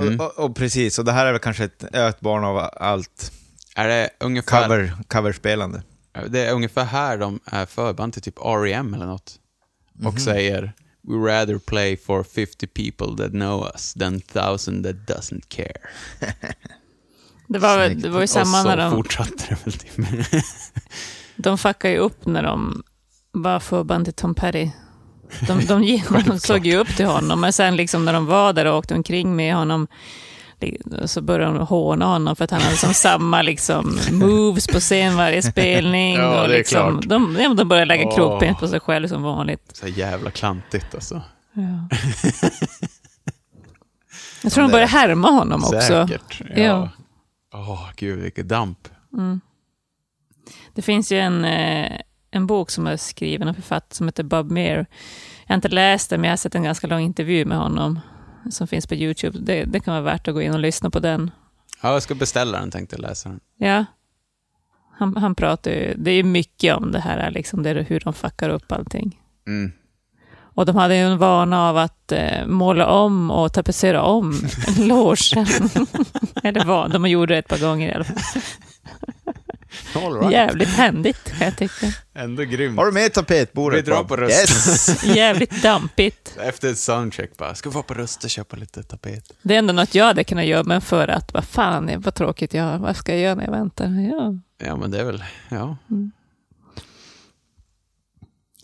Mm. 0.00 0.20
och, 0.20 0.26
och, 0.38 0.44
och 0.44 0.56
precis, 0.56 0.98
och 0.98 1.04
det 1.04 1.12
här 1.12 1.26
är 1.26 1.32
väl 1.32 1.40
kanske 1.40 1.64
ett, 1.64 1.82
ett 1.94 2.20
barn 2.20 2.44
av 2.44 2.70
allt 2.76 3.32
Är 3.76 3.88
det 3.88 4.10
ungefär... 4.20 4.62
cover, 4.62 4.92
coverspelande. 5.08 5.82
Det 6.28 6.46
är 6.46 6.52
ungefär 6.52 6.84
här 6.84 7.18
de 7.18 7.40
är 7.44 7.66
förband 7.66 8.12
till 8.12 8.22
typ 8.22 8.38
R.E.M. 8.38 8.94
eller 8.94 9.06
något. 9.06 9.38
Och 9.94 10.12
Mhm. 10.12 10.18
säger 10.18 10.72
We 11.02 11.14
rather 11.14 11.58
play 11.58 11.96
for 11.96 12.22
50 12.22 12.66
people 12.66 13.24
that 13.24 13.30
know 13.32 13.64
us 13.74 13.94
than 13.94 14.20
thousand 14.20 14.84
that 14.84 15.16
doesn't 15.16 15.44
care. 15.48 15.76
Det 17.52 17.58
var, 17.58 17.86
Snyggt. 17.86 18.02
det 18.02 18.08
var 18.08 18.18
ju 18.18 18.22
och 18.22 18.28
samma 18.28 18.62
så 18.62 18.68
när 18.68 18.76
de, 18.76 18.90
fortsatte 18.90 19.44
det 19.48 19.56
väl 19.64 19.72
typ. 19.72 19.92
de 21.36 21.58
fuckade 21.58 21.94
ju 21.94 22.00
upp 22.00 22.26
när 22.26 22.42
de 22.42 22.82
var 23.32 23.60
förband 23.60 24.04
till 24.04 24.14
Tom 24.14 24.34
Petty. 24.34 24.70
De, 25.46 25.66
de, 25.66 26.02
de 26.26 26.40
såg 26.40 26.66
ju 26.66 26.76
upp 26.76 26.96
till 26.96 27.06
honom, 27.06 27.40
men 27.40 27.52
sen 27.52 27.76
liksom 27.76 28.04
när 28.04 28.12
de 28.12 28.26
var 28.26 28.52
där 28.52 28.64
och 28.64 28.78
åkte 28.78 28.94
omkring 28.94 29.36
med 29.36 29.54
honom, 29.54 29.86
Så 31.04 31.22
började 31.22 31.58
de 31.58 31.66
håna 31.66 32.04
honom 32.06 32.36
för 32.36 32.44
att 32.44 32.50
han 32.50 32.60
hade 32.60 32.76
som 32.76 32.94
samma 33.08 33.42
liksom, 33.42 33.98
moves 34.10 34.66
på 34.66 34.80
scen 34.80 35.16
varje 35.16 35.42
spelning. 35.42 36.14
Ja, 36.14 36.42
och 36.42 36.48
liksom, 36.48 37.00
de, 37.06 37.54
de 37.56 37.68
började 37.68 37.86
lägga 37.86 38.06
Åh. 38.06 38.14
krokben 38.14 38.54
på 38.54 38.68
sig 38.68 38.80
själv 38.80 39.08
som 39.08 39.22
vanligt. 39.22 39.70
Så 39.72 39.88
jävla 39.88 40.30
klantigt 40.30 40.94
alltså. 40.94 41.22
Ja. 41.52 41.96
Jag 44.42 44.52
tror 44.52 44.62
de 44.62 44.70
började 44.70 44.90
härma 44.90 45.30
honom 45.30 45.64
också. 45.64 45.80
Säkert. 45.80 46.40
Ja. 46.56 46.62
Ja. 46.62 46.88
Åh, 47.52 47.90
gud 47.96 48.18
vilket 48.18 48.48
damp. 48.48 48.88
Det 50.74 50.82
finns 50.82 51.12
ju 51.12 51.18
en, 51.18 51.44
eh, 51.44 52.00
en 52.30 52.46
bok 52.46 52.70
som 52.70 52.86
är 52.86 52.96
skriven 52.96 53.48
och 53.48 53.54
författad 53.54 53.94
som 53.94 54.08
heter 54.08 54.22
Bob 54.22 54.50
Meir. 54.50 54.86
Jag 55.46 55.52
har 55.52 55.54
inte 55.54 55.68
läst 55.68 56.10
den, 56.10 56.20
men 56.20 56.28
jag 56.28 56.32
har 56.32 56.36
sett 56.36 56.54
en 56.54 56.62
ganska 56.62 56.86
lång 56.86 57.00
intervju 57.00 57.44
med 57.44 57.58
honom 57.58 58.00
som 58.50 58.66
finns 58.66 58.86
på 58.86 58.94
YouTube. 58.94 59.38
Det, 59.38 59.64
det 59.64 59.80
kan 59.80 59.94
vara 59.94 60.04
värt 60.04 60.28
att 60.28 60.34
gå 60.34 60.42
in 60.42 60.54
och 60.54 60.60
lyssna 60.60 60.90
på 60.90 61.00
den. 61.00 61.30
Ja, 61.82 61.92
jag 61.92 62.02
ska 62.02 62.14
beställa 62.14 62.60
den 62.60 62.70
tänkte 62.70 62.96
jag 62.96 63.02
läsa 63.02 63.28
den. 63.28 63.40
Ja. 63.56 63.84
Han, 64.98 65.16
han 65.16 65.34
pratar 65.34 65.70
ju, 65.70 65.94
det 65.94 66.10
är 66.10 66.14
ju 66.14 66.22
mycket 66.22 66.76
om 66.76 66.92
det 66.92 67.00
här, 67.00 67.30
liksom 67.30 67.62
det, 67.62 67.86
hur 67.88 68.00
de 68.00 68.14
fuckar 68.14 68.48
upp 68.50 68.72
allting. 68.72 69.20
Mm. 69.46 69.72
Och 70.60 70.66
de 70.66 70.76
hade 70.76 70.96
ju 70.96 71.02
en 71.02 71.18
vana 71.18 71.68
av 71.68 71.76
att 71.76 72.12
eh, 72.12 72.46
måla 72.46 72.86
om 72.86 73.30
och 73.30 73.52
tapetsera 73.52 74.02
om 74.02 74.48
logen. 74.78 75.46
Eller 76.42 76.64
vad, 76.64 76.90
de 76.90 77.08
gjorde 77.08 77.34
det 77.34 77.38
ett 77.38 77.48
par 77.48 77.58
gånger 77.58 77.88
i 77.88 77.92
alla 77.94 78.04
fall. 78.04 78.42
All 79.94 80.14
right. 80.14 80.32
Jävligt 80.32 80.68
händigt, 80.68 81.24
kan 81.24 81.46
jag 81.46 81.56
tycka. 81.56 81.86
Ändå 82.14 82.42
grymt. 82.42 82.78
Har 82.78 82.86
du 82.86 82.92
med 82.92 83.12
tapetbordet? 83.12 83.78
Vi 83.78 83.90
drar 83.90 84.04
på 84.04 84.16
rösten. 84.16 84.40
Yes! 84.40 85.04
Jävligt 85.16 85.62
dampigt. 85.62 86.36
Efter 86.40 86.70
ett 86.70 86.78
soundcheck 86.78 87.36
bara, 87.36 87.54
ska 87.54 87.68
vi 87.68 87.74
vara 87.74 87.84
på 87.84 87.94
röst 87.94 88.24
och 88.24 88.30
köpa 88.30 88.56
lite 88.56 88.82
tapet? 88.82 89.32
Det 89.42 89.54
är 89.54 89.58
ändå 89.58 89.72
något 89.72 89.94
jag 89.94 90.04
hade 90.04 90.24
kunnat 90.24 90.46
göra, 90.46 90.62
men 90.62 90.80
för 90.80 91.08
att, 91.08 91.34
vad 91.34 91.44
fan, 91.44 92.00
vad 92.00 92.14
tråkigt 92.14 92.54
jag 92.54 92.64
har. 92.64 92.78
Vad 92.78 92.96
ska 92.96 93.12
jag 93.12 93.20
göra 93.20 93.34
när 93.34 93.44
jag 93.44 93.52
väntar? 93.52 93.86
Ja. 93.86 94.34
Ja, 94.66 94.76
men 94.76 94.90
det 94.90 95.00
är 95.00 95.04
väl, 95.04 95.24
ja. 95.48 95.76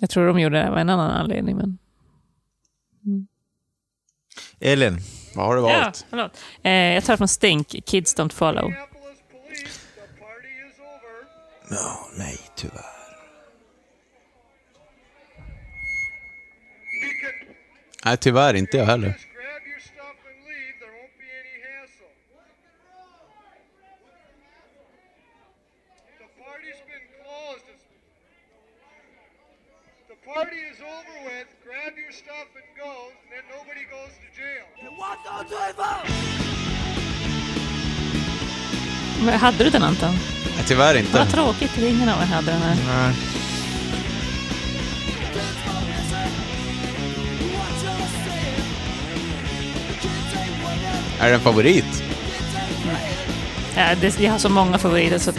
Jag 0.00 0.10
tror 0.10 0.26
de 0.26 0.40
gjorde 0.40 0.58
det 0.58 0.68
av 0.68 0.78
en 0.78 0.90
annan 0.90 1.10
anledning, 1.10 1.56
men... 1.56 1.78
Elin, 4.60 4.98
Vad 5.34 5.46
har 5.46 5.56
du 5.56 5.62
Ja, 5.62 5.68
valt? 5.82 6.06
förlåt. 6.10 6.40
Eh, 6.62 6.72
jag 6.72 7.04
tar 7.04 7.16
från 7.16 7.28
Stink, 7.28 7.68
Kids 7.86 8.16
Don't 8.16 8.32
Follow. 8.32 8.70
Party. 8.70 9.66
Ja, 11.70 12.08
nej 12.18 12.38
tyvärr. 12.56 12.84
Nej, 18.04 18.16
tyvärr 18.16 18.54
inte 18.54 18.76
jag 18.76 18.84
heller. 18.86 19.08
just 19.08 19.18
grab 19.34 19.62
your 19.66 19.80
stuff 19.80 20.18
and 20.30 20.38
leave. 20.48 20.74
There 20.80 20.92
won't 20.98 21.14
be 21.22 21.28
any 21.42 21.56
hassle. 21.66 22.12
The 26.22 26.28
party's 26.44 26.80
been 26.92 27.06
closed. 27.22 27.66
It's... 27.74 27.84
The 30.12 30.18
party 30.34 30.58
is 30.72 30.78
over 30.94 31.16
with. 31.30 31.48
Grab 31.66 31.92
your 32.04 32.12
stuff 32.22 32.48
and 32.60 32.68
go, 32.84 32.92
and 33.20 33.28
then 33.32 33.44
nobody 33.56 33.84
goes 33.96 34.12
to 34.22 34.28
jail. 34.40 34.66
Men 34.82 34.94
hade 39.32 39.64
du 39.64 39.70
den 39.70 39.82
Anton? 39.82 40.14
Nej, 40.56 40.64
tyvärr 40.66 40.94
inte. 40.98 41.18
Vad 41.18 41.30
tråkigt, 41.30 41.78
ingen 41.78 42.08
av 42.08 42.22
er 42.22 42.26
hade 42.26 42.50
den 42.50 42.62
här. 42.62 42.76
Nej. 42.86 43.14
Är 51.20 51.28
det 51.28 51.34
en 51.34 51.40
favorit? 51.40 52.02
Ja, 53.76 53.94
det, 54.00 54.20
jag 54.20 54.32
har 54.32 54.38
så 54.38 54.48
många 54.48 54.78
favoriter 54.78 55.18
så 55.18 55.32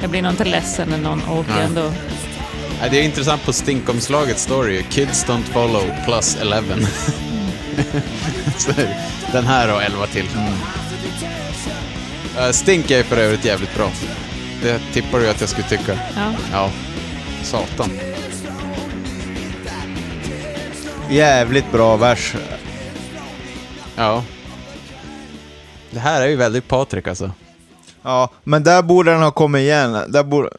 jag 0.00 0.10
blir 0.10 0.22
nog 0.22 0.32
inte 0.32 0.44
ledsen 0.44 0.88
när 0.88 0.98
någon 0.98 1.22
åker 1.28 1.54
Nej. 1.54 1.64
ändå. 1.64 1.92
Nej, 2.80 2.90
det 2.90 3.00
är 3.00 3.02
intressant 3.02 3.44
på 3.44 3.52
stinkomslaget 3.52 4.38
står 4.38 4.66
det 4.66 4.72
ju 4.72 4.82
Kids 4.82 5.26
don't 5.26 5.42
follow 5.42 5.84
plus 6.06 6.36
11. 6.40 6.62
Den 9.32 9.44
här 9.46 9.74
och 9.74 9.82
11 9.82 10.06
till. 10.06 10.26
Eh, 12.38 12.50
Stink 12.50 12.90
är 12.90 13.02
för 13.02 13.16
övrigt 13.16 13.44
jävligt 13.44 13.74
bra. 13.76 13.90
Det 14.62 14.80
tippar 14.92 15.20
du 15.20 15.30
att 15.30 15.40
jag 15.40 15.50
skulle 15.50 15.68
tycka. 15.68 15.98
Ja. 16.16 16.32
Ja, 16.52 16.70
satan. 17.42 17.90
Jävligt 21.10 21.72
bra 21.72 21.96
vers. 21.96 22.34
Ja. 23.96 24.24
Det 25.90 25.98
här 25.98 26.22
är 26.22 26.26
ju 26.26 26.36
väldigt 26.36 26.68
Patrik 26.68 27.08
alltså. 27.08 27.30
Ja, 28.02 28.30
men 28.44 28.62
där 28.62 28.82
borde 28.82 29.10
den 29.10 29.22
ha 29.22 29.30
kommit 29.30 29.60
igen. 29.60 29.92
Där 30.08 30.22
borde... 30.22 30.50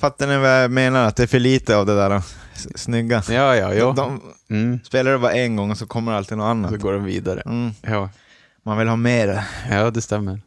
Fattar 0.00 0.26
ni 0.26 0.36
vad 0.36 0.62
jag 0.62 0.70
menar? 0.70 1.06
Att 1.06 1.16
det 1.16 1.22
är 1.22 1.26
för 1.26 1.38
lite 1.38 1.76
av 1.76 1.86
det 1.86 1.96
där 1.96 2.22
snygga. 2.54 3.22
Ja, 3.28 3.56
ja, 3.56 3.74
jo. 3.74 3.92
De 3.92 4.20
Mm. 4.50 4.80
spelar 4.84 5.12
det 5.12 5.18
bara 5.18 5.32
en 5.32 5.56
gång 5.56 5.70
och 5.70 5.78
så 5.78 5.86
kommer 5.86 6.12
alltid 6.12 6.38
något 6.38 6.44
Så 6.44 6.48
annat. 6.50 6.80
går 6.80 6.92
de 6.92 7.04
vidare. 7.04 7.40
Mm. 7.46 7.70
Ja. 7.82 8.10
Man 8.62 8.78
vill 8.78 8.88
ha 8.88 8.96
mer. 8.96 9.44
Ja, 9.70 9.90
det 9.90 10.02
stämmer. 10.02 10.40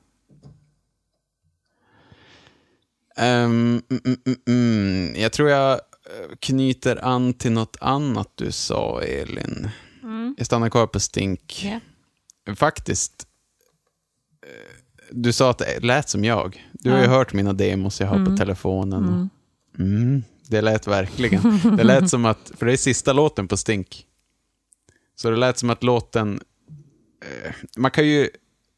Ehm, 3.18 3.82
mm, 3.90 4.02
mm, 4.06 4.18
mm, 4.26 4.38
mm. 4.48 5.22
Jag 5.22 5.32
tror 5.32 5.50
jag 5.50 5.72
eh, 5.74 5.80
knyter 6.40 7.06
an 7.06 7.34
till 7.34 7.52
något 7.52 7.78
annat 7.82 8.30
du 8.36 8.52
sa, 8.52 9.02
Elin. 9.02 9.70
Jag 10.38 10.46
stannar 10.46 10.70
kvar 10.70 10.88
på 10.88 11.00
Stink. 11.00 11.66
Ja. 12.46 12.56
Faktiskt, 12.56 13.28
eh, 14.46 14.76
du 15.12 15.34
sa 15.34 15.50
att 15.50 15.58
det 15.58 15.80
lät 15.84 16.10
som 16.10 16.24
jag. 16.24 16.68
Du 16.74 16.92
har 16.92 16.98
ju 16.98 17.04
Ja. 17.04 17.10
hört 17.10 17.34
mina 17.34 17.54
demos 17.54 18.02
jag 18.02 18.08
har 18.08 18.26
på 18.26 18.38
telefonen. 18.38 19.30
Mm, 20.48 20.52
det 20.52 20.62
lät 20.62 20.88
verkligen. 20.88 21.76
Det 21.78 21.84
lät 21.84 22.10
som 22.10 22.26
att, 22.26 22.52
för 22.58 22.66
det 22.66 22.72
är 22.74 22.78
sista 22.78 23.14
låten 23.14 23.48
på 23.48 23.58
Stink. 23.58 24.06
Så 25.16 25.30
det 25.30 25.36
lät 25.38 25.58
som 25.58 25.70
att 25.70 25.84
låten, 25.84 26.40
eh, 27.46 27.54
man 27.78 27.92
kan 27.92 28.08
ju 28.08 28.30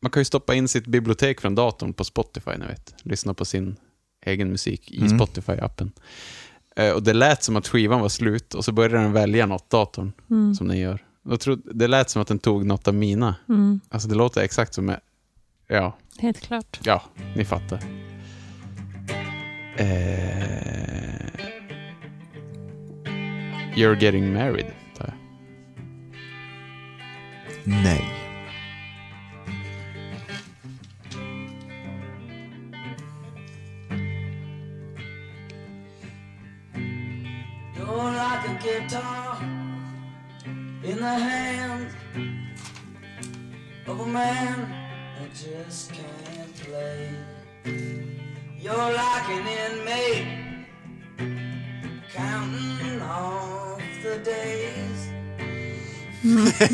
man 0.02 0.11
kan 0.11 0.22
ju 0.22 0.26
stoppa 0.26 0.56
in 0.56 0.68
sitt 0.68 0.88
bibliotek 0.88 1.41
från 1.41 1.56
datorn 1.56 1.94
på 1.94 2.03
Spotify, 2.03 2.52
ni 2.60 2.65
vet. 2.68 2.95
Lyssna 3.03 3.34
på 3.34 3.45
sin 3.45 3.76
egen 4.26 4.49
musik 4.52 4.91
i 4.91 4.99
Spotify-appen. 5.19 5.91
Eh, 6.76 6.91
och 6.91 7.03
det 7.03 7.14
lät 7.14 7.44
som 7.44 7.56
att 7.56 7.68
skivan 7.68 8.02
var 8.02 8.10
slut 8.10 8.53
och 8.53 8.65
så 8.65 8.72
började 8.72 8.98
den 8.98 9.11
välja 9.14 9.45
något, 9.45 9.69
datorn, 9.69 10.11
som 10.56 10.68
den 10.68 10.77
gör. 10.77 11.06
Jag 11.30 11.39
trodde, 11.39 11.73
det 11.73 11.88
lät 11.88 12.10
som 12.10 12.22
att 12.22 12.27
den 12.27 12.39
tog 12.39 12.65
något 12.65 12.88
av 12.88 12.94
mina. 12.94 13.35
Alltså 13.89 14.07
det 14.07 14.15
låter 14.15 14.41
exakt 14.41 14.73
som, 14.73 14.89
jag- 14.89 14.99
ja, 15.68 15.98
Helt 16.19 16.39
klart. 16.39 16.80
ja, 16.84 17.03
ni 17.35 17.45
fattar. 17.45 17.80
Eh, 19.77 21.57
you're 23.78 23.95
getting 23.95 24.34
married. 24.34 24.74
Nej. 27.64 28.16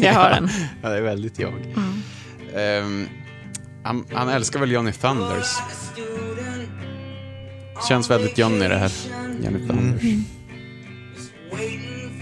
Jag 0.02 0.14
har 0.14 0.30
den. 0.30 0.50
Ja, 0.82 0.90
det 0.90 0.98
är 0.98 1.02
väldigt 1.02 1.40
jag. 1.40 1.54
Ehm, 2.56 3.08
han, 3.84 4.06
han 4.14 4.30
älskar 4.30 4.60
väl 4.60 4.72
Johnny 4.72 4.92
Thunders. 4.92 5.58
Känns 7.88 8.10
väldigt 8.10 8.38
Johnny 8.38 8.68
det 8.68 8.78
här. 8.78 8.92
Johnny 9.44 9.68
Thunders. 9.68 10.02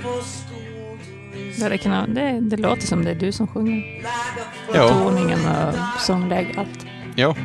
for 0.02 0.22
school 0.22 0.98
to 0.98 1.38
resume. 1.38 1.70
Det, 1.70 1.78
kunnat, 1.78 2.16
det, 2.16 2.40
det 2.42 2.58
låter 2.58 2.88
som 2.88 3.06
det 3.06 3.12
är 3.12 3.16
du 3.16 3.32
som 3.32 3.48
sjunger. 3.48 4.04
Ja. 4.74 4.90
Toningen 4.90 5.40
och 5.40 6.02
sångläge, 6.02 6.54
allt. 6.58 6.86
Jo, 7.16 7.36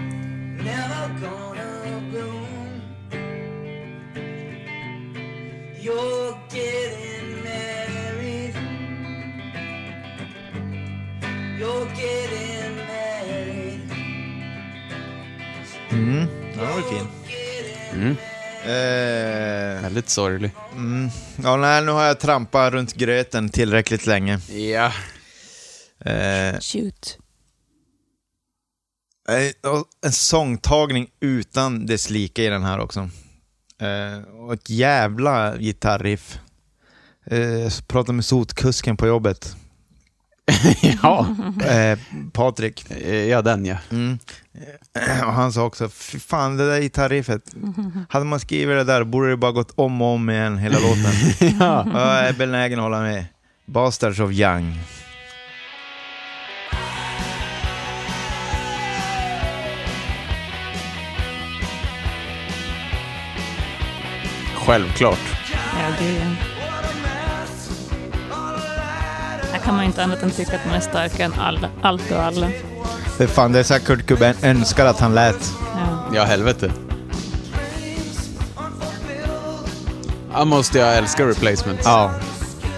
väldigt 20.07 20.11
sorglig. 20.15 20.51
mm. 20.73 21.11
Ja, 21.43 21.57
nej, 21.57 21.83
nu 21.85 21.91
har 21.93 22.05
jag 22.05 22.21
trampat 22.21 22.73
runt 22.73 22.95
gröten 22.95 23.49
tillräckligt 23.49 24.07
länge. 24.07 24.39
Ja. 24.51 24.93
Eh, 26.11 26.61
Shoot. 26.61 27.19
Eh, 29.29 29.53
En 30.05 30.13
sångtagning 30.13 31.09
utan 31.21 31.87
dess 31.87 32.11
like 32.11 32.45
i 32.45 32.49
den 32.49 32.63
här 32.65 32.79
också. 32.79 33.09
Eh, 33.81 34.35
och 34.35 34.53
ett 34.55 34.71
jävla 34.71 35.57
gitarriff. 35.59 36.39
Eh, 37.27 37.39
jag 37.41 37.73
pratade 37.89 38.13
med 38.17 38.25
sotkusken 38.25 38.97
på 38.97 39.07
jobbet, 39.07 39.57
ja. 41.03 41.27
eh, 41.67 41.99
Patrik. 42.33 42.91
Eh, 42.91 43.25
ja, 43.25 43.43
den 43.43 43.67
ja. 43.67 43.77
Mm. 43.91 44.19
Och 45.27 45.33
han 45.33 45.53
sa 45.53 45.65
också, 45.65 45.89
fy 45.89 46.19
fan 46.19 46.57
det 46.57 46.71
där 46.71 46.81
gitarriffet, 46.81 47.55
hade 48.09 48.25
man 48.25 48.41
skrivit 48.41 48.77
det 48.77 48.85
där 48.85 49.05
borde 49.05 49.31
det 49.31 49.37
bara 49.37 49.53
gått 49.53 49.73
om 49.75 50.03
och 50.03 50.09
om 50.09 50.31
igen 50.31 50.59
hela 50.59 50.79
låten. 50.79 51.13
ja. 51.61 51.87
Ja, 51.93 52.17
jag 52.19 52.29
är 52.29 52.33
benägen 52.33 52.79
att 52.79 52.83
hålla 52.83 53.01
med. 53.01 53.25
Bastards 53.67 54.21
of 54.21 54.33
Young. 54.33 54.79
Självklart. 64.55 65.19
Ja, 65.53 65.89
gud 66.01 66.17
ja. 66.21 66.56
Kan 69.67 69.77
man 69.77 69.85
inte 69.85 70.05
annat 70.05 70.23
än 70.23 70.31
tycka 70.31 70.57
att 70.57 70.67
man 70.67 70.75
är 70.75 70.81
starkare 70.81 71.25
än 71.25 71.35
alla, 71.41 71.69
allt 71.83 72.11
och 72.11 72.23
alla. 72.23 72.49
Det 73.19 73.25
är 73.25 73.29
fan, 73.29 73.53
det 73.53 73.59
är 73.59 73.63
så 73.63 73.75
här 73.75 73.81
Kurt 73.81 74.09
Cobain 74.09 74.35
önskar 74.43 74.87
att 74.87 75.01
han 75.01 75.15
lät. 75.15 75.55
Ja. 75.75 76.15
Ja, 76.15 76.25
helvete. 76.25 76.71
Jag 80.33 80.47
måste 80.47 80.79
jag 80.79 80.97
älska 80.97 81.27
replacements. 81.27 81.83
Ja. 81.85 82.11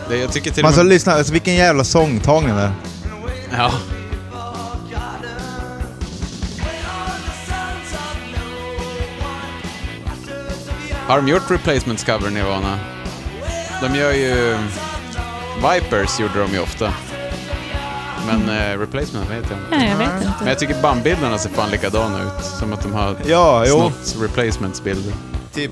Det, 0.09 0.17
jag 0.17 0.33
tycker 0.33 0.51
till 0.51 0.63
Man 0.63 0.69
och 0.69 0.75
ska 0.75 0.83
med... 0.83 0.91
lyssna, 0.91 1.13
alltså 1.13 1.33
vilken 1.33 1.55
jävla 1.55 1.85
sångtagning 1.85 2.57
där. 2.57 2.73
Ja. 3.51 3.73
Har 11.07 11.17
de 11.17 11.29
gjort 11.29 11.51
replacements 11.51 12.05
cover 12.05 12.31
Nirvana? 12.31 12.79
De 13.83 13.95
gör 13.95 14.13
ju... 14.13 14.59
Vipers 15.63 16.21
gjorde 16.21 16.39
de 16.41 16.53
ju 16.53 16.61
ofta. 16.61 16.95
Men 18.27 18.49
eh, 18.49 18.79
replacement 18.79 19.31
vet 19.31 19.51
jag 19.51 19.59
inte. 19.59 19.69
ja, 19.77 19.85
jag 19.85 19.97
vet 19.99 20.09
Men 20.09 20.23
inte. 20.23 20.45
jag 20.47 20.59
tycker 20.59 20.83
bandbilderna 20.83 21.39
ser 21.39 21.51
fan 21.51 21.71
likadana 21.71 22.23
ut. 22.23 22.45
Som 22.45 22.73
att 22.73 22.83
de 22.83 22.93
har 22.93 23.17
Ja, 23.27 23.65
jo. 23.67 23.93
snott 24.05 24.23
replacements-bilder. 24.23 25.13
Typ 25.55 25.71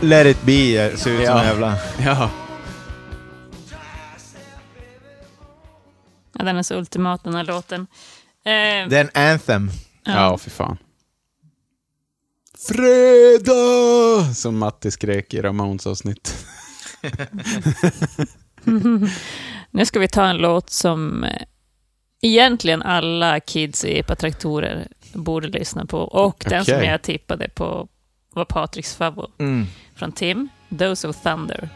Let 0.00 0.26
it 0.26 0.42
be 0.42 0.52
ser 0.52 0.90
ut 0.90 1.00
som 1.00 1.12
Ja. 1.24 1.40
en 1.40 1.46
jävla... 1.46 1.76
Ja. 2.04 2.30
Ja, 6.38 6.44
den 6.44 6.56
är 6.56 6.62
så 6.62 6.74
ultimat 6.74 7.24
den 7.24 7.34
här 7.34 7.44
låten. 7.44 7.80
Eh, 8.44 8.88
Det 8.88 8.96
är 8.98 9.10
en 9.14 9.30
anthem. 9.32 9.70
Ja, 10.04 10.38
för 10.38 10.50
fan. 10.50 10.76
Fredag! 12.68 14.34
Som 14.34 14.58
Matti 14.58 14.90
skrek 14.90 15.34
i 15.34 15.42
Ramones 15.42 15.86
avsnitt. 15.86 16.46
Nu 19.70 19.86
ska 19.86 19.98
vi 19.98 20.08
ta 20.08 20.26
en 20.26 20.36
låt 20.36 20.70
som 20.70 21.24
eh, 21.24 21.42
egentligen 22.22 22.82
alla 22.82 23.40
kids 23.40 23.84
i 23.84 23.98
epatraktorer 23.98 24.88
borde 25.12 25.48
lyssna 25.48 25.86
på. 25.86 25.98
Och 25.98 26.44
den 26.48 26.64
som 26.64 26.84
jag 26.84 27.02
tippade 27.02 27.48
på 27.48 27.88
var 28.34 28.44
Patriks 28.44 28.96
favorit. 28.96 29.40
Mm. 29.40 29.66
Från 29.94 30.12
Tim, 30.12 30.48
Dose 30.68 31.08
of 31.08 31.22
Thunder. 31.22 31.68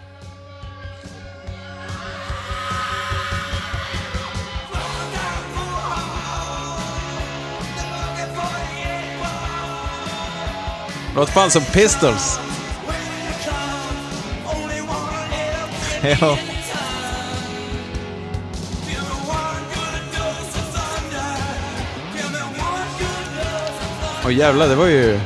Låter 11.15 11.32
fan 11.32 11.51
som 11.51 11.62
Pistols. 11.62 12.40
Ja. 16.20 16.39
Åh 24.28 24.34
jävlar, 24.34 24.68
det 24.68 24.74
var 24.74 24.86
ju... 24.86 25.20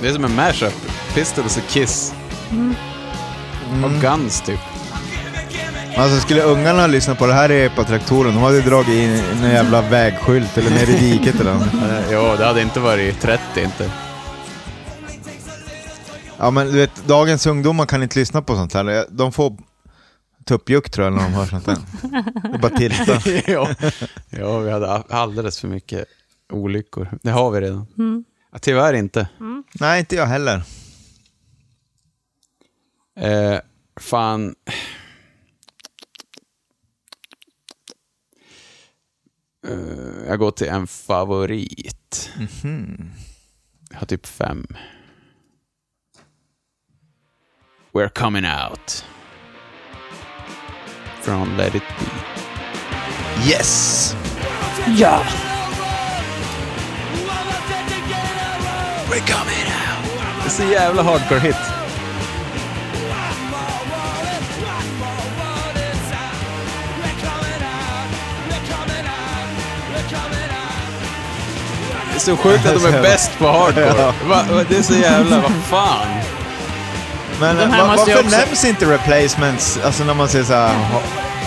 Det 0.00 0.08
är 0.08 0.12
som 0.12 0.24
en 0.24 0.34
mashup. 0.34 0.74
Pistols 1.14 1.56
och 1.56 1.62
Kiss. 1.68 2.14
Och 3.84 3.90
Guns 4.00 4.40
typ. 4.40 4.60
Alltså 5.96 6.20
skulle 6.20 6.42
ungarna 6.42 6.86
lyssna 6.86 7.14
på 7.14 7.26
det 7.26 7.32
här 7.32 7.50
epatraktoren, 7.50 8.34
de 8.34 8.42
hade 8.42 8.60
dragit 8.60 8.88
in 8.88 9.10
en 9.44 9.50
jävla 9.50 9.82
vägskylt 9.82 10.58
eller 10.58 10.70
ner 10.70 10.90
i 10.90 10.98
diket 11.00 11.40
eller 11.40 11.54
något. 11.54 11.74
Eh, 11.74 12.12
Jo, 12.12 12.34
det 12.38 12.44
hade 12.44 12.62
inte 12.62 12.80
varit 12.80 13.20
30 13.20 13.42
inte. 13.62 13.90
Ja 16.38 16.50
men 16.50 16.66
du 16.66 16.72
vet, 16.72 17.06
dagens 17.06 17.46
ungdomar 17.46 17.86
kan 17.86 18.02
inte 18.02 18.18
lyssna 18.18 18.42
på 18.42 18.54
sånt 18.54 18.74
här. 18.74 19.06
De 19.10 19.32
får 19.32 19.56
tuppjuck 20.44 20.90
tror 20.90 21.06
jag 21.06 21.14
när 21.14 21.22
de 21.22 21.32
hör 21.32 21.46
sånt 21.46 21.66
där. 21.66 21.76
Det 22.52 22.58
bara 22.58 22.76
tilta. 22.76 23.20
ja. 23.52 23.68
ja, 24.30 24.58
vi 24.58 24.70
hade 24.70 25.02
alldeles 25.08 25.60
för 25.60 25.68
mycket 25.68 26.04
olyckor. 26.52 27.18
Det 27.22 27.30
har 27.30 27.50
vi 27.50 27.60
redan. 27.60 27.86
Ja, 28.52 28.58
tyvärr 28.58 28.94
inte. 28.94 29.28
Nej, 29.80 30.00
inte 30.00 30.16
jag 30.16 30.26
heller. 30.26 30.62
Eh, 33.16 33.60
fan. 34.00 34.54
Eh, 39.66 40.26
jag 40.26 40.38
går 40.38 40.50
till 40.50 40.68
en 40.68 40.86
favorit. 40.86 42.30
Jag 43.90 43.98
har 43.98 44.06
typ 44.06 44.26
fem. 44.26 44.66
We're 47.92 48.08
coming 48.08 48.44
out. 48.44 49.04
Från 51.22 51.56
Let 51.56 51.74
it 51.74 51.82
be. 51.98 52.06
Yes! 53.50 54.14
Ja! 54.98 55.22
We're 59.10 59.20
coming 59.26 59.66
out. 59.66 60.20
Det 60.42 60.46
är 60.46 60.50
så 60.50 60.62
jävla 60.72 61.02
hardcore 61.02 61.40
hit. 61.40 61.56
Det 72.10 72.16
är 72.16 72.20
så 72.20 72.36
sjukt 72.36 72.66
att 72.66 72.82
de 72.82 72.86
är 72.94 73.02
bäst 73.02 73.38
på 73.38 73.46
hardcore. 73.46 73.92
Va, 73.92 74.12
va, 74.28 74.64
det 74.68 74.76
är 74.76 74.82
så 74.82 74.94
jävla, 74.94 75.40
vad 75.40 75.52
fan. 75.70 76.06
Men 77.40 77.56
här 77.56 77.80
va, 77.82 77.94
varför 77.96 78.18
också- 78.24 78.36
nämns 78.38 78.64
inte 78.64 78.84
replacements, 78.86 79.78
alltså 79.84 80.04
när 80.04 80.14
man 80.14 80.28
säger 80.28 80.44
såhär 80.44 80.74
ha, 80.74 81.00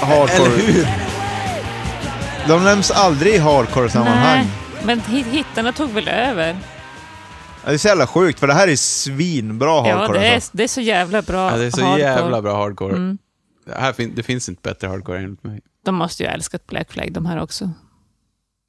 hardcore? 0.06 0.46
Eller 0.54 0.58
hur? 0.74 0.88
De 2.48 2.64
nämns 2.64 2.92
aldrig 2.92 3.36
i 3.36 3.38
hardcore-sammanhang. 3.38 4.38
Nej, 4.38 4.48
men 4.84 5.02
hit- 5.08 5.26
hittarna 5.32 5.72
tog 5.72 5.90
väl 5.92 6.08
över? 6.08 6.56
Ja, 7.64 7.70
Det 7.70 7.74
är 7.74 7.78
så 7.78 7.88
jävla 7.88 8.08
sjukt, 8.08 8.40
för 8.40 8.48
det 8.48 8.54
här 8.54 8.68
är 8.68 8.76
svinbra 8.76 9.68
Ja, 9.88 9.98
hardcore 9.98 10.20
det 10.20 10.28
är, 10.28 10.36
alltså. 10.36 10.50
det 10.54 10.64
är 10.64 10.68
så 10.68 10.82
jävla 10.82 11.22
bra 11.22 11.52
Ja, 11.52 11.58
det 11.58 11.66
är 11.66 11.72
så 11.72 11.82
hardcore. 11.82 12.02
jävla 12.02 12.42
bra 12.42 12.56
hardcore. 12.56 12.96
Mm. 12.96 13.18
Det, 13.66 13.76
här 13.76 13.94
fin, 13.94 14.14
det 14.16 14.24
finns 14.24 14.50
inte 14.50 14.62
bättre 14.62 14.88
hardcore 14.88 15.20
enligt 15.20 15.44
mig. 15.44 15.62
De 15.86 15.96
måste 15.96 16.24
ju 16.24 16.30
ha 16.30 16.34
älskat 16.36 16.68
Black 16.68 16.92
Flag 16.92 17.14
de 17.14 17.26
här 17.26 17.42
också. 17.42 17.72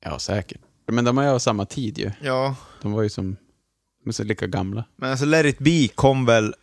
Ja, 0.05 0.19
säkert. 0.19 0.61
Men 0.87 1.05
de 1.05 1.19
är 1.19 1.23
ju 1.23 1.29
av 1.29 1.39
samma 1.39 1.67
tid 1.67 1.99
ju. 1.99 2.11
Ja, 2.21 2.57
De 2.83 2.93
var 2.93 3.03
ju 3.03 3.09
som, 3.09 3.37
de 4.05 4.09
är 4.09 4.13
så 4.13 4.25
lika 4.25 4.47
gamla. 4.47 4.85
men 4.97 5.11
alltså 5.11 5.25
Let 5.27 5.47
it 5.47 5.59
be 5.59 5.89
kom 5.95 6.27
väl... 6.27 6.55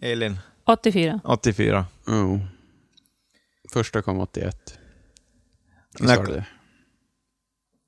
Elin, 0.00 0.38
84. 0.66 1.20
84. 1.24 1.86
Oh. 2.06 2.38
Första 3.72 4.02
kom 4.02 4.18
81. 4.18 4.78
När-? 6.00 6.44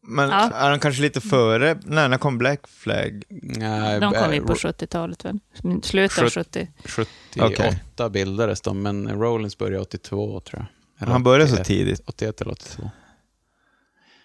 Men 0.06 0.28
Ja. 0.30 0.50
är 0.50 0.70
han 0.70 0.80
kanske 0.80 1.02
lite 1.02 1.20
före? 1.20 1.78
Nej, 1.84 2.08
när 2.08 2.18
kom 2.18 2.38
Black 2.38 2.68
Flag? 2.68 3.22
Nej, 3.30 4.00
De 4.00 4.12
kom 4.12 4.34
ju 4.34 4.40
på 4.40 4.52
Ro- 4.52 4.56
70-talet 4.56 5.24
väl? 5.24 5.38
Slutet 5.82 6.18
av 6.18 6.24
Sjut- 6.24 6.34
70. 6.34 6.68
78 6.84 7.46
Okej. 7.46 8.10
bildades 8.10 8.60
de, 8.60 8.82
men 8.82 9.08
Rollins 9.08 9.58
började 9.58 9.80
82 9.82 10.40
tror 10.40 10.60
jag. 10.62 10.66
Eller 11.02 11.12
Han 11.12 11.22
började 11.22 11.48
så 11.48 11.54
81, 11.54 11.66
tidigt 11.66 12.00
81 12.06 12.40
eller 12.40 12.52
82. 12.52 12.90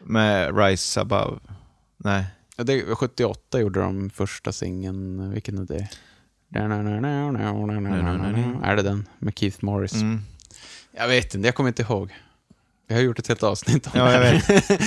med 0.04 0.58
Rise 0.58 1.02
Above. 1.02 1.40
Nej. 1.98 2.26
Ja, 2.58 2.64
det, 2.64 2.96
78 2.96 3.60
gjorde 3.60 3.80
de 3.80 4.10
första 4.10 4.52
singeln, 4.52 5.32
vilken 5.32 5.58
är 5.58 5.66
det? 5.66 5.90
Är 8.64 8.76
det 8.76 8.82
den? 8.82 9.08
Med 9.20 9.38
Keith 9.40 9.58
Morris. 9.66 9.94
Mm. 9.94 10.22
Jag 10.92 11.08
vet 11.08 11.36
inte, 11.36 11.48
jag 11.48 11.56
kommer 11.56 11.68
inte 11.68 11.82
ihåg. 11.82 12.14
Jag 12.92 12.96
har 12.96 13.02
gjort 13.04 13.20
ett 13.20 13.28
helt 13.28 13.44
avsnitt 13.44 13.88
om 13.88 13.92
Ja, 13.96 14.06
det 14.06 14.14
jag 14.14 14.20
här. 14.22 14.34
vet. 14.48 14.80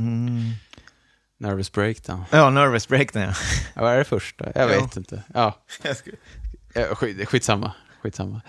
Nervous 1.38 1.72
breakdown. 1.72 2.24
Ja, 2.30 2.50
Nervous 2.50 2.88
Breakdown 2.88 3.22
ja. 3.22 3.32
Ja, 3.74 3.82
vad 3.82 3.92
är 3.92 3.98
det 3.98 4.04
första? 4.04 4.44
Jag 4.54 4.62
Ja. 4.70 4.80
vet 4.80 4.96
inte. 4.96 5.22
Ja, 5.34 5.58
eh, 6.74 6.84
skit, 6.94 7.28
skitsamma. 7.28 7.72
skitsamma. 8.02 8.40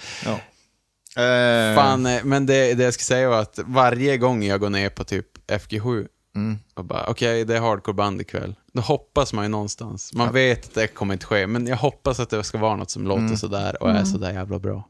Eh, 1.16 1.76
Fan, 1.76 2.06
eh, 2.06 2.24
men 2.24 2.46
det, 2.46 2.74
det 2.74 2.84
jag 2.84 2.94
ska 2.94 3.04
säga 3.04 3.30
var 3.30 3.42
att 3.42 3.60
varje 3.66 4.18
gång 4.18 4.44
jag 4.44 4.60
går 4.60 4.70
ner 4.70 4.90
på 4.90 5.04
typ 5.04 5.28
FG7 5.48 6.08
Mm. 6.36 6.60
och 6.76 6.86
bara, 6.86 7.06
okej, 7.08 7.46
det 7.46 7.56
är 7.58 7.62
hardcore-band 7.62 8.22
ikväll. 8.22 8.56
Då 8.74 8.82
hoppas 8.82 9.34
man 9.34 9.46
ju 9.46 9.50
någonstans. 9.50 10.14
Man 10.14 10.34
vet 10.34 10.66
att 10.66 10.74
det 10.74 10.88
kommer 10.88 11.14
inte 11.14 11.26
ske, 11.26 11.48
men 11.48 11.68
jag 11.68 11.78
hoppas 11.78 12.20
att 12.20 12.30
det 12.30 12.44
ska 12.44 12.58
vara 12.58 12.76
något 12.76 12.90
som 12.90 13.08
låter 13.08 13.36
sådär 13.36 13.84
och 13.84 13.90
är 13.90 14.04
sådär 14.04 14.32
jävla 14.34 14.60
bra. 14.60 14.90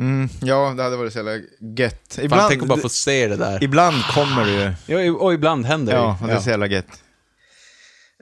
Mm, 0.00 0.28
ja, 0.42 0.74
det 0.76 0.82
hade 0.82 0.96
varit 0.96 1.12
så 1.12 1.18
jävla 1.18 1.36
gött. 1.76 2.12
Fan, 2.14 2.24
Ibland, 2.24 2.48
tänk 2.48 2.62
att 2.62 2.68
bara 2.68 2.80
få 2.80 2.88
se 2.88 3.26
det 3.28 3.36
där. 3.36 3.64
ibland 3.64 4.02
kommer 4.04 4.44
det 4.44 4.52
ju. 4.86 4.96
Ja, 5.08 5.12
och 5.12 5.34
ibland 5.34 5.66
händer 5.66 5.92
Ja, 5.92 6.18
det 6.20 6.26
ju. 6.26 6.32
det 6.32 6.38
är 6.38 6.40
så 6.42 6.50
jävla 6.50 6.66
gött. 6.66 7.02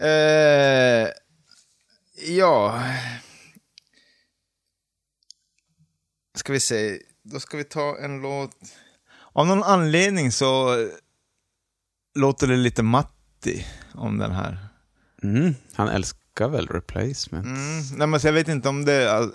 Eh, 0.01 1.09
ja. 2.37 2.83
Ska 6.35 6.53
vi 6.53 6.61
se, 6.61 6.99
då 7.23 7.41
ska 7.41 7.57
vi 7.57 7.65
ta 7.65 7.99
en 7.99 8.21
låt. 8.21 8.51
Av 9.33 9.47
någon 9.47 9.63
anledning 9.63 10.33
så 10.33 10.77
låter 12.15 12.47
det 12.47 12.57
lite 12.57 12.83
Matti 12.83 13.67
om 13.95 14.19
den 14.19 14.33
här. 14.33 14.59
Mm, 15.23 15.55
han 15.75 15.89
älskar 15.89 16.49
väl 16.49 16.67
replacement. 16.69 17.47
Mm, 17.47 17.83
nej, 17.97 18.07
men 18.07 18.21
jag 18.23 18.33
vet 18.33 18.49
inte 18.49 18.69
om 18.69 18.85
det... 18.85 19.29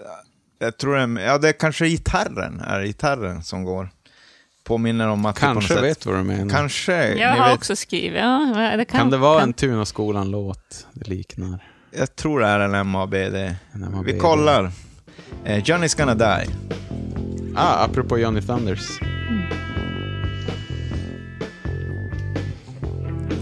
Jag 0.63 0.77
tror 0.77 0.95
det, 0.95 1.21
ja, 1.21 1.37
det 1.37 1.49
är 1.49 1.53
kanske 1.53 1.87
gitarren, 1.87 2.59
är 2.59 2.83
gitarren 2.83 3.43
som 3.43 3.63
går. 3.63 3.89
Påminner 4.63 5.07
om 5.07 5.21
på 5.23 5.27
något 5.27 5.39
Kanske 5.39 5.73
sätt. 5.73 5.83
vet 5.83 6.05
vad 6.05 6.15
du 6.15 6.23
menar. 6.23 6.49
Kanske, 6.49 7.13
Jag 7.13 7.29
har 7.29 7.47
vet. 7.49 7.57
också 7.57 7.75
skrivit, 7.75 8.19
ja, 8.19 8.73
det 8.77 8.85
kan, 8.85 8.99
Kan 8.99 9.09
det 9.09 9.17
vara 9.17 9.39
kan. 9.39 9.49
en 9.49 9.53
Tunaskolan-låt 9.53 10.87
det 10.93 11.07
liknar? 11.07 11.59
Jag 11.97 12.15
tror 12.15 12.39
det 12.39 12.47
är 12.47 12.59
en 12.59 12.87
MABD. 12.87 13.15
En 13.73 13.91
MABD. 13.91 14.05
Vi 14.05 14.19
kollar. 14.19 14.71
Eh, 15.45 15.63
Johnny's 15.63 15.97
gonna 15.97 16.15
die. 16.15 16.49
Ah, 17.55 17.83
apropå 17.85 18.17
Johnny 18.19 18.41
Thunders. 18.41 18.99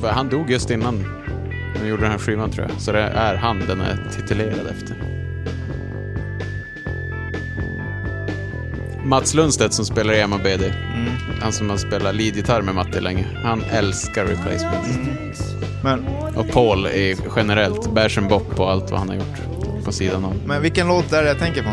För 0.02 0.10
han 0.10 0.30
dog 0.30 0.52
just 0.52 0.70
innan 0.70 1.04
de 1.82 1.88
gjorde 1.88 2.02
den 2.02 2.12
här 2.12 2.18
skivan 2.20 2.52
tror 2.52 2.68
jag. 2.70 2.82
Så 2.82 2.92
det 2.92 3.02
är 3.02 3.36
han 3.36 3.60
den 3.60 3.82
är 3.82 4.10
titulerad 4.16 4.68
efter. 4.68 5.21
Mats 9.06 9.34
Lundstedt 9.34 9.74
som 9.74 9.86
spelar 9.86 10.14
i 10.14 10.28
MABD, 10.28 10.46
Mm. 10.94 11.12
han 11.42 11.52
som 11.52 11.70
har 11.70 11.78
spelat 11.78 12.16
leadgitarr 12.16 12.62
med 12.62 12.76
Matti 12.76 13.00
länge, 13.02 13.26
han 13.44 13.64
älskar 13.72 14.26
replacement. 14.26 14.88
Men, 15.84 16.06
Och 16.36 16.50
Paul 16.52 16.86
är 16.86 17.16
generellt, 17.36 17.94
bärs 17.94 18.18
en 18.18 18.28
bopp 18.28 18.56
på 18.56 18.68
allt 18.70 18.92
vad 18.92 19.00
han 19.00 19.10
har 19.10 19.16
gjort 19.16 19.86
på 19.86 19.92
sidan 19.92 20.26
om. 20.26 20.34
men 20.46 20.62
vilken 20.62 20.88
låt 20.88 21.14
är 21.14 21.22
det 21.24 21.28
jag 21.28 21.40
tänker 21.40 21.64
på? 21.64 21.70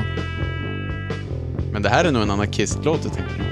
Men 1.72 1.82
det 1.82 1.88
här 1.88 2.04
är 2.04 2.12
nog 2.12 2.22
en 2.22 2.30
anarkistlåt 2.30 3.00
jag 3.04 3.12
tänker 3.12 3.32
på. 3.34 3.42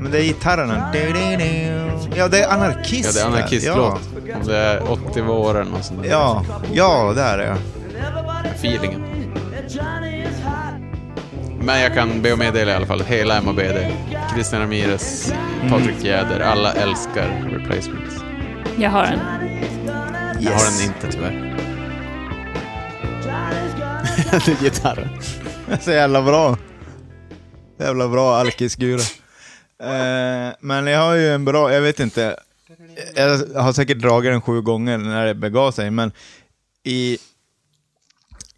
Men 0.00 0.10
det 0.12 0.18
är 0.18 0.22
gitarrerna. 0.22 0.90
Ja, 2.16 2.28
det 2.28 2.40
är 2.42 2.48
anarkist. 2.48 3.16
Ja, 3.16 3.30
det 3.30 3.36
är 3.36 3.38
anarkistlåt. 3.38 4.00
Om 4.40 4.46
det 4.46 4.56
är 4.56 4.90
80 4.92 5.22
våren 5.22 5.72
och 5.72 5.84
sånt 5.84 6.02
där. 6.02 6.10
Ja, 6.10 6.44
ja, 6.72 7.12
det 7.16 7.22
är 7.22 7.38
det. 7.38 7.56
Feelingen. 8.54 9.02
Men 11.66 11.80
jag 11.80 11.94
kan 11.94 12.22
be 12.22 12.32
om 12.32 12.38
meddela 12.38 12.72
i 12.72 12.74
alla 12.74 12.86
fall, 12.86 13.00
hela 13.00 13.42
MABD, 13.42 13.76
Christian 14.32 14.60
Ramirez, 14.60 15.32
Patrik 15.70 16.04
Jäder, 16.04 16.40
alla 16.40 16.72
älskar 16.72 17.50
replacements. 17.50 18.14
Jag 18.78 18.90
har 18.90 19.04
en. 19.04 19.18
Jag 20.40 20.52
har 20.52 20.78
den 20.78 20.86
inte 20.86 21.12
tyvärr. 21.12 21.56
det 24.46 24.48
är 24.48 24.62
gitarren. 24.62 25.08
Så 25.80 25.90
jävla 25.90 26.22
bra. 26.22 26.58
Jävla 27.78 28.08
bra 28.08 28.36
alkisgura. 28.36 29.02
Eh, 29.82 30.54
men 30.60 30.86
jag 30.86 31.00
har 31.00 31.14
ju 31.14 31.34
en 31.34 31.44
bra, 31.44 31.72
jag 31.72 31.80
vet 31.80 32.00
inte. 32.00 32.36
Jag 33.14 33.38
har 33.62 33.72
säkert 33.72 33.98
dragit 33.98 34.32
den 34.32 34.40
sju 34.40 34.60
gånger 34.60 34.98
när 34.98 35.26
det 35.26 35.34
begav 35.34 35.72
sig, 35.72 35.90
men 35.90 36.12
i, 36.84 37.18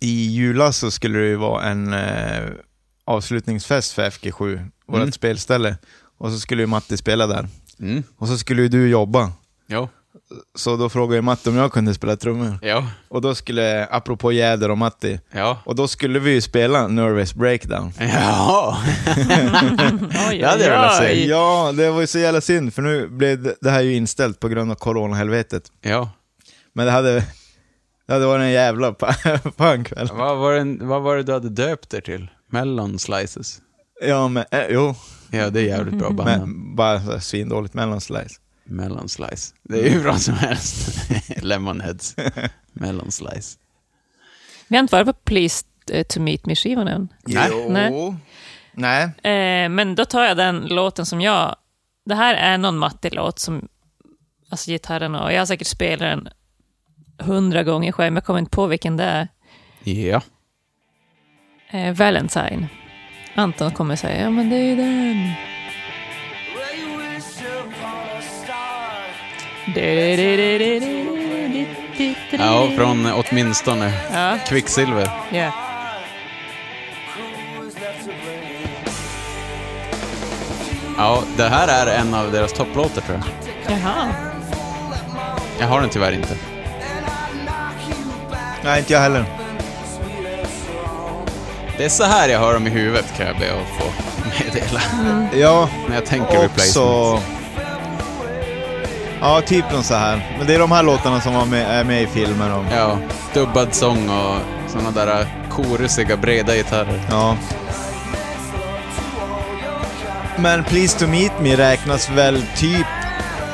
i 0.00 0.26
julas 0.26 0.76
så 0.76 0.90
skulle 0.90 1.18
det 1.18 1.26
ju 1.26 1.36
vara 1.36 1.62
en 1.62 1.92
eh, 1.92 2.48
avslutningsfest 3.08 3.92
för 3.92 4.02
FG7, 4.10 4.68
vårt 4.86 4.96
Mm. 4.96 5.12
spelställe. 5.12 5.76
Och 6.18 6.30
så 6.30 6.38
skulle 6.38 6.62
ju 6.62 6.66
Matti 6.66 6.96
spela 6.96 7.26
där. 7.26 7.48
Mm. 7.80 8.02
Och 8.18 8.28
så 8.28 8.38
skulle 8.38 8.62
ju 8.62 8.68
du 8.68 8.88
jobba. 8.88 9.32
Jo. 9.66 9.88
Så 10.54 10.76
då 10.76 10.88
frågade 10.88 11.16
jag 11.16 11.24
Matti 11.24 11.50
om 11.50 11.56
jag 11.56 11.72
kunde 11.72 11.94
spela 11.94 12.16
trummor. 12.16 12.58
Ja. 12.62 12.86
Och 13.08 13.20
då 13.20 13.34
skulle, 13.34 13.86
apropå 13.86 14.32
Jäder 14.32 14.70
och 14.70 14.78
Matti, 14.78 15.20
Ja. 15.32 15.58
och 15.64 15.74
då 15.74 15.88
skulle 15.88 16.18
vi 16.18 16.30
ju 16.30 16.40
spela 16.40 16.88
Nervous 16.88 17.34
Breakdown. 17.34 17.92
Ja. 18.00 18.78
Oj, 20.30 20.38
Det 20.38 20.46
hade 20.46 20.64
jag 20.64 20.70
velat 20.70 21.00
oj. 21.02 21.26
Ja, 21.28 21.72
det 21.76 21.90
var 21.90 22.00
ju 22.00 22.06
så 22.06 22.18
jävla 22.18 22.40
synd, 22.40 22.74
för 22.74 22.82
nu 22.82 23.08
blev 23.08 23.54
det- 23.60 23.70
här 23.70 23.80
ju 23.80 23.94
inställt 23.94 24.40
på 24.40 24.48
grund 24.48 24.70
av 24.70 24.74
coronahelvetet. 24.74 25.72
ja. 25.80 26.10
Men 26.72 26.86
det 26.86 26.92
hade, 26.92 27.12
det 28.06 28.12
hade 28.12 28.26
varit 28.26 28.42
en 28.42 28.50
jävla 28.50 28.92
pa- 28.92 29.38
pankväll. 29.56 30.08
Vad 30.12 30.38
var, 30.38 30.52
det, 30.54 30.84
vad 30.84 31.02
var 31.02 31.16
det 31.16 31.22
du 31.22 31.32
hade 31.32 31.48
döpt 31.48 31.94
er 31.94 32.00
till? 32.00 32.28
Melon 32.48 32.98
Slices? 32.98 33.60
Ja, 34.00 34.28
men, 34.28 34.44
eh, 34.50 34.66
jo, 34.70 34.94
Ja, 35.30 35.50
det 35.50 35.60
är 35.60 35.64
jävligt 35.64 35.94
bra 35.94 36.10
bandnamn. 36.10 36.52
men 36.52 36.76
bara 36.76 37.20
svindåligt 37.20 37.74
mellonslice. 37.74 38.40
Melon 38.64 39.08
Slice. 39.08 39.54
Det 39.62 39.80
är 39.80 39.90
ju 39.90 40.02
bra 40.02 40.16
som 40.18 40.34
helst. 40.34 41.00
Lemonheads. 41.42 42.16
Melon 42.72 43.10
Slice. 43.10 43.58
Vi 44.68 44.76
har 44.76 44.82
inte 44.82 44.94
varit 44.96 45.06
på 45.06 45.12
Pleased 45.12 45.66
eh, 45.90 46.02
to 46.02 46.20
Meet 46.20 46.46
Me-skivan 46.46 46.88
än. 46.88 47.08
Nej. 47.26 47.50
Nej. 47.68 48.16
Nej. 48.72 49.04
Eh, 49.04 49.68
men 49.68 49.94
då 49.94 50.04
tar 50.04 50.24
jag 50.24 50.36
den 50.36 50.66
låten 50.66 51.06
som 51.06 51.20
jag... 51.20 51.56
Det 52.04 52.14
här 52.14 52.34
är 52.34 52.58
någon 52.58 52.78
Matti-låt 52.78 53.38
som... 53.38 53.68
Alltså 54.50 54.70
gitarren 54.70 55.14
och... 55.14 55.32
Jag 55.32 55.38
har 55.38 55.46
säkert 55.46 55.66
spelat 55.66 55.98
den 55.98 56.28
hundra 57.18 57.62
gånger 57.62 57.92
själv, 57.92 58.12
men 58.12 58.16
jag 58.16 58.24
kommer 58.24 58.38
inte 58.38 58.50
på 58.50 58.66
vilken 58.66 58.96
det 58.96 59.04
är. 59.04 59.28
Ja. 59.84 60.22
Eh, 61.70 61.92
Valentine. 61.94 62.68
Anton 63.34 63.70
kommer 63.70 63.96
säga, 63.96 64.22
ja 64.22 64.30
men 64.30 64.50
det 64.50 64.56
är 64.56 64.76
den. 64.76 65.32
Ja, 72.30 72.68
från 72.76 73.06
åtminstone 73.12 73.92
Ja, 74.12 74.38
Kvicksilver. 74.46 75.08
ja. 75.30 75.52
Ja, 80.96 81.22
det 81.36 81.42
här 81.48 81.68
är 81.68 81.98
en 82.00 82.14
av 82.14 82.32
deras 82.32 82.52
topplåtar 82.52 83.00
tror 83.02 83.18
jag. 83.18 83.78
Jaha. 83.78 84.08
Jag 85.60 85.66
har 85.66 85.80
den 85.80 85.90
tyvärr 85.90 86.12
inte. 86.12 86.36
Nej, 88.64 88.78
inte 88.78 88.92
jag 88.92 89.00
heller. 89.00 89.24
Det 91.78 91.84
är 91.84 91.88
så 91.88 92.04
här 92.04 92.28
jag 92.28 92.40
hör 92.40 92.54
dem 92.54 92.66
i 92.66 92.70
huvudet 92.70 93.04
kan 93.16 93.26
jag 93.26 93.36
be 93.38 93.46
att 93.52 93.82
få 93.82 93.90
meddela. 94.44 94.80
Ja, 95.46 95.68
När 95.88 95.94
jag 95.94 96.06
tänker 96.06 96.44
också... 96.44 97.20
Ja, 99.20 99.40
typ 99.46 99.72
någon 99.72 99.84
så 99.84 99.94
här. 99.94 100.34
Men 100.38 100.46
det 100.46 100.54
är 100.54 100.58
de 100.58 100.72
här 100.72 100.82
låtarna 100.82 101.20
som 101.20 101.34
var 101.34 101.44
med, 101.44 101.80
är 101.80 101.84
med 101.84 102.02
i 102.02 102.06
filmen. 102.06 102.52
Och, 102.52 102.64
Ja, 102.76 102.98
dubbad 103.34 103.74
sång 103.74 104.10
och 104.10 104.36
såna 104.68 104.90
där 104.90 105.26
korusiga 105.50 106.16
breda 106.16 106.54
gitarrer. 106.56 107.00
ja. 107.10 107.36
Men 110.36 110.64
Please 110.64 110.98
to 110.98 111.06
Meet 111.06 111.32
Me 111.40 111.56
räknas 111.56 112.10
väl 112.10 112.42
typ 112.56 112.86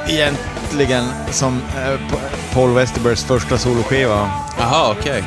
egentligen 0.09 1.05
som 1.31 1.63
P- 1.75 2.17
Paul 2.55 2.75
Westerbergs 2.75 3.25
första 3.25 3.59
soloskiva. 3.59 4.31
Jaha, 4.59 4.91
okej. 5.01 5.19
Eh, 5.19 5.25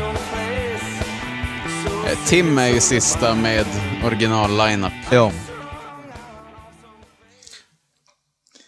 Tim 2.15 2.57
är 2.57 2.67
ju 2.67 2.79
sista 2.79 3.35
med 3.35 3.65
original 4.05 4.57
lineup. 4.57 4.93
Ja. 5.11 5.31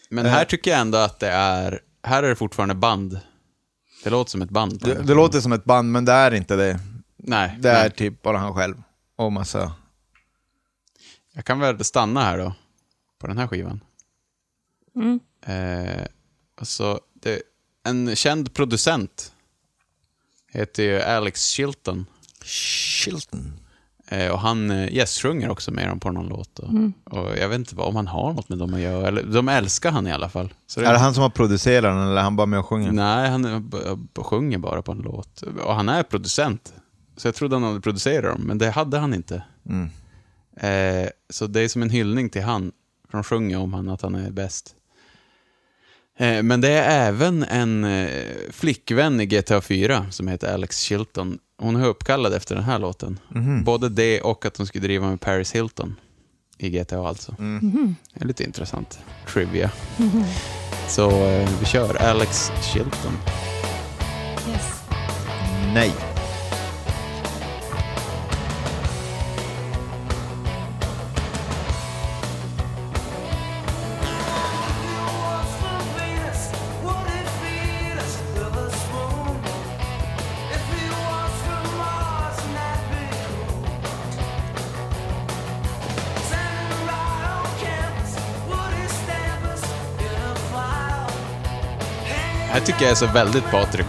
Men 0.10 0.26
Eh. 0.26 0.32
här 0.32 0.46
tycker 0.46 0.72
jag 0.72 0.80
ändå 0.80 0.98
att 0.98 1.20
det 1.20 1.30
är... 1.32 1.82
Här 2.04 2.24
är 2.24 2.30
det 2.30 2.36
fortfarande 2.36 2.76
band. 2.76 3.20
Det 4.04 4.10
låter 4.10 4.32
som 4.32 4.42
ett 4.42 4.50
band. 4.50 4.80
Det, 4.80 5.04
det 5.04 5.14
låter 5.14 5.40
som 5.42 5.52
ett 5.52 5.64
band, 5.64 5.92
men 5.92 6.06
det 6.06 6.12
är 6.12 6.34
inte 6.34 6.56
det. 6.56 6.80
Nej, 7.18 7.58
Det 7.60 7.70
är 7.70 7.82
nej. 7.82 7.92
typ 7.92 8.22
bara 8.22 8.38
han 8.38 8.54
själv. 8.54 8.82
Och 9.16 9.32
massa... 9.32 9.74
Jag 11.34 11.46
kan 11.46 11.60
väl 11.60 11.84
stanna 11.84 12.22
här 12.24 12.38
då. 12.38 12.54
På 13.20 13.28
den 13.28 13.38
här 13.38 13.48
skivan. 13.48 13.84
Mm. 14.96 15.20
Eh, 15.46 16.06
alltså, 16.58 17.00
det, 17.14 17.42
en 17.84 18.16
känd 18.16 18.54
producent 18.54 19.34
heter 20.52 20.84
ju 20.84 21.02
Alex 21.02 21.46
Chilton. 21.46 22.06
Chilton. 22.50 23.54
Eh, 24.08 24.32
och 24.32 24.40
han 24.40 24.72
eh, 24.72 24.94
gästsjunger 24.94 25.50
också 25.50 25.72
med 25.72 25.88
dem 25.88 26.00
på 26.00 26.12
någon 26.12 26.28
låt. 26.28 26.60
Och, 26.60 26.70
och 27.06 27.38
jag 27.38 27.50
vet 27.50 27.60
inte 27.60 27.76
vad, 27.76 27.88
om 27.88 27.96
han 27.96 28.08
har 28.08 28.34
något 28.34 28.50
med 28.50 28.58
dem 28.58 28.74
att 28.74 28.80
göra. 28.80 29.08
Eller, 29.08 29.24
de 29.24 29.50
älskar 29.50 29.92
han 29.92 30.08
i 30.08 30.12
alla 30.12 30.30
fall. 30.30 30.54
Så 30.68 30.82
Är 30.82 30.94
det 30.94 31.00
han 31.00 31.14
som 31.14 31.24
har 31.24 31.30
producerat 31.30 31.84
den, 31.84 32.02
eller 32.02 32.16
är 32.16 32.22
han 32.24 32.36
bara 32.36 32.48
med 32.48 32.60
och 32.60 32.66
sjunger? 32.66 32.92
Nej, 32.92 33.30
han 33.30 33.72
sjunger 34.18 34.58
bara 34.58 34.82
på 34.82 34.92
en 34.92 34.98
låt. 34.98 35.42
Och 35.42 35.76
han 35.76 35.90
är 35.90 36.04
producent. 36.04 36.74
Så 37.18 37.28
jag 37.28 37.36
trodde 37.36 37.56
han 37.56 37.64
hade 37.64 37.82
producerat 37.82 38.24
dem, 38.36 38.42
men 38.48 38.58
det 38.58 38.70
hade 38.70 38.98
han 38.98 39.14
inte. 39.14 39.44
Mm. 39.70 39.90
Eh, 40.58 41.10
så 41.30 41.48
det 41.48 41.62
är 41.62 41.68
som 41.68 41.82
en 41.82 41.90
hyllning 41.90 42.30
till 42.30 42.44
han. 42.44 42.72
De 43.12 43.24
sjunger 43.24 43.58
om 43.58 43.74
han 43.74 43.90
att 43.90 44.02
han 44.02 44.16
är 44.16 44.32
bäst. 44.32 44.76
Eh, 46.18 46.44
Men 46.44 46.62
det 46.62 46.70
är 46.70 47.08
även 47.08 47.44
en 47.44 47.84
eh, 47.84 48.10
flickvän 48.52 49.22
i 49.22 49.26
GTA 49.26 49.62
4 49.62 50.06
som 50.12 50.28
heter 50.28 50.54
Alex 50.54 50.80
Chilton. 50.80 51.40
Hon 51.60 51.76
är 51.76 51.86
uppkallad 51.86 52.34
efter 52.34 52.56
den 52.56 52.64
här 52.64 52.80
låten. 52.80 53.20
Både 53.66 53.90
det 53.90 54.22
och 54.22 54.46
att 54.46 54.58
hon 54.58 54.68
skulle 54.68 54.84
driva 54.84 55.08
med 55.10 55.22
Paris 55.22 55.52
Hilton 55.56 55.96
i 56.58 56.70
GTA 56.70 57.08
alltså. 57.08 57.36
Det 58.14 58.22
är 58.22 58.26
lite 58.26 58.44
intressant. 58.44 59.00
Trivia. 59.34 59.72
Så 60.88 61.10
eh, 61.26 61.50
vi 61.60 61.66
kör 61.66 61.96
Alex 61.96 62.52
Chilton. 62.74 63.18
Yes. 64.50 64.82
Nej. 65.74 66.09
Tycker 92.70 92.82
jag 92.82 92.92
är 92.92 92.96
så 92.96 93.08
väldigt 93.08 93.52
Patrik. 93.52 93.86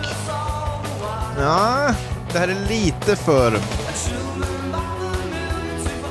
Ja, 1.39 1.95
det 2.33 2.39
här 2.39 2.49
är 2.49 2.69
lite 2.69 3.17
för... 3.17 3.59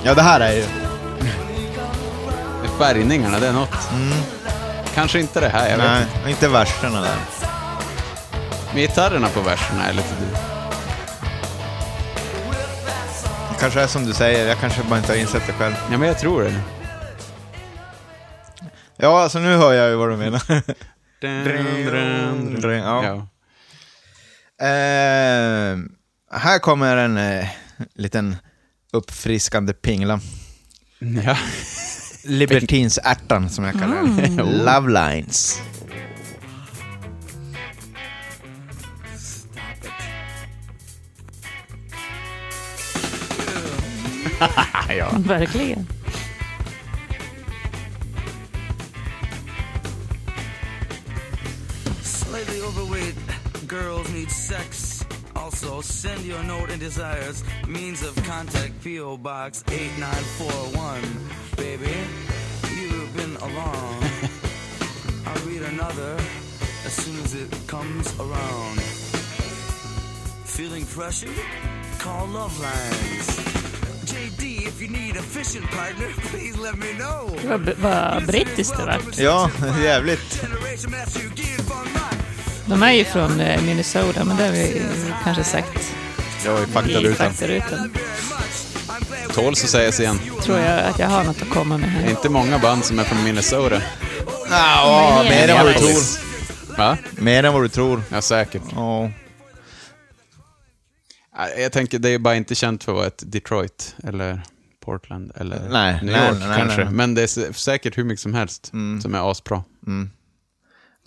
Ja, 0.03 0.13
det 0.13 0.21
här 0.21 0.39
är 0.39 0.53
ju... 0.53 0.63
Färgningarna, 2.79 3.39
det 3.39 3.47
är 3.47 3.53
något. 3.53 3.89
Kanske 4.95 5.19
inte 5.19 5.39
det 5.39 5.49
här, 5.49 5.69
jag 5.69 5.77
vet 5.77 5.87
Nej, 5.87 6.05
inte. 6.17 6.29
inte 6.29 6.47
verserna 6.47 7.01
där. 7.01 7.15
Men 8.73 8.81
gitarrerna 8.81 9.27
på 9.27 9.41
verserna 9.41 9.85
är 9.85 9.93
lite 9.93 10.13
du. 10.19 10.25
Det 13.49 13.59
kanske 13.59 13.81
är 13.81 13.87
som 13.87 14.05
du 14.05 14.13
säger, 14.13 14.47
jag 14.47 14.59
kanske 14.59 14.83
bara 14.83 14.97
inte 14.99 15.11
har 15.11 15.17
insett 15.17 15.43
det 15.47 15.53
själv. 15.53 15.75
Ja, 15.91 15.97
men 15.97 16.07
jag 16.07 16.19
tror 16.19 16.43
det. 16.43 16.61
Ja, 18.97 19.21
alltså 19.21 19.39
nu 19.39 19.55
hör 19.57 19.73
jag 19.73 19.89
ju 19.89 19.95
vad 19.95 20.09
du 20.09 20.17
menar. 20.17 20.41
Dun, 21.21 21.43
dun, 21.43 22.61
dun. 22.61 22.73
Ja. 22.73 23.03
Ja. 23.05 23.27
Eh, 24.65 25.77
här 26.31 26.59
kommer 26.59 26.97
en 26.97 27.17
eh, 27.17 27.47
liten 27.95 28.35
uppfriskande 28.93 29.73
pingla. 29.73 30.19
Ja. 30.99 31.37
Libertinsärtan 32.23 33.49
som 33.49 33.63
jag 33.63 33.73
kallar 33.73 34.03
den. 34.03 34.35
Love 34.65 34.87
lines. 34.87 35.61
ja. 44.97 45.09
Verkligen. 45.17 45.87
Overweight 52.69 53.15
girls 53.67 54.07
need 54.13 54.29
sex. 54.29 55.03
Also, 55.35 55.81
send 55.81 56.23
your 56.23 56.43
note 56.43 56.69
and 56.69 56.79
desires. 56.79 57.43
Means 57.67 58.03
of 58.03 58.15
contact 58.23 58.73
P.O. 58.83 59.17
Box 59.17 59.63
8941. 59.71 61.01
Baby, 61.57 61.95
you've 62.79 63.11
been 63.17 63.35
along. 63.37 64.03
I'll 65.27 65.45
read 65.47 65.63
another 65.63 66.13
as 66.85 66.93
soon 66.93 67.17
as 67.23 67.33
it 67.33 67.49
comes 67.67 68.07
around. 68.19 68.79
Feeling 70.45 70.85
pressure? 70.85 71.33
Call 71.97 72.27
Love 72.27 72.55
Lines. 72.61 73.27
JD, 74.05 74.67
if 74.67 74.81
you 74.81 74.89
need 74.89 75.15
a 75.15 75.21
fishing 75.21 75.63
partner, 75.63 76.09
please 76.29 76.57
let 76.57 76.77
me 76.77 76.93
know. 76.93 77.29
Vad, 77.45 77.69
vad 77.77 78.25
brittiskt 78.25 78.77
det 78.77 78.85
vart. 78.85 79.17
Ja, 79.17 79.49
jävligt. 79.83 80.45
De 82.69 82.83
är 82.83 82.91
ju 82.91 83.05
från 83.05 83.39
eh, 83.39 83.61
Minnesota, 83.61 84.25
men 84.25 84.37
det 84.37 84.43
har 84.43 84.51
vi 84.51 84.81
kanske 85.23 85.43
sagt 85.43 85.93
Jag 86.45 86.67
faktad 86.69 86.91
i 86.91 87.03
utan. 87.05 87.15
faktarutan. 87.15 87.93
Tåls 89.33 89.63
att 89.63 89.69
sägas 89.69 89.99
igen. 89.99 90.19
Tror 90.43 90.59
jag 90.59 90.79
att 90.79 90.99
jag 90.99 91.07
har 91.07 91.23
något 91.23 91.41
att 91.41 91.49
komma 91.49 91.77
med 91.77 91.89
Det 91.89 91.95
är 91.95 92.01
här. 92.01 92.09
inte 92.09 92.29
många 92.29 92.59
band 92.59 92.85
som 92.85 92.99
är 92.99 93.03
från 93.03 93.23
Minnesota. 93.23 93.81
Ja, 94.49 95.25
mer 95.29 95.47
än 95.47 95.65
vad 95.65 95.75
du 95.75 95.79
tror. 95.79 96.77
Va? 96.77 96.97
Mer 97.11 97.43
än 97.43 97.53
vad 97.53 97.63
du 97.63 97.69
tror. 97.69 98.01
Ja, 98.09 98.21
säkert. 98.21 98.61
Nej, 98.75 99.13
Jag 101.61 101.71
tänker, 101.71 101.99
det 101.99 102.09
är 102.09 102.19
bara 102.19 102.35
inte 102.35 102.55
känt 102.55 102.83
för 102.83 102.91
att 102.91 102.95
vara 102.97 103.07
ett 103.07 103.23
Detroit 103.25 103.95
eller 104.03 104.41
Portland 104.85 105.31
eller 105.35 105.69
Nej, 105.69 105.99
New 106.03 106.11
nej, 106.15 106.27
York 106.29 106.37
nej, 106.39 106.47
nej, 106.47 106.57
kanske. 106.57 106.83
nej. 106.83 106.93
Men 106.93 107.15
det 107.15 107.21
är 107.21 107.27
sä- 107.27 107.53
säkert 107.53 107.97
hur 107.97 108.03
mycket 108.03 108.21
som 108.21 108.33
helst 108.33 108.71
som 109.01 109.15
är 109.15 109.31
asbra. 109.31 109.63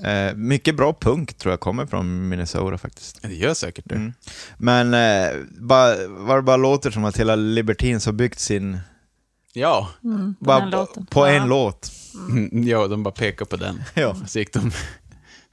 Eh, 0.05 0.35
mycket 0.35 0.77
bra 0.77 0.93
punk 1.01 1.35
tror 1.39 1.53
jag 1.53 1.61
kommer 1.61 1.87
från 1.87 2.29
Minnesota 2.29 2.79
faktiskt. 2.79 3.23
Det 3.23 3.35
gör 3.35 3.55
säkert 3.55 3.85
det. 3.89 3.95
Mm. 3.95 4.13
Men 4.57 4.95
eh, 4.95 5.39
bara, 5.61 5.95
vad 6.09 6.39
det 6.39 6.43
bara 6.43 6.57
låter 6.57 6.91
som 6.91 7.05
att 7.05 7.17
hela 7.17 7.37
Libertines 7.37 8.07
har 8.07 8.13
byggt 8.13 8.39
sin... 8.39 8.79
Ja. 9.53 9.89
Mm, 10.05 10.35
på 10.39 10.45
Bara 10.45 10.87
på 11.11 11.27
en 11.27 11.35
Ja. 11.35 11.45
låt. 11.45 11.91
Mm, 12.15 12.69
ja, 12.69 12.87
de 12.87 13.03
bara 13.03 13.15
pekar 13.15 13.45
på 13.47 13.57
den. 13.57 13.83
Ja. 13.95 14.17
Så 14.27 14.39
gick 14.39 14.53
de 14.53 14.71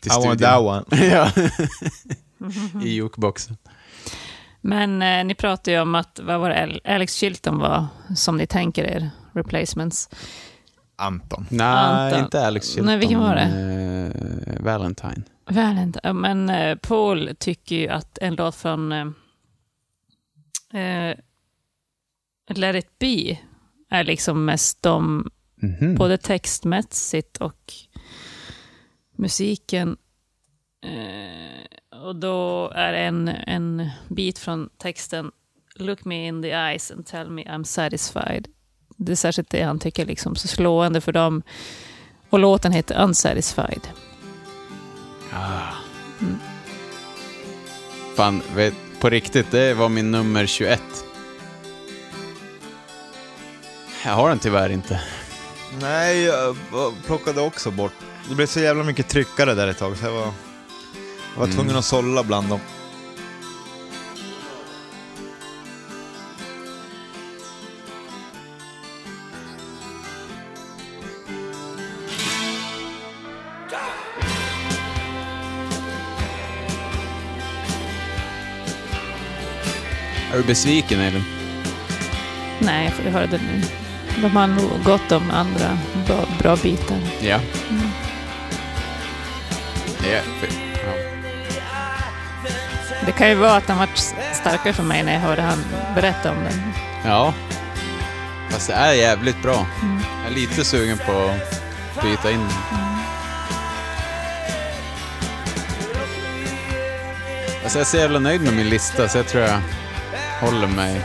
till 0.02 0.12
I 0.12 0.16
want 0.16 0.24
studion. 0.24 0.38
that 0.40 0.60
one. 0.60 1.06
ja. 1.08 1.32
I 2.84 2.90
jukeboxen. 2.90 3.58
Men 4.62 5.02
eh, 5.02 5.26
ni 5.26 5.36
pratar 5.36 5.72
ju 5.72 5.80
om 5.82 5.96
att, 5.96 6.20
vad 6.24 6.40
var 6.40 6.50
det, 6.50 6.80
Alex 6.86 7.14
Chilton 7.14 7.58
var, 7.60 7.88
som 8.16 8.38
ni 8.38 8.48
tänker 8.48 8.84
er, 8.84 9.10
replacements. 9.34 10.10
Anton. 11.00 11.46
Nej, 11.50 11.68
Anton. 11.68 12.20
inte 12.24 12.48
Alex 12.48 12.68
Chilton. 12.68 12.86
Nej, 12.86 12.98
vilken 12.98 13.20
var 13.20 13.36
det? 13.36 13.42
Eh, 14.56 14.64
Valentine. 14.64 15.24
Ja, 16.04 16.14
Men 16.14 16.50
eh, 16.50 16.76
Paul 16.76 17.36
tycker 17.40 17.76
ju 17.76 17.88
att 17.88 18.18
en 18.18 18.36
låt 18.36 18.56
från 18.56 18.92
eh, 18.92 19.08
eh, 20.82 21.16
Let 22.56 22.76
it 22.76 23.00
be 23.00 23.38
är 23.90 24.04
liksom 24.04 24.46
mest 24.46 24.82
de, 24.82 25.30
Mhm. 25.62 25.96
både 25.96 26.18
textmässigt 26.18 27.38
och 27.38 27.74
musiken. 29.18 29.98
Eh, 30.86 32.00
och 32.00 32.16
då 32.16 32.70
är 32.76 32.94
en, 32.94 33.28
en 33.28 33.90
bit 34.10 34.40
från 34.40 34.70
texten 34.78 35.32
Look 35.76 36.06
me 36.06 36.28
in 36.28 36.42
the 36.42 36.50
eyes 36.52 36.92
and 36.92 37.06
tell 37.06 37.30
me 37.30 37.44
I'm 37.44 37.64
satisfied. 37.64 38.48
Det 39.02 39.12
är 39.12 39.16
särskilt 39.16 39.50
det 39.50 39.62
han 39.62 39.80
tycker 39.80 40.06
liksom 40.06 40.36
så 40.36 40.48
slående 40.48 41.02
för 41.02 41.12
dem. 41.12 41.42
Och 42.30 42.40
låten 42.40 42.72
heter 42.72 43.04
Unsatisfied. 43.04 43.88
Fan, 48.16 48.42
vet, 48.56 48.74
på 49.00 49.10
riktigt, 49.10 49.52
det 49.52 49.74
var 49.74 49.90
min 49.90 50.12
nummer 50.12 50.46
21. 50.46 50.82
Jag 54.06 54.12
har 54.12 54.30
den 54.30 54.40
tyvärr 54.40 54.70
inte. 54.70 55.02
Nej, 55.82 56.24
jag 56.24 56.56
plockade 57.06 57.42
också 57.42 57.72
bort. 57.72 57.94
Det 58.30 58.36
blev 58.36 58.46
så 58.46 58.60
jävla 58.60 58.84
mycket 58.84 59.08
tryckare 59.08 59.54
där 59.54 59.68
ett 59.68 59.78
tag, 59.78 59.98
så 59.98 60.06
jag 60.06 60.12
var, 60.12 60.32
jag 61.34 61.40
var 61.40 61.48
tvungen 61.48 61.76
att 61.76 61.86
sålla 61.86 62.24
bland 62.24 62.50
dem. 62.50 62.60
Är 80.34 80.38
du 80.38 80.44
besviken 80.44 81.00
Elin? 81.00 81.24
Nej, 82.60 82.86
jag 82.86 82.94
får 82.94 83.04
höra 83.04 83.28
det 83.28 83.38
nu. 83.38 83.62
De 84.22 84.36
har 84.38 84.48
nog 84.48 84.84
gott 84.84 85.12
om 85.12 85.32
andra 85.32 85.78
bra, 86.08 86.26
bra 86.40 86.56
bitar. 86.56 86.98
Ja. 87.22 87.40
Ja, 90.12 90.20
för, 90.40 90.48
ja. 90.74 90.94
Det 93.06 93.12
kan 93.12 93.30
ju 93.30 93.36
vara 93.36 93.56
att 93.56 93.68
den 93.68 93.78
varit 93.78 93.98
starkare 94.34 94.74
för 94.74 94.84
mig 94.84 95.04
när 95.04 95.14
jag 95.14 95.20
hörde 95.20 95.42
han 95.42 95.64
berätta 95.96 96.32
om 96.32 96.38
den. 96.44 96.74
ja. 97.06 97.34
Fast 98.50 98.68
det 98.68 98.74
är 98.74 98.94
jävligt 98.94 99.42
bra. 99.42 99.66
Jag 100.24 100.32
är 100.32 100.36
lite 100.36 100.64
sugen 100.66 100.98
på 100.98 101.12
att 101.12 102.04
byta 102.04 102.32
in 102.32 102.40
den. 102.40 102.50
Alltså 107.64 107.80
jag 107.80 107.86
är 107.86 107.90
så 107.90 107.98
jävla 107.98 108.20
nöjd 108.20 108.42
med 108.42 108.54
min 108.54 108.70
lista 108.70 109.08
så 109.10 109.18
jag 109.18 109.28
tror 109.28 109.44
jag 109.44 109.62
håller 110.42 110.68
mig. 110.68 111.02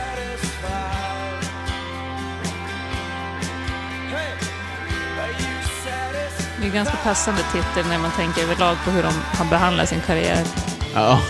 Det 6.61 6.67
är 6.67 6.73
ganska 6.73 6.97
passande 6.97 7.41
titel 7.51 7.89
när 7.89 7.99
man 7.99 8.11
tänker 8.11 8.43
överlag 8.43 8.77
på 8.85 8.91
hur 8.91 9.03
de 9.03 9.13
har 9.13 9.49
behandlat 9.49 9.89
sin 9.89 10.01
karriär. 10.01 10.45
Ja, 10.93 11.21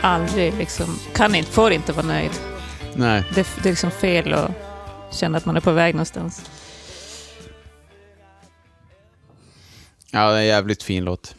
Aldrig 0.00 0.54
liksom, 0.54 0.98
kan 1.14 1.34
inte, 1.34 1.50
får 1.50 1.72
inte 1.72 1.92
vara 1.92 2.06
nöjd. 2.06 2.30
nej. 2.94 3.24
Det, 3.34 3.46
det 3.62 3.68
är 3.68 3.72
liksom 3.72 3.90
fel 3.90 4.34
att 4.34 4.50
känna 5.10 5.38
att 5.38 5.44
man 5.44 5.56
är 5.56 5.60
på 5.60 5.72
väg 5.72 5.94
någonstans. 5.94 6.50
Ja, 10.10 10.30
det 10.30 10.36
är 10.36 10.40
en 10.40 10.46
jävligt 10.46 10.82
fin 10.82 11.04
låt. 11.04 11.34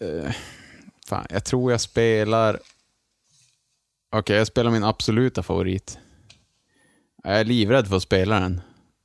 Eh, 0.00 0.32
fan, 1.08 1.26
jag 1.30 1.44
tror 1.44 1.70
jag 1.70 1.80
spelar... 1.80 2.60
Okej, 4.12 4.36
jag 4.36 4.46
spelar 4.46 4.70
min 4.70 4.84
absoluta 4.84 5.42
favorit. 5.42 5.98
Jag 7.24 7.40
är 7.40 7.44
livrädd 7.44 7.88
för 7.88 7.96
att 7.96 8.02
spela 8.02 8.40
den. 8.40 8.60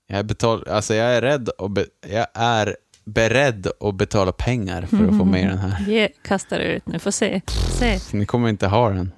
Jag 0.08 0.20
är, 0.20 0.24
betal... 0.24 0.68
alltså, 0.70 0.94
jag 0.94 1.16
är 1.16 1.22
rädd 1.22 1.50
och 1.50 1.72
jag 2.08 2.28
är 2.34 2.78
beredd 3.06 3.68
att 3.80 3.96
betala 3.96 4.32
pengar 4.32 4.86
för 4.86 5.08
att 5.08 5.18
få 5.18 5.26
med 5.26 5.50
den 5.50 5.58
här. 5.58 5.86
Ge, 5.88 6.08
kastar 6.08 6.60
ut 6.60 6.88
nu, 6.88 7.00
får 7.00 7.12
se. 7.12 7.42
se. 7.80 8.00
Ni 8.18 8.26
kommer 8.26 8.50
inte 8.50 8.68
ha 8.68 8.90
den. 8.90 9.12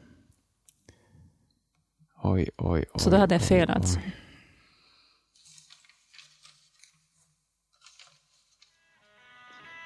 Oj, 2.24 2.50
oj, 2.58 2.86
oj. 2.94 3.02
Så 3.02 3.10
då 3.10 3.18
hade 3.18 3.36
jag 3.36 3.42
fel 3.42 3.70
alltså. 3.70 4.00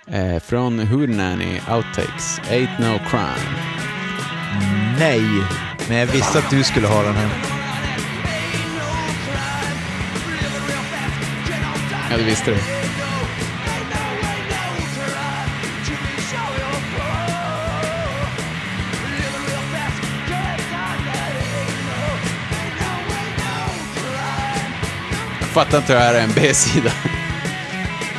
Eh, 0.08 0.40
från 0.40 0.80
Hoodnanny 0.80 1.60
Outtakes, 1.70 2.40
Ain't 2.40 2.80
No 2.80 3.00
Crime. 3.10 3.58
Nej, 5.00 5.22
men 5.92 6.00
jag 6.00 6.08
visste 6.08 6.40
att 6.40 6.50
du 6.50 6.64
skulle 6.64 6.88
ha 6.88 7.04
den 7.04 7.16
här. 7.16 7.30
Ja, 12.12 12.18
du 12.18 12.24
visste 12.24 12.52
det. 12.52 12.58
Jag 25.40 25.50
fattar 25.50 25.78
inte 25.78 25.94
hur 25.94 26.00
det 26.00 26.06
här 26.06 26.14
är 26.14 26.22
en 26.22 26.34
B-sida. 26.36 26.92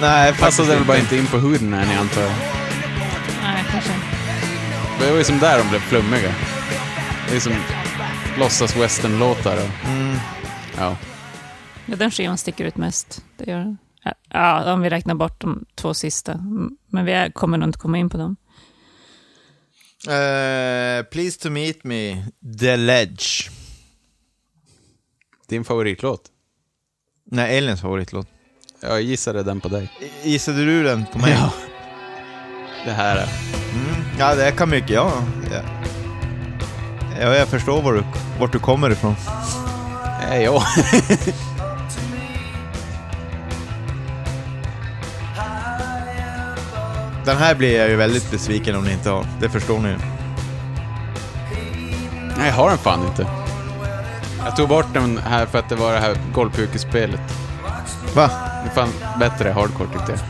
Nej, 0.01 0.32
Passade 0.32 0.74
väl 0.74 0.85
bara 0.85 0.99
inte 0.99 1.16
in 1.16 1.27
på 1.27 1.39
Hoodnanny 1.39 1.94
antar 1.94 2.23
jag. 2.23 2.32
Nej, 3.43 3.65
kanske 3.70 3.90
inte. 3.93 5.05
Det 5.05 5.11
var 5.11 5.19
ju 5.19 5.24
som 5.24 5.39
där 5.39 5.59
de 5.59 5.69
blev 5.69 5.81
flummiga. 5.81 6.35
Det 7.28 7.36
är 7.36 7.40
som 7.40 7.53
låtsas 8.39 8.77
western-låtar. 8.77 9.59
Mm. 9.85 10.16
Ja. 10.77 10.97
Ja, 11.86 11.97
den 11.97 12.11
skivan 12.11 12.39
sticker 12.39 12.65
ut 12.65 12.77
mest. 12.77 13.24
Det 13.36 13.51
gör 13.51 13.59
den. 13.59 13.78
Ja, 14.28 14.73
om 14.73 14.81
vi 14.81 14.90
räknar 14.90 15.15
bort 15.15 15.40
de 15.40 15.65
två 15.74 15.94
sista. 15.94 16.32
Mm, 16.32 16.70
Men 16.86 17.05
vi 17.05 17.31
kommer 17.35 17.59
nog 17.59 17.69
inte 17.69 17.78
komma 17.78 17.99
in 17.99 18.11
på 18.11 18.19
dem. 18.19 18.36
Eh, 20.09 21.03
please 21.05 21.40
to 21.40 21.51
meet 21.51 21.85
me, 21.85 22.24
The 22.61 22.77
Ledge. 22.77 23.51
Din 25.49 25.65
favoritlåt? 25.65 26.23
Nej, 27.24 27.59
Aliens 27.59 27.81
favoritlåt. 27.81 28.27
Jag 28.81 29.03
gissade 29.03 29.43
den 29.43 29.61
på 29.61 29.69
dig. 29.69 29.90
Gissade 30.23 30.65
du 30.65 30.82
den 30.82 31.07
på 31.12 31.19
mig? 31.19 31.32
Ja. 31.32 31.53
Det 32.85 32.90
här 32.93 33.16
är... 33.16 33.28
Mm. 33.74 34.05
Ja, 34.19 34.35
det 34.35 34.53
kan 34.53 34.70
mycket, 34.70 34.90
ja. 34.90 35.24
ja. 35.53 35.62
Ja, 37.20 37.34
jag 37.34 37.48
förstår 37.48 37.82
var 37.82 37.93
du, 37.93 38.02
vart 38.39 38.52
du 38.52 38.59
kommer 38.59 38.90
ifrån. 38.90 39.16
Eh, 40.30 40.43
ja. 40.43 40.62
Den 47.24 47.36
här 47.36 47.55
blir 47.55 47.78
jag 47.78 47.89
ju 47.89 47.97
väldigt 47.97 48.30
besviken 48.30 48.76
om 48.76 48.84
ni 48.84 48.93
inte 48.93 49.10
har. 49.10 49.26
Det 49.40 49.48
förstår 49.48 49.78
ni 49.78 49.89
ju. 49.89 49.97
Nej, 52.39 52.48
jag 52.48 52.55
har 52.55 52.68
den 52.68 52.78
fan 52.78 53.06
inte. 53.06 53.26
Jag 54.44 54.56
tog 54.56 54.68
bort 54.68 54.86
den 54.93 55.18
här 55.18 55.47
för 55.47 55.59
att 55.59 55.68
det 55.68 55.74
var 55.74 55.93
det 55.93 56.01
här 56.01 56.16
golvpukespelet. 56.32 57.20
Va? 58.14 58.30
Det 58.64 58.70
är 58.70 58.74
fan 58.74 58.93
bättre 59.20 59.51
hardcore 59.51 59.89
tyckte 59.93 60.12
jag. 60.12 60.20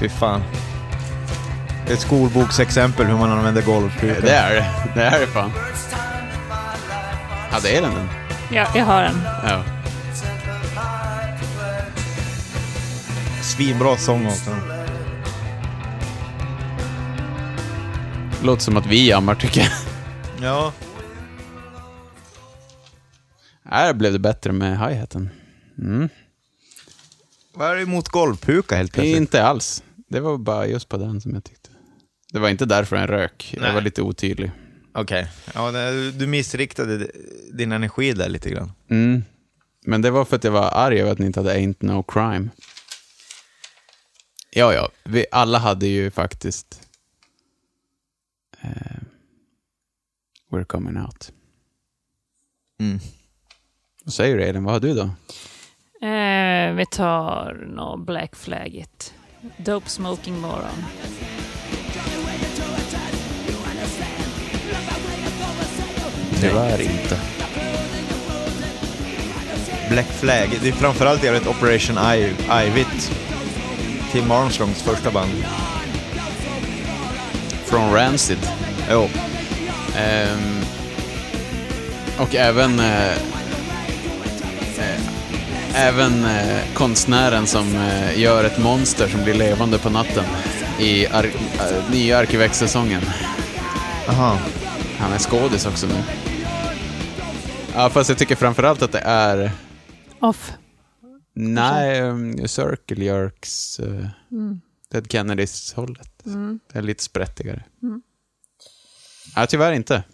Fy 0.00 0.08
fan. 0.08 0.42
Ett 1.86 2.00
skolboksexempel 2.00 3.06
hur 3.06 3.16
man 3.16 3.30
använder 3.30 3.62
golvpukor. 3.62 4.22
Det 4.22 4.34
är 4.34 4.54
det. 4.54 4.66
Det 4.94 5.02
är 5.02 5.20
det 5.20 5.26
fan. 5.26 5.50
Ja, 7.56 7.60
det 7.62 7.76
är 7.76 7.82
den 7.82 7.94
den. 7.94 8.08
Ja, 8.52 8.66
jag 8.74 8.84
har 8.84 9.02
den. 9.02 9.20
Ja. 9.24 9.64
Svinbra 13.42 13.96
sång 13.96 14.26
också. 14.26 14.56
Låter 18.42 18.62
som 18.62 18.76
att 18.76 18.86
vi 18.86 19.08
jammar 19.08 19.34
tycker 19.34 19.60
jag. 19.60 19.70
Ja. 20.42 20.72
Här 23.64 23.94
blev 23.94 24.12
det 24.12 24.18
bättre 24.18 24.52
med 24.52 24.78
hi-haten. 24.78 25.30
Mm. 25.78 26.08
Vad 27.54 27.70
är 27.70 27.74
det 27.76 27.82
emot 27.82 28.08
golvpuka 28.08 28.76
helt 28.76 28.92
plötsligt? 28.92 29.16
Inte 29.16 29.44
alls. 29.44 29.82
Det 30.08 30.20
var 30.20 30.38
bara 30.38 30.66
just 30.66 30.88
på 30.88 30.96
den 30.96 31.20
som 31.20 31.34
jag 31.34 31.44
tyckte. 31.44 31.70
Det 32.32 32.38
var 32.38 32.48
inte 32.48 32.64
därför 32.64 32.96
den 32.96 33.06
rök. 33.06 33.50
Jag 33.54 33.62
Nej. 33.62 33.74
var 33.74 33.80
lite 33.80 34.02
otydlig. 34.02 34.50
Okej. 34.96 35.28
Ja, 35.54 35.70
det- 35.72 36.12
du 36.12 36.26
missriktade 36.26 37.10
din 37.52 37.72
energi 37.72 38.12
där 38.12 38.28
lite 38.28 38.50
grann. 38.50 38.72
Mm. 38.90 39.24
Men 39.86 40.02
det 40.02 40.10
var 40.10 40.24
för 40.24 40.36
att 40.36 40.44
jag 40.44 40.50
var 40.52 40.70
arg 40.70 41.00
över 41.00 41.12
att 41.12 41.18
ni 41.18 41.26
inte 41.26 41.40
hade 41.40 41.54
Ain't 41.58 41.76
No 41.80 42.02
Crime. 42.02 42.48
Ja, 44.50 44.74
ja. 44.74 44.88
Vi 45.04 45.26
alla 45.32 45.58
hade 45.58 45.86
ju 45.86 46.10
faktiskt... 46.10 46.80
Eh, 48.60 48.70
we're 50.50 50.64
coming 50.64 50.96
out. 51.02 51.32
Mm. 52.80 52.98
Vad 54.04 54.14
säger 54.14 54.36
du, 54.36 54.42
Elin? 54.44 54.64
Vad 54.64 54.74
har 54.74 54.80
du 54.80 54.94
då? 54.94 55.02
Eh, 56.06 56.74
vi 56.74 56.86
tar 56.90 57.66
nå 57.76 57.96
Black 57.96 58.36
Flag-it. 58.36 59.14
Dope 59.58 59.88
Smoking 59.90 60.38
Moron. 60.40 60.84
Tyvärr 66.40 66.80
inte. 66.80 67.18
Black 69.90 70.06
Flag. 70.20 70.48
Det 70.62 70.68
är 70.68 70.72
framförallt 70.72 71.24
jävligt 71.24 71.46
Operation 71.46 71.98
I- 71.98 72.34
Ivit. 72.66 73.10
Tim 74.12 74.30
Armstrongs 74.30 74.82
första 74.82 75.10
band. 75.10 75.30
Från 77.64 77.92
Rancid. 77.94 78.38
Jo. 78.90 79.08
Ehm, 79.98 80.60
och 82.18 82.34
även... 82.34 82.80
Eh, 82.80 83.12
eh, 84.78 85.00
även 85.74 86.24
eh, 86.24 86.58
konstnären 86.74 87.46
som 87.46 87.76
eh, 87.76 88.18
gör 88.20 88.44
ett 88.44 88.58
monster 88.58 89.08
som 89.08 89.24
blir 89.24 89.34
levande 89.34 89.78
på 89.78 89.90
natten 89.90 90.24
i 90.78 91.06
ar- 91.06 91.24
eh, 91.24 91.90
nya 91.90 92.18
Arkivex-säsongen. 92.18 93.02
Aha. 94.08 94.38
Han 94.98 95.12
är 95.12 95.18
skådis 95.18 95.66
också 95.66 95.86
nu. 95.86 95.94
Ja, 97.76 97.90
fast 97.90 98.08
jag 98.08 98.18
tycker 98.18 98.36
framförallt 98.36 98.82
att 98.82 98.92
det 98.92 99.02
är... 99.04 99.52
Off. 100.20 100.52
Nej, 101.32 102.02
um, 102.02 102.48
Circle 102.48 103.04
Jerks... 103.04 103.80
Uh, 103.80 104.08
Dead 104.90 105.12
Kennedys-hållet. 105.12 106.24
Det 106.72 106.78
är 106.78 106.82
lite 106.82 107.02
sprättigare. 107.02 107.64
Ja, 109.34 109.46
tyvärr 109.46 109.72
inte. 109.72 110.04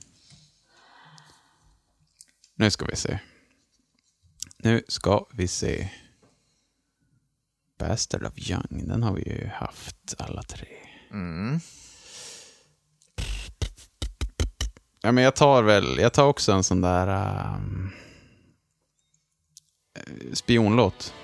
Nu 2.54 2.70
ska 2.70 2.84
vi 2.84 2.96
se. 2.96 3.18
Nu 4.56 4.84
ska 4.88 5.26
vi 5.32 5.48
se. 5.48 5.88
Bastard 7.78 8.22
of 8.26 8.50
Young, 8.50 8.88
den 8.88 9.02
har 9.02 9.14
vi 9.14 9.22
ju 9.22 9.46
haft 9.46 10.14
alla 10.18 10.42
tre. 10.42 10.68
Ja, 15.04 15.12
men 15.12 15.24
jag 15.24 15.34
tar 15.36 15.62
väl, 15.62 15.98
jag 15.98 16.12
tar 16.12 16.24
också 16.26 16.52
en 16.52 16.62
sån 16.64 16.80
där 16.80 17.08
um, 17.56 17.90
spionlåt. 20.32 21.14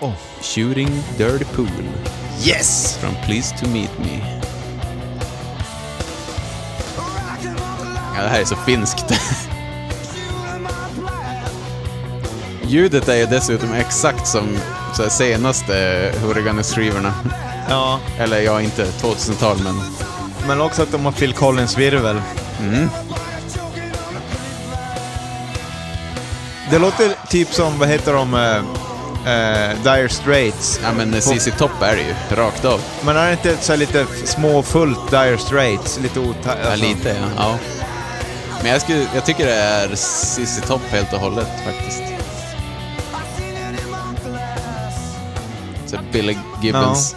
Oh. 0.00 0.12
Shooting 0.42 1.02
Dirty 1.18 1.44
Pool 1.44 1.68
Yes! 2.46 2.98
från 3.00 3.14
Please 3.24 3.56
to 3.58 3.68
Meet 3.68 3.98
Me. 3.98 4.40
Ja, 8.16 8.22
det 8.22 8.28
här 8.28 8.40
är 8.40 8.44
så 8.44 8.56
finskt. 8.56 9.04
Ljudet 12.66 13.08
är 13.08 13.16
ju 13.16 13.26
dessutom 13.26 13.72
exakt 13.72 14.26
som 14.26 14.48
så 14.94 15.10
senaste 15.10 15.72
Hurriganes-skivorna. 16.22 17.12
Ja, 17.68 18.00
Eller 18.18 18.40
ja, 18.40 18.60
inte 18.62 18.84
2000-tal, 18.84 19.56
men... 19.64 19.74
men 20.46 20.60
också 20.60 20.82
att 20.82 20.92
de 20.92 21.04
har 21.04 21.12
Phil 21.12 21.32
Collins-virvel. 21.34 22.20
Mm. 22.60 22.88
Det 26.70 26.78
låter 26.78 27.14
typ 27.28 27.54
som, 27.54 27.78
vad 27.78 27.88
heter 27.88 28.12
de, 28.12 28.34
eh, 28.34 28.56
eh, 29.34 29.76
Dire 29.82 30.08
Straits. 30.08 30.80
Ja, 30.82 30.92
men 30.96 31.20
CC 31.22 31.50
Top 31.58 31.82
är 31.82 31.96
det 31.96 32.02
ju, 32.02 32.36
rakt 32.36 32.64
av. 32.64 32.80
Men 33.04 33.16
är 33.16 33.26
det 33.26 33.32
inte 33.32 33.56
så 33.64 33.72
här 33.72 33.78
lite 33.78 34.06
småfullt 34.24 35.10
Dire 35.10 35.38
Straits? 35.38 35.98
Lite 36.02 36.20
ota... 36.20 36.38
Ja, 36.44 36.70
alltså- 36.70 36.86
lite 36.86 37.08
ja. 37.08 37.26
ja. 37.36 37.58
Men 38.62 38.72
jag, 38.72 38.80
skulle, 38.82 39.06
jag 39.14 39.24
tycker 39.24 39.46
det 39.46 39.54
är 39.54 39.88
CC 39.94 40.60
Top 40.66 40.80
helt 40.90 41.12
och 41.12 41.18
hållet 41.20 41.48
faktiskt. 41.64 42.02
Så 45.86 45.96
Billy 46.12 46.36
Gibbons. 46.62 47.16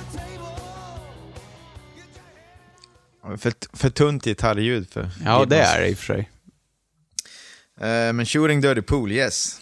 För, 3.38 3.54
för 3.78 3.90
tunt 3.90 4.24
gitarrljud 4.26 4.90
för 4.90 5.10
Ja, 5.26 5.46
det 5.46 5.60
är 5.62 5.82
det 5.82 5.90
i 5.90 5.94
och 5.94 5.98
för 5.98 6.06
sig. 6.14 6.30
Eh, 7.78 8.14
men 8.14 8.26
Shooting 8.26 8.62
Dirty 8.62 8.82
Pool, 8.82 9.12
yes. 9.12 9.62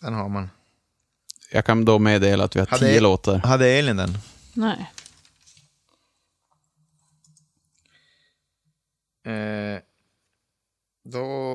Den 0.00 0.14
har 0.14 0.28
man. 0.28 0.50
Jag 1.50 1.64
kan 1.64 1.84
då 1.84 1.98
meddela 1.98 2.44
att 2.44 2.56
vi 2.56 2.60
har 2.60 2.66
Hade- 2.66 2.86
tio 2.86 3.00
låtar. 3.00 3.38
Hade 3.38 3.66
Elin 3.68 3.96
den? 3.96 4.18
Nej. 4.54 4.92
Eh, 9.24 9.80
då... 11.04 11.52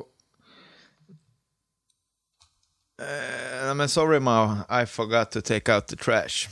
Eh, 3.01 3.65
nej, 3.65 3.75
men 3.75 3.89
sorry 3.89 4.19
ma, 4.19 4.57
I 4.83 4.85
forgot 4.85 5.31
to 5.31 5.41
take 5.41 5.75
out 5.75 5.87
the 5.87 5.95
trash. 5.95 6.47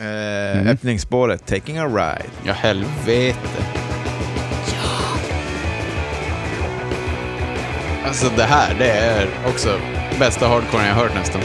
Eh, 0.00 0.70
Öppningsspåret, 0.70 1.46
Taking 1.46 1.78
a 1.78 1.86
Ride. 1.86 2.30
Ja, 2.44 2.52
helvete. 2.52 3.38
Alltså 8.06 8.30
det 8.36 8.42
här, 8.42 8.74
det 8.78 8.90
är 8.90 9.28
också 9.46 9.78
bästa 10.18 10.48
hardcore 10.48 10.86
jag 10.86 10.94
hört 10.94 11.14
nästan. 11.14 11.42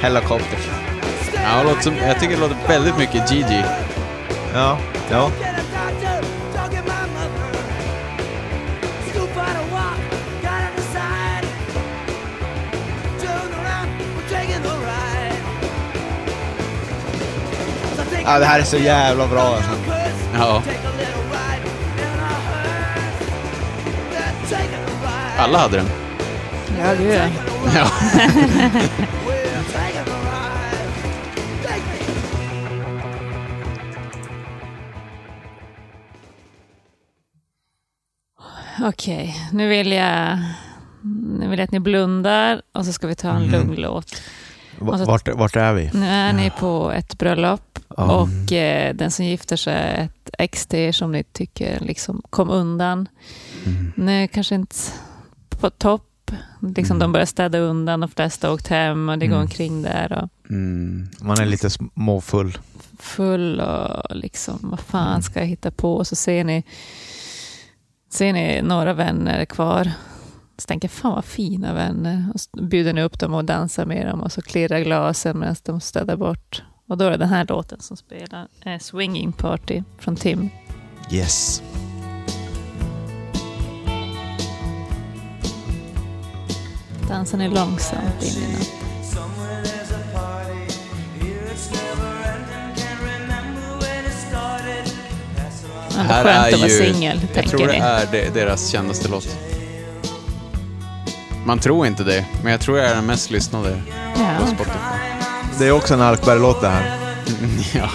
Helicopters. 0.00 0.68
Ja, 1.34 1.62
låter 1.62 1.82
som, 1.82 1.96
jag 1.96 2.20
tycker 2.20 2.34
det 2.34 2.40
låter 2.40 2.68
väldigt 2.68 2.98
mycket 2.98 3.32
Gigi. 3.32 3.64
Ja, 4.54 4.78
ja. 5.10 5.30
Ja, 18.30 18.38
det 18.38 18.44
här 18.44 18.60
är 18.60 18.64
så 18.64 18.76
jävla 18.76 19.26
bra 19.26 19.40
alltså. 19.40 19.70
Ja. 20.34 20.62
Alla 25.38 25.58
hade 25.58 25.76
den. 25.76 25.86
Ja, 26.78 26.94
gud 26.98 27.14
ja. 27.14 27.28
Ja. 27.74 27.86
Okej, 38.88 39.36
nu 39.52 39.68
vill 39.68 39.92
jag... 39.92 40.38
Nu 41.38 41.48
vill 41.48 41.58
jag 41.58 41.64
att 41.64 41.72
ni 41.72 41.80
blundar 41.80 42.62
och 42.72 42.86
så 42.86 42.92
ska 42.92 43.06
vi 43.06 43.14
ta 43.14 43.30
en 43.30 43.46
lugn 43.46 43.74
låt. 43.74 44.22
Vart, 44.78 45.28
vart 45.28 45.56
är 45.56 45.72
vi? 45.72 45.90
Nu 45.94 46.06
är 46.06 46.32
ni 46.32 46.50
på 46.50 46.90
ett 46.90 47.18
bröllop 47.18 47.69
Ja. 48.00 48.20
och 48.44 48.52
eh, 48.52 48.94
den 48.94 49.10
som 49.10 49.24
gifter 49.24 49.56
sig 49.56 49.74
är 49.74 50.04
ett 50.04 50.30
ex 50.38 50.66
till 50.66 50.78
er 50.78 50.92
som 50.92 51.12
ni 51.12 51.22
tycker 51.24 51.80
liksom 51.80 52.22
kom 52.30 52.50
undan. 52.50 53.08
Nu 53.94 54.28
kanske 54.28 54.54
inte 54.54 54.76
på 55.60 55.70
topp. 55.70 56.06
Liksom 56.76 56.98
De 56.98 57.12
börjar 57.12 57.26
städa 57.26 57.58
undan, 57.58 58.00
de 58.00 58.08
flesta 58.10 58.46
har 58.48 58.54
åkt 58.54 58.68
hem 58.68 59.08
och 59.08 59.18
det 59.18 59.26
går 59.26 59.34
Mm. 59.36 59.42
omkring 59.44 59.82
där 59.82 60.12
och 60.12 60.28
Mm. 60.50 61.08
Man 61.20 61.40
är 61.40 61.46
lite 61.46 61.70
småfull. 61.70 62.58
full 62.98 63.60
och 63.60 64.16
liksom 64.16 64.58
vad 64.62 64.80
fan 64.80 65.22
ska 65.22 65.40
jag 65.40 65.46
hitta 65.46 65.70
på? 65.70 65.94
Och 65.96 66.06
så 66.06 66.16
ser 66.16 66.44
ni, 66.44 66.64
ser 68.12 68.32
ni 68.32 68.62
några 68.62 68.92
vänner 68.92 69.44
kvar. 69.44 69.92
Så 70.58 70.66
tänker 70.66 70.88
jag, 70.88 70.92
fan 70.92 71.12
vad 71.14 71.24
fina 71.24 71.74
vänner. 71.74 72.26
Och 72.34 72.40
så 72.40 72.50
bjuder 72.62 72.92
ni 72.92 73.02
upp 73.02 73.18
dem 73.18 73.34
och 73.34 73.44
dansar 73.44 73.86
med 73.86 74.06
dem 74.06 74.20
och 74.20 74.32
så 74.32 74.42
klirrar 74.42 74.80
glasen 74.80 75.38
medan 75.38 75.56
de 75.64 75.80
städar 75.80 76.16
bort. 76.16 76.62
Och 76.90 76.98
då 76.98 77.04
är 77.04 77.10
det 77.10 77.16
den 77.16 77.28
här 77.28 77.46
låten 77.48 77.80
som 77.80 77.96
spelar, 77.96 78.48
eh, 78.64 78.78
Swinging 78.78 79.32
Party 79.32 79.82
från 79.98 80.16
Tim. 80.16 80.50
Yes. 81.10 81.62
Dansar 87.08 87.38
ni 87.38 87.48
långsamt 87.48 88.22
in 88.22 88.42
i 88.42 88.52
natten. 88.52 89.70
Här 95.96 96.24
det 96.24 96.30
är 96.30 96.42
skönt 96.42 96.46
är 96.48 96.54
att 96.54 96.60
vara 96.60 96.68
ju- 96.70 96.92
singel, 96.94 97.20
Jag 97.34 97.46
tror 97.48 97.66
det 97.66 97.72
ni. 97.72 97.78
är 97.78 98.06
de- 98.12 98.30
deras 98.30 98.68
kändaste 98.68 99.08
låt. 99.08 99.36
Man 101.46 101.58
tror 101.58 101.86
inte 101.86 102.04
det, 102.04 102.24
men 102.42 102.52
jag 102.52 102.60
tror 102.60 102.76
det 102.76 102.86
är 102.88 102.94
den 102.94 103.06
mest 103.06 103.30
lyssnade 103.30 103.82
på 104.14 104.20
Ja. 104.22 104.46
Spotify. 104.46 104.78
Det 105.60 105.66
är 105.66 105.72
också 105.72 105.94
en 105.94 106.00
Alkberg-låt 106.00 106.60
det 106.60 106.68
här. 106.68 106.98
ja. 107.74 107.90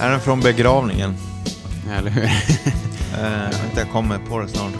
Är 0.00 0.10
den 0.10 0.20
från 0.20 0.40
begravningen? 0.40 1.16
Eller 1.98 2.10
hur? 2.10 2.24
Eh, 3.18 3.30
vänta, 3.30 3.80
jag 3.80 3.90
kommer 3.92 4.18
på 4.18 4.38
det 4.38 4.48
snart. 4.48 4.72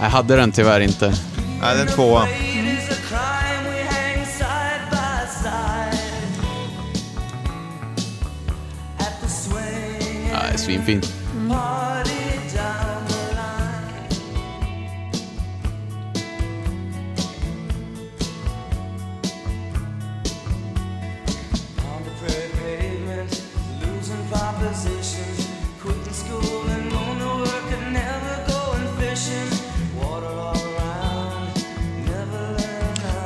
Jag 0.00 0.10
hade 0.10 0.36
den 0.36 0.52
tyvärr 0.52 0.80
inte. 0.80 1.14
Nej, 1.60 1.76
den 1.76 1.86
tvåa. 1.86 2.26
It's 2.26 2.92
a 2.92 2.96
crime 3.08 3.68
we 3.68 3.84
hang 3.84 4.14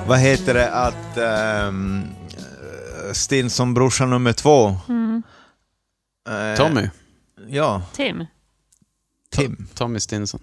Vad 0.08 0.18
heter 0.18 0.54
det 0.54 0.70
att 0.72 1.18
um, 1.68 2.04
Stinson-brorsan 3.12 4.10
nummer 4.10 4.32
två? 4.32 4.68
Eh, 6.28 6.56
Tommy. 6.56 6.88
Ja, 7.48 7.82
Tim. 7.92 8.24
Tim. 9.30 9.66
Tommy 9.74 10.00
Stinson. 10.00 10.40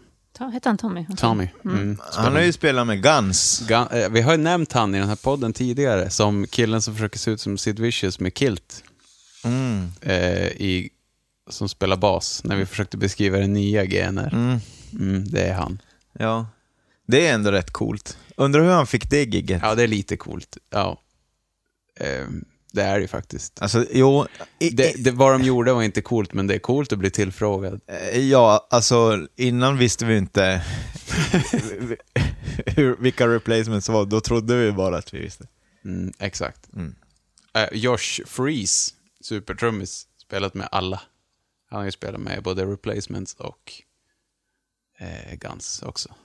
Heter 0.53 0.69
han 0.69 0.77
Tommy? 0.77 1.05
Tommy. 1.17 1.47
Mm. 1.65 1.97
Han 2.13 2.33
har 2.33 2.41
ju 2.41 2.53
spelat 2.53 2.87
med 2.87 3.03
Guns. 3.03 3.67
Ga- 3.69 4.03
eh, 4.03 4.09
Vi 4.09 4.21
har 4.21 4.31
ju 4.31 4.37
nämnt 4.37 4.71
han 4.71 4.95
i 4.95 4.99
den 4.99 5.07
här 5.09 5.15
podden 5.15 5.53
tidigare 5.53 6.09
som 6.09 6.47
killen 6.47 6.81
som 6.81 6.93
försöker 6.93 7.19
se 7.19 7.31
ut 7.31 7.41
som 7.41 7.57
Sid 7.57 7.79
Vicious 7.79 8.19
med 8.19 8.37
kilt. 8.37 8.83
Mm. 9.43 9.91
Eh, 10.01 10.45
i, 10.47 10.89
som 11.49 11.69
spelar 11.69 11.97
bas 11.97 12.41
när 12.43 12.55
vi 12.55 12.65
försökte 12.65 12.97
beskriva 12.97 13.37
det 13.37 13.47
nya 13.47 13.85
GNR. 13.85 14.29
Mm. 14.33 14.59
Mm, 14.93 15.27
det 15.27 15.43
är 15.47 15.53
han. 15.53 15.81
Ja. 16.13 16.47
Det 17.07 17.27
är 17.27 17.33
ändå 17.33 17.51
rätt 17.51 17.71
coolt. 17.71 18.17
Undrar 18.37 18.61
hur 18.61 18.69
han 18.71 18.87
fick 18.87 19.09
det 19.09 19.23
gigget. 19.23 19.61
Ja, 19.63 19.75
det 19.75 19.83
är 19.83 19.87
lite 19.87 20.17
coolt. 20.17 20.57
Ja. 20.69 21.01
Eh, 21.99 22.25
det 22.73 22.81
är 22.81 22.95
det 22.95 23.01
ju 23.01 23.07
faktiskt. 23.07 23.61
Alltså, 23.61 23.85
jo. 23.91 24.27
I, 24.59 24.69
Det, 24.69 25.03
det, 25.03 25.11
vad 25.11 25.31
de 25.33 25.43
gjorde 25.43 25.73
var 25.73 25.83
inte 25.83 26.01
coolt, 26.01 26.33
men 26.33 26.47
det 26.47 26.55
är 26.55 26.59
coolt 26.59 26.93
att 26.93 26.99
bli 26.99 27.11
tillfrågad. 27.11 27.81
Eh, 27.87 28.19
Ja, 28.19 28.67
alltså 28.69 29.27
innan 29.35 29.77
visste 29.77 30.05
vi 30.05 30.17
inte 30.17 30.65
hur, 32.65 32.95
vilka 32.99 33.27
replacements 33.27 33.89
var. 33.89 34.05
Då 34.05 34.21
trodde 34.21 34.55
vi 34.55 34.71
bara 34.71 34.97
att 34.97 35.13
vi 35.13 35.19
visste. 35.19 35.47
Mm, 35.85 36.13
exakt. 36.19 36.73
Mm. 36.73 36.95
Eh, 37.53 37.67
Josh 37.71 38.25
Freeze, 38.25 38.93
supertrummis, 39.21 40.07
spelat 40.21 40.53
med 40.53 40.67
alla. 40.71 41.01
Han 41.69 41.77
har 41.79 41.85
ju 41.85 41.91
spelat 41.91 42.21
med 42.21 42.43
både 42.43 42.65
Replacements 42.65 43.33
och 43.33 43.73
eh, 44.99 45.35
Guns 45.35 45.81
också. 45.81 46.15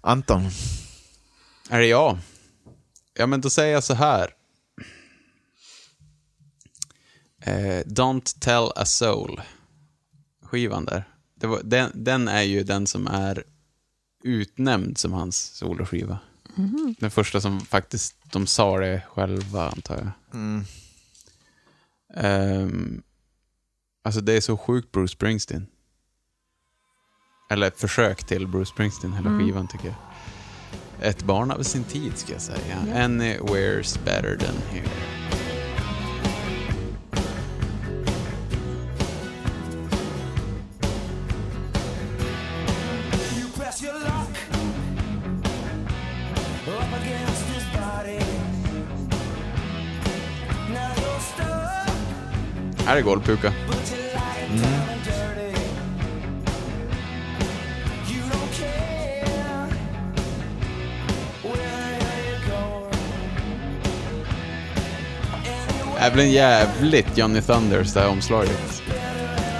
Anton. 0.00 0.42
Är 1.70 1.78
det 1.80 1.86
jag? 1.86 2.18
Ja, 3.14 3.26
men 3.26 3.40
då 3.40 3.50
säger 3.50 3.72
jag 3.72 3.84
så 3.84 3.94
här. 3.94 4.34
Eh, 7.42 7.84
Don't 7.86 8.38
tell 8.40 8.72
a 8.76 8.84
soul. 8.84 9.40
Skivan 10.42 10.84
där. 10.84 11.04
Det 11.34 11.46
var, 11.46 11.60
den, 11.64 11.90
den 11.94 12.28
är 12.28 12.42
ju 12.42 12.62
den 12.62 12.86
som 12.86 13.06
är 13.06 13.44
utnämnd 14.24 14.98
som 14.98 15.12
hans 15.12 15.36
soloskiva. 15.38 16.18
Den 16.98 17.10
första 17.10 17.40
som 17.40 17.60
faktiskt, 17.60 18.16
de 18.24 18.46
sa 18.46 18.78
det 18.78 19.02
själva 19.08 19.70
antar 19.70 19.96
jag. 19.96 20.10
Mm. 20.34 20.64
Ehm, 22.14 23.02
Alltså 24.02 24.20
det 24.20 24.32
är 24.32 24.40
så 24.40 24.56
sjukt 24.56 24.92
Bruce 24.92 25.12
Springsteen. 25.12 25.66
Eller 27.52 27.66
ett 27.66 27.80
försök 27.80 28.24
till 28.24 28.46
Bruce 28.46 28.70
Springsteen, 28.70 29.12
hela 29.12 29.38
skivan 29.38 29.68
tycker 29.68 29.86
jag. 29.86 29.96
Ett 31.08 31.22
barn 31.22 31.50
av 31.50 31.62
sin 31.62 31.84
tid 31.84 32.12
ska 32.16 32.32
jag 32.32 32.42
säga. 32.42 32.76
Anywhere's 32.94 34.04
better 34.04 34.36
than 34.36 34.54
here. 34.70 34.88
Här 52.86 52.96
är 52.96 53.02
golvpuka. 53.02 53.52
Även 66.00 66.30
jävligt 66.32 67.18
Johnny 67.18 67.40
Thunders 67.40 67.92
det 67.92 68.00
här 68.00 68.08
omslaget. 68.08 68.82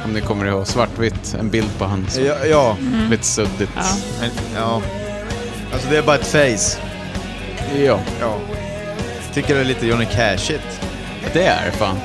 Om 0.05 0.12
ni 0.12 0.21
kommer 0.21 0.47
ihåg, 0.47 0.67
svartvitt, 0.67 1.35
en 1.41 1.51
bild 1.51 1.79
på 1.79 1.85
hans. 1.85 2.19
Ja, 2.19 2.35
ja, 2.47 2.77
Lite 3.11 3.25
suddigt. 3.25 3.71
Ja. 3.77 3.83
men, 4.21 4.31
ja. 4.55 4.83
Alltså 5.73 5.91
det 5.91 5.99
är 5.99 6.03
bara 6.03 6.17
ett 6.17 6.27
face. 6.27 6.79
ja. 7.85 8.01
Ja. 8.21 8.39
Tycker 9.35 9.55
det 9.55 9.61
är 9.61 9.65
lite 9.65 9.87
Johnny 9.87 10.05
Cash-igt. 10.07 10.81
Det 11.33 11.47
är 11.47 11.67
det 11.67 11.73
fan. 11.73 11.97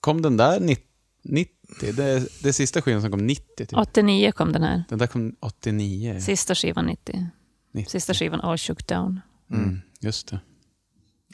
Kom 0.00 0.22
den 0.22 0.36
där 0.36 0.60
ni- 0.60 0.78
90? 1.22 1.52
Det 1.80 1.88
är, 2.04 2.42
det 2.42 2.48
är 2.48 2.52
sista 2.52 2.82
skivan 2.82 3.02
som 3.02 3.10
kom 3.10 3.26
90 3.26 3.66
typ. 3.66 3.72
89 3.78 4.32
kom 4.32 4.52
den 4.52 4.62
här. 4.62 4.84
Den 4.88 4.98
där 4.98 5.06
kom 5.06 5.36
89. 5.40 6.20
Sista 6.20 6.54
skivan 6.54 6.86
90. 6.86 7.26
90. 7.72 7.90
Sista 7.90 8.14
skivan 8.14 8.40
All 8.40 8.58
Shook 8.58 8.86
Down. 8.86 9.20
Mm, 9.50 9.80
just 10.00 10.28
det. 10.28 10.40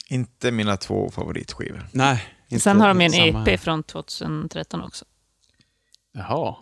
Inte 0.08 0.50
mina 0.52 0.76
två 0.76 1.10
favoritskivor. 1.10 1.88
Nej. 1.92 2.24
inte 2.48 2.62
Sen 2.62 2.80
har 2.80 2.88
de 2.88 3.00
en 3.00 3.12
här. 3.12 3.48
EP 3.48 3.60
från 3.60 3.82
2013 3.82 4.82
också. 4.82 5.04
Jaha. 6.12 6.56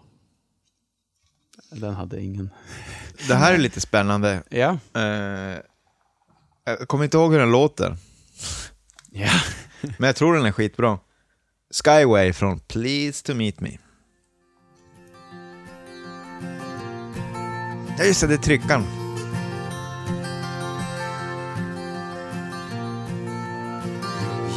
Den 1.70 1.94
hade 1.94 2.22
ingen. 2.22 2.51
Det 3.28 3.34
här 3.34 3.55
är 3.55 3.59
lite 3.59 3.80
spännande. 3.80 4.42
Ja. 4.51 4.78
Eh, 4.94 5.59
jag 6.64 6.88
kommer 6.88 7.05
inte 7.05 7.16
ihåg 7.16 7.32
hur 7.32 7.38
den 7.40 7.51
låter, 7.51 7.96
Ja. 9.10 9.30
men 9.98 10.06
jag 10.06 10.16
tror 10.16 10.34
den 10.34 10.46
är 10.46 10.52
skitbra. 10.52 10.98
Skyway 11.74 12.32
från 12.32 12.60
Please 12.60 13.24
to 13.24 13.34
meet 13.34 13.60
me. 13.60 13.78
Ja 17.98 18.05
just 18.05 18.20
det, 18.20 18.26
det 18.26 18.34
är 18.34 18.38
tryckaren. 18.38 18.84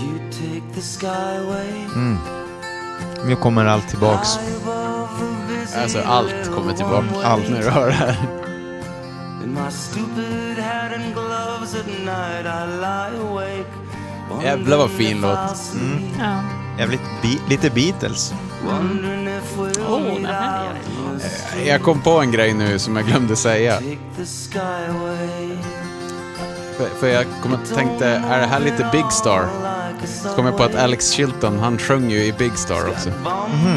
You 0.02 0.32
take 0.32 0.74
the 0.76 0.82
skyway 0.82 1.88
Nu 3.26 3.36
kommer 3.36 3.66
allt 3.66 3.90
tillbaks. 3.90 4.30
Alltså 5.76 6.00
allt 6.00 6.52
kommer 6.56 6.74
tillbaka. 6.74 7.28
Allt. 7.28 7.50
När 7.50 7.62
du 7.62 7.70
hör 7.70 7.88
det 7.88 7.94
här. 7.94 8.18
Jävlar 14.44 14.78
vad 14.78 14.92
fin 14.92 15.22
låt. 15.22 15.74
Ja. 16.20 16.57
Jävligt 16.78 17.02
bi- 17.22 17.42
lite 17.50 17.70
Beatles. 17.70 18.34
Meet 18.64 18.82
den 20.16 20.26
här 20.26 20.66
är 20.66 20.70
in 20.76 21.20
the 21.54 21.68
Jag 21.68 21.82
kom 21.84 22.02
på 22.02 22.20
en 22.22 22.32
grej 22.32 22.54
nu 22.54 22.80
som 22.80 22.96
jag 22.96 23.06
glömde 23.06 23.36
säga. 23.36 23.80
För, 26.78 26.86
för 27.00 27.08
jag 27.08 27.26
kom 27.44 27.54
och 27.54 27.76
tänkte, 27.76 28.08
är 28.08 28.40
det 28.40 28.46
här 28.46 28.60
lite 28.60 28.90
Big 28.92 29.12
Star? 29.12 29.48
Så 30.24 30.30
kom 30.30 30.46
jag 30.46 30.58
på 30.58 30.64
att 30.64 30.76
Alex 30.76 31.10
Chilton, 31.12 31.60
han 31.60 31.78
sjöng 31.78 32.10
ju 32.12 32.24
i 32.26 32.34
Big 32.34 32.58
Star 32.58 32.90
också. 32.90 33.10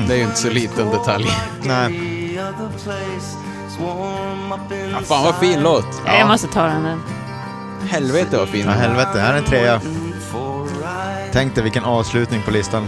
Det 0.09 0.13
är 0.15 0.17
ju 0.19 0.23
inte 0.25 0.37
så 0.37 0.51
liten 0.51 0.91
detalj. 0.91 1.31
Nej. 1.63 2.35
Ja, 4.93 5.01
fan 5.05 5.25
vad 5.25 5.35
fin 5.37 5.61
låt. 5.63 5.87
Ja. 6.07 6.19
Jag 6.19 6.29
måste 6.29 6.47
ta 6.49 6.63
den. 6.63 7.01
Helvete 7.89 8.37
vad 8.39 8.49
fin 8.49 8.67
Ja, 8.67 8.73
helvete, 8.73 9.21
här 9.21 9.33
är 9.35 9.39
en 9.39 9.45
trea. 9.45 9.81
Tänk 11.33 11.55
dig 11.55 11.65
vilken 11.65 11.85
avslutning 11.85 12.43
på 12.43 12.51
listan. 12.51 12.87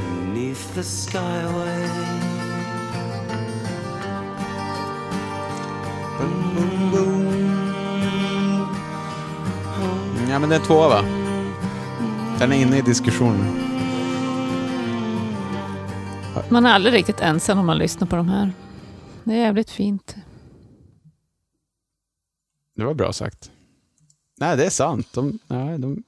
Ja 10.30 10.38
men 10.38 10.48
det 10.48 10.54
är 10.54 10.60
en 10.60 10.66
tvåa 10.66 10.88
va? 10.88 11.02
Den 12.38 12.52
är 12.52 12.56
inne 12.56 12.78
i 12.78 12.82
diskussionen. 12.82 13.68
Man 16.48 16.66
är 16.66 16.72
aldrig 16.72 16.94
riktigt 16.94 17.20
ensam 17.20 17.58
om 17.58 17.66
man 17.66 17.78
lyssnar 17.78 18.08
på 18.08 18.16
de 18.16 18.28
här. 18.28 18.52
Det 19.24 19.34
är 19.34 19.38
jävligt 19.38 19.70
fint. 19.70 20.16
Det 22.76 22.84
var 22.84 22.94
bra 22.94 23.12
sagt. 23.12 23.50
Nej, 24.38 24.56
det 24.56 24.66
är 24.66 24.70
sant. 24.70 25.08
De, 25.12 25.38
nej, 25.46 25.78
de, 25.78 26.02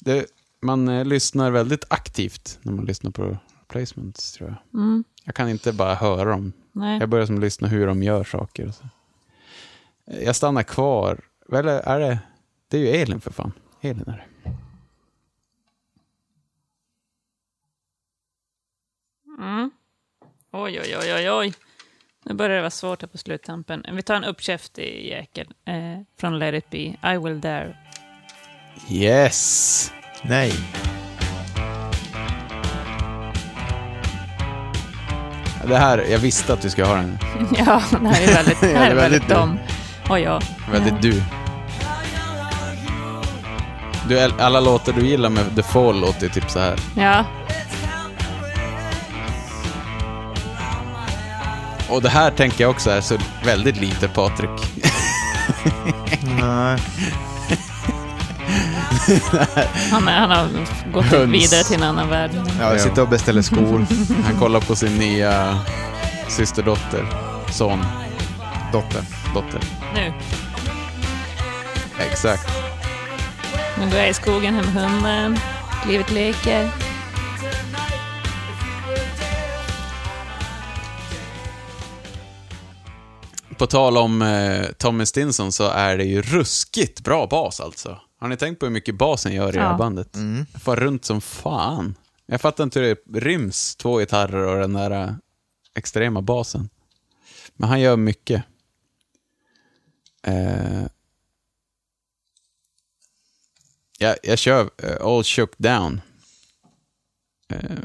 det, 0.00 0.26
man 0.60 0.88
eh, 0.88 1.04
lyssnar 1.04 1.50
väldigt 1.50 1.84
aktivt 1.88 2.58
när 2.62 2.72
man 2.72 2.84
lyssnar 2.84 3.10
på 3.10 3.38
replacements, 3.60 4.32
tror 4.32 4.48
jag. 4.48 4.80
Mm. 4.80 5.04
Jag 5.24 5.34
kan 5.34 5.48
inte 5.48 5.72
bara 5.72 5.94
höra 5.94 6.30
dem. 6.30 6.52
Nej. 6.72 7.00
Jag 7.00 7.08
börjar 7.08 7.26
som 7.26 7.40
lyssna 7.40 7.68
hur 7.68 7.86
de 7.86 8.02
gör 8.02 8.24
saker. 8.24 8.70
Så. 8.70 8.84
Jag 10.04 10.36
stannar 10.36 10.62
kvar. 10.62 11.20
Eller 11.52 11.80
är 11.80 12.00
det... 12.00 12.18
Det 12.68 12.76
är 12.76 12.80
ju 12.80 13.02
Elin 13.02 13.20
för 13.20 13.30
fan. 13.30 13.52
Elin 13.80 14.04
är 14.06 14.26
det. 14.44 14.52
Mm. 19.38 19.70
Oj, 20.52 20.80
oj, 20.80 20.96
oj, 21.00 21.14
oj, 21.14 21.30
oj. 21.30 21.54
Nu 22.24 22.34
börjar 22.34 22.56
det 22.56 22.62
vara 22.62 22.70
svårt 22.70 23.02
här 23.02 23.08
på 23.08 23.18
sluttampen. 23.18 23.86
Vi 23.92 24.02
tar 24.02 24.14
en 24.14 24.24
uppkäftig 24.24 25.06
jäkel 25.06 25.54
eh, 25.64 26.00
från 26.16 26.38
Let 26.38 26.54
it 26.54 26.70
be. 26.70 27.14
I 27.14 27.18
will 27.18 27.40
dare. 27.40 27.76
Yes! 28.90 29.92
Nej. 30.22 30.52
Det 35.64 35.76
här, 35.76 36.06
jag 36.10 36.18
visste 36.18 36.52
att 36.52 36.62
du 36.62 36.70
skulle 36.70 36.86
ha 36.86 36.94
den. 36.94 37.18
ja, 37.58 37.82
det 38.00 38.08
här 38.08 38.22
är 38.22 38.34
väldigt, 38.34 38.60
det 38.60 38.78
här 38.78 38.90
är 38.90 38.94
väldigt 38.94 39.28
dom. 39.28 39.58
Och 40.08 40.20
ja. 40.20 40.40
Väldigt 40.72 41.02
du. 41.02 41.22
du. 44.08 44.20
Alla 44.38 44.60
låtar 44.60 44.92
du 44.92 45.06
gillar 45.06 45.30
med 45.30 45.56
The 45.56 45.62
Fall 45.62 46.00
låter 46.00 46.28
typ 46.28 46.50
så 46.50 46.58
här. 46.58 46.76
Ja, 46.96 47.24
Och 51.90 52.02
det 52.02 52.08
här 52.08 52.30
tänker 52.30 52.64
jag 52.64 52.70
också 52.70 52.90
är 52.90 53.00
så 53.00 53.18
väldigt 53.44 53.76
lite 53.76 54.08
Patrik. 54.08 54.50
Nej. 56.40 56.78
han, 59.90 60.08
är, 60.08 60.18
han 60.18 60.30
har 60.30 60.48
gått 60.92 61.04
Höns. 61.04 61.32
vidare 61.32 61.64
till 61.64 61.76
en 61.76 61.82
annan 61.82 62.08
värld. 62.08 62.30
Ja, 62.60 62.72
jag 62.72 62.80
sitter 62.80 63.02
och 63.02 63.08
beställer 63.08 63.42
skor. 63.42 63.86
Han 64.24 64.38
kollar 64.40 64.60
på 64.60 64.76
sin 64.76 64.98
nya 64.98 65.58
systerdotter, 66.28 67.06
son, 67.52 67.84
Dotter. 68.72 69.02
dotter. 69.34 69.60
Nu. 69.94 70.12
Exakt. 72.10 72.48
Nu 73.78 73.90
går 73.90 73.98
jag 73.98 74.08
i 74.10 74.14
skogen 74.14 74.54
hem 74.54 74.64
med 74.74 74.90
hunden. 74.90 75.38
Livet 75.88 76.10
leker. 76.10 76.70
På 83.58 83.66
tal 83.66 83.96
om 83.96 84.22
eh, 84.22 84.64
Tommy 84.78 85.06
Stinson 85.06 85.52
så 85.52 85.68
är 85.70 85.96
det 85.96 86.04
ju 86.04 86.22
ruskigt 86.22 87.00
bra 87.00 87.26
bas 87.26 87.60
alltså. 87.60 87.98
Har 88.20 88.28
ni 88.28 88.36
tänkt 88.36 88.58
på 88.58 88.66
hur 88.66 88.72
mycket 88.72 88.94
basen 88.94 89.32
gör 89.34 89.48
i 89.48 89.52
det 89.52 89.60
här 89.60 89.70
Ja. 89.70 89.76
bandet? 89.76 90.16
Far 90.60 90.76
runt 90.76 91.04
som 91.04 91.20
fan. 91.20 91.94
Jag 92.26 92.40
fattar 92.40 92.64
inte 92.64 92.80
hur 92.80 92.96
det 93.04 93.20
ryms 93.20 93.76
två 93.76 93.98
gitarrer 93.98 94.46
och 94.46 94.60
den 94.60 94.72
där 94.72 94.90
eh, 94.90 95.12
extrema 95.74 96.22
basen. 96.22 96.68
Men 97.54 97.68
han 97.68 97.80
gör 97.80 97.96
mycket. 97.96 98.42
Eh, 100.22 100.82
jag, 103.98 104.16
jag 104.22 104.38
kör 104.38 104.70
eh, 104.82 105.06
All 105.06 105.24
Shook 105.24 105.58
Down. 105.58 106.00
Eh, 107.48 107.76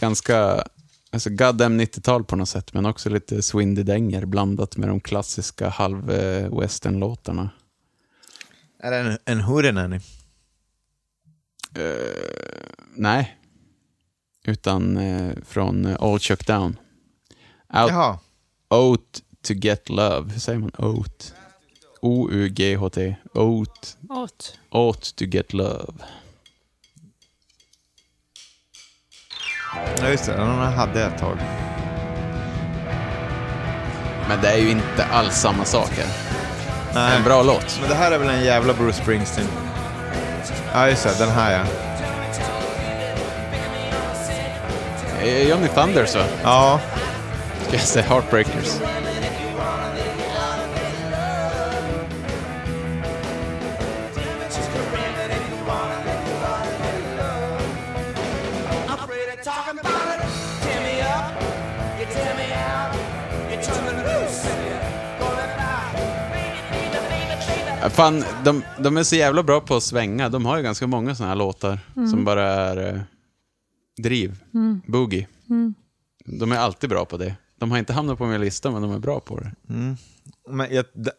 ganska 0.00 0.64
alltså 1.10 1.30
goddamn 1.30 1.80
90-tal 1.80 2.24
på 2.24 2.36
något 2.36 2.48
sätt, 2.48 2.72
men 2.72 2.86
också 2.86 3.10
lite 3.10 3.42
Swindy 3.42 3.82
Denger 3.82 4.24
blandat 4.24 4.76
med 4.76 4.88
de 4.88 5.00
klassiska 5.00 5.68
halv-western-låtarna. 5.68 7.50
Är 8.86 8.90
det 8.90 8.96
en, 8.96 9.18
en 9.24 9.40
hoodenanny? 9.40 10.00
Nej, 12.94 13.36
utan 14.44 14.96
eh, 14.96 15.32
från 15.44 15.84
eh, 15.84 15.96
All 16.00 16.18
Chuck 16.18 16.46
Down. 16.46 16.78
Out, 17.74 17.90
Jaha. 17.90 18.18
Oat 18.68 19.22
to 19.42 19.52
get 19.52 19.88
love. 19.88 20.32
Hur 20.32 20.40
säger 20.40 20.58
man 20.58 20.70
oat? 20.78 21.34
O-U-G-H-T. 22.00 23.16
Oat. 23.34 23.96
Åt. 24.08 24.58
Ought 24.70 25.16
to 25.16 25.24
get 25.24 25.52
love. 25.52 25.94
Ja, 29.98 30.08
just 30.10 30.26
det. 30.26 30.32
Den 30.32 30.48
hade 30.48 31.00
jag 31.00 31.12
ett 31.12 31.20
tag. 31.20 31.36
Men 34.28 34.40
det 34.42 34.48
är 34.48 34.58
ju 34.58 34.70
inte 34.70 35.04
alls 35.04 35.34
samma 35.34 35.64
sak 35.64 35.90
här. 35.90 36.25
Nej. 36.96 37.16
En 37.16 37.24
bra 37.24 37.42
låt. 37.42 37.78
Men 37.80 37.88
det 37.88 37.94
här 37.94 38.12
är 38.12 38.18
väl 38.18 38.28
en 38.28 38.44
jävla 38.44 38.72
Bruce 38.72 39.02
Springsteen? 39.02 39.46
Ja, 40.72 40.88
just 40.88 41.02
det. 41.04 41.24
Den 41.24 41.30
här 41.30 41.52
ja. 41.52 41.64
Eh, 45.22 45.48
Johnny 45.48 45.68
Thunders 45.68 46.14
va? 46.14 46.22
Ja. 46.42 46.80
Ska 47.66 47.76
jag 47.76 47.86
säga 47.86 48.04
Heartbreakers? 48.08 48.80
Fan, 67.96 68.24
de, 68.44 68.62
de 68.78 68.96
är 68.96 69.02
så 69.02 69.16
jävla 69.16 69.42
bra 69.42 69.60
på 69.60 69.76
att 69.76 69.82
svänga. 69.82 70.28
De 70.28 70.46
har 70.46 70.56
ju 70.56 70.62
ganska 70.62 70.86
många 70.86 71.14
sådana 71.14 71.28
här 71.30 71.36
låtar 71.38 71.78
som 72.10 72.24
bara 72.24 72.42
är 72.44 72.94
eh, 72.94 73.00
driv, 74.02 74.42
boogie. 74.86 75.28
De 76.24 76.52
är 76.52 76.56
alltid 76.56 76.90
bra 76.90 77.04
på 77.04 77.16
det. 77.16 77.36
De 77.58 77.70
har 77.70 77.78
inte 77.78 77.92
hamnat 77.92 78.18
på 78.18 78.26
min 78.26 78.40
lista, 78.40 78.70
men 78.70 78.82
de 78.82 78.92
är 78.92 78.98
bra 78.98 79.20
på 79.20 79.40
det. 79.40 79.52
Men 80.48 80.74
jag, 80.74 80.84
d- 80.94 81.10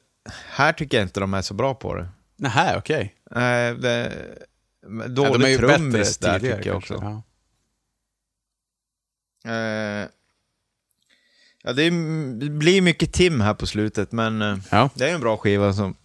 här 0.50 0.74
tycker 0.74 0.98
jag 0.98 1.06
inte 1.06 1.20
de 1.20 1.34
är 1.34 1.42
så 1.42 1.54
bra 1.54 1.74
på 1.74 1.96
det. 1.96 2.08
Nähä, 2.38 2.78
okej. 2.78 3.16
Det 3.80 4.14
Ja, 5.02 5.08
dålig 5.08 5.34
de 5.34 5.44
är 5.46 5.50
ju 5.50 5.58
trummis 5.58 6.20
bättre 6.20 6.32
där 6.32 6.40
tidigare 6.40 6.58
tycker 6.58 6.70
jag 6.70 6.84
kanske. 6.84 6.94
också. 6.96 7.22
Ja. 9.44 9.52
Eh, 9.52 10.08
ja, 11.64 11.74
det, 11.74 11.84
är, 11.84 11.92
det 12.40 12.50
blir 12.50 12.82
mycket 12.82 13.14
Tim 13.14 13.42
här 13.42 13.54
på 13.54 13.66
slutet, 13.68 14.12
men 14.12 14.42
eh, 14.42 14.58
Ja. 14.72 14.90
det 14.96 15.10
är 15.10 15.14
en 15.16 15.22
bra 15.22 15.38
skiva 15.38 15.74
som... 15.74 15.96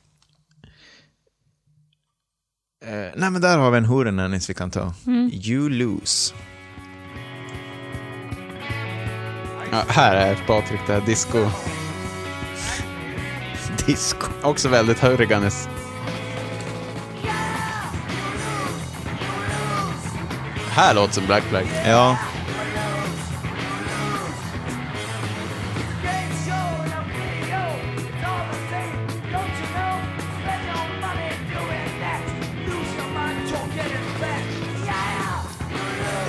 Eh, 2.86 3.10
nej, 3.16 3.30
men 3.30 3.40
där 3.40 3.58
har 3.58 3.70
vi 3.70 3.78
en 3.78 3.84
Hoorenannies 3.84 4.50
vi 4.50 4.54
kan 4.54 4.70
ta. 4.70 4.94
You 5.32 5.68
lose. 5.68 6.34
Ja, 9.70 9.84
här 9.88 10.16
är 10.16 10.34
Patrik, 10.46 10.80
det 10.86 10.92
här 10.92 11.00
disco. 11.00 11.38
Disco. 13.86 14.26
Också 14.42 14.68
väldigt 14.68 14.98
hurriganes. 14.98 15.68
Här 20.70 20.94
låter 20.94 21.12
som 21.14 21.26
Black 21.26 21.42
Flag. 21.42 21.66
Ja. 21.86 22.16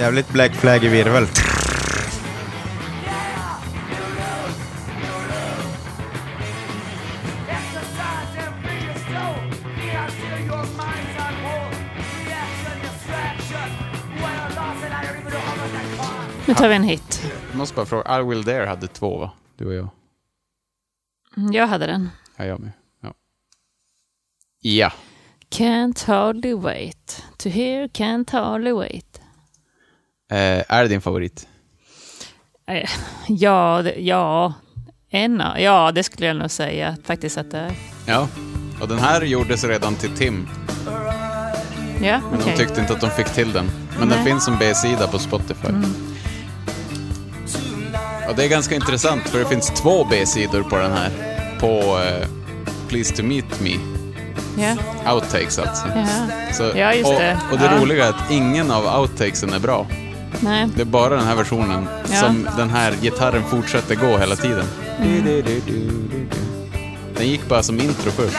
Jävligt 0.03 0.29
Black 0.29 0.55
Flag 0.55 0.83
i 0.83 0.87
virvel. 0.87 1.25
Nu 16.47 16.53
tar 16.53 16.69
vi 16.69 16.75
en 16.75 16.83
hit. 16.83 17.31
Jag 17.49 17.57
måste 17.57 17.75
bara 17.75 17.85
fråga, 17.85 18.19
I 18.19 18.23
Will 18.23 18.43
Dare 18.43 18.65
hade 18.65 18.87
två 18.87 19.17
va? 19.17 19.31
Du 19.57 19.65
och 19.65 19.73
jag. 19.73 19.89
Mm, 21.37 21.53
Jag 21.53 21.67
hade 21.67 21.87
den. 21.87 22.09
Ja, 22.35 22.45
jag 22.45 22.59
med. 22.59 22.71
Ja. 23.01 23.13
ja. 24.61 24.91
Can't 25.49 26.05
hardly 26.07 26.53
wait 26.53 27.23
to 27.37 27.49
hear, 27.49 27.87
can't 27.87 28.31
hardly 28.31 28.71
wait. 28.71 29.12
Eh, 30.33 30.63
är 30.67 30.81
det 30.83 30.87
din 30.87 31.01
favorit? 31.01 31.47
Eh, 32.67 32.89
Ja, 33.27 33.81
det, 33.83 33.95
ja, 33.99 34.53
en 35.09 35.43
ja, 35.57 35.91
det 35.91 36.03
skulle 36.03 36.27
jag 36.27 36.35
nog 36.35 36.51
säga 36.51 36.97
faktiskt 37.05 37.37
att 37.37 37.51
det 37.51 37.57
är. 37.57 37.71
Ja. 38.05 38.27
Och 38.81 38.87
den 38.87 38.99
här 38.99 39.21
gjordes 39.21 39.63
redan 39.63 39.95
till 39.95 40.09
Tim, 40.17 40.47
Ja, 42.01 42.19
men 42.31 42.39
okej. 42.41 42.51
de 42.51 42.57
tyckte 42.57 42.81
inte 42.81 42.93
att 42.93 43.01
de 43.01 43.09
fick 43.09 43.29
till 43.29 43.51
den. 43.53 43.65
Men 43.89 43.99
den 43.99 44.07
Nej. 44.09 44.17
Mm. 44.17 44.25
finns 44.25 44.45
som 44.45 44.57
B-sida 44.59 45.07
på 45.07 45.19
Spotify. 45.19 45.67
Och 48.29 48.35
det 48.35 48.45
är 48.45 48.49
ganska 48.49 48.75
intressant, 48.75 49.29
för 49.29 49.39
det 49.39 49.45
finns 49.45 49.67
två 49.69 50.03
B-sidor 50.09 50.63
på 50.63 50.77
den 50.77 50.91
här. 50.91 51.09
På 51.59 51.99
eh, 51.99 52.27
Please 52.89 53.15
to 53.15 53.23
meet 53.23 53.61
me, 53.61 53.77
Ja, 54.57 55.13
outtakes 55.13 55.59
alltså. 55.59 55.87
ja. 55.95 56.05
Så, 56.53 56.71
Ja, 56.75 56.93
just 56.93 57.09
och, 57.09 57.19
det. 57.19 57.39
Och 57.51 57.57
det 57.57 57.65
Ja. 57.65 57.81
roliga 57.81 58.05
är 58.05 58.09
att 58.09 58.31
ingen 58.31 58.71
av 58.71 58.99
outtakesen 59.01 59.53
är 59.53 59.59
bra. 59.59 59.87
Nej. 60.39 60.67
Det 60.75 60.81
är 60.81 60.85
bara 60.85 61.15
den 61.15 61.25
här 61.25 61.35
versionen 61.35 61.87
Ja. 62.11 62.19
som 62.19 62.47
den 62.57 62.69
här 62.69 62.93
gitarren 63.01 63.43
fortsätter 63.43 63.95
gå 63.95 64.17
hela 64.17 64.35
tiden. 64.35 64.65
Mm. 65.01 65.43
Den 67.17 67.27
gick 67.27 67.47
bara 67.47 67.63
som 67.63 67.79
intro 67.79 68.11
först. 68.11 68.37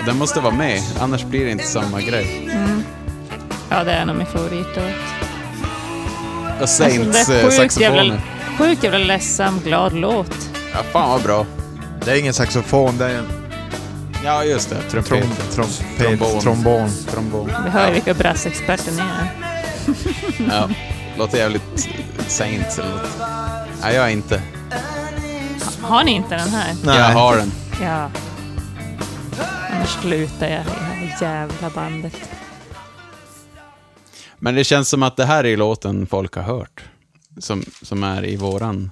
Och 0.00 0.06
den 0.06 0.16
måste 0.18 0.40
vara 0.40 0.54
med, 0.54 0.80
annars 1.00 1.24
blir 1.24 1.44
det 1.44 1.50
inte 1.50 1.64
samma 1.66 2.00
grej. 2.00 2.48
Ja, 3.68 3.84
det 3.84 3.92
är 3.92 4.04
nog 4.06 4.16
min 4.16 4.26
favoritlåt. 4.26 4.84
Och 6.62 6.68
Saints 6.68 7.16
Alltså, 7.18 7.32
eh, 7.32 7.44
är 7.44 7.50
sjukt 7.50 7.80
jävla, 7.80 8.02
saxofoner. 8.02 8.20
sjukt 8.58 8.84
jävla 8.84 8.98
ledsam, 8.98 9.60
glad 9.64 9.92
låt. 9.92 10.50
Ja, 10.72 10.78
fan 10.92 11.10
vad 11.10 11.22
bra. 11.22 11.46
Det 12.04 12.10
är 12.12 12.16
ingen 12.18 12.34
saxofon, 12.34 12.98
det 12.98 13.04
är 13.04 13.18
en 13.18 13.26
Ja, 14.24 14.44
just 14.44 14.70
det. 14.70 14.76
trom, 14.90 15.02
Trumpet. 15.02 15.50
trompet, 15.54 15.82
Trombon. 15.98 16.40
trombon. 16.40 16.88
Trombon. 17.10 17.50
Vi 17.64 17.70
hör 17.70 17.86
ju 17.88 17.92
vilka 17.94 18.14
brassexperter 18.14 18.92
ni 18.92 18.98
är. 18.98 19.45
Ja, 20.50 20.68
låter 21.18 21.38
jävligt 21.38 21.88
Saints 22.26 22.78
eller 22.78 22.90
något. 22.90 23.18
Nej, 23.82 23.94
jag 23.94 24.06
är 24.06 24.10
inte. 24.10 24.42
Har 25.80 26.04
ni 26.04 26.10
inte 26.10 26.36
den 26.36 26.48
här? 26.48 26.74
Nej. 26.84 26.98
Jag 26.98 27.04
har 27.04 27.36
den. 27.36 27.50
Ja. 27.82 28.10
Annars 29.72 29.88
slutar 29.88 30.48
jag 30.48 30.60
i 30.60 30.64
det 30.64 30.84
här 30.84 31.16
jävla 31.22 31.70
bandet. 31.70 32.30
Men 34.38 34.54
det 34.54 34.64
känns 34.64 34.88
som 34.88 35.02
att 35.02 35.16
det 35.16 35.24
här 35.24 35.44
är 35.46 35.56
låten 35.56 36.06
folk 36.06 36.34
har 36.34 36.42
hört. 36.42 36.84
Som, 37.38 37.64
som 37.82 38.02
är 38.04 38.24
i 38.24 38.36
våran... 38.36 38.90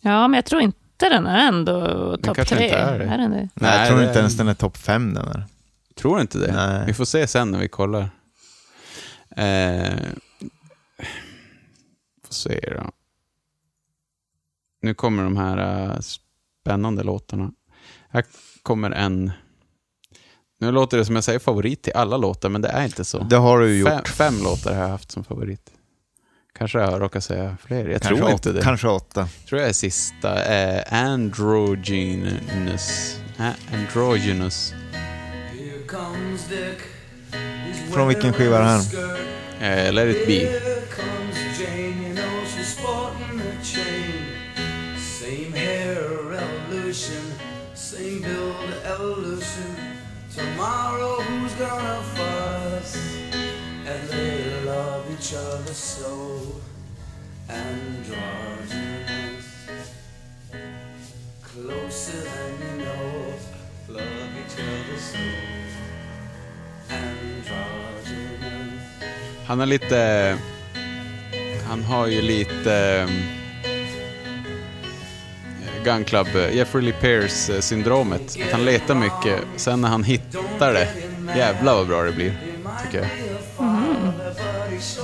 Ja, 0.00 0.28
men 0.28 0.34
jag 0.38 0.44
tror 0.44 0.62
inte 0.62 1.08
den 1.08 1.26
är 1.26 1.48
ändå 1.48 2.16
topp 2.22 2.36
tre. 2.46 2.64
inte 2.64 2.76
är 2.76 2.98
det. 2.98 3.04
Är 3.04 3.18
den 3.18 3.30
det? 3.30 3.36
Nej, 3.36 3.48
jag 3.54 3.78
Nej, 3.78 3.88
tror 3.88 3.98
det 4.00 4.06
inte 4.08 4.18
ens 4.18 4.36
den 4.36 4.48
är 4.48 4.54
topp 4.54 4.76
fem 4.76 5.14
den 5.14 5.28
är. 5.28 5.44
Tror 6.00 6.20
inte 6.20 6.38
det? 6.38 6.52
Nej. 6.52 6.82
Vi 6.86 6.94
får 6.94 7.04
se 7.04 7.26
sen 7.26 7.50
när 7.50 7.58
vi 7.58 7.68
kollar. 7.68 8.10
Eh, 9.36 9.94
se 12.36 12.74
då. 12.82 12.90
Nu 14.82 14.94
kommer 14.94 15.22
de 15.24 15.36
här 15.36 15.88
eh, 15.94 16.00
spännande 16.00 17.02
låtarna. 17.02 17.52
Här 18.08 18.24
kommer 18.62 18.90
en... 18.90 19.32
Nu 20.58 20.70
låter 20.72 20.98
det 20.98 21.04
som 21.04 21.14
jag 21.14 21.24
säger 21.24 21.38
favorit 21.38 21.82
till 21.82 21.92
alla 21.92 22.16
låtar, 22.16 22.48
men 22.48 22.62
det 22.62 22.68
är 22.68 22.84
inte 22.84 23.04
så. 23.04 23.18
Det 23.18 23.36
har 23.36 23.60
du 23.60 23.74
ju 23.74 23.84
Fem, 23.84 23.96
gjort. 23.98 24.08
fem 24.08 24.34
låtar 24.42 24.74
har 24.74 24.82
jag 24.82 24.88
haft 24.88 25.10
som 25.10 25.24
favorit. 25.24 25.70
Kanske 26.58 26.78
jag 26.78 27.00
råkar 27.00 27.20
säga 27.20 27.56
fler. 27.64 27.88
Jag 27.88 28.02
Kanske 28.02 28.20
tror 28.22 28.30
inte 28.32 28.52
det. 28.52 28.62
Kanske 28.62 28.88
åtta. 28.88 29.28
tror 29.48 29.60
jag 29.60 29.68
är 29.68 29.72
sista. 29.72 30.44
Eh, 30.44 31.02
androgynous. 31.04 33.16
A- 33.38 33.52
androgynous. 33.74 34.74
Från 37.92 38.08
vilken 38.08 38.32
skiva 38.32 38.58
är 38.58 38.62
det 38.62 38.68
här? 38.68 38.82
Eh, 39.86 39.92
let 39.92 40.16
it 40.16 40.26
be. 40.26 40.60
Sporting 42.86 43.42
chain. 43.62 44.14
Same 44.96 45.52
hair 45.52 46.00
revolution, 46.22 47.24
same 47.74 48.22
build 48.22 48.70
evolution. 48.84 49.70
Tomorrow 50.34 51.14
who's 51.22 51.54
gonna 51.54 52.00
fuss? 52.14 52.92
And 53.90 54.02
they 54.08 54.64
love 54.64 55.04
each 55.14 55.34
other 55.34 55.74
so. 55.74 56.12
androgynous. 57.48 59.46
Closer 61.42 62.22
than 62.30 62.52
you 62.62 62.74
know, 62.84 63.08
love 63.98 64.32
each 64.42 64.56
other 64.70 64.98
so. 65.10 65.24
Androgynous. 66.90 68.84
Han 69.46 69.58
er 69.58 69.62
har 69.62 69.66
lite... 69.66 69.96
Eh, 69.96 70.55
Han 71.68 71.84
har 71.84 72.06
ju 72.06 72.22
lite... 72.22 73.04
um, 73.08 73.22
Gun 75.84 76.04
Club, 76.04 76.26
eh, 76.36 76.56
Jeffrey 76.56 76.84
Lee 76.84 76.94
Pierce-syndromet. 77.00 78.36
Att 78.46 78.52
han 78.52 78.64
letar 78.64 78.94
mycket, 78.94 79.40
sen 79.56 79.80
när 79.80 79.88
han 79.88 80.04
hittar 80.04 80.72
det, 80.72 80.88
jävlar 81.36 81.74
vad 81.74 81.86
bra 81.86 82.02
det 82.02 82.12
blir, 82.12 82.38
tycker 82.84 82.98
jag. 82.98 83.08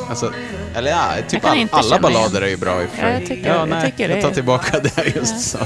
Alltså, 0.08 0.32
eller 0.74 0.90
ja, 0.90 1.16
Jag 1.16 1.28
typ 1.28 1.44
all, 1.44 1.68
alla 1.70 1.98
ballader 2.00 2.42
är 2.42 2.48
ju 2.48 2.56
bra 2.56 2.82
i 2.82 2.86
och 2.86 2.90
för 2.90 3.02
Ja, 3.02 3.08
jag 3.08 3.18
sig. 3.18 3.36
tycker- 3.36 3.48
jag 3.68 3.84
tycker 3.84 4.08
det 4.08 4.14
jag 4.14 4.22
tar 4.22 4.30
är- 4.30 4.34
tillbaka 4.34 4.78
det 4.80 4.92
jag 4.96 5.16
just 5.16 5.40
sa. 5.40 5.58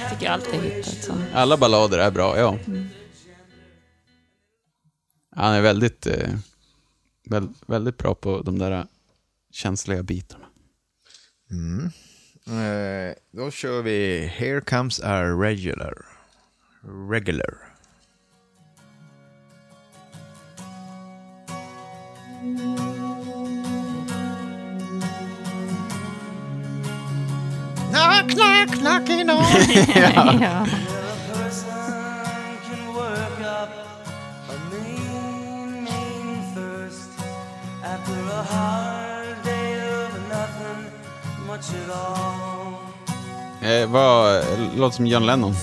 Jag 0.00 0.10
tycker 0.10 0.24
jag 0.24 0.32
alltid 0.34 0.60
hittat 0.60 1.04
sån. 1.04 1.24
Alla 1.34 1.56
ballader 1.56 1.98
är 1.98 2.10
bra, 2.10 2.38
ja. 2.38 2.56
Han 5.36 5.54
är 5.54 5.60
väldigt, 5.60 6.06
eh, 6.06 6.28
väl, 7.30 7.48
väldigt 7.66 7.96
bra 7.98 8.14
på 8.14 8.40
de 8.42 8.58
där 8.58 8.86
känsliga 9.52 10.02
bitarna. 10.02 10.46
Eh, 12.46 13.14
då 13.32 13.50
kör 13.50 13.82
vi 13.82 14.26
Here 14.26 14.60
comes 14.60 15.00
our 15.00 15.40
regular. 15.40 15.94
Regular. 17.10 17.54
Knock, 27.90 28.30
knock, 28.30 28.78
knocking 28.80 29.30
on. 29.30 29.44
ja. 30.40 30.66
after 37.84 38.12
a 38.12 38.42
hard 38.42 38.97
Eh, 43.62 43.88
vad, 43.88 44.42
låter 44.76 44.96
som 44.96 45.06
John 45.06 45.26
Lennon. 45.26 45.54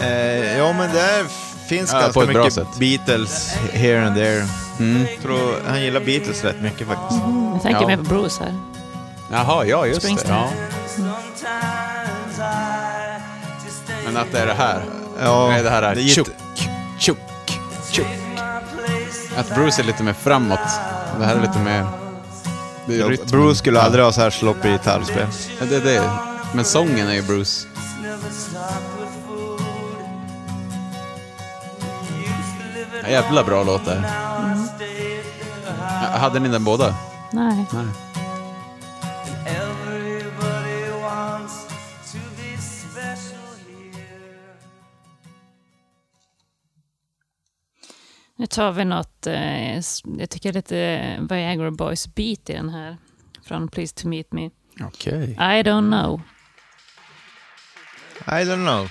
Eh, 0.00 0.58
ja, 0.58 0.72
men 0.72 0.90
det 0.94 1.26
finns 1.68 1.92
Ja, 1.92 2.00
ganska 2.00 2.12
på 2.12 2.22
ett 2.22 2.32
bra 2.32 2.38
mycket 2.38 2.54
sätt. 2.54 2.68
Beatles 2.78 3.54
here 3.72 4.06
and 4.06 4.16
there. 4.16 4.46
Jag 4.78 5.22
tror 5.22 5.54
han 5.66 5.82
gillar 5.82 6.00
Beatles 6.00 6.44
rätt 6.44 6.60
mycket 6.60 6.86
faktiskt. 6.88 7.20
Jag 7.52 7.62
tänker 7.62 7.80
Ja. 7.80 7.86
mer 7.86 7.96
på 7.96 8.02
Bruce 8.02 8.44
här. 8.44 8.54
Jaha, 9.32 9.64
ja 9.64 9.86
just 9.86 10.02
det. 10.02 10.08
Ja. 10.28 10.48
Think 10.96 11.08
Men 14.04 14.16
att 14.16 14.32
det 14.32 14.38
är 14.38 14.46
det 14.46 14.54
här. 14.54 14.82
Ja, 15.20 15.48
Nej, 15.48 15.62
det 15.62 15.70
här 15.70 15.82
är 15.82 15.94
tjock, 15.94 16.28
tjock, 16.98 17.18
tjock. 17.90 18.06
Att 19.36 19.54
Bruce 19.54 19.82
är 19.82 19.84
lite 19.84 20.02
mer 20.02 20.12
framåt. 20.12 20.58
Det 21.18 21.24
här 21.24 21.36
är 21.36 21.40
lite 21.40 21.58
mer... 21.58 22.01
Det 22.92 22.96
är 22.98 23.00
Ja, 23.00 23.08
rytmen. 23.08 23.28
Bruce 23.30 23.54
skulle 23.58 23.80
aldrig 23.80 24.04
ha 24.04 24.12
så 24.12 24.20
här 24.20 24.30
sloppy 24.30 24.68
gitarrspel. 24.72 25.26
Ja, 25.60 25.66
det 25.66 25.80
det. 25.80 26.10
Men 26.54 26.64
sången 26.64 27.08
är 27.08 27.14
ju 27.14 27.22
Bruce. 27.22 27.66
Ja, 33.02 33.08
jävla 33.08 33.44
bra 33.44 33.62
låt 33.64 33.84
det 33.84 33.90
här. 33.94 34.10
Ja, 36.12 36.18
Hade 36.18 36.40
ni 36.40 36.48
den 36.48 36.64
båda? 36.64 36.94
Nej. 37.32 37.66
Nej. 37.72 37.86
Nu 48.42 48.46
tar 48.46 48.72
vi 48.72 48.84
något, 48.84 49.26
eh, 49.26 49.74
jag 50.18 50.30
tycker 50.30 50.52
lite 50.52 51.16
Viagra 51.30 51.70
Boys 51.70 52.14
beat 52.14 52.50
i 52.50 52.52
den 52.52 52.68
här. 52.68 52.96
Från 53.44 53.68
Please 53.68 53.94
to 53.94 54.08
meet 54.08 54.32
me. 54.32 54.50
Okej. 54.80 55.30
I 55.32 55.62
don't 55.62 55.90
know. 55.90 56.20
I 58.26 58.44
don't 58.44 58.66
know. 58.66 58.88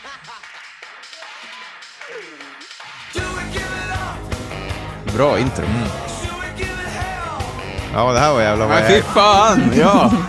Bra 5.15 5.39
intro. 5.39 5.65
Ja, 7.93 8.13
det 8.13 8.19
här 8.19 8.33
var 8.33 8.41
jävla 8.41 8.67
vad 8.67 8.79
Men 8.79 8.87
fy 8.87 9.01
fan! 9.01 9.71
Ja! 9.75 10.13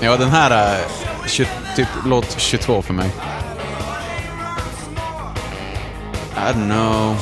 Ja, 0.00 0.16
den 0.16 0.28
här 0.28 0.50
är 0.50 0.80
20, 1.26 1.48
typ 1.76 1.88
låt 2.06 2.40
22 2.40 2.82
för 2.82 2.94
mig. 2.94 3.10
I 6.36 6.52
don't 6.52 6.68
know. 6.68 7.16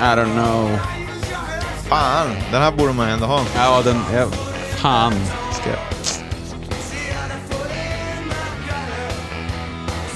I 0.00 0.14
don't 0.16 0.32
know. 0.32 0.78
Fan, 1.88 2.36
den 2.52 2.62
här 2.62 2.72
borde 2.72 2.92
man 2.92 3.08
ändå 3.08 3.26
ha. 3.26 3.40
Ja, 3.56 3.82
den... 3.84 4.02
Ja, 4.14 4.26
fan. 4.76 5.14
Ska 5.52 5.70
jag... 5.70 5.78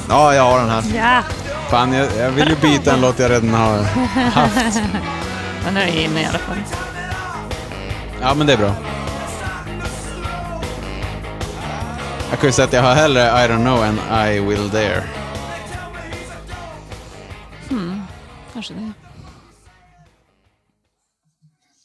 Ja, 0.09 0.35
jag 0.35 0.43
har 0.43 0.59
den 0.59 0.71
här. 0.71 0.83
Ja! 0.95 1.23
Fan, 1.71 1.93
jag, 1.93 2.09
jag 2.19 2.31
vill 2.31 2.49
ju 2.49 2.57
byta 2.57 2.95
en 2.95 3.01
låt 3.01 3.19
jag 3.19 3.31
redan 3.31 3.55
har 3.55 3.83
haft. 4.31 4.57
Men 5.65 5.75
nu 5.75 5.81
är 5.81 5.87
jag 5.87 5.97
inne 5.97 6.23
i 6.23 6.25
alla 6.25 6.39
fall. 6.39 6.59
Ja, 8.21 8.35
men 8.35 8.47
det 8.47 8.53
är 8.53 8.57
bra. 8.57 8.75
Jag 12.31 12.41
kan 12.41 12.49
ju 12.49 12.53
säga 12.53 12.67
att 12.67 12.73
jag 12.73 12.83
har 12.83 12.95
hellre 12.95 13.23
I 13.23 13.49
don't 13.49 13.65
know 13.65 13.85
än 13.85 14.29
I 14.29 14.41
will 14.41 14.71
dare. 14.71 15.03
Kanske 18.55 18.75
det. 18.75 18.93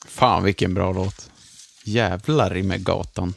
Fan 0.06 0.44
vilken 0.44 0.74
bra 0.74 0.94
låt. 0.94 1.32
Jävlar 1.84 2.58
i 2.58 2.64
med 2.64 2.84
gatan. 2.84 3.34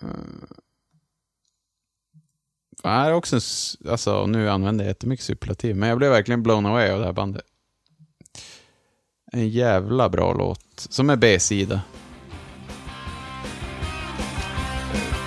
Det 0.00 0.06
eh, 2.88 2.90
här 2.90 3.10
är 3.10 3.14
också, 3.14 3.36
en 3.36 3.90
alltså 3.90 4.26
nu 4.26 4.50
använder 4.50 4.84
jag 4.84 4.90
jättemycket 4.90 5.26
superlativ, 5.26 5.76
men 5.76 5.88
jag 5.88 5.98
blev 5.98 6.10
verkligen 6.10 6.42
blown 6.42 6.66
away 6.66 6.90
av 6.90 6.98
det 6.98 7.06
här 7.06 7.12
bandet. 7.12 7.44
En 9.32 9.48
jävla 9.48 10.08
bra 10.08 10.32
låt, 10.32 10.86
som 10.90 11.10
är 11.10 11.16
B-sida. 11.16 11.82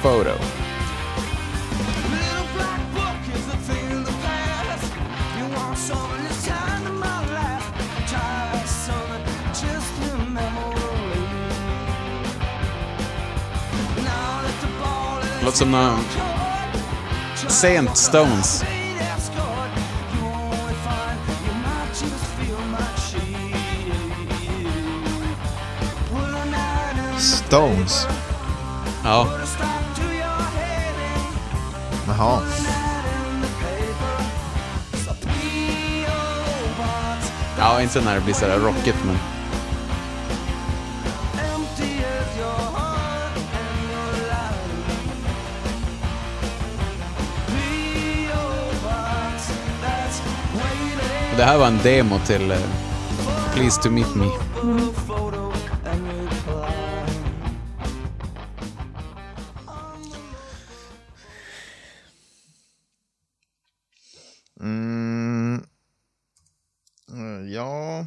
Photo. 0.02 0.67
Låter 15.58 15.66
som 15.66 15.72
någon 15.72 16.00
sent 17.50 17.98
Stones. 17.98 18.64
Stones. 27.20 28.08
Ja, 29.04 29.28
Jaha. 32.08 32.42
ja 37.60 37.82
inte 37.82 38.02
när 38.02 38.16
det 38.16 38.22
blir 38.22 38.34
sådär 38.34 38.60
rockigt, 38.60 38.98
men... 39.06 39.37
Det 51.38 51.44
här 51.44 51.58
var 51.58 51.68
en 51.68 51.78
demo 51.84 52.20
till 52.20 52.52
eh, 52.52 52.58
Please 53.54 53.82
to 53.82 53.90
meet 53.90 54.16
me. 54.16 54.26
Mm. 64.62 65.64
Eh, 67.12 67.54
Ja. 67.54 68.06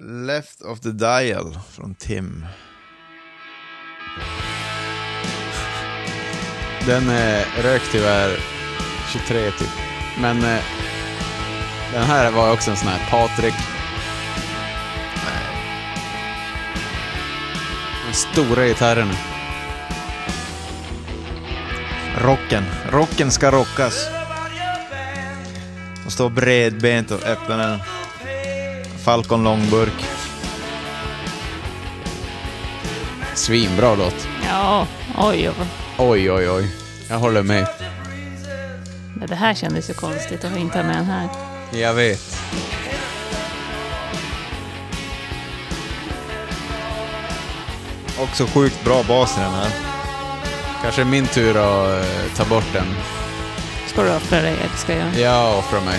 Left 0.00 0.62
of 0.62 0.80
the 0.80 0.92
dial 0.92 1.58
från 1.70 1.94
Tim. 1.94 2.46
Den 6.86 7.08
är 7.08 7.62
rök 7.62 7.82
tyvärr 7.92 8.38
23 9.12 9.50
typ. 9.50 9.87
Men 10.20 10.44
eh, 10.44 10.60
den 11.92 12.02
här 12.02 12.30
var 12.30 12.52
också 12.52 12.70
en 12.70 12.76
sån 12.76 12.88
här 12.88 13.10
Patrik. 13.10 13.54
De 18.08 18.14
stora 18.14 18.66
gitarrerna. 18.66 19.14
Rocken. 22.18 22.64
Rocken 22.90 23.30
ska 23.30 23.50
rockas. 23.50 24.08
Och 26.06 26.12
stå 26.12 26.28
bredbent 26.28 27.10
och 27.10 27.22
öppna 27.22 27.64
en 27.64 27.78
Falcon 29.04 29.44
långburk. 29.44 30.04
Svinbra 33.34 33.94
låt. 33.94 34.28
Ja, 34.46 34.86
oj, 35.18 35.48
oj. 35.48 35.54
Oj, 35.98 36.32
oj, 36.32 36.50
oj. 36.50 36.68
Jag 37.08 37.18
håller 37.18 37.42
med. 37.42 37.87
Det 39.28 39.34
här 39.34 39.54
kändes 39.54 39.90
ju 39.90 39.94
konstigt 39.94 40.44
att 40.44 40.56
inte 40.56 40.78
ha 40.78 40.84
med 40.84 40.96
den 40.96 41.04
här. 41.04 41.28
Jag 41.70 41.94
vet. 41.94 42.38
Också 48.20 48.46
sjukt 48.46 48.84
bra 48.84 49.02
bas 49.02 49.36
i 49.38 49.40
den 49.40 49.52
här. 49.52 49.70
Kanske 50.82 51.00
är 51.00 51.04
min 51.04 51.26
tur 51.26 51.50
att 51.50 52.04
eh, 52.04 52.36
ta 52.36 52.44
bort 52.44 52.72
den. 52.72 52.86
Ska 53.86 54.02
du 54.02 54.16
offra 54.16 54.40
dig, 54.40 54.52
eller 54.52 54.76
ska 54.76 54.96
jag? 54.96 55.14
Jag 55.18 55.58
offrar 55.58 55.80
mig. 55.80 55.98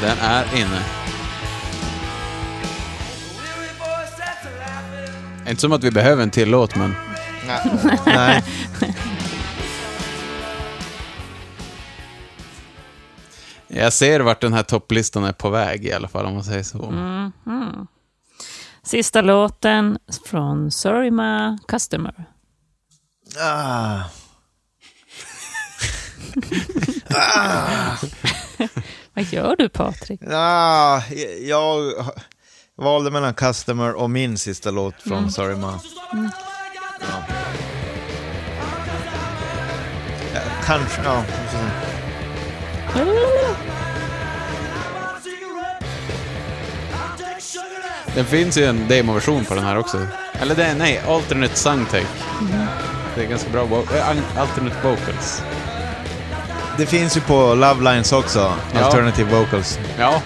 Den 0.00 0.18
är 0.18 0.44
inne. 0.56 0.80
Inte 5.48 5.60
som 5.60 5.72
att 5.72 5.84
vi 5.84 5.90
behöver 5.90 6.22
en 6.22 6.30
till 6.30 6.50
låt, 6.50 6.76
men 6.76 6.94
Nej. 8.06 8.42
jag 13.78 13.92
ser 13.92 14.20
vart 14.20 14.40
den 14.40 14.52
här 14.52 14.62
topplistan 14.62 15.24
är 15.24 15.32
på 15.32 15.50
väg 15.50 15.84
i 15.86 15.92
alla 15.92 16.08
fall, 16.08 16.26
om 16.26 16.34
man 16.34 16.44
säger 16.44 16.62
så. 16.62 16.90
Mhm. 16.90 17.86
Sista 18.82 19.20
låten 19.20 19.98
från 20.26 20.70
Sorry 20.70 21.10
Ma 21.10 21.58
Customer. 21.68 22.14
Ah. 27.10 27.96
Vad 29.14 29.24
gör 29.24 29.56
du 29.56 29.68
Patrik? 29.68 30.20
Ah, 30.30 31.02
jag 31.40 31.92
valde 32.76 33.10
mellan 33.10 33.34
Customer 33.34 33.94
och 33.94 34.10
min 34.10 34.38
sista 34.38 34.70
låt 34.70 35.02
från 35.02 35.30
Sorry 35.30 35.56
Ma. 35.56 35.80
Ja. 37.00 37.22
Ja, 40.34 40.40
kanske, 40.64 41.02
ja. 41.02 41.24
Den 48.14 48.24
finns 48.24 48.58
ju 48.58 48.64
en 48.64 48.88
demoversion 48.88 49.44
på 49.44 49.54
den 49.54 49.64
här 49.64 49.78
också. 49.78 50.06
Eller 50.32 50.54
det 50.54 50.74
nej, 50.74 51.00
alternate 51.08 51.54
songtake. 51.56 52.06
Det 53.14 53.24
är 53.24 53.28
ganska 53.28 53.50
bra 53.50 53.64
äh, 53.64 54.08
alternate 54.40 54.76
vocals. 54.82 55.42
Det 56.78 56.86
finns 56.86 57.16
ju 57.16 57.20
på 57.20 57.54
Love 57.54 57.92
Lines 57.92 58.12
också, 58.12 58.52
Ja. 58.74 58.84
Alternative 58.84 59.38
Vocals. 59.38 59.78
Ja, 59.98 60.22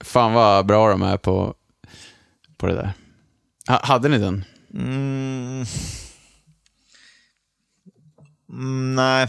fan 0.00 0.32
vad 0.32 0.66
bra 0.66 0.88
de 0.90 1.02
är 1.02 1.16
på, 1.16 1.54
på 2.64 2.68
det 2.68 2.76
där. 2.76 2.92
Ha, 3.68 3.80
hade 3.86 4.08
ni 4.08 4.18
den? 4.18 4.44
Mm. 4.74 5.64
Mm, 8.50 8.94
nej. 8.94 9.28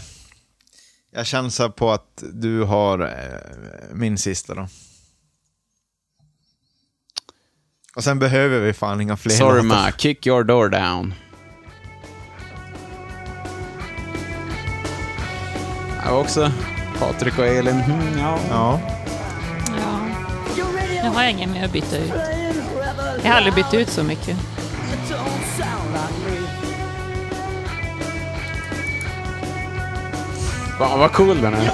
Jag 1.12 1.26
chansar 1.26 1.68
på 1.68 1.92
att 1.92 2.22
du 2.32 2.62
har 2.62 2.98
eh, 2.98 3.94
min 3.94 4.18
sista 4.18 4.54
då. 4.54 4.68
Och 7.96 8.04
sen 8.04 8.18
behöver 8.18 8.60
vi 8.60 8.72
fan 8.72 9.00
inga 9.00 9.16
fler 9.16 9.32
Sorry 9.32 9.62
låtar. 9.62 9.82
ma, 9.82 9.92
kick 9.92 10.26
your 10.26 10.44
door 10.44 10.68
down. 10.68 11.14
Jag 16.04 16.12
var 16.12 16.20
också 16.20 16.52
Patrik 16.98 17.38
och 17.38 17.46
Elin. 17.46 17.80
Mm, 17.80 18.18
ja. 18.18 18.38
Ja. 18.50 18.80
Ja. 19.76 20.08
Jag 21.04 21.10
har 21.10 21.24
ingen 21.24 21.52
mer 21.52 21.64
att 21.64 21.72
byta 21.72 21.98
ut. 21.98 22.35
Jag 23.26 23.32
har 23.32 23.36
aldrig 23.36 23.54
bytt 23.54 23.74
ut 23.74 23.90
så 23.90 24.02
mycket. 24.02 24.36
Fan 30.78 30.98
vad 30.98 31.12
cool 31.12 31.40
den 31.40 31.54
är. 31.54 31.70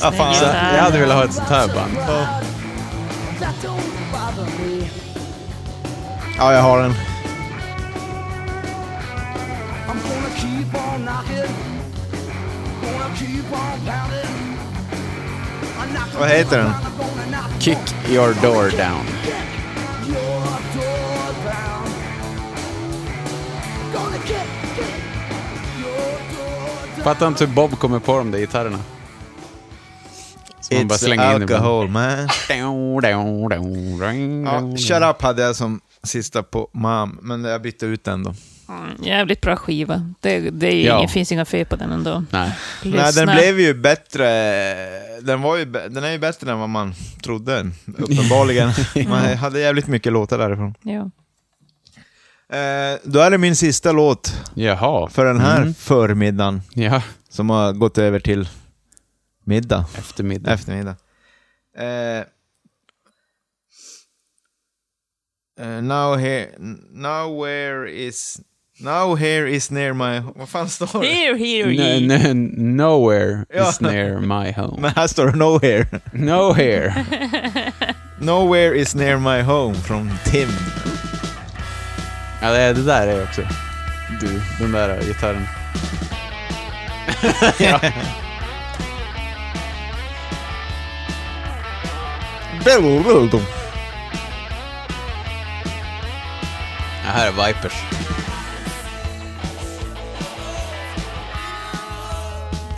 Ja, 0.00 0.12
fan. 0.12 0.34
Så 0.34 0.44
jag 0.44 0.82
hade 0.82 0.98
velat 0.98 1.16
ha 1.16 1.24
ett 1.24 1.32
sånt 1.32 1.48
här 1.48 1.68
band. 1.68 1.96
ja, 6.38 6.52
jag 6.52 6.62
har 6.62 6.82
den. 6.82 6.94
Vad 16.18 16.28
heter 16.28 16.58
den? 16.58 16.72
Kick 17.58 17.78
your 18.08 18.34
door 18.42 18.70
down. 18.70 19.06
Fattar 27.06 27.28
inte 27.28 27.46
hur 27.46 27.52
Bob 27.54 27.78
kommer 27.78 27.98
på 27.98 28.18
de 28.18 28.30
där 28.30 28.38
gitarrerna. 28.38 28.78
Som 30.60 30.76
man 30.76 30.88
bara 30.88 30.94
It's 30.94 30.98
slänger 30.98 31.24
in 31.36 31.42
i 31.42 31.44
alcohol 31.44 31.88
man. 31.88 32.28
band. 32.98 34.46
Ja, 34.46 34.76
Shut 34.78 35.02
Up 35.10 35.22
hade 35.22 35.42
jag 35.42 35.56
som 35.56 35.80
sista 36.02 36.42
på 36.42 36.68
Mom, 36.72 37.18
men 37.22 37.44
jag 37.44 37.62
bytte 37.62 37.86
ut 37.86 38.04
den 38.04 38.22
då. 38.22 38.34
Jävligt 39.02 39.40
bra 39.40 39.56
skiva. 39.56 40.12
Det, 40.20 40.50
det 40.50 40.66
är 40.74 40.86
Ja. 40.86 40.96
ingen, 40.98 41.08
finns 41.08 41.32
inga 41.32 41.44
fel 41.44 41.66
på 41.66 41.76
den 41.76 41.92
ändå. 41.92 42.24
Nej. 42.30 42.52
Lyssna. 42.82 43.02
Nej, 43.02 43.12
den 43.12 43.26
blev 43.36 43.60
ju 43.60 43.74
bättre. 43.74 44.26
Den, 45.20 45.42
var 45.42 45.56
ju, 45.56 45.64
bä- 45.64 45.88
den 45.88 46.04
är 46.04 46.10
ju 46.12 46.18
bättre 46.18 46.52
än 46.52 46.58
vad 46.58 46.68
man 46.68 46.94
trodde, 47.22 47.70
uppenbarligen. 47.98 48.70
Man 49.08 49.36
hade 49.36 49.60
jävligt 49.60 49.86
mycket 49.86 50.12
låtar 50.12 50.38
därifrån. 50.38 50.74
Ja. 50.82 51.10
Eh, 52.52 52.98
då 53.04 53.20
är 53.20 53.30
det 53.30 53.38
min 53.38 53.56
sista 53.56 53.92
låt 53.92 54.34
Jaha. 54.54 55.08
för 55.08 55.24
den 55.24 55.40
här 55.40 55.60
Mm. 55.62 55.74
förmiddagen, 55.74 56.62
Ja, 56.74 57.02
som 57.28 57.50
har 57.50 57.72
gått 57.72 57.98
över 57.98 58.20
till 58.20 58.48
middag, 59.44 59.84
eftermiddag. 59.98 60.52
eftermiddag. 60.52 60.96
Eh, 61.78 62.24
eh, 65.60 65.82
now 65.82 66.16
here, 66.16 66.46
now 66.92 67.42
where 67.44 67.90
is, 67.90 68.40
now 68.80 69.16
here 69.16 69.50
is 69.50 69.70
near 69.70 69.92
my, 69.92 70.20
vad 70.36 70.48
fan 70.48 70.68
står 70.68 71.00
det? 71.00 71.06
Here, 71.06 71.36
here, 71.36 71.70
N- 71.70 72.10
ye. 72.10 72.28
n- 72.30 72.76
nowhere 72.76 73.44
Ja. 73.54 73.68
is 73.70 73.80
near 73.80 74.18
my 74.20 74.52
home. 74.52 74.76
Men 74.80 74.90
här 74.96 75.06
står 75.06 75.26
det 75.26 75.36
nowhere. 75.36 76.00
Nowhere. 76.12 77.06
Nowhere 78.20 78.78
is 78.78 78.94
near 78.94 79.18
my 79.18 79.42
home 79.42 79.74
från 79.74 80.10
Tim. 80.24 80.48
Ja, 82.40 82.50
det, 82.50 82.72
det 82.72 82.82
där 82.82 83.06
är 83.06 83.22
också 83.22 83.42
du, 84.20 84.42
den 84.58 84.72
där 84.72 85.00
gitarren. 85.02 85.46
ja. 87.58 87.80
Det 92.64 92.80
här 97.12 97.26
är 97.26 97.46
Vipers. 97.46 97.82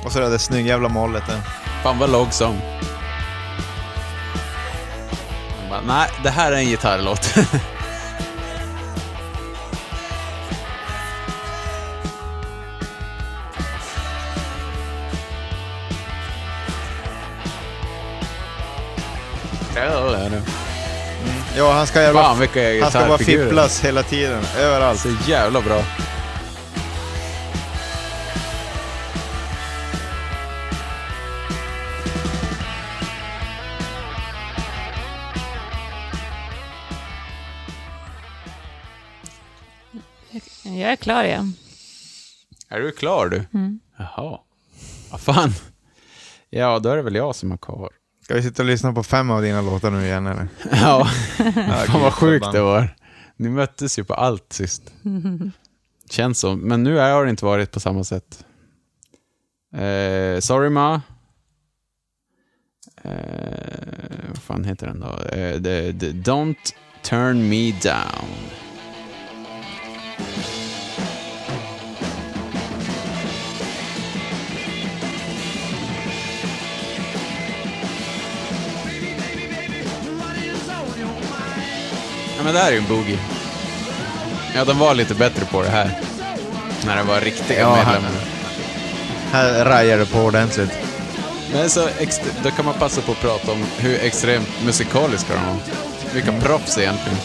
Och 0.04 0.12
så 0.12 0.20
det 0.20 0.28
det 0.28 0.38
snygga 0.38 0.68
jävla 0.68 0.88
målet 0.88 1.26
där. 1.26 1.40
Fan 1.82 1.98
vad 1.98 2.10
låg 2.10 2.32
sång. 2.32 2.60
Bara, 5.70 5.80
Nej, 5.80 6.08
det 6.22 6.30
här 6.30 6.52
är 6.52 6.56
en 6.56 6.66
gitarrlåt. 6.66 7.34
öl. 19.84 20.40
Ja, 21.56 21.72
han 21.72 21.86
ska 21.86 22.02
jävla... 22.02 22.22
Fan 22.22 22.38
vilka 22.38 22.82
Han 22.82 22.90
ska 22.90 23.06
bara 23.08 23.18
fipplas 23.18 23.84
hela 23.84 24.02
tiden, 24.02 24.42
överallt. 24.58 25.00
Så 25.00 25.08
jävla 25.26 25.60
bra. 25.60 25.82
Jag 40.62 40.92
är 40.92 40.96
klar 40.96 41.24
igen. 41.24 41.54
Är 42.68 42.80
du 42.80 42.92
klar 42.92 43.26
du? 43.26 43.44
Mm. 43.54 43.80
Jaha. 43.96 44.38
Vad 45.10 45.20
fan. 45.20 45.52
Ja, 46.50 46.78
då 46.78 46.88
är 46.88 46.96
det 46.96 47.02
väl 47.02 47.14
jag 47.14 47.36
som 47.36 47.52
är 47.52 47.56
kvar. 47.56 47.90
Ska 48.28 48.34
vi 48.34 48.42
sitta 48.42 48.62
och 48.62 48.66
lyssna 48.66 48.92
på 48.92 49.02
fem 49.02 49.30
av 49.30 49.42
dina 49.42 49.62
låtar 49.62 49.90
nu 49.90 50.04
igen 50.04 50.26
eller? 50.26 50.48
Ja, 50.70 51.04
fan 51.86 52.00
vad 52.00 52.12
sjukt 52.12 52.52
det 52.52 52.60
var. 52.60 52.96
Ni 53.36 53.48
möttes 53.48 53.98
ju 53.98 54.04
på 54.04 54.14
allt 54.14 54.52
sist. 54.52 54.82
Känns 56.10 56.38
som. 56.38 56.60
Men 56.60 56.82
nu 56.82 56.96
har 56.96 57.24
det 57.24 57.30
inte 57.30 57.44
varit 57.44 57.70
på 57.70 57.80
samma 57.80 58.04
sätt. 58.04 58.44
Eh, 59.74 60.40
sorry 60.40 60.70
Ma. 60.70 61.02
Eh, 63.02 63.10
vad 64.28 64.38
fan 64.38 64.64
heter 64.64 64.86
den 64.86 65.00
då? 65.00 65.22
Eh, 65.22 65.62
the, 65.62 65.92
the, 65.92 66.12
Don't 66.12 66.74
turn 67.02 67.48
me 67.48 67.72
down. 67.72 68.28
Ja, 82.38 82.44
men 82.44 82.54
det 82.54 82.60
här 82.60 82.68
är 82.68 82.72
ju 82.72 82.78
en 82.78 82.88
boogie. 82.88 83.18
Ja, 84.54 84.64
de 84.64 84.78
var 84.78 84.94
lite 84.94 85.14
bättre 85.14 85.44
på 85.44 85.62
det 85.62 85.68
här. 85.70 85.90
När 86.86 86.96
det 86.96 87.02
var 87.02 87.20
riktiga 87.20 87.60
Ja, 87.60 87.74
här- 87.74 87.84
medlemmar. 87.84 88.10
Här 89.32 89.64
rajar 89.64 89.98
det 89.98 90.06
på 90.06 90.18
ordentligt. 90.18 90.70
Men 91.52 91.70
så 91.70 91.88
ext- 91.88 92.22
då 92.42 92.50
kan 92.50 92.64
man 92.64 92.74
passa 92.74 93.00
på 93.00 93.12
att 93.12 93.20
prata 93.20 93.52
om 93.52 93.64
hur 93.78 94.00
extremt 94.04 94.48
musikaliska 94.64 95.34
de 95.34 95.46
var. 95.46 95.56
Vilka 96.14 96.32
proffs 96.32 96.78
egentligen. 96.78 97.18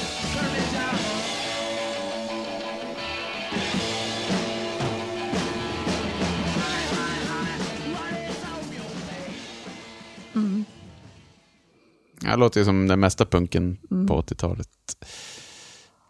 Det 12.34 12.40
låter 12.40 12.60
ju 12.60 12.66
som 12.66 12.88
den 12.88 13.00
mesta 13.00 13.26
punken 13.26 13.78
på 14.08 14.22
80-talet. 14.22 14.68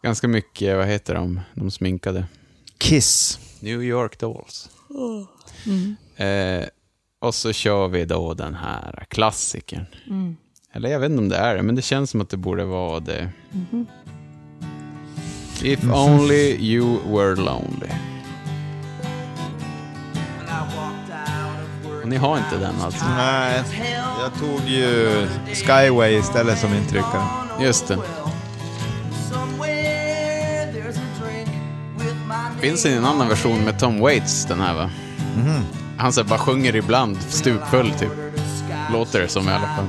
Ganska 0.04 0.28
mycket, 0.28 0.78
vad 0.78 0.88
heter 0.88 1.16
de, 1.16 1.40
de 1.54 1.72
sminkade? 1.72 2.26
Kiss. 2.78 3.40
New 3.60 3.84
York 3.84 4.20
Dolls. 4.20 4.70
Eh, 6.16 6.66
och 7.22 7.36
så 7.36 7.54
kör 7.54 7.88
vi 7.88 8.06
då 8.06 8.34
den 8.34 8.56
här 8.56 9.06
klassikern. 9.10 9.86
Eller 10.74 10.90
jag 10.90 11.00
vet 11.00 11.10
inte 11.10 11.22
om 11.24 11.30
det 11.30 11.38
är 11.38 11.56
det, 11.56 11.64
men 11.64 11.76
det 11.76 11.82
känns 11.82 12.10
som 12.10 12.22
att 12.22 12.30
det 12.30 12.38
borde 12.38 12.66
vara 12.66 13.00
det. 13.00 13.30
If 15.64 15.84
only 15.84 16.58
you 16.60 17.00
were 17.08 17.36
lonely. 17.36 17.90
Och 22.04 22.10
ni 22.10 22.18
har 22.18 22.38
inte 22.38 22.58
den 22.58 22.76
alltså? 22.82 23.06
Nej, 23.18 23.64
jag 24.22 24.40
tog 24.40 24.68
ju 24.68 25.28
Skyway 25.54 26.14
istället 26.14 26.60
som 26.60 26.74
intryckare. 26.74 27.24
Just 27.60 27.88
det. 27.88 27.98
Finns 32.60 32.84
det 32.84 32.94
en 32.94 33.06
annan 33.06 33.28
version 33.28 33.64
med 33.64 33.80
Tom 33.80 34.00
Waits, 34.00 34.46
den 34.46 34.62
här 34.62 34.74
va? 34.74 34.90
Han 35.98 36.14
så 36.14 36.24
bara 36.24 36.40
sjunger 36.40 36.76
ibland, 36.76 37.18
stupfull 37.22 37.92
typ. 37.92 38.12
Låter 38.92 39.20
det 39.20 39.28
som 39.28 39.50
i 39.50 39.52
alla 39.52 39.68
fall. 39.68 39.88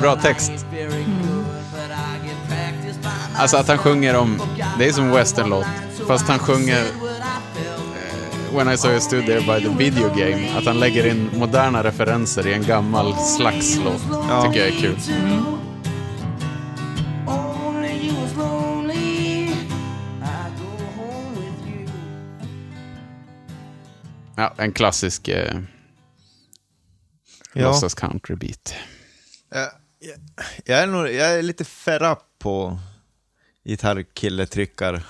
Bra 0.00 0.16
text. 0.16 0.52
Alltså 3.36 3.56
att 3.56 3.68
han 3.68 3.78
sjunger 3.78 4.16
om, 4.16 4.40
det 4.78 4.88
är 4.88 4.92
som 4.92 5.10
westernlåt, 5.10 5.66
fast 6.08 6.28
han 6.28 6.38
sjunger 6.38 6.80
eh, 6.80 8.56
When 8.56 8.72
I 8.72 8.76
saw 8.76 8.92
you 8.92 9.00
stood 9.00 9.26
there 9.26 9.40
by 9.40 9.64
the 9.64 9.74
video 9.84 10.08
game, 10.08 10.58
att 10.58 10.64
han 10.66 10.80
lägger 10.80 11.06
in 11.06 11.30
moderna 11.34 11.82
referenser 11.84 12.46
i 12.46 12.52
en 12.54 12.62
gammal 12.62 13.14
slagslåt, 13.36 14.02
Ja. 14.28 14.42
tycker 14.42 14.60
jag 14.66 14.68
är 14.76 14.80
kul. 14.80 14.96
Ja, 24.36 24.54
en 24.58 24.72
klassisk 24.72 25.28
eh, 25.28 25.60
Ja. 27.54 27.62
låtsas 27.66 27.94
country 27.94 28.36
beat. 28.36 28.74
Jag, 30.64 30.78
är 30.78 30.86
nog, 30.86 31.08
jag 31.08 31.30
är 31.30 31.42
lite 31.42 31.64
ferra 31.64 32.16
på 32.38 32.78
gitarrkilletryckar. 33.64 35.02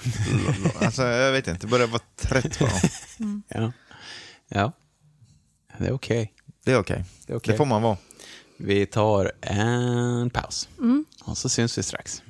alltså 0.81 1.03
jag 1.03 1.33
vet 1.33 1.49
inte, 1.49 1.65
jag 1.67 1.71
börjar 1.71 1.87
vara 1.87 2.03
trött 2.17 2.59
på 2.59 2.65
dem. 2.67 3.43
Ja, 3.49 3.73
ja. 4.49 4.73
det 5.79 5.87
är 5.87 5.93
okej. 5.93 6.33
Det 6.65 6.73
är 6.73 6.79
okej. 6.79 7.05
Det 7.27 7.33
är 7.33 7.37
okej. 7.37 7.53
Det 7.53 7.57
får 7.57 7.65
man 7.65 7.83
vara. 7.83 7.97
Vi 8.57 8.87
tar 8.87 9.33
en 9.41 10.31
paus. 10.31 10.69
Och 11.25 11.39
så 11.39 11.49
syns 11.49 11.79
vi 11.79 11.83
strax. 11.83 12.23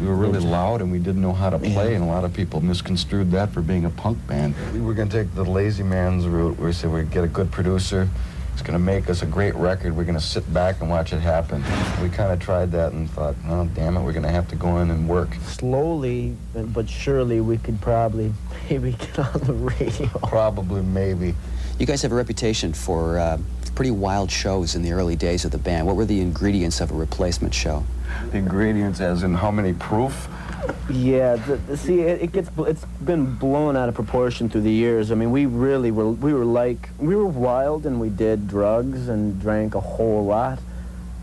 We 0.00 0.06
were 0.06 0.14
really 0.14 0.40
loud 0.40 0.82
and 0.82 0.92
we 0.92 0.98
didn't 0.98 1.22
know 1.22 1.32
how 1.32 1.50
to 1.50 1.58
play, 1.58 1.94
and 1.94 2.04
a 2.04 2.06
lot 2.06 2.24
of 2.24 2.32
people 2.34 2.60
misconstrued 2.60 3.30
that 3.32 3.50
for 3.50 3.62
being 3.62 3.84
a 3.84 3.90
punk 3.90 4.24
band. 4.26 4.54
We 4.72 4.80
were 4.80 4.94
going 4.94 5.08
to 5.08 5.24
take 5.24 5.34
the 5.34 5.44
lazy 5.44 5.82
man's 5.82 6.26
route. 6.26 6.58
We 6.58 6.72
said 6.72 6.92
we'd 6.92 7.10
get 7.10 7.24
a 7.24 7.28
good 7.28 7.50
producer. 7.50 8.08
It's 8.52 8.62
going 8.62 8.72
to 8.78 8.84
make 8.84 9.10
us 9.10 9.20
a 9.22 9.26
great 9.26 9.54
record. 9.54 9.94
We're 9.94 10.04
going 10.04 10.18
to 10.18 10.24
sit 10.24 10.50
back 10.52 10.80
and 10.80 10.88
watch 10.88 11.12
it 11.12 11.20
happen. 11.20 11.62
We 12.02 12.08
kind 12.08 12.32
of 12.32 12.40
tried 12.40 12.72
that 12.72 12.92
and 12.92 13.08
thought, 13.10 13.34
oh, 13.48 13.66
damn 13.74 13.96
it, 13.98 14.02
we're 14.02 14.12
going 14.14 14.22
to 14.22 14.30
have 14.30 14.48
to 14.48 14.56
go 14.56 14.78
in 14.78 14.90
and 14.90 15.06
work. 15.08 15.34
slowly 15.44 16.34
but- 16.54 16.72
but 16.72 16.88
surely 16.88 17.40
we 17.42 17.58
could 17.58 17.80
probably 17.82 18.32
maybe 18.70 18.92
get 18.92 19.18
on 19.18 19.40
the 19.40 19.52
radio. 19.52 20.06
Probably, 20.22 20.80
maybe. 20.82 21.34
You 21.78 21.84
guys 21.84 22.00
have 22.00 22.12
a 22.12 22.14
reputation 22.14 22.72
for 22.72 23.18
uh, 23.18 23.36
pretty 23.74 23.90
wild 23.90 24.30
shows 24.30 24.74
in 24.74 24.82
the 24.82 24.92
early 24.92 25.16
days 25.16 25.44
of 25.44 25.50
the 25.50 25.58
band. 25.58 25.86
What 25.86 25.96
were 25.96 26.06
the 26.06 26.20
ingredients 26.22 26.80
of 26.80 26.90
a 26.90 26.94
replacement 26.94 27.52
show? 27.52 27.84
The 28.30 28.38
ingredients, 28.38 29.00
as 29.00 29.22
in 29.22 29.34
how 29.34 29.50
many 29.50 29.72
proof? 29.72 30.28
Yeah, 30.88 31.36
the, 31.36 31.56
the, 31.56 31.76
see, 31.76 32.00
it, 32.00 32.22
it, 32.22 32.32
gets 32.32 32.50
it's 32.58 32.84
been 33.04 33.34
blown 33.34 33.76
out 33.76 33.88
of 33.88 33.94
proportion 33.94 34.48
through 34.48 34.62
the 34.62 34.72
years. 34.72 35.10
I 35.10 35.14
mean, 35.14 35.30
we 35.30 35.46
really 35.46 35.90
were 35.90 36.10
we 36.10 36.32
were 36.32 36.44
like 36.44 36.88
we 36.98 37.14
were 37.14 37.26
wild 37.26 37.86
and 37.86 38.00
we 38.00 38.08
did 38.08 38.48
drugs 38.48 39.08
and 39.08 39.40
drank 39.40 39.74
a 39.74 39.80
whole 39.80 40.24
lot 40.24 40.58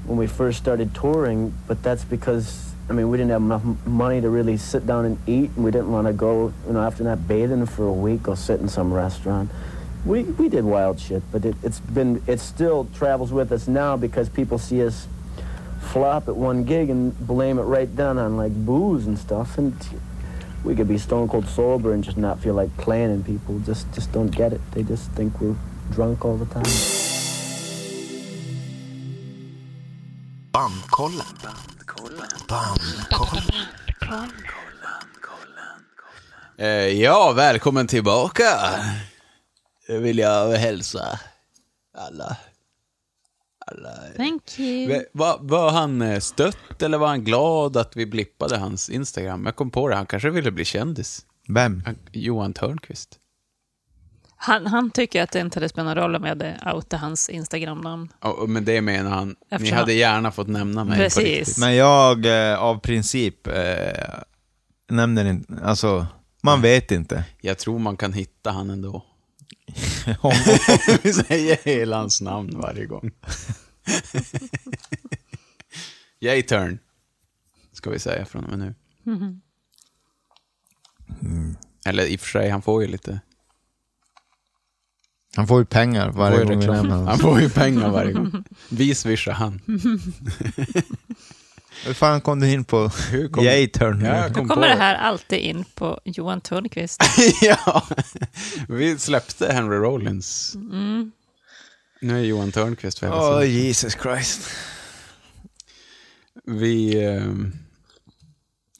when 0.05 0.17
we 0.17 0.27
first 0.27 0.59
started 0.59 0.93
touring. 0.93 1.53
But 1.67 1.81
that's 1.81 2.03
because 2.03 2.73
I 2.89 2.93
mean 2.93 3.09
we 3.09 3.17
didn't 3.17 3.31
have 3.31 3.41
enough 3.41 3.63
money 3.85 4.21
to 4.21 4.29
really 4.29 4.57
sit 4.57 4.85
down 4.85 5.05
and 5.05 5.17
eat, 5.27 5.51
and 5.55 5.63
we 5.63 5.71
didn't 5.71 5.91
want 5.91 6.07
to 6.07 6.13
go 6.13 6.53
you 6.67 6.73
know 6.73 6.81
after 6.81 7.03
that 7.05 7.27
bathing 7.27 7.65
for 7.65 7.87
a 7.87 7.93
week, 7.93 8.23
go 8.23 8.35
sit 8.35 8.59
in 8.59 8.69
some 8.69 8.93
restaurant. 8.93 9.49
We 10.05 10.23
we 10.23 10.49
did 10.49 10.65
wild 10.65 10.99
shit, 10.99 11.23
but 11.31 11.45
it, 11.45 11.55
it's 11.63 11.79
been 11.79 12.21
it 12.27 12.39
still 12.39 12.87
travels 12.93 13.31
with 13.31 13.51
us 13.51 13.67
now 13.67 13.97
because 13.97 14.29
people 14.29 14.57
see 14.57 14.85
us 14.85 15.07
flop 15.83 16.27
at 16.27 16.35
one 16.35 16.63
gig 16.63 16.89
and 16.89 17.13
blame 17.27 17.59
it 17.59 17.63
right 17.63 17.95
down 17.95 18.17
on 18.17 18.37
like 18.37 18.53
booze 18.65 19.07
and 19.07 19.17
stuff 19.17 19.57
and 19.57 19.73
we 20.63 20.75
could 20.75 20.87
be 20.87 20.97
stone 20.97 21.27
cold 21.27 21.47
sober 21.47 21.93
and 21.93 22.03
just 22.03 22.17
not 22.17 22.39
feel 22.39 22.53
like 22.53 22.75
playing 22.77 23.11
and 23.11 23.25
people 23.25 23.59
just 23.59 23.91
just 23.93 24.11
don't 24.11 24.31
get 24.35 24.53
it 24.53 24.61
they 24.71 24.83
just 24.83 25.11
think 25.11 25.39
we're 25.41 25.55
drunk 25.91 26.25
all 26.25 26.37
the 26.37 26.45
time 26.53 26.63
Bandkollen. 30.51 31.25
Eh, 36.57 37.01
ja, 37.01 37.33
välkommen 37.35 37.87
tillbaka. 37.87 38.45
Det 39.87 39.97
vill 39.97 40.17
jag 40.17 40.51
hälsa 40.51 41.19
alla. 41.97 42.37
Thank 44.17 44.59
you. 44.59 45.03
Var, 45.11 45.37
var 45.41 45.71
han 45.71 46.01
eh, 46.01 46.19
stött 46.19 46.81
eller 46.81 46.97
var 46.97 47.07
han 47.07 47.23
glad 47.23 47.77
att 47.77 47.97
vi 47.97 48.05
blippade 48.05 48.57
hans 48.57 48.89
Instagram? 48.89 49.45
Jag 49.45 49.55
kom 49.55 49.71
på 49.71 49.89
det, 49.89 49.95
han 49.95 50.05
kanske 50.05 50.29
ville 50.29 50.51
bli 50.51 50.65
kändis. 50.65 51.25
Vem? 51.47 51.83
Han, 51.85 51.95
Johan 52.11 52.53
Törnqvist. 52.53 53.19
Han, 54.35 54.67
han 54.67 54.91
tycker 54.91 55.23
att 55.23 55.31
det 55.31 55.39
inte 55.39 55.57
hade 55.59 55.69
spelat 55.69 55.85
någon 55.85 56.03
roll 56.03 56.15
om 56.15 56.23
jag 56.23 56.29
hade 56.29 56.59
outat 56.75 56.99
hans 57.01 57.29
Instagram-namn. 57.29 58.09
Och 58.19 58.49
med 58.49 58.63
det 58.63 58.81
menar 58.81 59.11
han, 59.11 59.27
ni 59.27 59.35
Eftersom- 59.49 59.77
hade 59.77 59.93
gärna 59.93 60.31
fått 60.31 60.47
nämna 60.47 60.83
mig 60.83 60.97
på 60.97 61.03
Precis. 61.03 61.23
riktigt. 61.23 61.57
Men 61.57 61.75
jag 61.75 62.27
av 62.27 62.59
av 62.59 62.79
princip 62.79 63.47
eh, 63.47 63.53
nämner 64.89 65.25
inte, 65.25 65.53
alltså 65.63 66.07
man 66.41 66.61
vet 66.61 66.91
inte. 66.91 67.23
Jag 67.41 67.57
tror 67.57 67.79
man 67.79 67.97
kan 67.97 68.13
hitta 68.13 68.51
han 68.51 68.69
ändå. 68.69 69.05
Om- 70.19 70.33
vi 71.03 71.13
säger 71.13 71.57
hela 71.63 71.97
hans 71.97 72.21
namn 72.21 72.59
varje 72.59 72.85
gång. 72.85 73.11
J-turn. 76.19 76.79
Ska 77.71 77.89
vi 77.89 77.99
säga 77.99 78.25
från 78.25 78.43
och 78.45 78.57
med 78.57 78.59
nu. 78.59 78.75
Eller 81.85 82.05
i 82.05 82.15
och 82.15 82.19
för 82.19 82.27
sig, 82.27 82.49
han 82.49 82.61
får 82.61 82.81
ju 82.81 82.87
lite... 82.87 83.19
Han 85.35 85.47
får 85.47 85.59
ju 85.59 85.65
pengar 85.65 86.05
Han 86.05 86.15
varje 86.15 86.37
får 86.37 86.45
ju 86.45 86.53
gång 86.53 86.59
vi 86.59 86.65
nämner 86.67 86.89
Han 86.95 86.99
honom. 87.05 87.19
får 87.19 87.41
ju 87.41 87.49
pengar 87.49 87.89
varje 87.89 88.13
gång. 88.13 88.43
Vi 88.69 88.95
swishar 88.95 89.31
han. 89.31 89.61
Hur 91.85 91.93
fan 91.93 92.21
kom 92.21 92.39
du 92.39 92.51
in 92.51 92.63
på 92.65 92.87
Hur 92.87 93.27
kom- 93.29 93.43
J-turn? 93.43 94.05
Ja, 94.05 94.15
jag 94.17 94.29
Nu 94.29 94.33
kom 94.35 94.47
kommer 94.47 94.67
på 94.67 94.73
det 94.75 94.81
här 94.81 94.95
alltid 94.95 95.39
in 95.39 95.65
på 95.75 95.99
Johan 96.03 96.41
Törnqvist. 96.41 97.03
ja, 97.41 97.87
vi 98.67 98.97
släppte 98.99 99.53
Henry 99.53 99.77
Rollins. 99.77 100.55
Mm. 100.55 101.11
Nu 102.01 102.19
är 102.19 102.23
Johan 102.23 102.51
Törnqvist 102.51 102.99
för 102.99 103.07
hela 103.07 103.17
Åh, 103.29 103.39
tiden. 103.41 103.55
Jesus 103.55 103.93
Christ. 104.01 104.49
Vi... 106.45 107.03
Eh, 107.05 107.23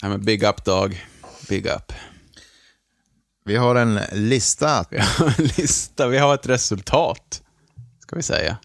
ja, 0.02 0.10
men 0.10 0.26
big 0.26 0.44
up 0.44 0.66
dog. 0.66 1.06
Big 1.50 1.66
up. 1.66 1.94
Vi 3.46 3.56
har 3.56 3.76
en 3.76 4.00
lista. 4.12 4.86
Vi 4.92 4.98
har 5.00 5.28
en 5.40 5.46
lista, 5.58 6.08
vi 6.08 6.18
har 6.18 6.34
ett 6.34 6.48
resultat, 6.48 7.42
ska 8.00 8.16
vi 8.16 8.24
säga. 8.24 8.58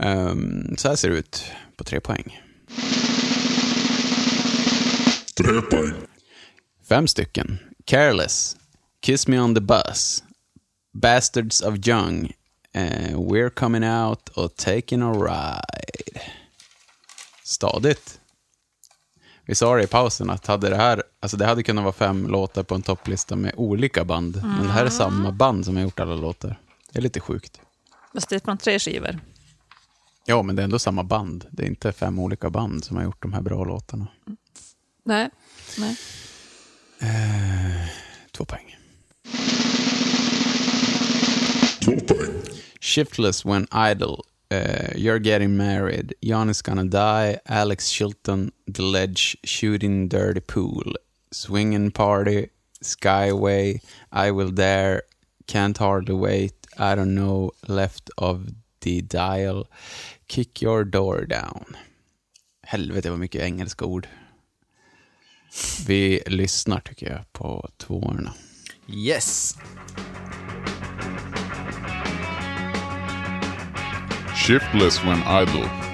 Ehm, 0.00 0.76
så 0.76 0.88
här 0.88 0.96
ser 0.96 1.10
det 1.10 1.16
ut 1.16 1.44
på 1.76 1.84
tre 1.84 2.00
poäng. 2.00 2.41
Tre 5.44 5.62
poäng. 5.62 5.92
Fem 6.88 7.08
stycken. 7.08 7.58
Careless, 7.84 8.56
Kiss 9.00 9.28
Me 9.28 9.40
On 9.40 9.54
The 9.54 9.60
Bus, 9.60 10.24
Bastards 10.94 11.60
of 11.60 11.88
Young, 11.88 12.32
eh, 12.74 13.18
We're 13.18 13.50
Coming 13.50 13.84
Out 13.84 14.28
och 14.28 14.56
Taking 14.56 15.02
A 15.02 15.12
Ride. 15.12 16.20
Stadigt. 17.44 18.20
Vi 19.46 19.54
sa 19.54 19.76
det 19.76 19.82
i 19.82 19.86
pausen 19.86 20.30
att 20.30 20.46
hade 20.46 20.70
det 20.70 20.76
här, 20.76 21.02
alltså 21.20 21.36
det 21.36 21.46
hade 21.46 21.62
kunnat 21.62 21.84
vara 21.84 21.92
fem 21.92 22.26
låtar 22.26 22.62
på 22.62 22.74
en 22.74 22.82
topplista 22.82 23.36
med 23.36 23.52
olika 23.56 24.04
band, 24.04 24.40
men 24.42 24.66
det 24.66 24.72
här 24.72 24.84
är 24.84 24.90
samma 24.90 25.32
band 25.32 25.64
som 25.64 25.76
har 25.76 25.82
gjort 25.82 26.00
alla 26.00 26.14
låtar. 26.14 26.60
Det 26.92 26.98
är 26.98 27.02
lite 27.02 27.20
sjukt. 27.20 27.60
Fast 28.14 28.28
det 28.28 28.36
är 28.36 28.40
från 28.40 28.58
tre 28.58 28.78
skivor. 28.78 29.20
Ja, 30.26 30.42
men 30.42 30.56
det 30.56 30.62
är 30.62 30.64
ändå 30.64 30.78
samma 30.78 31.02
band. 31.02 31.46
Det 31.50 31.62
är 31.62 31.66
inte 31.66 31.92
fem 31.92 32.18
olika 32.18 32.50
band 32.50 32.84
som 32.84 32.96
har 32.96 33.04
gjort 33.04 33.22
de 33.22 33.32
här 33.32 33.42
bra 33.42 33.64
låtarna. 33.64 34.06
Nej. 35.04 35.30
Nej. 35.78 35.96
Två 38.32 38.44
poäng. 38.44 38.76
Två 41.80 41.92
poäng. 41.92 42.42
Shiftless 42.80 43.44
when 43.44 43.66
idle. 43.72 44.16
Uh, 44.50 44.92
you're 44.94 45.18
getting 45.18 45.56
married. 45.56 46.12
Jan 46.20 46.50
is 46.50 46.62
gonna 46.62 46.84
die. 46.84 47.38
Alex 47.46 47.90
Chilton. 47.90 48.52
The 48.74 48.82
ledge. 48.82 49.36
Shooting 49.44 50.08
dirty 50.08 50.40
pool. 50.40 50.96
Swinging 51.30 51.90
party. 51.90 52.48
Skyway. 52.82 53.80
I 54.12 54.30
will 54.30 54.50
dare. 54.50 55.02
Can't 55.46 55.78
hardly 55.78 56.14
wait. 56.14 56.54
I 56.78 56.94
don't 56.94 57.14
know. 57.14 57.52
Left 57.66 58.10
of 58.18 58.46
the 58.80 59.00
dial. 59.00 59.66
Kick 60.28 60.62
your 60.62 60.84
door 60.84 61.24
down. 61.24 61.76
Helvete 62.62 63.10
vad 63.10 63.18
mycket 63.18 63.42
engelska 63.42 63.84
ord. 63.84 64.08
Vi 65.86 66.22
lyssnar 66.26 66.80
tycker 66.80 67.10
jag 67.10 67.32
på 67.32 67.68
tvåorna. 67.76 68.34
Yes. 68.88 69.54
Shiftless 74.46 75.04
when 75.04 75.42
idle. 75.42 75.91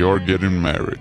You're 0.00 0.18
getting 0.18 0.62
married. 0.62 0.98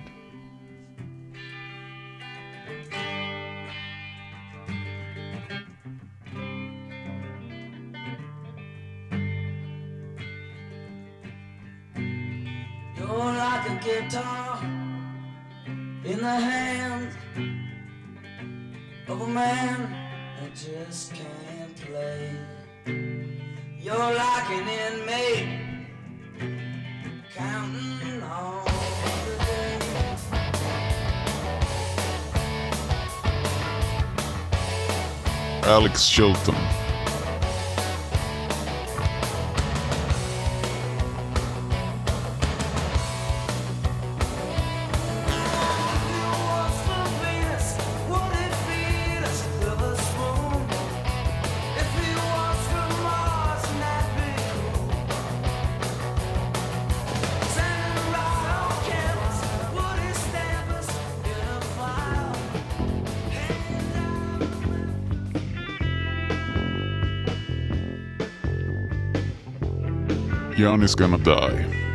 You're 12.98 13.08
like 13.08 13.70
a 13.70 13.80
guitar 13.82 14.60
in 16.04 16.18
the 16.18 16.38
hand 16.50 17.12
of 19.08 19.22
a 19.22 19.28
man 19.28 19.78
who 20.42 20.50
just 20.50 21.14
can't 21.14 21.76
play. 21.88 22.36
You're 23.80 23.96
like 23.96 24.50
an 24.50 24.68
inmate 24.68 25.70
counting 27.34 28.24
on 28.24 28.79
Alex 35.64 36.10
Chilton. 36.10 36.79
Jan 70.60 70.84
is 70.84 70.94
gonna 70.94 71.18
die. 71.20 71.89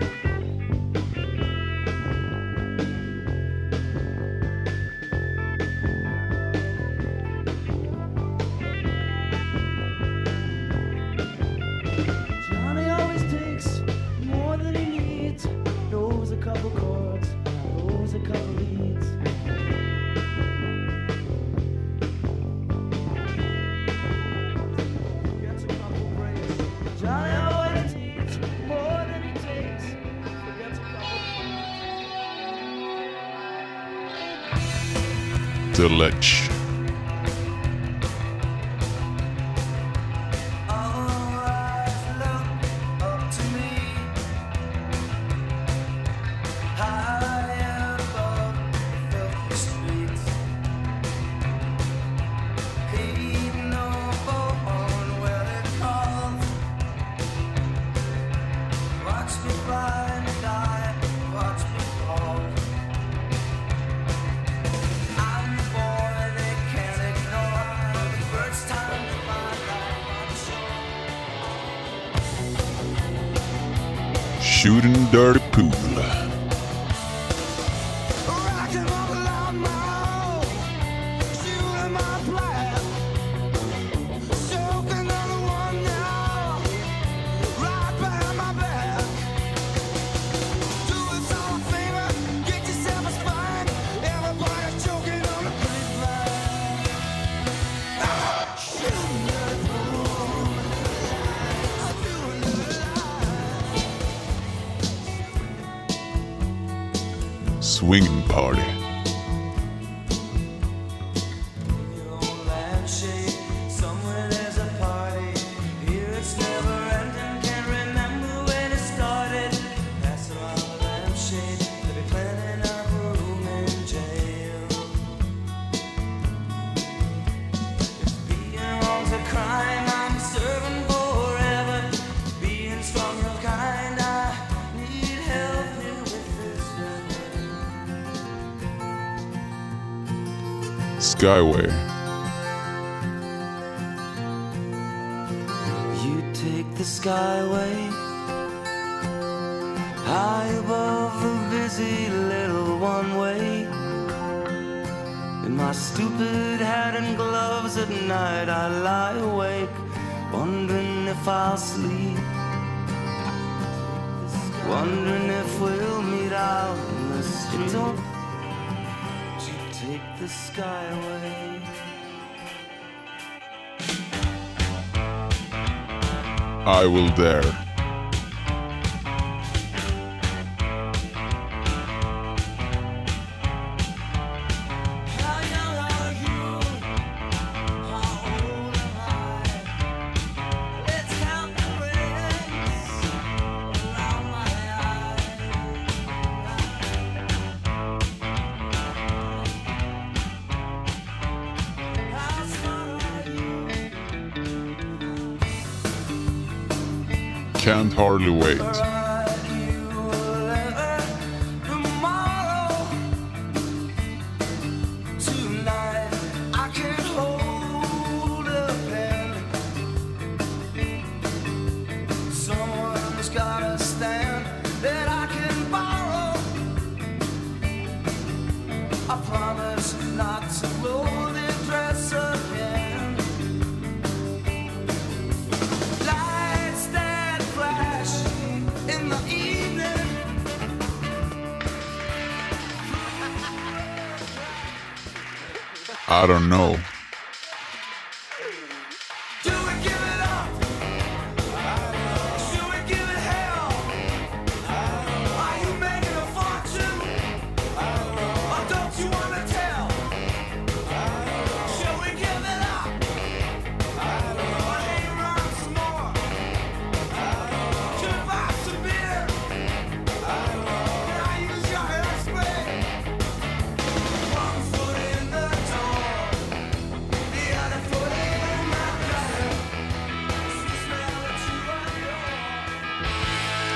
Skyway. 141.25 141.74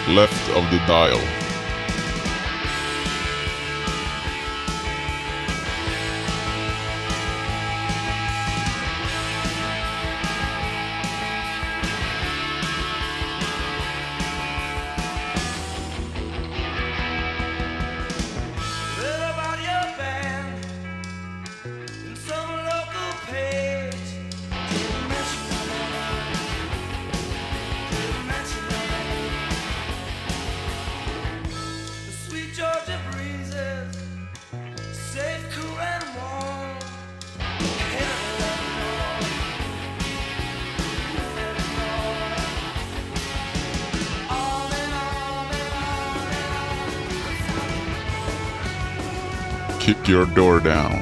left 0.09 0.49
of 0.51 0.65
the 0.71 0.79
dial. 0.87 1.38
door 50.39 50.60
down. 50.60 50.98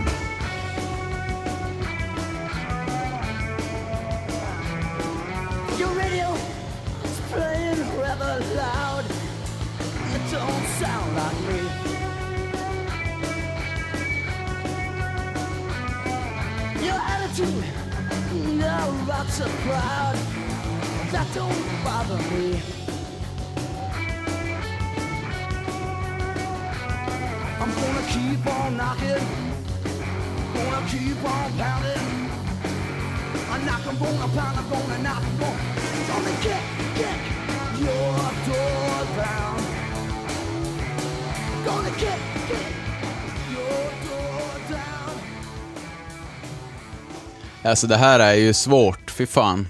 alltså 47.77 47.86
det 47.86 47.97
här 47.97 48.20
är 48.20 48.35
ju 48.35 48.53
svårt. 48.53 49.11
Fy 49.11 49.27
fan. 49.27 49.69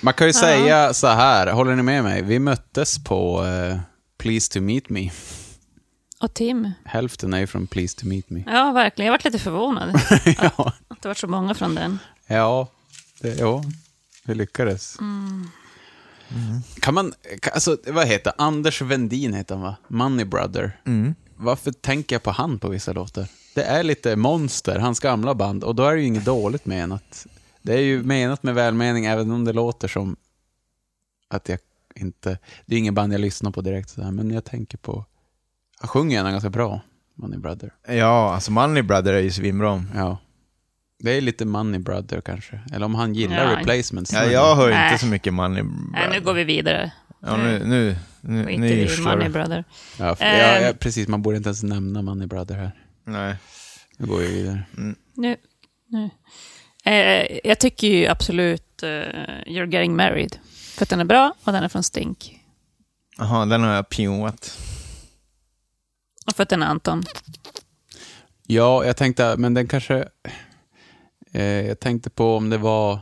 Man 0.00 0.14
kan 0.14 0.26
ju 0.26 0.32
ja. 0.32 0.40
säga 0.40 0.94
så 0.94 1.06
här, 1.06 1.46
håller 1.52 1.76
ni 1.76 1.82
med 1.82 2.04
mig? 2.04 2.22
Vi 2.22 2.38
möttes 2.38 3.04
på 3.04 3.42
uh, 3.42 3.78
Please 4.18 4.52
to 4.52 4.60
meet 4.60 4.88
me. 4.88 5.10
Och 6.20 6.34
Tim. 6.34 6.72
Hälften 6.84 7.34
är 7.34 7.38
ju 7.38 7.46
från 7.46 7.66
Please 7.66 8.00
to 8.00 8.06
meet 8.06 8.30
me. 8.30 8.44
Ja, 8.46 8.72
verkligen. 8.72 9.06
Jag 9.06 9.12
varit 9.12 9.24
lite 9.24 9.38
förvånad 9.38 10.00
ja. 10.24 10.50
att, 10.56 10.74
att 10.88 11.02
det 11.02 11.08
var 11.08 11.14
så 11.14 11.26
många 11.26 11.54
från 11.54 11.74
den. 11.74 11.98
Ja, 12.26 12.68
det, 13.20 13.34
ja 13.34 13.64
vi 14.24 14.34
lyckades. 14.34 14.98
Mm. 15.00 15.50
Mm. 16.28 16.62
Kan 16.80 16.94
man, 16.94 17.14
alltså, 17.52 17.76
vad 17.86 18.06
heter 18.06 18.32
Anders 18.38 18.82
Vendin 18.82 19.34
heter 19.34 19.54
han 19.54 19.64
va? 19.64 19.76
Money 19.88 20.24
Brother. 20.24 20.80
Mm. 20.86 21.14
Varför 21.36 21.72
tänker 21.72 22.14
jag 22.14 22.22
på 22.22 22.30
han 22.30 22.58
på 22.58 22.68
vissa 22.68 22.92
låtar? 22.92 23.26
Det 23.56 23.62
är 23.64 23.82
lite 23.82 24.16
Monster, 24.16 24.78
hans 24.78 25.00
gamla 25.00 25.34
band, 25.34 25.64
och 25.64 25.74
då 25.74 25.84
är 25.84 25.94
det 25.94 26.00
ju 26.00 26.06
inget 26.06 26.24
dåligt 26.24 26.66
menat. 26.66 27.26
Det 27.62 27.74
är 27.74 27.80
ju 27.80 28.02
menat 28.02 28.42
med 28.42 28.54
välmening, 28.54 29.04
även 29.04 29.30
om 29.30 29.44
det 29.44 29.52
låter 29.52 29.88
som 29.88 30.16
att 31.28 31.48
jag 31.48 31.58
inte... 31.94 32.38
Det 32.66 32.74
är 32.74 32.78
ingen 32.78 32.94
band 32.94 33.12
jag 33.12 33.20
lyssnar 33.20 33.50
på 33.50 33.60
direkt 33.60 33.90
sådär, 33.90 34.10
men 34.10 34.30
jag 34.30 34.44
tänker 34.44 34.78
på... 34.78 35.04
Han 35.80 35.88
sjunger 35.88 36.16
gärna 36.16 36.30
ganska 36.30 36.50
bra, 36.50 36.80
Money 37.14 37.38
Brother. 37.38 37.72
Ja, 37.88 38.34
alltså 38.34 38.52
Money 38.52 38.82
Brother 38.82 39.12
är 39.12 39.20
ju 39.20 39.30
svinbra. 39.30 39.84
Ja. 39.94 40.18
Det 40.98 41.10
är 41.10 41.20
lite 41.20 41.44
Money 41.44 41.78
Brother 41.80 42.20
kanske. 42.20 42.60
Eller 42.72 42.86
om 42.86 42.94
han 42.94 43.14
gillar 43.14 43.50
Ja. 43.52 43.58
replacements. 43.60 44.12
Ja, 44.12 44.24
jag 44.24 44.56
hör 44.56 44.84
inte 44.86 44.98
så 45.00 45.06
mycket 45.06 45.34
Money 45.34 45.62
Nej, 45.92 46.08
nu 46.12 46.20
går 46.20 46.34
vi 46.34 46.44
vidare. 46.44 46.92
Ja, 47.20 47.36
nu, 47.36 47.62
nu, 47.64 47.96
nu, 48.20 48.46
Skiter 48.46 48.58
nu 48.60 48.68
i 48.68 48.82
yrslar 48.84 49.16
Money. 49.16 49.28
Brother. 49.28 49.64
Ja, 49.98 50.16
för, 50.16 50.24
Ehm. 50.24 50.38
ja, 50.62 50.66
ja, 50.68 50.72
precis. 50.78 51.08
Man 51.08 51.22
borde 51.22 51.36
inte 51.36 51.48
ens 51.48 51.62
nämna 51.62 52.02
Money 52.02 52.26
Brother 52.26 52.54
här. 52.54 52.72
Nej. 53.06 53.36
Nu 53.96 54.06
går 54.06 54.18
vi 54.18 54.26
vidare. 54.26 54.64
Nu, 55.14 55.36
nu. 55.86 56.10
Eh, 56.84 57.38
jag 57.44 57.60
tycker 57.60 57.86
ju 57.88 58.06
absolut 58.06 58.82
eh, 58.82 58.88
You're 59.46 59.72
Getting 59.72 59.96
Married. 59.96 60.38
För 60.50 60.82
att 60.82 60.88
den 60.88 61.00
är 61.00 61.04
bra 61.04 61.34
och 61.44 61.52
den 61.52 61.64
är 61.64 61.68
från 61.68 61.82
Stink. 61.82 62.40
Jaha, 63.18 63.46
den 63.46 63.62
har 63.62 63.74
jag 63.74 63.88
pioat. 63.88 64.58
Och 66.26 66.36
för 66.36 66.42
att 66.42 66.48
den 66.48 66.62
är 66.62 66.66
Anton. 66.66 67.02
Ja, 68.46 68.84
jag 68.84 68.96
tänkte, 68.96 69.36
men 69.36 69.54
den 69.54 69.68
kanske... 69.68 70.08
Eh, 71.32 71.66
jag 71.66 71.80
tänkte 71.80 72.10
på 72.10 72.36
om 72.36 72.50
det 72.50 72.58
var... 72.58 73.00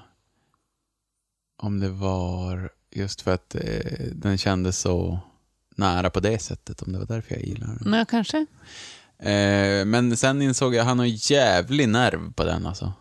Om 1.57 1.81
det 1.81 1.89
var 1.91 2.71
just 2.91 3.21
för 3.21 3.35
att 3.35 3.55
eh, 3.55 3.61
den 4.13 4.39
kändes 4.39 4.79
så 4.79 5.19
nära 5.77 6.11
på 6.11 6.21
det 6.21 6.39
sättet, 6.39 6.83
om 6.83 6.93
det 6.93 6.99
var 6.99 7.07
därför 7.07 7.35
jag 7.35 7.45
gillar 7.45 7.67
den. 7.67 7.91
Men 7.91 8.07
kanske. 8.07 8.47
Eh, 9.19 9.85
men 9.85 10.17
sen 10.17 10.43
insåg 10.43 10.75
jag 10.75 10.85
han 10.85 10.99
har 10.99 11.31
jävlig 11.31 11.89
nerv 11.89 12.33
på 12.33 12.45
den 12.45 12.67
alltså. 12.67 12.93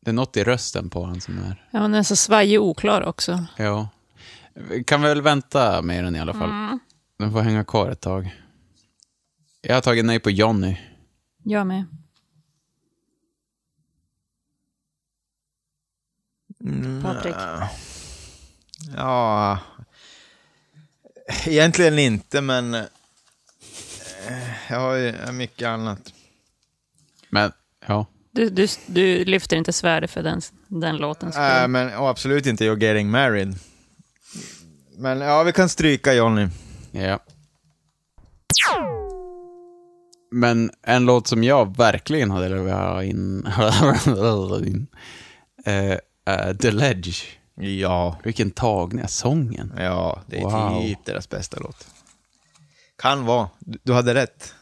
Det 0.00 0.10
är 0.10 0.14
något 0.14 0.36
i 0.36 0.44
rösten 0.44 0.90
på 0.90 1.04
han 1.04 1.20
som 1.20 1.38
är... 1.38 1.66
Ja, 1.70 1.80
men 1.80 1.90
den 1.90 1.98
är 1.98 2.02
så 2.02 2.16
svajig 2.16 2.60
och 2.60 2.66
oklar 2.66 3.02
också. 3.02 3.46
Ja. 3.56 3.88
Vi 4.54 4.84
kan 4.84 5.02
väl 5.02 5.22
vänta 5.22 5.82
med 5.82 6.04
den 6.04 6.16
i 6.16 6.20
alla 6.20 6.34
fall. 6.34 6.50
Mm. 6.50 6.78
Den 7.18 7.32
får 7.32 7.40
hänga 7.40 7.64
kvar 7.64 7.90
ett 7.90 8.00
tag. 8.00 8.36
Jag 9.62 9.74
har 9.74 9.80
tagit 9.80 10.04
nej 10.04 10.20
på 10.20 10.30
Johnny. 10.30 10.76
Jag 11.42 11.66
med. 11.66 11.84
Patrik. 17.02 17.34
Ja... 18.96 19.58
Egentligen 21.46 21.98
inte, 21.98 22.40
men... 22.40 22.76
eh, 24.28 24.72
Jag 24.72 24.80
har 24.80 24.94
ju 24.96 25.32
mycket 25.32 25.68
annat. 25.68 26.12
Men, 27.30 27.52
ja. 27.86 28.06
Du, 28.32 28.50
du, 28.50 28.66
du 28.86 29.24
lyfter 29.24 29.56
inte 29.56 29.72
svärdet 29.72 30.10
för 30.10 30.22
den, 30.22 30.40
den 30.68 30.96
låten. 30.96 31.32
skull. 31.32 31.44
Äh, 31.44 31.68
men 31.68 31.94
och 31.98 32.08
absolut 32.08 32.46
inte 32.46 32.64
You're 32.64 32.82
Getting 32.82 33.10
Married. 33.10 33.54
Men 34.96 35.20
ja, 35.20 35.42
vi 35.42 35.52
kan 35.52 35.68
stryka 35.68 36.12
Johnny. 36.14 36.48
Ja. 36.92 37.18
Men 40.32 40.70
en 40.82 41.04
låt 41.06 41.26
som 41.26 41.44
jag 41.44 41.76
verkligen 41.76 42.30
hade 42.30 42.48
velat 42.48 43.04
in, 43.04 43.46
in 44.66 44.86
eh, 45.66 45.98
är 46.24 46.54
The 46.54 46.70
Ledge. 46.70 47.24
Ja. 47.54 48.18
Vilken 48.24 48.50
tagning, 48.50 49.08
sången. 49.08 49.72
Ja, 49.78 50.20
det 50.26 50.38
är 50.38 50.42
Wow. 50.42 50.82
typ 50.82 51.04
deras 51.04 51.28
bästa 51.28 51.58
låt. 51.60 51.86
Kan 53.00 53.24
vara. 53.24 53.48
Du, 53.58 53.92
hade 53.92 54.14
rätt. 54.14 54.54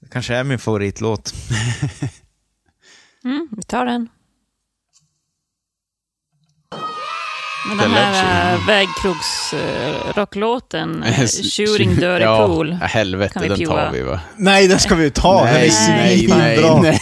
Det 0.00 0.08
kanske 0.08 0.34
är 0.34 0.44
min 0.44 0.58
favoritlåt. 0.58 1.34
Mm, 3.24 3.48
vi 3.56 3.62
tar 3.62 3.86
den. 3.86 4.08
Men 7.68 7.76
den 7.78 7.90
här 7.90 8.66
vägkrogsrocklåten, 8.66 11.04
Shooting 11.56 11.94
Dirty 11.94 12.24
ja, 12.24 12.46
Pool. 12.46 12.72
helvete, 12.72 13.32
kan 13.34 13.42
vi 13.42 13.48
den 13.48 13.66
tar 13.66 13.90
vi 13.92 14.02
va? 14.02 14.20
Nej, 14.36 14.68
den 14.68 14.78
ska 14.78 14.94
vi 14.94 15.04
ju 15.04 15.10
ta. 15.10 15.44
nej, 15.44 15.70
nej, 15.88 16.26
nej, 16.28 16.80
nej. 16.82 17.00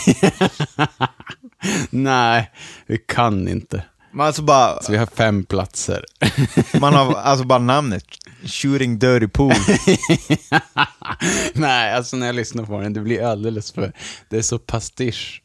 nej, 1.90 2.50
vi 2.86 2.98
kan 2.98 3.48
inte. 3.48 3.82
Men 4.12 4.26
alltså 4.26 4.42
bara, 4.42 4.82
Så 4.82 4.92
vi 4.92 4.98
har 4.98 5.06
fem 5.06 5.44
platser. 5.44 6.04
man 6.80 6.94
har 6.94 7.14
alltså 7.14 7.44
bara 7.44 7.58
namnet. 7.58 8.04
Shooting 8.46 8.98
Dirty 8.98 9.28
Pool. 9.28 9.52
nej, 11.54 11.92
alltså 11.92 12.16
när 12.16 12.26
jag 12.26 12.34
lyssnar 12.34 12.64
på 12.64 12.80
den, 12.80 12.92
det 12.92 13.00
blir 13.00 13.22
alldeles 13.22 13.72
för... 13.72 13.92
Det 14.28 14.38
är 14.38 14.42
så 14.42 14.58
pastisch. 14.58 15.42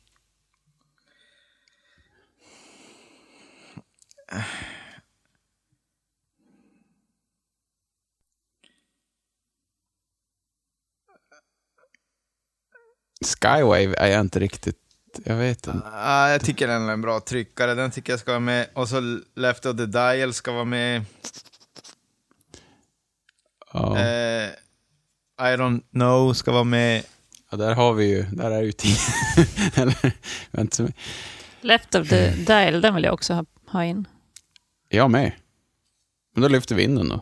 Skywave 13.26 13.96
är 13.98 14.08
jag 14.08 14.22
inte 14.22 14.40
riktigt... 14.40 14.78
Jag 15.24 15.36
vet 15.36 15.68
inte. 15.68 15.88
Ja, 15.94 16.30
jag 16.30 16.42
tycker 16.42 16.68
den 16.68 16.90
är 16.90 16.94
en 16.94 17.02
bra 17.02 17.20
tryckare. 17.20 17.76
Den 17.76 17.92
tycker 17.92 18.14
jag 18.14 18.20
ska 18.20 18.32
vara 18.32 18.40
med. 18.40 18.68
Och 18.74 18.90
så 18.90 19.20
Left 19.36 19.66
of 19.66 19.78
the 19.78 19.86
Dial 19.86 20.34
ska 20.34 20.52
vara 20.52 20.66
med. 20.66 21.06
Ja. 23.74 23.98
Eh, 24.00 24.50
I 25.40 25.56
don't 25.58 25.82
know 25.92 26.34
ska 26.34 26.52
vara 26.52 26.64
med. 26.64 27.04
ja, 27.52 27.58
där 27.58 27.74
har 27.76 27.94
vi 27.94 28.06
ju... 28.06 28.24
Där 28.24 28.52
är 28.52 28.62
ju 28.62 28.72
tio. 28.72 28.96
Eller, 29.76 30.12
vänta, 30.52 30.76
så- 30.76 30.88
Left 31.62 31.96
of 31.96 32.10
the 32.10 32.30
Dial, 32.32 32.82
den 32.82 32.96
vill 32.96 33.04
jag 33.04 33.14
också 33.14 33.34
ha, 33.34 33.46
ha 33.68 33.84
in. 33.86 34.08
jag 34.90 35.12
med. 35.12 35.32
Men 36.34 36.42
då 36.42 36.48
lyfter 36.48 36.76
vi 36.76 36.84
in 36.84 36.96
den 36.96 37.10
då. 37.10 37.22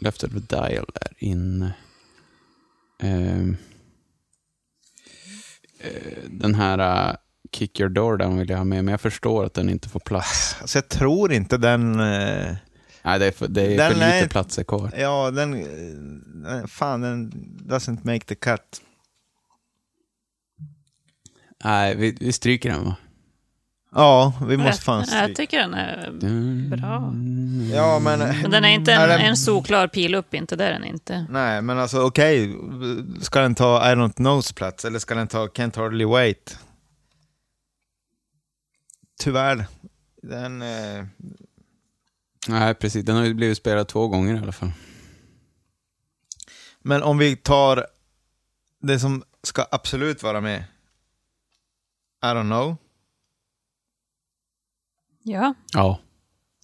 Left 0.00 0.24
of 0.24 0.32
the 0.32 0.40
dial 0.56 0.86
är 0.94 1.12
in. 1.18 1.70
Ehm. 3.00 3.56
Eh, 5.78 6.22
den 6.30 6.54
här 6.54 7.08
uh, 7.10 7.16
Kick 7.52 7.80
your 7.80 7.90
door 7.90 8.16
down 8.16 8.38
vill 8.38 8.48
jag 8.50 8.56
ha 8.56 8.64
med, 8.64 8.84
men 8.84 8.92
jag 8.92 9.00
förstår 9.00 9.44
att 9.44 9.54
den 9.54 9.70
inte 9.70 9.88
får 9.88 10.00
plats. 10.00 10.56
Alltså 10.60 10.78
jag 10.78 10.88
tror 10.88 11.32
inte 11.32 11.56
den... 11.56 12.00
Eh, 12.00 12.54
Nej, 13.02 13.18
det 13.18 13.26
är 13.26 13.30
för, 13.32 13.48
det 13.48 13.62
är 13.62 13.76
Den 13.78 13.88
för 13.92 13.94
lite 13.94 14.06
är- 14.06 14.28
platser 14.28 14.64
kvar. 14.64 14.90
ja, 14.98 15.30
den... 15.30 15.54
eh, 15.54 16.66
Fan, 16.66 17.00
den 17.00 17.32
doesn't 17.66 17.98
make 18.02 18.20
the 18.26 18.34
cut. 18.34 18.80
Nej, 21.64 21.96
vi, 21.96 22.16
vi 22.20 22.32
stryker 22.32 22.70
den 22.70 22.84
va? 22.84 22.96
Ja, 23.94 24.32
vi 24.48 24.56
måste 24.56 24.82
fan 24.84 24.94
jag, 24.94 25.00
jag 25.18 25.24
stryka. 25.24 25.36
tycker 25.36 25.58
den 25.58 25.74
är 25.74 26.10
bra. 26.76 27.14
Ja, 27.76 27.98
men... 27.98 28.18
Men 28.42 28.50
den 28.50 28.64
är 28.64 28.68
inte 28.68 28.92
en, 28.92 29.00
Är 29.00 29.08
den- 29.08 29.20
en 29.20 29.36
solklar 29.36 29.88
pil 29.88 30.14
upp, 30.14 30.34
inte 30.34 30.56
det 30.56 30.64
är 30.64 30.72
den 30.72 30.84
inte. 30.84 31.26
Nej, 31.30 31.62
men 31.62 31.78
alltså 31.78 32.00
okej. 32.02 32.54
Ska 33.20 33.40
den 33.40 33.54
ta 33.54 33.92
I 33.92 33.94
don't 33.94 34.12
knows 34.12 34.52
plats 34.52 34.84
eller 34.84 34.98
ska 34.98 35.14
den 35.14 35.28
ta 35.28 35.46
Can't 35.46 35.76
hardly 35.76 36.04
wait? 36.04 36.58
Tyvärr. 39.18 39.66
Den... 40.22 40.62
Eh, 40.62 41.06
Nej, 42.48 42.74
precis. 42.74 43.04
Den 43.04 43.16
har 43.16 43.24
ju 43.24 43.34
blivit 43.34 43.58
spelad 43.58 43.88
två 43.88 44.08
gånger 44.08 44.34
i 44.34 44.38
alla 44.38 44.52
fall. 44.52 44.72
men 46.80 47.02
om 47.02 47.18
vi 47.18 47.36
tar 47.36 47.86
det 48.80 49.00
som 49.00 49.24
ska 49.42 49.66
absolut 49.70 50.22
vara 50.22 50.40
med. 50.40 50.64
I 52.22 52.26
don't 52.26 52.42
know. 52.48 52.76
Ja. 55.22 55.54
Ja, 55.72 56.00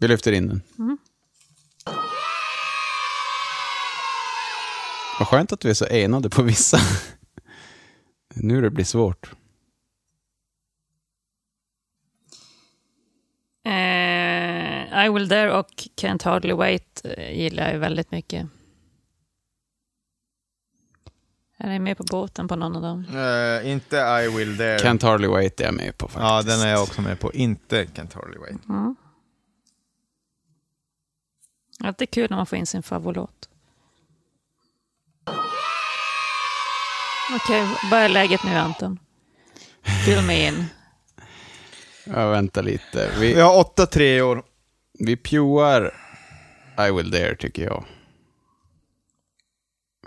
vi 0.00 0.08
lyfter 0.08 0.32
in 0.32 0.48
den. 0.48 0.62
Mm. 0.78 0.98
Vad 5.18 5.28
skönt 5.28 5.52
att 5.52 5.64
vi 5.64 5.70
är 5.70 5.74
så 5.74 5.86
enade 5.86 6.30
på 6.30 6.42
vissa. 6.42 6.78
nu 8.34 8.60
det 8.60 8.70
blir 8.70 8.84
svårt. 8.84 9.30
Eh, 13.64 15.04
I 15.06 15.08
will 15.08 15.28
dare 15.28 15.58
och 15.58 15.70
Can't 15.96 16.24
hardly 16.24 16.52
wait 16.52 17.00
eh, 17.04 17.38
gillar 17.38 17.64
jag 17.64 17.72
ju 17.72 17.78
väldigt 17.78 18.10
mycket. 18.10 18.46
Är 21.58 21.68
ni 21.68 21.78
med 21.78 21.96
på 21.96 22.04
båten 22.04 22.48
på 22.48 22.56
någon 22.56 22.76
av 22.76 22.82
dem? 22.82 23.04
Eh, 23.14 23.70
inte 23.70 23.96
I 23.96 24.36
will 24.36 24.56
dare. 24.56 24.76
Can't 24.78 25.02
hardly 25.02 25.26
wait 25.28 25.60
är 25.60 25.64
jag 25.64 25.74
med 25.74 25.98
på 25.98 26.08
faktiskt. 26.08 26.22
ja, 26.22 26.42
den 26.42 26.60
är 26.60 26.68
jag 26.70 26.82
också 26.82 27.00
med 27.02 27.20
på. 27.20 27.32
Inte 27.32 27.84
Can't 27.84 28.14
hardly 28.14 28.38
wait. 28.38 28.68
Mm. 28.68 28.96
Alltid 31.80 32.10
kul 32.10 32.26
när 32.30 32.36
man 32.36 32.46
får 32.46 32.58
in 32.58 32.66
sin 32.66 32.82
favoritlåt. 32.82 33.48
Okej, 37.36 37.66
vad 37.90 38.00
är 38.00 38.08
läget 38.08 38.44
nu 38.44 38.50
Anton? 38.54 38.98
Fill 40.04 40.22
me 40.26 40.48
in. 40.48 40.64
Ja, 42.04 42.30
vänta 42.30 42.62
lite. 42.62 43.10
Vi 43.20 43.34
Vi, 43.34 43.40
har 43.40 43.58
åtta 43.58 43.86
treor. 43.86 44.42
Vi 44.98 45.16
pewar 45.16 45.94
I 46.88 46.92
will 46.92 47.10
dare, 47.10 47.36
tycker 47.36 47.62
jag. 47.64 47.84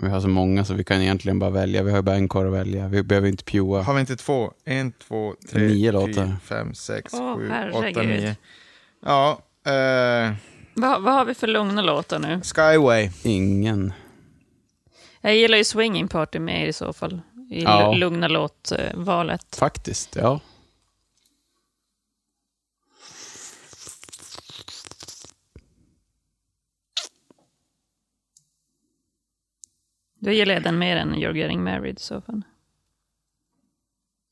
Vi 0.00 0.08
har 0.08 0.20
så 0.20 0.28
många 0.28 0.64
så 0.64 0.74
vi 0.74 0.84
kan 0.84 1.02
egentligen 1.02 1.38
bara 1.38 1.50
välja. 1.50 1.82
Vi 1.82 1.90
har 1.92 2.02
bara 2.02 2.16
en 2.16 2.28
kvar 2.28 2.46
att 2.46 2.52
välja. 2.52 2.88
Vi 2.88 3.02
behöver 3.02 3.28
inte 3.28 3.44
pewa. 3.44 3.82
Har 3.82 3.94
vi 3.94 4.00
inte 4.00 4.16
två? 4.16 4.52
En, 4.64 4.92
två, 4.92 5.34
tre, 5.50 5.60
Nio 5.66 5.92
fyra, 5.92 6.00
låtar. 6.00 6.36
fem, 6.44 6.74
sex, 6.74 7.14
Åh, 7.14 7.36
sju, 7.36 7.48
herregud. 7.50 7.96
åtta, 7.96 8.02
nio. 8.02 8.36
Ja, 9.04 9.38
eh, 9.66 10.32
Vad, 10.74 11.02
vad 11.02 11.14
har 11.14 11.24
vi 11.24 11.34
för 11.34 11.46
lugna 11.46 11.82
låtar 11.82 12.18
nu? 12.18 12.40
Skyway. 12.40 13.10
Ingen. 13.24 13.92
Jag 15.20 15.36
gillar 15.36 15.58
ju 15.58 15.64
Swinging 15.64 16.08
Party 16.08 16.38
mer 16.38 16.66
i 16.66 16.72
så 16.72 16.92
fall. 16.92 17.20
I 17.50 17.62
Ja. 17.62 17.92
lu- 17.94 17.98
lugna 17.98 18.28
låtvalet. 18.28 19.56
Faktiskt, 19.56 20.16
ja. 20.16 20.40
Då 30.18 30.30
gillar 30.30 30.54
jag 30.54 30.62
den 30.62 30.78
mer 30.78 30.96
än 30.96 31.14
You're 31.14 31.36
Getting 31.36 31.64
Married 31.64 31.96
i 31.98 32.00
så 32.00 32.20
fall. 32.20 32.42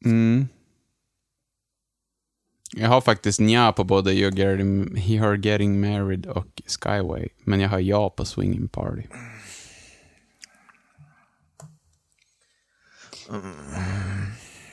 Mm. 0.04 0.48
Jag 2.72 2.88
har 2.88 3.00
faktiskt 3.00 3.40
nja 3.40 3.72
på 3.72 3.84
både 3.84 4.12
You're 4.12 4.38
Getting, 4.38 4.96
You're 4.96 5.46
Getting 5.46 5.80
Married 5.80 6.26
och 6.26 6.62
Skyway. 6.66 7.28
Men 7.44 7.60
jag 7.60 7.68
har 7.68 7.78
ja 7.78 8.10
på 8.10 8.24
Swinging 8.24 8.68
Party. 8.68 9.02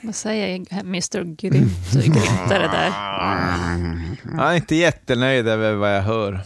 Vad 0.02 0.14
säger 0.14 0.80
Mr. 0.80 1.24
Gryttare 1.24 2.66
där? 2.66 2.88
Jag 4.36 4.52
är 4.52 4.56
inte 4.56 4.74
jättenöjd 4.74 5.48
över 5.48 5.74
vad 5.74 5.96
jag 5.96 6.02
hör. 6.02 6.40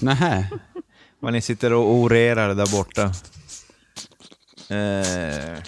Nähä. 0.00 0.50
Vad 1.20 1.32
ni 1.32 1.40
sitter 1.40 1.72
och 1.72 1.94
orerar 1.94 2.54
där 2.54 2.72
borta. 2.72 3.12
Eh, 4.70 5.62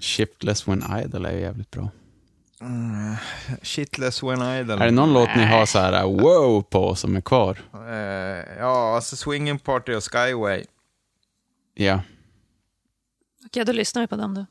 Shiftless 0.00 0.68
When 0.68 0.84
Idle 1.04 1.28
är 1.28 1.32
ju 1.32 1.40
jävligt 1.40 1.70
bra. 1.70 1.90
shitless 3.62 4.22
when 4.22 4.42
idle. 4.42 4.74
Är 4.74 4.84
det 4.84 4.90
någon 4.90 5.12
låt 5.12 5.36
ni 5.36 5.44
har 5.44 5.66
så 5.66 5.78
här 5.78 6.04
uh, 6.04 6.20
wow 6.22 6.62
på 6.62 6.94
som 6.94 7.16
är 7.16 7.20
kvar? 7.20 7.58
Eh, 7.74 8.58
ja, 8.58 8.94
alltså 8.94 9.16
Swinging 9.16 9.58
Party 9.58 9.94
och 9.94 10.04
Skyway. 10.12 10.64
Ja. 11.74 12.00
Okej, 13.46 13.64
då 13.64 13.72
lyssnar 13.72 14.02
vi 14.02 14.08
på 14.08 14.16
dem 14.16 14.34
då. 14.34 14.46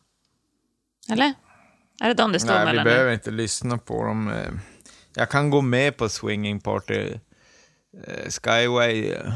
Eller? 1.13 1.33
Är 2.01 2.07
det 2.07 2.13
de 2.13 2.31
det 2.31 2.39
står 2.39 2.53
Nej, 2.53 2.59
vi 2.59 2.65
mellan 2.65 2.83
behöver 2.85 3.07
nu? 3.09 3.13
inte 3.13 3.31
lyssna 3.31 3.77
på 3.77 4.03
dem. 4.03 4.27
Eh, 4.31 4.51
Jag 5.15 5.29
kan 5.29 5.49
gå 5.49 5.61
med 5.61 5.97
på 5.97 6.09
Swinging 6.09 6.59
Party. 6.59 7.13
Eh, 8.07 8.29
Skyway 8.29 9.11
eh, 9.11 9.33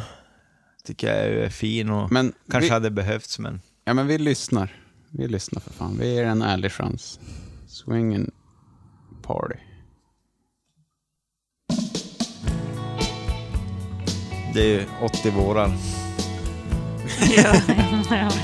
tycker 0.90 1.08
jag 1.08 1.46
är 1.46 1.50
fin 1.50 1.90
och 1.90 2.12
Men 2.12 2.34
kanske 2.52 2.70
vi, 2.70 2.74
hade 2.74 2.92
behövts, 2.92 3.40
men... 3.40 3.62
ja, 3.86 3.94
men 3.94 4.08
vi 4.08 4.18
lyssnar. 4.18 4.76
Vi 5.10 5.28
lyssnar 5.28 5.62
för 5.62 5.74
fan. 5.74 5.98
Vi 6.00 6.14
ger 6.14 6.26
en 6.26 6.42
ärlig 6.42 6.72
chans. 6.72 7.20
Swinging 7.68 8.32
Party. 9.22 9.56
Det 14.54 14.62
är 14.62 14.80
ju 14.80 14.86
80 15.02 15.32
vårar. 15.32 15.72
ja. 17.36 18.32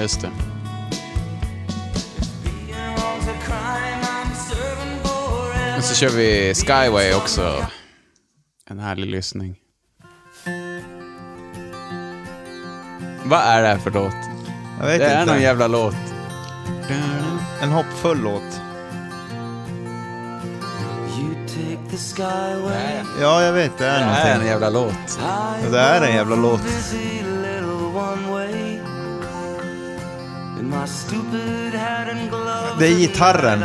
Just 0.00 0.20
det. 0.20 0.30
Och 5.78 5.84
så 5.84 5.94
kör 5.94 6.08
vi 6.08 6.54
Skyway 6.54 7.14
också. 7.14 7.66
En 8.70 8.78
härlig 8.78 9.06
lyssning. 9.10 9.56
Vad 13.24 13.40
är 13.40 13.62
det 13.62 13.68
här 13.68 13.78
för 13.78 13.90
låt? 13.90 14.14
Jag 14.80 14.86
vet 14.86 14.98
Det 14.98 15.06
är 15.06 15.20
inte. 15.20 15.32
någon 15.32 15.42
jävla 15.42 15.66
låt. 15.66 15.94
En 17.62 17.70
hoppfull 17.72 18.18
låt. 18.20 18.60
Ja, 23.20 23.42
jag 23.42 23.52
vet. 23.52 23.78
Det 23.78 23.86
är 23.86 24.06
Det 24.06 24.30
är 24.30 24.40
en 24.40 24.46
jävla 24.46 24.70
låt. 24.70 25.18
Det 25.70 25.78
är 25.78 26.02
en 26.02 26.14
jävla 26.14 26.36
låt. 26.36 26.60
Det 32.78 32.86
är 32.86 32.98
gitarren. 32.98 33.64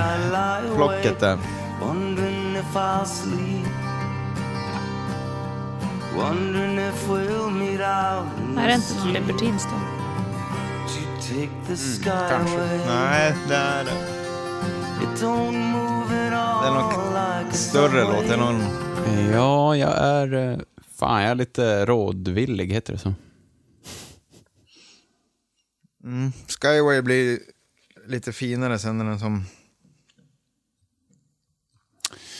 Plocket 0.75 1.19
där. 1.19 1.37
Är 8.57 8.67
the 8.67 8.67
det 8.67 8.73
inte 8.73 8.93
någon 8.93 9.07
Libertines 9.07 9.63
då? 9.63 9.79
The 11.67 11.75
skyway. 11.75 12.79
Nej, 12.87 13.33
det 13.47 13.55
är 13.55 13.83
det. 13.83 13.91
Det 16.61 16.67
är 16.67 16.73
någon 16.73 17.51
större 17.51 18.01
låt. 18.03 18.27
Det 18.27 18.33
är 18.33 18.37
någon... 18.37 18.61
Ja, 19.33 19.75
jag 19.75 19.97
är... 19.97 20.51
eh, 20.51 20.57
Fan, 20.99 21.21
jag 21.21 21.31
är 21.31 21.35
lite 21.35 21.85
rådvillig, 21.85 22.73
heter 22.73 22.93
det 22.93 22.99
så? 22.99 23.13
Mm. 26.05 26.31
Skyway 26.61 27.01
blir 27.01 27.39
lite 28.07 28.33
finare 28.33 28.79
sen 28.79 28.97
när 28.97 29.05
den 29.05 29.19
som 29.19 29.43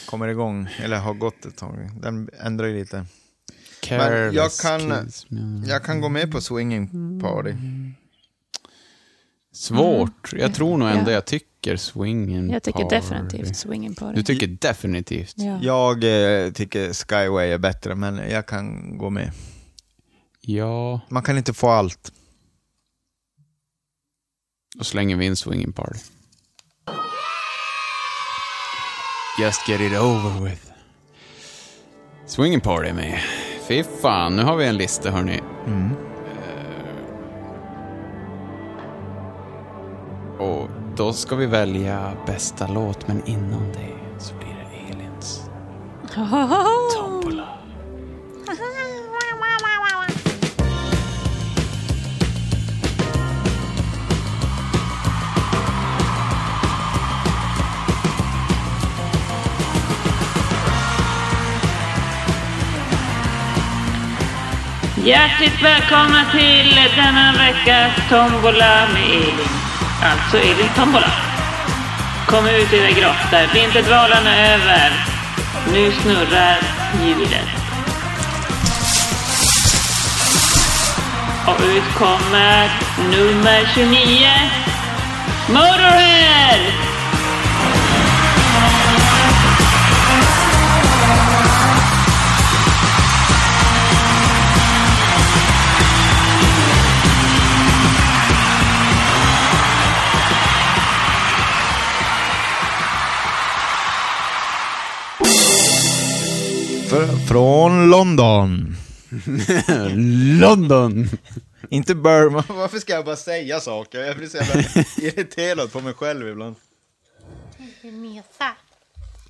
kommer 0.05 0.27
igång, 0.27 0.67
eller 0.79 0.97
har 0.97 1.13
gått 1.13 1.45
ett 1.45 1.57
tag. 1.57 1.89
Den 2.01 2.29
ändrar 2.39 2.67
ju 2.67 2.79
lite. 2.79 3.05
Men 3.89 4.33
jag 4.33 4.51
kan, 4.61 5.09
jag 5.67 5.83
kan 5.83 6.01
gå 6.01 6.09
med 6.09 6.31
på 6.31 6.41
Swinging 6.41 7.19
Party. 7.21 7.53
Svårt. 9.53 10.33
Jag 10.33 10.53
tror 10.53 10.77
nog 10.77 10.89
ändå 10.89 11.11
Ja. 11.11 11.15
jag 11.15 11.25
tycker 11.25 11.77
swingen 11.77 12.49
Jag 12.49 12.63
tycker 12.63 12.79
party. 12.83 12.95
definitivt 12.95 13.57
Swinging 13.57 13.95
Party. 13.95 14.15
Du 14.15 14.23
tycker 14.23 14.47
definitivt? 14.47 15.33
Ja. 15.37 15.59
Jag 15.61 16.03
eh, 16.45 16.51
tycker 16.51 16.93
Skyway 16.93 17.49
är 17.51 17.57
bättre, 17.57 17.95
men 17.95 18.15
jag 18.29 18.45
kan 18.45 18.97
gå 18.97 19.09
med. 19.09 19.31
Ja, 20.41 21.01
Man 21.09 21.23
kan 21.23 21.37
inte 21.37 21.53
få 21.53 21.69
allt. 21.69 22.11
Då 24.77 24.83
slänger 24.83 25.15
vi 25.15 25.25
in 25.25 25.35
swinging 25.35 25.73
party. 25.73 25.99
Just 29.39 29.67
get 29.67 29.81
it 29.81 29.99
over 29.99 30.43
with. 30.43 30.71
Swinging 32.25 32.61
party 32.61 32.93
med. 32.93 33.19
Fy 33.67 33.83
fan, 33.83 34.35
nu 34.35 34.43
har 34.43 34.55
vi 34.55 34.65
en 34.65 34.77
lista 34.77 35.11
hörni. 35.11 35.41
Mm. 35.67 35.91
Eh, 40.37 40.41
och 40.41 40.69
då 40.97 41.13
ska 41.13 41.35
vi 41.35 41.45
välja 41.45 42.11
bästa 42.25 42.67
låt, 42.67 43.07
men 43.07 43.25
innan 43.25 43.71
det 43.73 43.95
så 44.19 44.35
blir 44.35 44.47
det 44.47 44.93
Elins 44.93 45.49
tombola. 46.95 47.47
Hjärtligt 65.05 65.63
välkomna 65.63 66.25
till 66.31 66.79
denna 66.95 67.33
veckas 67.37 67.91
tombola 68.09 68.87
med 68.93 69.03
Elin. 69.03 69.49
Alltså 70.03 70.37
Elin 70.37 70.69
tombola. 70.75 71.11
Kom 72.27 72.47
ut 72.47 72.73
i 72.73 72.77
era 72.77 72.91
grottor, 72.91 73.53
vinterdvalan 73.53 74.27
är 74.27 74.53
över. 74.53 74.91
Nu 75.73 75.91
snurrar 75.91 76.57
hjulet. 77.03 77.49
Och 81.47 81.61
ut 81.65 81.93
kommer 81.97 82.69
nummer 83.11 83.73
29. 83.73 84.27
Motorhead! 85.49 86.85
Fr- 106.95 107.27
från 107.27 107.89
London. 107.89 108.75
London! 110.39 111.09
Inte 111.69 111.95
Burma. 111.95 112.43
Varför 112.49 112.79
ska 112.79 112.93
jag 112.93 113.05
bara 113.05 113.15
säga 113.15 113.59
saker? 113.59 113.99
Jag 113.99 114.17
blir 114.17 114.27
så 114.27 114.37
jävla 114.37 114.61
irriterad 114.97 115.71
på 115.71 115.81
mig 115.81 115.93
själv 115.93 116.27
ibland. 116.27 116.55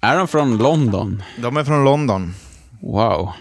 Är 0.01 0.17
de 0.17 0.27
från 0.27 0.57
London? 0.57 1.23
De 1.37 1.57
är 1.57 1.63
från 1.63 1.83
London. 1.83 2.33
Wow. 2.81 3.31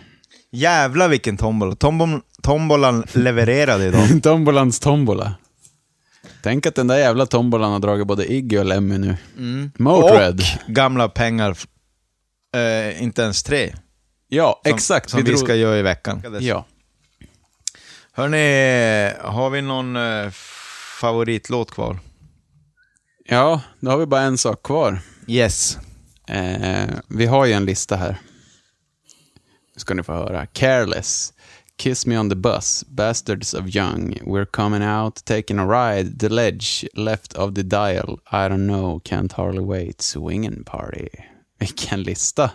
Jävla 0.50 1.08
vilken 1.08 1.36
tombola. 1.36 1.74
Tombol, 1.74 2.20
tombolan 2.42 3.04
levererade 3.12 3.84
idag. 3.86 4.22
Tombolans 4.22 4.80
tombola. 4.80 5.34
Tänk 6.42 6.66
att 6.66 6.74
den 6.74 6.86
där 6.86 6.98
jävla 6.98 7.26
tombolan 7.26 7.72
har 7.72 7.78
dragit 7.78 8.06
både 8.06 8.32
Iggy 8.32 8.58
och 8.58 8.64
Lemmy 8.64 8.98
nu. 8.98 9.16
Motörhead. 9.78 10.30
Och 10.66 10.72
gamla 10.74 11.08
pengar. 11.08 11.56
Eh, 12.56 13.02
inte 13.02 13.22
ens 13.22 13.42
tre. 13.42 13.74
Ja, 14.34 14.60
Som, 14.64 14.74
exakt. 14.74 15.10
Som 15.10 15.22
vi, 15.22 15.30
drog- 15.30 15.38
ska 15.38 15.54
göra 15.54 15.78
i 15.78 15.82
veckan. 15.82 16.22
Ja. 16.40 16.64
Hörni, 18.12 19.12
har 19.20 19.50
vi 19.50 19.62
någon 19.62 19.96
eh, 19.96 20.30
favoritlåt 21.00 21.70
kvar? 21.70 21.98
ja, 23.26 23.60
då 23.80 23.90
har 23.90 23.98
vi 23.98 24.06
bara 24.06 24.20
en 24.20 24.38
sak 24.38 24.62
kvar. 24.62 24.98
Yes. 25.26 25.78
Eh, 26.28 26.88
vi 27.08 27.26
har 27.26 27.46
ju 27.46 27.52
en 27.52 27.64
lista 27.64 27.96
här. 27.96 28.20
Nu 29.74 29.80
ska 29.80 29.94
ni 29.94 30.02
få 30.02 30.12
höra. 30.12 30.46
Careless, 30.46 31.32
Kiss 31.78 32.06
Me 32.06 32.18
On 32.18 32.30
The 32.30 32.36
Bus, 32.36 32.84
Bastards 32.88 33.54
of 33.54 33.76
Young, 33.76 34.18
We're 34.22 34.44
Coming 34.44 34.82
Out, 34.82 35.24
Taking 35.24 35.58
A 35.58 35.64
Ride, 35.66 36.18
The 36.20 36.28
Ledge, 36.28 36.86
Left 36.94 37.32
of 37.34 37.54
the 37.54 37.62
Dial, 37.62 38.18
I 38.32 38.36
Don't 38.48 38.66
Know, 38.66 39.00
Can't 39.00 39.32
Hardly 39.32 39.60
Wait, 39.64 39.98
Swingin' 40.02 40.64
Party. 40.64 41.08
Vilken 41.58 42.02
lista! 42.02 42.50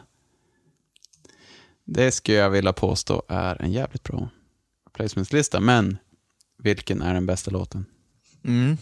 Det 1.91 2.11
skulle 2.11 2.37
jag 2.37 2.49
vilja 2.49 2.73
påstå 2.73 3.23
är 3.27 3.61
en 3.61 3.71
jävligt 3.71 4.03
bra 4.03 4.29
replacementslista, 4.85 5.59
men 5.59 5.97
vilken 6.63 7.01
är 7.01 7.13
den 7.13 7.25
bästa 7.25 7.51
låten? 7.51 7.85
Mm. 8.45 8.77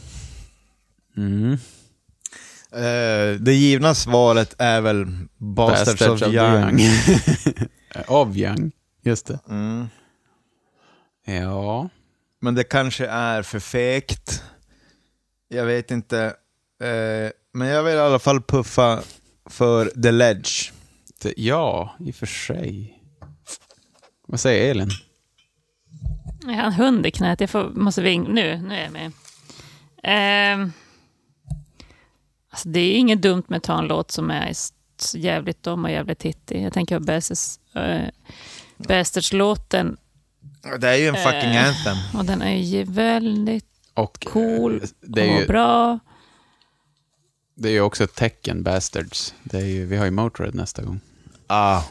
Mm. 1.18 1.52
Eh, 2.72 3.40
det 3.40 3.54
givna 3.54 3.96
svaret 3.96 4.56
är 4.58 4.82
väl 4.82 5.06
Bastards, 5.38 6.02
of, 6.02 6.20
the 6.20 6.26
Young. 6.26 6.82
of 8.08 8.36
Young, 8.36 8.72
just 9.02 9.26
det. 9.26 9.40
Mm. 9.50 9.88
Ja. 11.26 11.90
Men 12.40 12.56
det 12.56 12.64
kanske 12.64 13.08
är 13.08 13.42
för 13.42 13.60
fegt. 13.60 14.44
Jag 15.48 15.66
vet 15.66 15.92
inte. 15.92 16.24
Eh, 16.82 17.32
men 17.54 17.68
jag 17.68 17.84
vill 17.84 17.96
i 17.96 18.00
alla 18.00 18.20
fall 18.20 18.42
puffa 18.42 19.02
för 19.50 19.86
The 19.86 20.12
Ledge. 20.12 20.74
Ja, 21.36 21.96
i 22.00 22.12
och 22.12 22.16
för 22.16 22.26
sig. 22.26 22.97
Vad 24.28 24.40
säger 24.40 24.72
Elin? 24.72 24.90
Jag 26.42 26.54
har 26.54 26.64
en 26.64 26.74
hund 26.74 27.06
i 27.06 27.12
knät. 27.12 27.42
Jag 27.42 27.50
får, 27.50 27.70
måste 27.70 28.02
ving... 28.02 28.24
Nu, 28.24 28.58
nu 28.62 28.76
är 28.76 28.84
jag 28.84 28.92
med. 28.92 29.12
Ehm, 30.04 30.72
alltså 32.50 32.70
det 32.70 32.80
är 32.80 32.94
inget 32.98 33.22
dumt 33.22 33.44
med 33.48 33.58
att 33.58 33.64
ta 33.64 33.80
en 33.80 33.88
låt 33.88 34.12
som 34.12 34.32
är 34.32 34.54
jävligt 35.14 35.64
dum 35.64 35.86
och 35.86 35.92
jävligt 35.92 36.24
hittig. 36.24 36.62
Jag 36.64 36.74
tänker 36.74 37.00
på 37.00 37.06
Bastards, 37.06 37.60
uh, 37.76 38.08
Bastards-låten. 38.78 39.98
Det 40.80 40.88
är 40.90 40.96
ju 40.96 41.08
en 41.08 41.16
fucking 41.16 41.56
Eh, 41.56 41.68
anthem. 41.68 41.98
Och 42.20 42.26
den 42.26 42.42
är 42.42 42.56
ju 42.56 42.84
väldigt 42.84 43.66
Och 43.94 44.26
cool 44.30 44.82
det 45.02 45.22
är 45.22 45.36
och 45.36 45.42
ju, 45.42 45.48
bra. 45.48 46.00
det 47.56 47.68
är 47.70 47.74
ju 47.74 47.82
också 47.82 48.04
ett 48.04 48.16
tecken, 48.16 48.64
Bastards. 48.64 49.34
Det 49.44 49.58
är 49.58 49.66
ju, 49.66 49.86
vi 49.86 49.98
har 49.98 50.06
ju 50.06 50.12
Motörhead 50.12 50.52
nästa 50.56 50.82
gång. 50.82 51.00
Ah. 51.48 51.82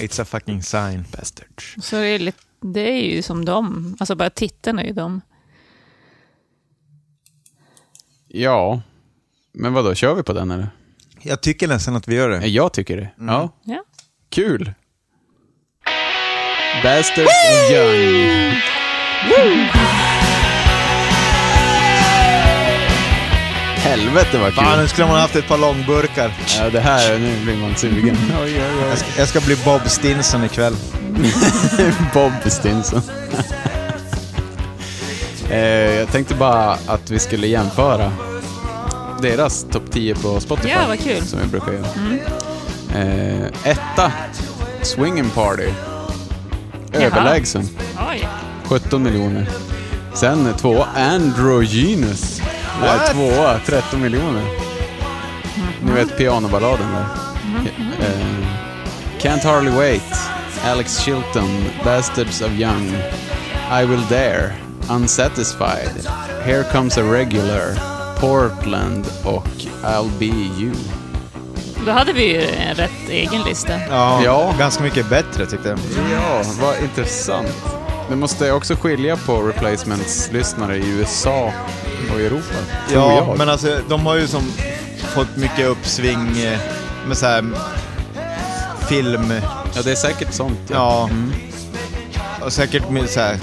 It's 0.00 0.22
a 0.22 0.24
fucking 0.24 0.62
sign. 0.62 1.04
Bastards. 1.16 1.74
Så 1.82 1.96
det 1.96 2.06
är, 2.06 2.18
lite, 2.18 2.38
det 2.60 2.80
är 2.80 3.02
ju 3.14 3.22
som 3.22 3.44
dem. 3.44 3.96
Alltså 4.00 4.14
bara 4.14 4.30
titeln 4.30 4.78
är 4.78 4.84
ju 4.84 4.92
dem. 4.92 5.20
Ja, 8.28 8.80
men 9.52 9.72
vad 9.72 9.84
då 9.84 9.94
kör 9.94 10.14
vi 10.14 10.22
på 10.22 10.32
den 10.32 10.50
eller? 10.50 10.68
Jag 11.22 11.40
tycker 11.40 11.68
nästan 11.68 11.96
att 11.96 12.08
vi 12.08 12.14
gör 12.14 12.30
Ja, 12.30 12.40
det. 12.40 12.46
Jag 12.46 12.72
tycker 12.72 12.96
det. 12.96 13.10
Ja, 13.18 13.50
Ja. 13.62 13.84
kul. 14.28 14.72
Bastards 16.82 17.28
of 17.28 17.70
Young. 17.72 18.54
Helvete 23.84 24.38
vad 24.38 24.54
Fan, 24.54 24.72
nu 24.72 24.78
kul. 24.78 24.88
skulle 24.88 25.06
man 25.06 25.20
haft 25.20 25.36
ett 25.36 25.48
par 25.48 25.58
långburkar. 25.58 26.32
Ja, 26.58 26.70
det 26.70 26.80
här, 26.80 27.18
nu 27.18 27.44
blir 27.44 27.56
man 27.56 27.76
sugen. 27.76 28.16
Oj, 28.42 28.42
oj, 28.42 28.62
oj. 28.82 28.88
Jag 28.88 28.98
ska, 28.98 29.06
jag 29.18 29.28
ska 29.28 29.40
bli 29.40 29.56
Bob 29.56 29.80
Stinson 29.86 30.44
ikväll. 30.44 30.76
Bob 32.14 32.32
Stinson. 32.52 33.00
eh, 35.50 35.58
jag 35.98 36.08
tänkte 36.08 36.34
bara 36.34 36.72
att 36.86 37.10
vi 37.10 37.18
skulle 37.18 37.46
jämföra 37.46 38.12
deras 39.22 39.66
topp 39.70 39.90
10 39.90 40.14
på 40.14 40.40
Spotify. 40.40 40.68
Ja, 40.68 40.78
vad 40.88 41.00
kul. 41.00 41.22
Som 41.22 41.38
vi 41.40 41.46
brukar 41.46 41.72
göra. 41.72 41.86
Eh, 42.94 43.46
etta, 43.64 44.12
Swingin' 44.82 45.30
Party. 45.30 45.68
Överlägsen. 46.92 47.68
Oj. 48.10 48.28
17 48.64 49.02
miljoner. 49.02 49.46
Sen 50.14 50.54
två, 50.58 50.84
Androgynous. 50.96 52.40
Är 52.84 52.98
What? 52.98 53.10
tvåa, 53.12 53.60
13 53.66 54.02
miljoner. 54.02 54.42
Ni 55.84 55.92
vet 55.92 56.18
pianoballaden 56.18 56.86
där. 56.92 57.06
Eh, 58.06 58.46
Can't 59.20 59.44
Hardly 59.44 59.70
Wait, 59.70 60.14
Alex 60.64 60.98
Chilton, 60.98 61.64
Bastards 61.84 62.40
of 62.40 62.50
Young, 62.50 62.92
I 63.82 63.84
Will 63.86 64.02
Dare, 64.10 64.52
Unsatisfied, 64.90 66.08
Here 66.44 66.64
Comes 66.72 66.98
a 66.98 67.02
Regular, 67.02 67.78
Portland 68.20 69.06
och 69.24 69.46
I'll 69.84 70.10
Be 70.18 70.24
You. 70.60 70.72
Då 71.86 71.92
hade 71.92 72.12
vi 72.12 72.22
ju 72.32 72.42
en 72.46 72.74
rätt 72.74 73.08
egen 73.08 73.42
lista. 73.42 73.72
Ja, 73.90 74.22
Ja. 74.24 74.54
ganska 74.58 74.82
mycket 74.82 75.08
bättre 75.08 75.46
tyckte 75.46 75.68
jag. 75.68 75.78
Ja, 76.12 76.42
vad 76.60 76.74
intressant. 76.82 77.64
Det 78.08 78.16
måste 78.16 78.52
också 78.52 78.76
skilja 78.76 79.16
på 79.16 79.42
replacements-lyssnare 79.42 80.76
i 80.76 80.88
USA 80.98 81.52
och 82.14 82.20
i 82.20 82.26
Europa. 82.26 82.54
Ja, 82.92 83.12
jag. 83.14 83.38
men 83.38 83.48
alltså 83.48 83.78
de 83.88 84.06
har 84.06 84.16
ju 84.16 84.26
som 84.26 84.42
fått 85.14 85.36
mycket 85.36 85.66
uppsving 85.66 86.38
eh, 86.42 86.58
med 87.08 87.16
så 87.18 87.26
här 87.26 87.44
film, 88.88 89.32
Ja, 89.74 89.82
det 89.82 89.90
är 89.90 89.94
säkert 89.94 90.32
sånt. 90.32 90.58
ja. 90.72 91.10
Och 92.44 92.52
säkert 92.52 92.90
med 92.90 93.10
så 93.10 93.20
här, 93.20 93.38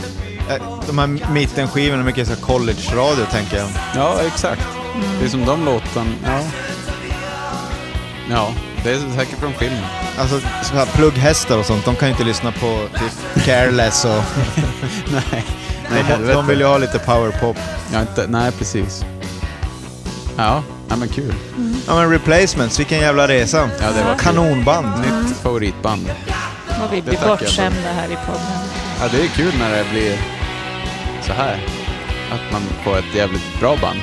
eh, 0.49 0.63
de 0.87 0.97
här 0.97 1.31
mittenskivorna, 1.33 2.03
mycket 2.03 2.27
så 2.27 2.35
college-radio 2.35 3.25
tänker 3.31 3.57
jag. 3.57 3.67
Ja, 3.95 4.15
exakt. 4.27 4.67
Det 5.19 5.25
är 5.25 5.29
som 5.29 5.45
de 5.45 5.65
låtarna. 5.65 6.11
Ja. 6.25 6.39
ja, 8.29 8.53
det 8.83 8.91
är 8.91 8.99
säkert 9.17 9.39
från 9.39 9.53
filmen. 9.53 9.83
Alltså 10.17 10.39
så 10.63 10.73
här 10.75 10.85
plugghästar 10.85 11.57
och 11.57 11.65
sånt, 11.65 11.85
de 11.85 11.95
kan 11.95 12.07
ju 12.07 12.11
inte 12.11 12.23
lyssna 12.23 12.51
på 12.51 12.87
typ 12.99 13.45
Careless 13.45 14.05
och... 14.05 14.11
Nej, 15.11 15.45
nej 15.91 16.03
de, 16.09 16.33
de 16.33 16.47
vill 16.47 16.59
ju 16.59 16.65
ha 16.65 16.77
lite 16.77 16.99
powerpop. 16.99 17.57
Ja, 17.93 18.01
inte, 18.01 18.27
nej, 18.27 18.51
precis. 18.51 19.05
Ja, 20.37 20.63
ja 20.89 20.95
men 20.95 21.07
kul. 21.07 21.33
Ja 21.87 21.95
men 21.95 22.11
Replacements, 22.11 22.79
vilken 22.79 22.99
jävla 22.99 23.27
resa. 23.27 23.69
Ja, 23.81 23.91
det 23.97 24.03
var. 24.03 24.15
Kanonband. 24.17 24.87
Nytt 24.99 25.37
favoritband. 25.37 26.11
Och 26.83 26.93
vi 26.93 27.01
blir 27.01 27.19
bortskämda 27.27 27.91
här 27.95 28.05
i 28.05 28.17
podden. 28.25 28.67
Ja, 29.01 29.07
det 29.11 29.23
är 29.23 29.27
kul 29.27 29.53
när 29.59 29.77
det 29.77 29.85
blir 29.91 30.17
så 31.21 31.33
här. 31.33 31.65
Att 32.31 32.51
man 32.51 32.61
får 32.83 32.97
ett 32.97 33.15
jävligt 33.15 33.59
bra 33.59 33.77
band. 33.81 33.99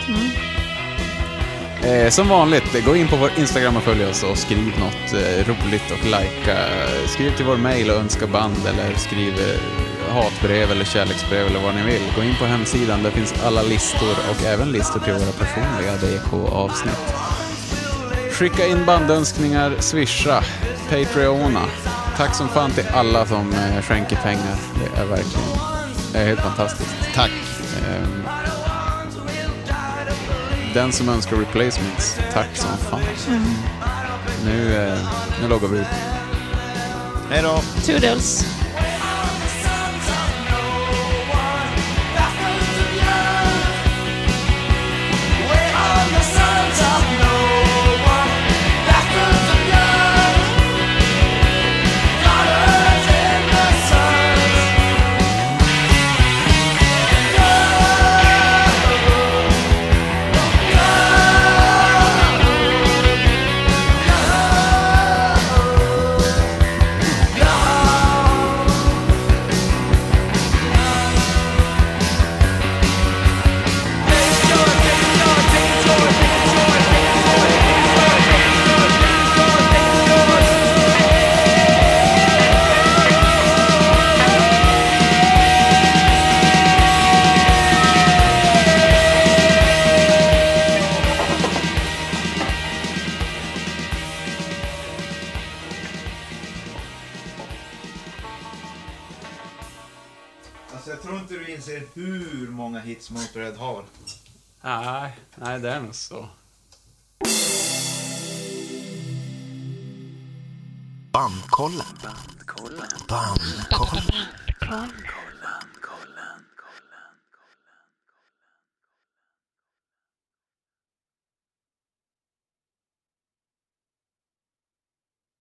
Eh, 1.82 2.10
som 2.10 2.28
vanligt, 2.28 2.84
gå 2.84 2.97
in 2.97 3.08
på 3.08 3.16
vår 3.16 3.31
Instagram 3.36 3.76
och 3.76 3.82
följ 3.82 4.05
oss 4.05 4.23
och 4.23 4.39
skriv 4.39 4.73
något 4.78 5.12
eh, 5.12 5.47
roligt 5.47 5.90
och 5.90 6.05
likea. 6.05 6.58
Skriv 7.07 7.36
till 7.36 7.44
vår 7.44 7.57
mail 7.57 7.90
och 7.90 7.97
önska 7.97 8.26
band 8.26 8.66
eller 8.66 8.94
skriv 8.94 9.34
eh, 9.34 10.15
hatbrev 10.15 10.70
eller 10.70 10.84
kärleksbrev 10.84 11.47
eller 11.47 11.60
vad 11.60 11.74
ni 11.74 11.82
vill. 11.82 12.02
Gå 12.16 12.23
in 12.23 12.34
på 12.34 12.44
hemsidan, 12.44 13.02
där 13.02 13.10
finns 13.10 13.34
alla 13.44 13.62
listor 13.62 14.16
och 14.31 14.47
även 14.47 14.73
listor 14.73 15.00
till 15.00 15.12
våra 15.12 15.32
personliga 15.32 15.97
DK-avsnitt. 15.97 17.15
Skicka 18.32 18.66
in 18.66 18.84
bandönskningar, 18.84 19.76
swisha, 19.78 20.44
Patreona. 20.90 21.65
Tack 22.16 22.34
som 22.34 22.48
fan 22.48 22.70
till 22.70 22.86
alla 22.94 23.26
som 23.26 23.52
eh, 23.52 23.82
skänker 23.82 24.16
pengar. 24.16 24.57
Det 24.74 25.00
är 25.00 25.07
verkligen 25.07 25.78
det 26.12 26.18
är 26.18 26.26
helt 26.26 26.40
fantastiskt. 26.40 26.94
Tack. 27.15 27.31
Den 30.78 30.92
som 30.92 31.08
önskar 31.08 31.36
replacements, 31.36 32.18
tack 32.32 32.57
som 32.57 32.76
fan. 32.76 33.00
Nu, 34.44 34.74
eh, 34.74 34.98
nu 35.42 35.48
loggar 35.48 35.68
vi 35.68 35.78
ut. 35.78 35.86
Hej 37.31 37.42
då. 37.42 37.60
Toodles. 37.86 38.58
Hits 103.09 103.11
Motörhead 103.11 103.57
har. 103.57 103.85
Nej, 104.62 105.17
nej, 105.35 105.61
det 105.61 105.70
är 105.70 105.81
nog 105.81 105.95
så. 105.95 106.28
Bandkollen. 111.12 111.87
Bandkollen. 112.03 112.89
Bandkollen. 113.09 114.03